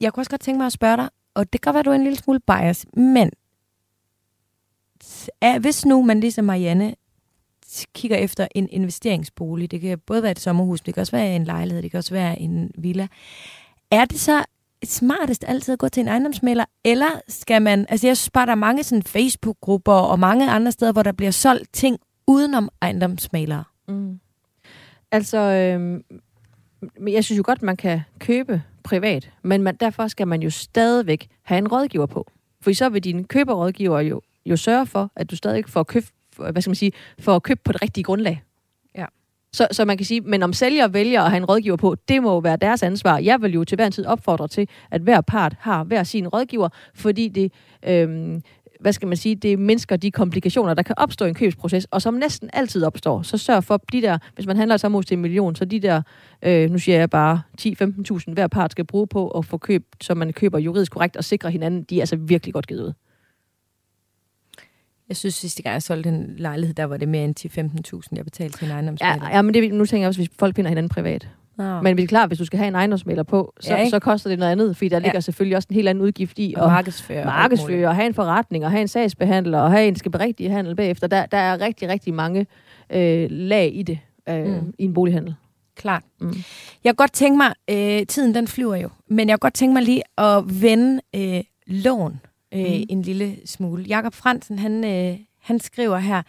Jeg 0.00 0.12
kunne 0.12 0.20
også 0.20 0.30
godt 0.30 0.40
tænke 0.40 0.58
mig 0.58 0.66
at 0.66 0.72
spørge 0.72 0.96
dig, 0.96 1.08
og 1.34 1.52
det 1.52 1.60
kan 1.60 1.72
godt 1.72 1.74
være, 1.74 1.82
du 1.82 1.90
er 1.90 1.94
en 1.94 2.04
lille 2.04 2.18
smule 2.18 2.40
bias, 2.40 2.86
men 2.96 3.30
er, 5.40 5.58
hvis 5.58 5.86
nu 5.86 6.02
man 6.02 6.20
ligesom 6.20 6.44
Marianne 6.44 6.94
kigger 7.94 8.16
efter 8.16 8.46
en 8.54 8.68
investeringsbolig, 8.70 9.70
det 9.70 9.80
kan 9.80 9.98
både 9.98 10.22
være 10.22 10.30
et 10.30 10.40
sommerhus, 10.40 10.80
det 10.80 10.94
kan 10.94 11.00
også 11.00 11.16
være 11.16 11.36
en 11.36 11.44
lejlighed, 11.44 11.82
det 11.82 11.90
kan 11.90 11.98
også 11.98 12.14
være 12.14 12.40
en 12.40 12.70
villa, 12.78 13.08
er 13.90 14.04
det 14.04 14.20
så 14.20 14.44
smartest 14.84 15.44
altid 15.48 15.72
at 15.72 15.78
gå 15.78 15.88
til 15.88 16.00
en 16.00 16.08
ejendomsmælder, 16.08 16.64
eller 16.84 17.20
skal 17.28 17.62
man, 17.62 17.86
altså 17.88 18.06
jeg 18.06 18.16
synes 18.16 18.30
bare, 18.30 18.46
der 18.46 18.52
er 18.52 18.56
mange 18.56 18.82
sådan 18.82 19.02
Facebook-grupper 19.02 19.92
og 19.92 20.18
mange 20.18 20.50
andre 20.50 20.72
steder, 20.72 20.92
hvor 20.92 21.02
der 21.02 21.12
bliver 21.12 21.30
solgt 21.30 21.72
ting 21.72 21.98
udenom 22.26 22.68
ejendomsmalere. 22.82 23.64
Mm. 23.88 24.20
Altså, 25.12 25.38
øhm, 25.38 26.04
men 27.00 27.14
jeg 27.14 27.24
synes 27.24 27.38
jo 27.38 27.42
godt, 27.46 27.62
man 27.62 27.76
kan 27.76 28.00
købe 28.18 28.62
privat, 28.82 29.30
men 29.42 29.62
man, 29.62 29.76
derfor 29.76 30.08
skal 30.08 30.28
man 30.28 30.42
jo 30.42 30.50
stadigvæk 30.50 31.26
have 31.42 31.58
en 31.58 31.68
rådgiver 31.68 32.06
på. 32.06 32.30
For 32.60 32.72
så 32.72 32.88
vil 32.88 33.04
din 33.04 33.24
køberrådgiver 33.24 34.00
jo, 34.00 34.20
jo 34.46 34.56
sørge 34.56 34.86
for, 34.86 35.12
at 35.16 35.30
du 35.30 35.36
stadig 35.36 35.64
får 35.68 35.82
købt, 35.82 36.06
hvad 36.36 36.62
skal 36.62 36.70
man 36.70 36.74
sige, 36.74 36.92
får 37.18 37.38
købt 37.38 37.64
på 37.64 37.72
det 37.72 37.82
rigtige 37.82 38.04
grundlag. 38.04 38.42
Ja. 38.96 39.04
Så, 39.52 39.68
så 39.72 39.84
man 39.84 39.96
kan 39.96 40.06
sige, 40.06 40.20
men 40.20 40.42
om 40.42 40.52
sælger 40.52 40.88
vælger 40.88 41.22
at 41.22 41.30
have 41.30 41.36
en 41.36 41.44
rådgiver 41.44 41.76
på, 41.76 41.94
det 42.08 42.22
må 42.22 42.32
jo 42.32 42.38
være 42.38 42.56
deres 42.56 42.82
ansvar. 42.82 43.18
Jeg 43.18 43.42
vil 43.42 43.52
jo 43.52 43.64
til 43.64 43.76
hver 43.76 43.86
en 43.86 43.92
tid 43.92 44.06
opfordre 44.06 44.48
til, 44.48 44.68
at 44.90 45.00
hver 45.00 45.20
part 45.20 45.56
har 45.60 45.84
hver 45.84 46.02
sin 46.02 46.28
rådgiver, 46.28 46.68
fordi 46.94 47.28
det, 47.28 47.52
øhm, 47.86 48.42
hvad 48.84 48.92
skal 48.92 49.08
man 49.08 49.16
sige, 49.16 49.34
det 49.34 49.58
mindsker 49.58 49.96
de 49.96 50.10
komplikationer, 50.10 50.74
der 50.74 50.82
kan 50.82 50.94
opstå 50.98 51.24
i 51.24 51.28
en 51.28 51.34
købsproces, 51.34 51.84
og 51.84 52.02
som 52.02 52.14
næsten 52.14 52.50
altid 52.52 52.84
opstår. 52.84 53.22
Så 53.22 53.38
sørg 53.38 53.64
for 53.64 53.76
de 53.92 54.02
der, 54.02 54.18
hvis 54.34 54.46
man 54.46 54.56
handler 54.56 54.74
et 54.74 54.80
sommerhus 54.80 55.06
til 55.06 55.14
en 55.14 55.22
million, 55.22 55.54
så 55.54 55.64
de 55.64 55.80
der, 55.80 56.02
øh, 56.42 56.70
nu 56.70 56.78
siger 56.78 56.98
jeg 56.98 57.10
bare 57.10 57.42
10-15.000 57.60 58.32
hver 58.32 58.46
part 58.46 58.72
skal 58.72 58.84
bruge 58.84 59.06
på 59.06 59.28
at 59.28 59.44
få 59.44 59.58
købt, 59.58 60.04
så 60.04 60.14
man 60.14 60.32
køber 60.32 60.58
juridisk 60.58 60.92
korrekt 60.92 61.16
og 61.16 61.24
sikrer 61.24 61.50
hinanden, 61.50 61.82
de 61.82 61.96
er 61.96 62.02
altså 62.02 62.16
virkelig 62.16 62.54
godt 62.54 62.66
givet 62.66 62.82
ud. 62.82 62.92
Jeg 65.08 65.16
synes, 65.16 65.34
sidste 65.34 65.62
gang 65.62 65.72
jeg 65.72 65.82
solgte 65.82 66.08
en 66.08 66.34
lejlighed, 66.38 66.74
der 66.74 66.84
var 66.84 66.96
det 66.96 67.08
mere 67.08 67.24
end 67.24 67.96
10-15.000, 68.00 68.16
jeg 68.16 68.24
betalte 68.24 68.58
til 68.58 68.64
en 68.64 68.68
Ja, 68.68 68.74
ejendomsmælder. 68.74 69.28
ja 69.30 69.42
men 69.42 69.54
det, 69.54 69.74
nu 69.74 69.86
tænker 69.86 70.02
jeg 70.02 70.08
også, 70.08 70.20
hvis 70.20 70.30
folk 70.38 70.56
finder 70.56 70.68
hinanden 70.68 70.88
privat. 70.90 71.28
Nå. 71.58 71.80
Men 71.80 71.96
det 71.96 72.02
er 72.02 72.06
klart, 72.06 72.28
hvis 72.28 72.38
du 72.38 72.44
skal 72.44 72.58
have 72.58 72.68
en 72.68 72.74
ejendomsmælder 72.74 73.22
på, 73.22 73.52
så, 73.60 73.70
Ja, 73.70 73.76
ja, 73.76 73.80
ikke? 73.82 73.90
så 73.90 73.98
koster 73.98 74.30
det 74.30 74.38
noget 74.38 74.52
andet, 74.52 74.76
fordi 74.76 74.88
der 74.88 74.98
ligger 74.98 75.20
selvfølgelig 75.20 75.56
også 75.56 75.66
en 75.70 75.74
helt 75.74 75.88
anden 75.88 76.04
udgift 76.04 76.38
i 76.38 76.54
og 76.56 76.68
markedsføre. 76.70 77.18
og 77.18 77.24
muligt. 77.24 77.36
markedsføre, 77.36 77.88
og 77.88 77.94
have 77.94 78.06
en 78.06 78.14
forretning, 78.14 78.64
og 78.64 78.70
have 78.70 78.80
en 78.80 78.88
sagsbehandler, 78.88 79.58
og 79.60 79.70
have 79.70 79.88
en 79.88 79.96
skal 79.96 80.10
berigtige 80.10 80.50
handel 80.50 80.76
bagefter. 80.76 81.06
Der, 81.06 81.26
der 81.26 81.38
er 81.38 81.60
rigtig, 81.60 81.88
rigtig 81.88 82.14
mange 82.14 82.46
øh, 82.90 83.26
lag 83.30 83.70
i 83.74 83.82
det, 83.82 83.98
øh, 84.28 84.46
mm. 84.46 84.74
i 84.78 84.84
en 84.84 84.94
bolighandel. 84.94 85.34
Klart. 85.76 86.02
Mm. 86.20 86.28
Jeg 86.84 86.90
kan 86.90 86.94
godt 86.94 87.12
tænke 87.12 87.36
mig, 87.36 87.52
øh, 87.70 88.06
tiden 88.06 88.34
den 88.34 88.48
flyver 88.48 88.76
jo, 88.76 88.88
men 89.08 89.28
jeg 89.28 89.32
kan 89.34 89.38
godt 89.38 89.54
tænke 89.54 89.72
mig 89.74 89.82
lige 89.82 90.02
at 90.18 90.62
vende 90.62 91.00
øh, 91.16 91.40
lån 91.66 92.20
øh, 92.54 92.60
mm. 92.60 92.86
En 92.88 93.02
lille 93.02 93.36
smule. 93.44 93.82
Jakob 93.82 94.14
Fransen, 94.14 94.58
han, 94.58 94.84
øh, 94.84 95.18
han 95.40 95.60
skriver 95.60 95.98
her, 95.98 96.22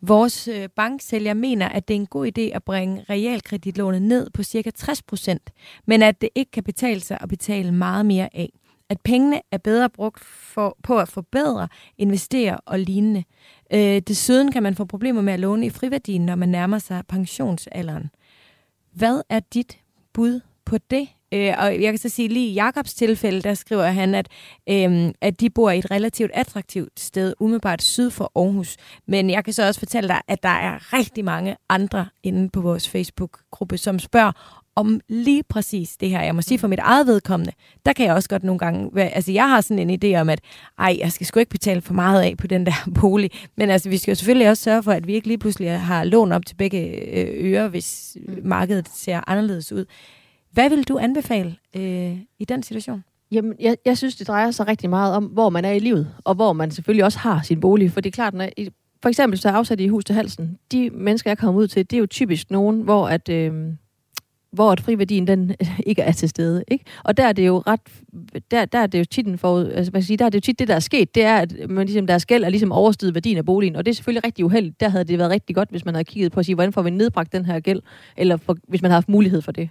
vores 0.00 0.48
øh, 0.48 0.68
banksælger 0.76 1.34
mener, 1.34 1.68
at 1.68 1.88
det 1.88 1.94
er 1.94 2.00
en 2.00 2.06
god 2.06 2.26
idé 2.26 2.40
at 2.40 2.64
bringe 2.64 3.04
realkreditlånet 3.10 4.02
ned 4.02 4.30
på 4.30 4.42
cirka 4.42 4.70
60 4.70 5.02
procent, 5.02 5.50
men 5.86 6.02
at 6.02 6.20
det 6.20 6.28
ikke 6.34 6.50
kan 6.50 6.64
betale 6.64 7.00
sig 7.00 7.18
at 7.20 7.28
betale 7.28 7.72
meget 7.72 8.06
mere 8.06 8.28
af. 8.36 8.52
At 8.88 9.00
pengene 9.00 9.40
er 9.50 9.58
bedre 9.58 9.90
brugt 9.90 10.24
for, 10.24 10.76
på 10.82 10.98
at 10.98 11.08
forbedre, 11.08 11.68
investere 11.98 12.58
og 12.66 12.78
lignende. 12.78 13.24
Øh, 13.72 14.02
desuden 14.08 14.52
kan 14.52 14.62
man 14.62 14.74
få 14.74 14.84
problemer 14.84 15.22
med 15.22 15.32
at 15.32 15.40
låne 15.40 15.66
i 15.66 15.70
friværdien, 15.70 16.26
når 16.26 16.34
man 16.34 16.48
nærmer 16.48 16.78
sig 16.78 17.02
pensionsalderen. 17.08 18.10
Hvad 18.92 19.22
er 19.28 19.40
dit 19.40 19.78
bud 20.12 20.40
på 20.64 20.78
det? 20.78 21.08
Øh, 21.34 21.54
og 21.58 21.82
jeg 21.82 21.92
kan 21.92 21.98
så 21.98 22.08
sige, 22.08 22.28
lige 22.28 22.48
i 22.48 22.52
Jakobs 22.52 22.94
tilfælde, 22.94 23.40
der 23.40 23.54
skriver 23.54 23.84
han, 23.84 24.14
at, 24.14 24.28
øh, 24.68 25.12
at 25.20 25.40
de 25.40 25.50
bor 25.50 25.70
i 25.70 25.78
et 25.78 25.90
relativt 25.90 26.30
attraktivt 26.34 27.00
sted, 27.00 27.34
umiddelbart 27.40 27.82
syd 27.82 28.10
for 28.10 28.32
Aarhus. 28.36 28.76
Men 29.08 29.30
jeg 29.30 29.44
kan 29.44 29.52
så 29.52 29.66
også 29.66 29.80
fortælle 29.80 30.08
dig, 30.08 30.20
at 30.28 30.42
der 30.42 30.48
er 30.48 30.92
rigtig 30.92 31.24
mange 31.24 31.56
andre 31.68 32.06
inde 32.22 32.48
på 32.48 32.60
vores 32.60 32.88
Facebook-gruppe, 32.88 33.78
som 33.78 33.98
spørger, 33.98 34.60
om 34.76 35.00
lige 35.08 35.42
præcis 35.42 35.96
det 35.96 36.10
her. 36.10 36.22
Jeg 36.22 36.34
må 36.34 36.42
sige 36.42 36.58
for 36.58 36.68
mit 36.68 36.78
eget 36.78 37.06
vedkommende, 37.06 37.52
der 37.86 37.92
kan 37.92 38.06
jeg 38.06 38.14
også 38.14 38.28
godt 38.28 38.44
nogle 38.44 38.58
gange, 38.58 38.90
være, 38.92 39.08
altså 39.08 39.32
jeg 39.32 39.48
har 39.48 39.60
sådan 39.60 39.90
en 39.90 40.04
idé 40.04 40.20
om, 40.20 40.28
at 40.28 40.40
ej, 40.78 40.96
jeg 40.98 41.12
skal 41.12 41.26
sgu 41.26 41.40
ikke 41.40 41.50
betale 41.50 41.80
for 41.80 41.94
meget 41.94 42.22
af 42.22 42.36
på 42.36 42.46
den 42.46 42.66
der 42.66 42.88
bolig, 43.00 43.30
men 43.56 43.70
altså 43.70 43.88
vi 43.88 43.96
skal 43.96 44.10
jo 44.12 44.14
selvfølgelig 44.14 44.50
også 44.50 44.62
sørge 44.62 44.82
for, 44.82 44.92
at 44.92 45.06
vi 45.06 45.14
ikke 45.14 45.28
lige 45.28 45.38
pludselig 45.38 45.80
har 45.80 46.04
lån 46.04 46.32
op 46.32 46.46
til 46.46 46.54
begge 46.54 46.80
øh, 47.18 47.52
ører, 47.52 47.68
hvis 47.68 48.16
markedet 48.42 48.88
ser 48.94 49.20
anderledes 49.26 49.72
ud. 49.72 49.84
Hvad 50.54 50.70
vil 50.70 50.88
du 50.88 50.98
anbefale 50.98 51.56
øh, 51.76 52.18
i 52.38 52.44
den 52.44 52.62
situation? 52.62 53.04
Jamen, 53.30 53.54
jeg, 53.60 53.76
jeg 53.84 53.98
synes, 53.98 54.16
det 54.16 54.26
drejer 54.26 54.50
sig 54.50 54.68
rigtig 54.68 54.90
meget 54.90 55.14
om, 55.14 55.24
hvor 55.24 55.50
man 55.50 55.64
er 55.64 55.72
i 55.72 55.78
livet, 55.78 56.14
og 56.24 56.34
hvor 56.34 56.52
man 56.52 56.70
selvfølgelig 56.70 57.04
også 57.04 57.18
har 57.18 57.42
sin 57.42 57.60
bolig. 57.60 57.92
For 57.92 58.00
det 58.00 58.10
er 58.10 58.14
klart, 58.14 58.34
når, 58.34 58.48
for 59.02 59.08
eksempel 59.08 59.38
så 59.38 59.48
er 59.48 59.52
afsat 59.52 59.80
i 59.80 59.88
hus 59.88 60.04
til 60.04 60.14
halsen, 60.14 60.58
de 60.72 60.90
mennesker, 60.90 61.30
jeg 61.30 61.38
kommer 61.38 61.60
ud 61.60 61.68
til, 61.68 61.90
det 61.90 61.96
er 61.96 62.00
jo 62.00 62.06
typisk 62.06 62.50
nogen, 62.50 62.80
hvor 62.80 63.08
at... 63.08 63.28
Øh, 63.28 63.52
hvor 64.52 64.72
at 64.72 64.80
friværdien 64.80 65.26
den 65.26 65.50
øh, 65.50 65.80
ikke 65.86 66.02
er 66.02 66.12
til 66.12 66.28
stede. 66.28 66.64
Ikke? 66.68 66.84
Og 67.04 67.16
der 67.16 67.26
er 67.26 67.32
det 67.32 67.46
jo 67.46 67.62
ret, 67.66 67.80
der, 68.50 68.64
der 68.64 68.78
er 68.78 68.86
det 68.86 68.98
jo 68.98 69.04
tit 69.04 69.40
for, 69.40 69.58
altså 69.60 69.90
man 69.92 70.02
kan 70.02 70.06
sige, 70.06 70.16
der 70.16 70.24
er 70.24 70.28
det 70.28 70.34
jo 70.34 70.40
tit 70.40 70.58
det, 70.58 70.68
der 70.68 70.74
er 70.74 70.80
sket, 70.80 71.14
det 71.14 71.24
er, 71.24 71.36
at 71.36 71.70
man 71.70 71.86
ligesom, 71.86 72.06
deres 72.06 72.26
gæld 72.26 72.44
er 72.44 72.48
ligesom 72.48 72.72
oversteget 72.72 73.14
værdien 73.14 73.38
af 73.38 73.44
boligen, 73.44 73.76
og 73.76 73.86
det 73.86 73.90
er 73.90 73.94
selvfølgelig 73.94 74.24
rigtig 74.24 74.44
uheldigt. 74.44 74.80
Der 74.80 74.88
havde 74.88 75.04
det 75.04 75.18
været 75.18 75.30
rigtig 75.30 75.56
godt, 75.56 75.70
hvis 75.70 75.84
man 75.84 75.94
havde 75.94 76.04
kigget 76.04 76.32
på 76.32 76.40
at 76.40 76.46
sige, 76.46 76.54
hvordan 76.54 76.72
får 76.72 76.82
vi 76.82 76.90
nedbragt 76.90 77.32
den 77.32 77.46
her 77.46 77.60
gæld, 77.60 77.80
eller 78.16 78.36
for, 78.36 78.56
hvis 78.68 78.82
man 78.82 78.90
havde 78.90 78.96
haft 78.96 79.08
mulighed 79.08 79.42
for 79.42 79.52
det. 79.52 79.70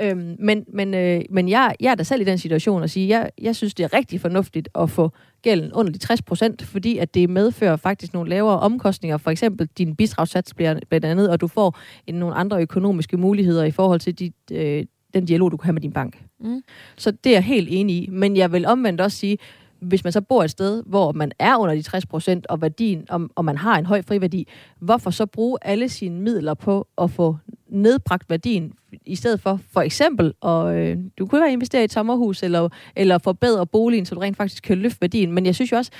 Øhm, 0.00 0.36
men 0.38 0.64
men, 0.72 0.94
øh, 0.94 1.20
men 1.30 1.48
jeg, 1.48 1.74
jeg 1.80 1.90
er 1.90 1.94
da 1.94 2.02
selv 2.02 2.20
i 2.20 2.24
den 2.24 2.38
situation 2.38 2.82
at 2.82 2.90
sige, 2.90 3.08
jeg, 3.08 3.30
jeg 3.42 3.56
synes, 3.56 3.74
det 3.74 3.84
er 3.84 3.94
rigtig 3.94 4.20
fornuftigt 4.20 4.68
at 4.74 4.90
få 4.90 5.10
gælden 5.42 5.72
under 5.72 5.92
de 5.92 5.98
60 5.98 6.22
procent, 6.22 6.62
fordi 6.62 6.98
at 6.98 7.14
det 7.14 7.30
medfører 7.30 7.76
faktisk 7.76 8.14
nogle 8.14 8.30
lavere 8.30 8.60
omkostninger. 8.60 9.16
For 9.16 9.30
eksempel 9.30 9.68
din 9.78 9.96
bidragssats 9.96 10.54
bliver 10.54 10.78
blandt 10.88 11.06
andet, 11.06 11.30
og 11.30 11.40
du 11.40 11.46
får 11.46 11.78
en, 12.06 12.14
nogle 12.14 12.34
andre 12.34 12.60
økonomiske 12.60 13.16
muligheder 13.16 13.64
i 13.64 13.70
forhold 13.70 14.00
til 14.00 14.14
dit, 14.14 14.34
øh, 14.52 14.84
den 15.14 15.24
dialog, 15.26 15.52
du 15.52 15.56
kan 15.56 15.64
have 15.64 15.72
med 15.72 15.82
din 15.82 15.92
bank. 15.92 16.24
Mm. 16.40 16.62
Så 16.96 17.10
det 17.10 17.30
er 17.30 17.36
jeg 17.36 17.44
helt 17.44 17.68
enig 17.70 17.96
i. 17.96 18.08
Men 18.12 18.36
jeg 18.36 18.52
vil 18.52 18.66
omvendt 18.66 19.00
også 19.00 19.18
sige, 19.18 19.38
hvis 19.80 20.04
man 20.04 20.12
så 20.12 20.20
bor 20.20 20.44
et 20.44 20.50
sted, 20.50 20.82
hvor 20.86 21.12
man 21.12 21.32
er 21.38 21.56
under 21.56 21.74
de 21.74 21.82
60 21.82 22.06
procent, 22.06 22.46
og 22.46 22.62
værdien, 22.62 23.06
og, 23.08 23.28
og 23.34 23.44
man 23.44 23.56
har 23.56 23.78
en 23.78 23.86
høj 23.86 24.02
friværdi, 24.02 24.48
hvorfor 24.78 25.10
så 25.10 25.26
bruge 25.26 25.58
alle 25.62 25.88
sine 25.88 26.20
midler 26.20 26.54
på 26.54 26.88
at 26.98 27.10
få 27.10 27.36
nedbragt 27.74 28.30
værdien, 28.30 28.72
i 29.06 29.16
stedet 29.16 29.40
for 29.40 29.60
for 29.72 29.80
eksempel, 29.80 30.32
og 30.40 30.76
øh, 30.76 30.96
du 31.18 31.26
kunne 31.26 31.40
være 31.40 31.52
investere 31.52 31.82
i 31.82 31.84
et 31.84 31.92
sommerhus, 31.92 32.42
eller, 32.42 32.68
eller 32.96 33.18
forbedre 33.18 33.66
boligen, 33.66 34.06
så 34.06 34.14
du 34.14 34.20
rent 34.20 34.36
faktisk 34.36 34.62
kan 34.62 34.78
løfte 34.78 35.00
værdien. 35.00 35.32
Men 35.32 35.46
jeg 35.46 35.54
synes 35.54 35.72
jo 35.72 35.76
også, 35.76 35.90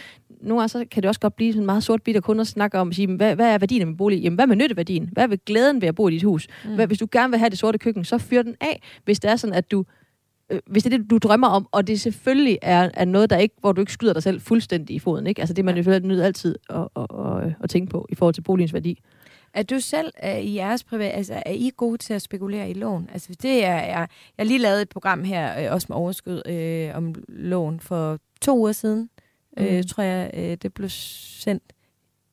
nogle 0.41 0.61
gange 0.61 0.69
så 0.69 0.85
kan 0.91 1.03
det 1.03 1.09
også 1.09 1.21
godt 1.21 1.37
blive 1.37 1.53
sådan 1.53 1.67
meget 1.67 1.91
at 2.17 2.23
kun 2.23 2.41
at 2.41 2.47
snakke 2.47 2.79
om, 2.79 2.89
at 2.89 2.95
sige, 2.95 3.17
hvad, 3.17 3.35
hvad 3.35 3.55
er 3.55 3.59
værdien 3.59 3.81
af 3.81 3.87
min 3.87 3.97
bolig? 3.97 4.23
Jamen, 4.23 4.35
hvad 4.35 4.47
med 4.47 4.57
nytteværdien? 4.57 5.09
Hvad 5.13 5.25
er 5.25 5.37
glæden 5.47 5.81
ved 5.81 5.89
at 5.89 5.95
bo 5.95 6.09
i 6.09 6.13
dit 6.13 6.23
hus? 6.23 6.49
Mm. 6.65 6.75
Hvad, 6.75 6.87
hvis 6.87 6.99
du 6.99 7.07
gerne 7.13 7.31
vil 7.31 7.39
have 7.39 7.51
det 7.51 7.59
sorte 7.59 7.79
køkken, 7.79 8.05
så 8.05 8.19
fyr 8.19 8.43
den 8.43 8.55
af, 8.61 8.83
hvis 9.05 9.21
det 9.21 9.31
er 9.31 9.37
sådan, 9.37 9.55
at 9.55 9.71
du 9.71 9.85
øh, 10.51 10.61
hvis 10.67 10.83
det 10.83 10.93
er 10.93 10.99
det, 10.99 11.11
du 11.11 11.19
drømmer 11.19 11.49
om, 11.49 11.69
og 11.73 11.87
det 11.87 12.01
selvfølgelig 12.01 12.59
er, 12.63 12.91
er 12.95 13.05
noget, 13.05 13.31
der 13.31 13.37
ikke, 13.37 13.55
hvor 13.61 13.73
du 13.73 13.81
ikke 13.81 13.93
skyder 13.93 14.13
dig 14.13 14.23
selv 14.23 14.41
fuldstændig 14.41 14.97
i 14.97 14.99
foden. 14.99 15.27
Ikke? 15.27 15.41
Altså 15.41 15.55
det 15.55 15.65
man 15.65 15.77
jo 15.77 15.83
nødt 16.09 16.23
altid 16.23 16.57
at, 16.71 16.89
at, 16.97 17.07
at, 17.19 17.55
at, 17.63 17.71
tænke 17.71 17.91
på 17.91 18.07
i 18.09 18.15
forhold 18.15 18.35
til 18.35 18.43
boligens 18.43 18.75
værdi. 18.75 19.01
Er 19.55 19.63
du 19.63 19.81
selv 19.81 20.13
er, 20.17 20.37
i 20.37 20.55
jeres 20.55 20.85
privat, 20.85 21.13
altså 21.15 21.43
er 21.47 21.53
I 21.53 21.71
gode 21.77 21.99
til 21.99 22.15
at 22.15 22.23
spekulere 22.23 22.71
i 22.71 22.75
lån? 22.75 23.09
Altså 23.13 23.35
det 23.43 23.65
er, 23.65 23.75
jeg, 23.75 24.09
jeg 24.39 24.47
lige 24.47 24.59
lavet 24.59 24.83
et 24.83 24.89
program 24.89 25.25
her, 25.25 25.65
øh, 25.65 25.73
også 25.73 25.87
med 25.89 25.97
overskud, 25.97 26.43
øh, 26.47 26.97
om 26.97 27.15
lån 27.29 27.81
for 27.81 28.19
to 28.41 28.59
uger 28.59 28.73
siden, 28.73 29.11
øh, 29.59 29.67
mm. 29.67 29.75
øh, 29.75 29.85
tror 29.85 30.03
jeg, 30.03 30.31
øh, 30.35 30.57
det 30.63 30.75
blev 30.75 30.89
sendt. 30.91 31.63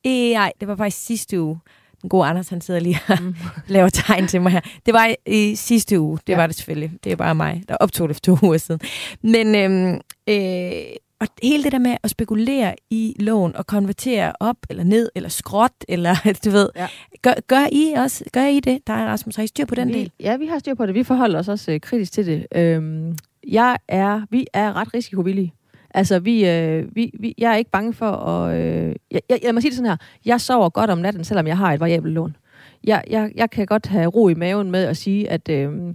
Øh, 0.06 0.12
nej, 0.12 0.52
det 0.60 0.68
var 0.68 0.76
faktisk 0.76 1.06
sidste 1.06 1.42
uge. 1.42 1.60
Den 2.02 2.08
gode 2.08 2.26
Anders, 2.26 2.48
han 2.48 2.60
sidder 2.60 2.80
lige 2.80 2.98
og 3.08 3.22
mm. 3.22 3.34
laver 3.66 3.88
tegn 3.88 4.26
til 4.26 4.40
mig 4.42 4.52
her. 4.52 4.60
Det 4.86 4.94
var 4.94 5.14
i, 5.26 5.54
sidste 5.54 6.00
uge, 6.00 6.18
det 6.26 6.32
ja. 6.32 6.36
var 6.36 6.46
det 6.46 6.56
selvfølgelig. 6.56 6.92
Det 7.04 7.12
er 7.12 7.16
bare 7.16 7.34
mig, 7.34 7.62
der 7.68 7.76
optog 7.76 8.08
det 8.08 8.16
for 8.16 8.20
to 8.20 8.46
uger 8.46 8.58
siden. 8.58 8.80
Men 9.22 9.54
øhm, 9.54 10.00
øh, 10.28 10.96
og 11.22 11.28
hele 11.42 11.64
det 11.64 11.72
der 11.72 11.78
med 11.78 11.96
at 12.02 12.10
spekulere 12.10 12.74
i 12.90 13.16
lån 13.20 13.56
og 13.56 13.66
konvertere 13.66 14.32
op 14.40 14.56
eller 14.70 14.84
ned 14.84 15.10
eller 15.14 15.28
skråt, 15.28 15.72
eller 15.88 16.14
du 16.44 16.50
ved, 16.50 16.68
ja. 16.76 16.86
gør, 17.22 17.34
gør, 17.46 17.66
I 17.72 17.92
også, 17.96 18.24
gør 18.32 18.46
I 18.46 18.60
det? 18.60 18.86
Der 18.86 18.92
er 18.92 19.06
Rasmus, 19.06 19.36
har 19.36 19.42
I 19.42 19.46
styr 19.46 19.64
på 19.64 19.74
den 19.74 19.88
vi, 19.88 19.94
del? 19.94 20.10
Ja, 20.20 20.36
vi 20.36 20.46
har 20.46 20.58
styr 20.58 20.74
på 20.74 20.86
det. 20.86 20.94
Vi 20.94 21.02
forholder 21.02 21.38
os 21.38 21.48
også 21.48 21.72
øh, 21.72 21.80
kritisk 21.80 22.12
til 22.12 22.26
det. 22.26 22.46
Øhm, 22.54 23.16
jeg 23.48 23.76
er, 23.88 24.20
vi 24.30 24.46
er 24.52 24.76
ret 24.76 24.94
risikovillige. 24.94 25.54
Altså, 25.94 26.18
vi, 26.18 26.48
øh, 26.48 26.96
vi, 26.96 27.12
vi, 27.20 27.34
jeg 27.38 27.52
er 27.52 27.56
ikke 27.56 27.70
bange 27.70 27.92
for 27.92 28.10
at... 28.10 28.56
Øh, 28.56 28.94
jeg, 29.10 29.20
jeg, 29.28 29.38
jeg 29.42 29.54
må 29.54 29.60
sige 29.60 29.70
det 29.70 29.76
sådan 29.76 29.90
her. 29.90 29.96
Jeg 30.24 30.40
sover 30.40 30.68
godt 30.68 30.90
om 30.90 30.98
natten, 30.98 31.24
selvom 31.24 31.46
jeg 31.46 31.56
har 31.56 31.72
et 31.72 31.80
variabelt 31.80 32.14
lån. 32.14 32.36
Jeg, 32.84 33.04
jeg, 33.10 33.32
jeg 33.34 33.50
kan 33.50 33.66
godt 33.66 33.86
have 33.86 34.06
ro 34.06 34.28
i 34.28 34.34
maven 34.34 34.70
med 34.70 34.84
at 34.84 34.96
sige, 34.96 35.30
at 35.30 35.48
øh, 35.48 35.94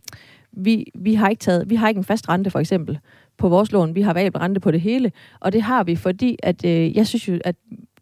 vi, 0.52 0.86
vi, 0.96 1.14
har 1.14 1.30
ikke 1.30 1.42
taget, 1.42 1.70
vi 1.70 1.76
har 1.76 1.88
ikke 1.88 2.00
en 2.00 2.04
fast 2.04 2.30
rente, 2.30 2.52
for 2.52 2.60
eksempel 2.60 3.00
på 3.38 3.50
vores 3.50 3.72
lån. 3.72 3.96
Vi 3.96 4.02
har 4.02 4.14
variabel 4.14 4.40
rente 4.40 4.60
på 4.60 4.72
det 4.72 4.82
hele, 4.82 5.12
og 5.40 5.54
det 5.54 5.62
har 5.62 5.84
vi, 5.84 5.96
fordi 5.96 6.38
at, 6.44 6.66
øh, 6.66 6.98
jeg 6.98 7.08
synes 7.08 7.28
jo, 7.28 7.40
at 7.46 7.56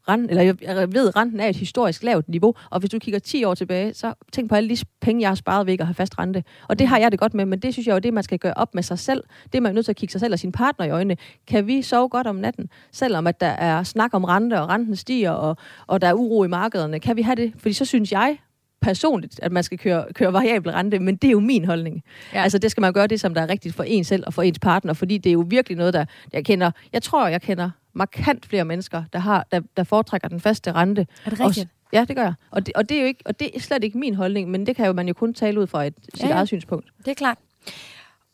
renten, 0.09 0.29
eller 0.29 0.43
jeg 0.61 0.93
ved, 0.93 1.07
at 1.07 1.15
renten 1.15 1.39
er 1.39 1.47
et 1.47 1.55
historisk 1.55 2.03
lavt 2.03 2.29
niveau, 2.29 2.53
og 2.69 2.79
hvis 2.79 2.89
du 2.89 2.99
kigger 2.99 3.19
10 3.19 3.43
år 3.43 3.53
tilbage, 3.53 3.93
så 3.93 4.13
tænk 4.31 4.49
på 4.49 4.55
alle 4.55 4.69
de 4.69 4.77
penge, 5.01 5.21
jeg 5.21 5.29
har 5.29 5.35
sparet 5.35 5.65
ved 5.65 5.73
ikke 5.73 5.81
at 5.81 5.87
have 5.87 5.93
fast 5.93 6.19
rente. 6.19 6.43
Og 6.69 6.79
det 6.79 6.87
har 6.87 6.97
jeg 6.97 7.11
det 7.11 7.19
godt 7.19 7.33
med, 7.33 7.45
men 7.45 7.59
det 7.59 7.73
synes 7.73 7.87
jeg 7.87 7.93
jo, 7.93 7.99
det 7.99 8.13
man 8.13 8.23
skal 8.23 8.39
gøre 8.39 8.53
op 8.55 8.75
med 8.75 8.83
sig 8.83 8.99
selv. 8.99 9.23
Det 9.43 9.55
er 9.55 9.61
man 9.61 9.75
nødt 9.75 9.85
til 9.85 9.91
at 9.91 9.95
kigge 9.95 10.11
sig 10.11 10.21
selv 10.21 10.33
og 10.33 10.39
sin 10.39 10.51
partner 10.51 10.85
i 10.85 10.89
øjnene. 10.89 11.17
Kan 11.47 11.67
vi 11.67 11.81
sove 11.81 12.09
godt 12.09 12.27
om 12.27 12.35
natten, 12.35 12.69
selvom 12.91 13.27
at 13.27 13.41
der 13.41 13.47
er 13.47 13.83
snak 13.83 14.13
om 14.13 14.23
rente, 14.23 14.61
og 14.61 14.69
renten 14.69 14.95
stiger, 14.95 15.31
og, 15.31 15.57
og 15.87 16.01
der 16.01 16.07
er 16.07 16.13
uro 16.13 16.43
i 16.43 16.47
markederne? 16.47 16.99
Kan 16.99 17.17
vi 17.17 17.21
have 17.21 17.35
det? 17.35 17.53
Fordi 17.57 17.73
så 17.73 17.85
synes 17.85 18.11
jeg, 18.11 18.37
personligt, 18.85 19.39
at 19.43 19.51
man 19.51 19.63
skal 19.63 19.77
køre, 19.77 20.05
køre 20.13 20.33
variabel 20.33 20.71
rente, 20.71 20.99
men 20.99 21.15
det 21.15 21.27
er 21.27 21.31
jo 21.31 21.39
min 21.39 21.65
holdning. 21.65 22.03
Ja. 22.33 22.43
Altså, 22.43 22.57
det 22.57 22.71
skal 22.71 22.81
man 22.81 22.93
gøre 22.93 23.07
det, 23.07 23.19
som 23.19 23.33
der 23.33 23.41
er 23.41 23.49
rigtigt 23.49 23.75
for 23.75 23.83
en 23.83 24.03
selv 24.03 24.23
og 24.27 24.33
for 24.33 24.41
ens 24.41 24.59
partner, 24.59 24.93
fordi 24.93 25.17
det 25.17 25.29
er 25.29 25.33
jo 25.33 25.45
virkelig 25.47 25.77
noget, 25.77 25.93
der 25.93 26.05
jeg 26.33 26.45
kender. 26.45 26.71
Jeg 26.93 27.03
tror, 27.03 27.27
jeg 27.27 27.41
kender 27.41 27.69
markant 27.93 28.45
flere 28.45 28.65
mennesker, 28.65 29.03
der, 29.13 29.19
har, 29.19 29.47
der, 29.51 29.61
der 29.77 29.83
foretrækker 29.83 30.27
den 30.27 30.39
faste 30.39 30.71
rente. 30.71 31.07
Er 31.25 31.29
det 31.29 31.39
rigtigt? 31.39 31.65
Og, 31.65 31.93
ja, 31.93 32.05
det 32.07 32.15
gør 32.15 32.23
jeg. 32.23 32.33
Og 32.51 32.65
det, 32.65 32.73
og 32.75 32.89
det 32.89 32.97
er 32.97 33.01
jo 33.01 33.07
ikke, 33.07 33.23
og 33.25 33.39
det 33.39 33.49
er 33.55 33.59
slet 33.59 33.83
ikke 33.83 33.97
min 33.97 34.15
holdning, 34.15 34.51
men 34.51 34.65
det 34.65 34.75
kan 34.75 34.85
jo 34.85 34.93
man 34.93 35.07
jo 35.07 35.13
kun 35.13 35.33
tale 35.33 35.59
ud 35.59 35.67
fra 35.67 35.85
et, 35.85 35.93
sit 36.13 36.23
ja, 36.23 36.33
eget 36.33 36.47
synspunkt. 36.47 36.85
Det 36.97 37.07
er 37.07 37.15
klart. 37.15 37.37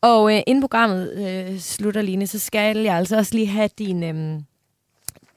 Og 0.00 0.34
øh, 0.34 0.40
inden 0.46 0.62
programmet 0.62 1.12
øh, 1.12 1.58
slutter, 1.58 2.02
Line, 2.02 2.26
så 2.26 2.38
skal 2.38 2.76
jeg 2.76 2.96
altså 2.96 3.16
også 3.16 3.34
lige 3.34 3.46
have 3.46 3.68
din, 3.78 4.02
øh, 4.02 4.40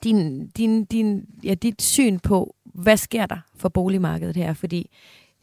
din, 0.03 0.47
din, 0.47 0.85
din, 0.85 1.25
ja, 1.43 1.53
dit 1.53 1.81
syn 1.81 2.19
på, 2.19 2.54
hvad 2.75 2.97
sker 2.97 3.25
der 3.25 3.37
for 3.55 3.69
boligmarkedet 3.69 4.35
her? 4.35 4.53
Fordi 4.53 4.89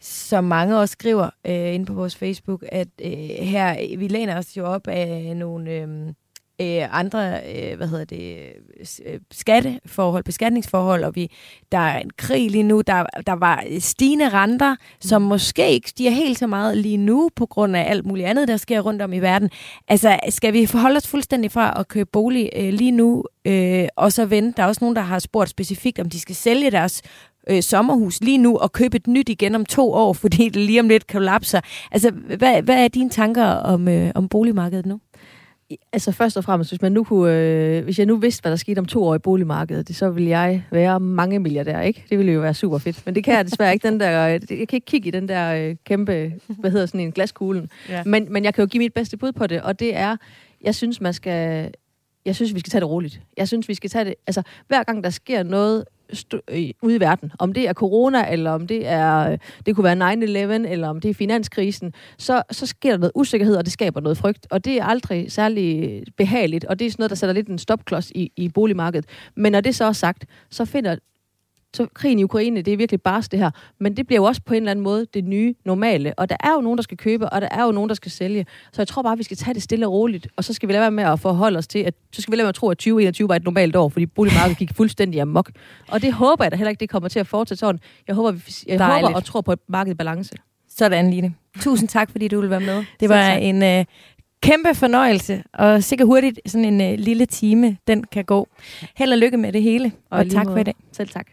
som 0.01 0.45
mange 0.45 0.79
også 0.79 0.93
skriver 0.93 1.31
øh, 1.47 1.75
inde 1.75 1.87
på 1.87 1.93
vores 1.93 2.17
Facebook, 2.17 2.65
at 2.69 2.89
øh, 3.05 3.13
her, 3.47 3.97
vi 3.97 4.09
læner 4.09 4.39
os 4.39 4.57
jo 4.57 4.65
op 4.65 4.89
af 4.89 5.37
nogle 5.37 5.71
øh, 5.71 6.13
øh, 6.63 6.99
andre, 6.99 7.41
øh, 7.55 7.77
hvad 7.77 7.89
hedder 7.89 8.05
det, 8.05 8.39
øh, 9.07 9.21
skatteforhold, 9.31 10.25
beskatningsforhold, 10.25 11.05
og 11.05 11.17
vi, 11.17 11.31
der 11.73 11.79
er 11.79 11.99
en 11.99 12.11
krig 12.17 12.51
lige 12.51 12.63
nu, 12.63 12.81
der, 12.81 13.07
der 13.27 13.33
var 13.33 13.65
stigende 13.79 14.29
renter, 14.29 14.77
som 15.01 15.23
måske 15.23 15.71
ikke 15.71 15.89
stiger 15.89 16.11
helt 16.11 16.39
så 16.39 16.47
meget 16.47 16.79
lige 16.79 16.97
nu, 16.97 17.31
på 17.37 17.47
grund 17.47 17.77
af 17.77 17.91
alt 17.91 18.07
muligt 18.07 18.29
andet, 18.29 18.49
der 18.49 18.57
sker 18.57 18.81
rundt 18.81 19.03
om 19.03 19.13
i 19.13 19.19
verden. 19.19 19.51
Altså, 19.89 20.19
skal 20.29 20.53
vi 20.53 20.67
forholde 20.67 20.97
os 20.97 21.07
fuldstændig 21.07 21.51
fra 21.53 21.81
at 21.81 21.89
købe 21.89 22.11
bolig 22.13 22.51
øh, 22.57 22.73
lige 22.73 22.91
nu, 22.91 23.25
øh, 23.45 23.89
og 23.97 24.13
så 24.13 24.27
vente? 24.27 24.57
Der 24.57 24.63
er 24.63 24.67
også 24.67 24.85
nogen, 24.85 24.97
der 24.97 25.03
har 25.03 25.19
spurgt 25.19 25.51
specifikt, 25.51 25.99
om 25.99 26.11
de 26.11 26.21
skal 26.21 26.35
sælge 26.35 26.71
deres 26.71 27.03
øh, 27.51 27.63
sommerhus 27.63 28.21
lige 28.21 28.39
nu 28.39 28.57
og 28.57 28.73
købe 28.73 28.97
et 28.97 29.07
nyt 29.07 29.29
igen 29.29 29.55
om 29.55 29.67
to 29.67 29.93
år, 29.93 30.13
fordi 30.23 30.49
det 30.49 30.57
lige 30.57 30.81
om 30.81 30.89
lidt 30.89 31.07
kollapser. 31.07 31.61
Altså, 31.93 32.11
hvad, 32.11 32.63
hvad 32.63 32.85
er 32.85 32.89
dine 32.89 33.11
tanker 33.11 33.45
om, 33.45 33.89
øh, 33.89 34.13
om 34.15 34.29
boligmarkedet 34.29 34.87
nu? 34.87 35.01
Altså 35.93 36.13
først 36.13 36.37
og 36.37 36.45
fremmest, 36.45 36.71
hvis, 36.71 36.83
man 36.83 36.93
nu 36.93 37.05
kunne, 37.05 37.33
øh, 37.33 37.85
hvis 37.85 37.99
jeg 37.99 38.07
nu 38.07 38.17
vidste, 38.17 38.43
hvad 38.43 38.51
der 38.51 38.57
skete 38.57 38.79
om 38.79 38.87
to 38.87 39.05
år 39.05 39.15
i 39.15 39.19
boligmarkedet, 39.19 39.97
så 39.97 40.11
ville 40.11 40.31
jeg 40.31 40.65
være 40.71 41.01
mange 41.01 41.39
milliardær, 41.39 41.81
ikke? 41.81 42.05
Det 42.11 42.19
ville 42.19 42.33
jo 42.33 42.41
være 42.41 42.55
super 42.55 42.79
fedt. 42.79 43.03
Men 43.07 43.15
det 43.15 43.25
kan 43.25 43.35
jeg 43.35 43.45
desværre 43.45 43.73
ikke. 43.73 43.89
Den 43.89 44.01
der, 44.01 44.11
jeg 44.11 44.41
kan 44.49 44.59
ikke 44.61 44.81
kigge 44.81 45.09
i 45.09 45.11
den 45.11 45.29
der 45.29 45.55
øh, 45.55 45.77
kæmpe, 45.85 46.33
hvad 46.47 46.71
hedder 46.71 46.87
sådan 46.87 47.01
en 47.01 47.13
glaskuglen. 47.13 47.71
Ja. 47.89 48.03
Men, 48.07 48.27
men 48.31 48.45
jeg 48.45 48.55
kan 48.55 48.63
jo 48.63 48.67
give 48.67 48.79
mit 48.79 48.93
bedste 48.93 49.17
bud 49.17 49.33
på 49.33 49.47
det, 49.47 49.63
og 49.63 49.81
det 49.81 49.97
er, 49.97 50.17
jeg 50.65 50.75
synes, 50.75 51.01
man 51.01 51.15
skal, 51.15 51.71
jeg 52.25 52.35
synes, 52.35 52.55
vi 52.55 52.61
skal 52.61 52.71
tage 52.71 52.81
det 52.81 52.89
roligt. 52.89 53.21
Jeg 53.37 53.49
synes, 53.49 53.69
vi 53.69 53.75
skal 53.75 53.91
tage 53.91 54.05
det, 54.05 54.15
altså 54.27 54.43
hver 54.69 54.83
gang 54.83 55.05
der 55.05 55.11
sker 55.11 55.43
noget 55.43 55.85
ude 56.83 56.97
i 56.97 57.01
verden. 57.01 57.33
Om 57.39 57.53
det 57.53 57.69
er 57.69 57.73
corona, 57.73 58.33
eller 58.33 58.51
om 58.51 58.67
det 58.67 58.89
er 58.89 59.31
øh, 59.31 59.39
det 59.67 59.75
kunne 59.75 59.85
være 59.85 60.13
9-11, 60.65 60.69
eller 60.69 60.89
om 60.89 61.01
det 61.01 61.09
er 61.11 61.15
finanskrisen, 61.15 61.93
så, 62.19 62.43
så 62.51 62.67
sker 62.67 62.91
der 62.91 62.99
noget 62.99 63.13
usikkerhed, 63.15 63.57
og 63.57 63.65
det 63.65 63.73
skaber 63.73 64.01
noget 64.01 64.19
frygt. 64.19 64.47
Og 64.51 64.65
det 64.65 64.77
er 64.81 64.85
aldrig 64.85 65.33
særlig 65.33 66.03
behageligt, 66.17 66.65
og 66.65 66.79
det 66.79 66.87
er 66.87 66.91
sådan 66.91 67.03
noget, 67.03 67.11
der 67.11 67.17
sætter 67.17 67.35
lidt 67.35 67.49
en 67.49 67.59
stopklods 67.59 68.11
i, 68.11 68.33
i 68.37 68.49
boligmarkedet. 68.49 69.07
Men 69.37 69.53
når 69.53 69.61
det 69.61 69.75
så 69.75 69.85
er 69.85 69.93
sagt, 69.93 70.25
så 70.51 70.65
finder 70.65 70.97
så 71.77 71.87
krigen 71.95 72.19
i 72.19 72.25
Ukraine, 72.25 72.63
det 72.63 72.73
er 72.73 72.77
virkelig 72.77 73.03
bare 73.03 73.23
det 73.31 73.39
her. 73.39 73.51
Men 73.81 73.97
det 73.97 74.07
bliver 74.07 74.21
jo 74.21 74.25
også 74.25 74.41
på 74.47 74.55
en 74.55 74.63
eller 74.63 74.71
anden 74.71 74.83
måde 74.83 75.07
det 75.15 75.25
nye 75.25 75.55
normale. 75.65 76.15
Og 76.17 76.29
der 76.31 76.37
er 76.41 76.53
jo 76.53 76.61
nogen, 76.61 76.79
der 76.79 76.83
skal 76.83 76.97
købe, 76.97 77.29
og 77.29 77.41
der 77.41 77.49
er 77.51 77.65
jo 77.65 77.73
nogen, 77.73 77.89
der 77.89 77.95
skal 77.95 78.11
sælge. 78.13 78.47
Så 78.73 78.83
jeg 78.83 78.89
tror 78.89 79.03
bare, 79.03 79.17
vi 79.17 79.23
skal 79.23 79.37
tage 79.37 79.55
det 79.55 79.63
stille 79.63 79.87
og 79.87 79.93
roligt. 79.93 80.29
Og 80.37 80.45
så 80.45 80.53
skal 80.53 80.69
vi 80.69 80.73
lade 80.73 80.81
være 80.81 80.91
med 80.91 81.05
at 81.05 81.21
forholde 81.21 81.59
os 81.59 81.67
til, 81.67 81.79
at 81.79 81.95
så 82.13 82.23
skal 82.23 82.33
vi 82.33 82.37
lade 82.37 82.45
være 82.45 82.47
med 82.47 82.49
at 82.49 82.55
tro, 82.55 82.71
at 82.71 82.77
2021 82.79 83.29
var 83.29 83.37
et 83.37 83.45
normalt 83.45 83.77
år, 83.77 83.89
fordi 83.89 84.07
boligmarkedet 84.07 84.59
gik 84.59 84.77
fuldstændig 84.77 85.21
amok. 85.21 85.51
Og 85.89 86.03
det 86.03 86.13
håber 86.13 86.45
jeg 86.45 86.53
da 86.53 86.57
heller 86.57 86.71
ikke, 86.71 86.81
det 86.81 86.91
kommer 86.91 87.09
til 87.09 87.19
at 87.19 87.27
fortsætte 87.27 87.61
sådan. 87.61 87.81
Jeg 88.09 88.15
håber, 88.15 88.31
vi, 88.31 88.43
jeg 88.67 88.79
Dejligt. 88.79 89.07
håber 89.07 89.17
og 89.17 89.25
tror 89.25 89.41
på 89.41 89.53
et 89.53 89.59
marked 89.69 89.93
i 89.93 89.95
balance. 89.95 90.35
Sådan, 90.77 91.11
Line. 91.11 91.35
Tusind 91.61 91.89
tak, 91.89 92.11
fordi 92.11 92.29
du 92.29 92.37
ville 92.37 92.51
være 92.51 92.61
med. 92.61 92.85
Det 93.01 93.09
var 93.09 93.29
en 93.29 93.63
øh, 93.63 93.85
kæmpe 94.43 94.75
fornøjelse, 94.75 95.43
og 95.53 95.83
sikkert 95.83 96.07
hurtigt 96.07 96.41
sådan 96.47 96.65
en 96.65 96.81
øh, 96.93 96.99
lille 96.99 97.27
time, 97.27 97.77
den 97.87 98.05
kan 98.05 98.25
gå. 98.25 98.49
Held 98.97 99.13
og 99.13 99.19
lykke 99.19 99.37
med 99.37 99.53
det 99.53 99.63
hele, 99.63 99.93
og, 100.11 100.19
og 100.19 100.31
tak 100.31 100.45
måde. 100.45 100.55
for 100.55 100.61
i 100.61 100.65
dag. 100.65 100.75
Selv 100.93 101.09
tak. 101.09 101.27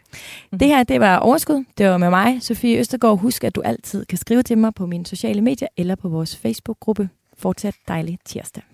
Det 0.52 0.68
her, 0.68 0.84
det 0.84 1.00
var 1.00 1.18
Overskud. 1.18 1.64
Det 1.78 1.90
var 1.90 1.98
med 1.98 2.10
mig, 2.10 2.38
Sofie 2.42 2.78
Østergaard. 2.80 3.20
Husk, 3.20 3.44
at 3.44 3.56
du 3.56 3.62
altid 3.62 4.06
kan 4.06 4.18
skrive 4.18 4.44
til 4.44 4.58
mig 4.58 4.74
på 4.74 4.86
mine 4.86 5.06
sociale 5.06 5.42
medier 5.42 5.68
eller 5.78 5.96
på 5.96 6.10
vores 6.10 6.38
Facebook-gruppe. 6.38 7.10
Fortsat 7.38 7.76
dejlig 7.88 8.18
tirsdag. 8.26 8.69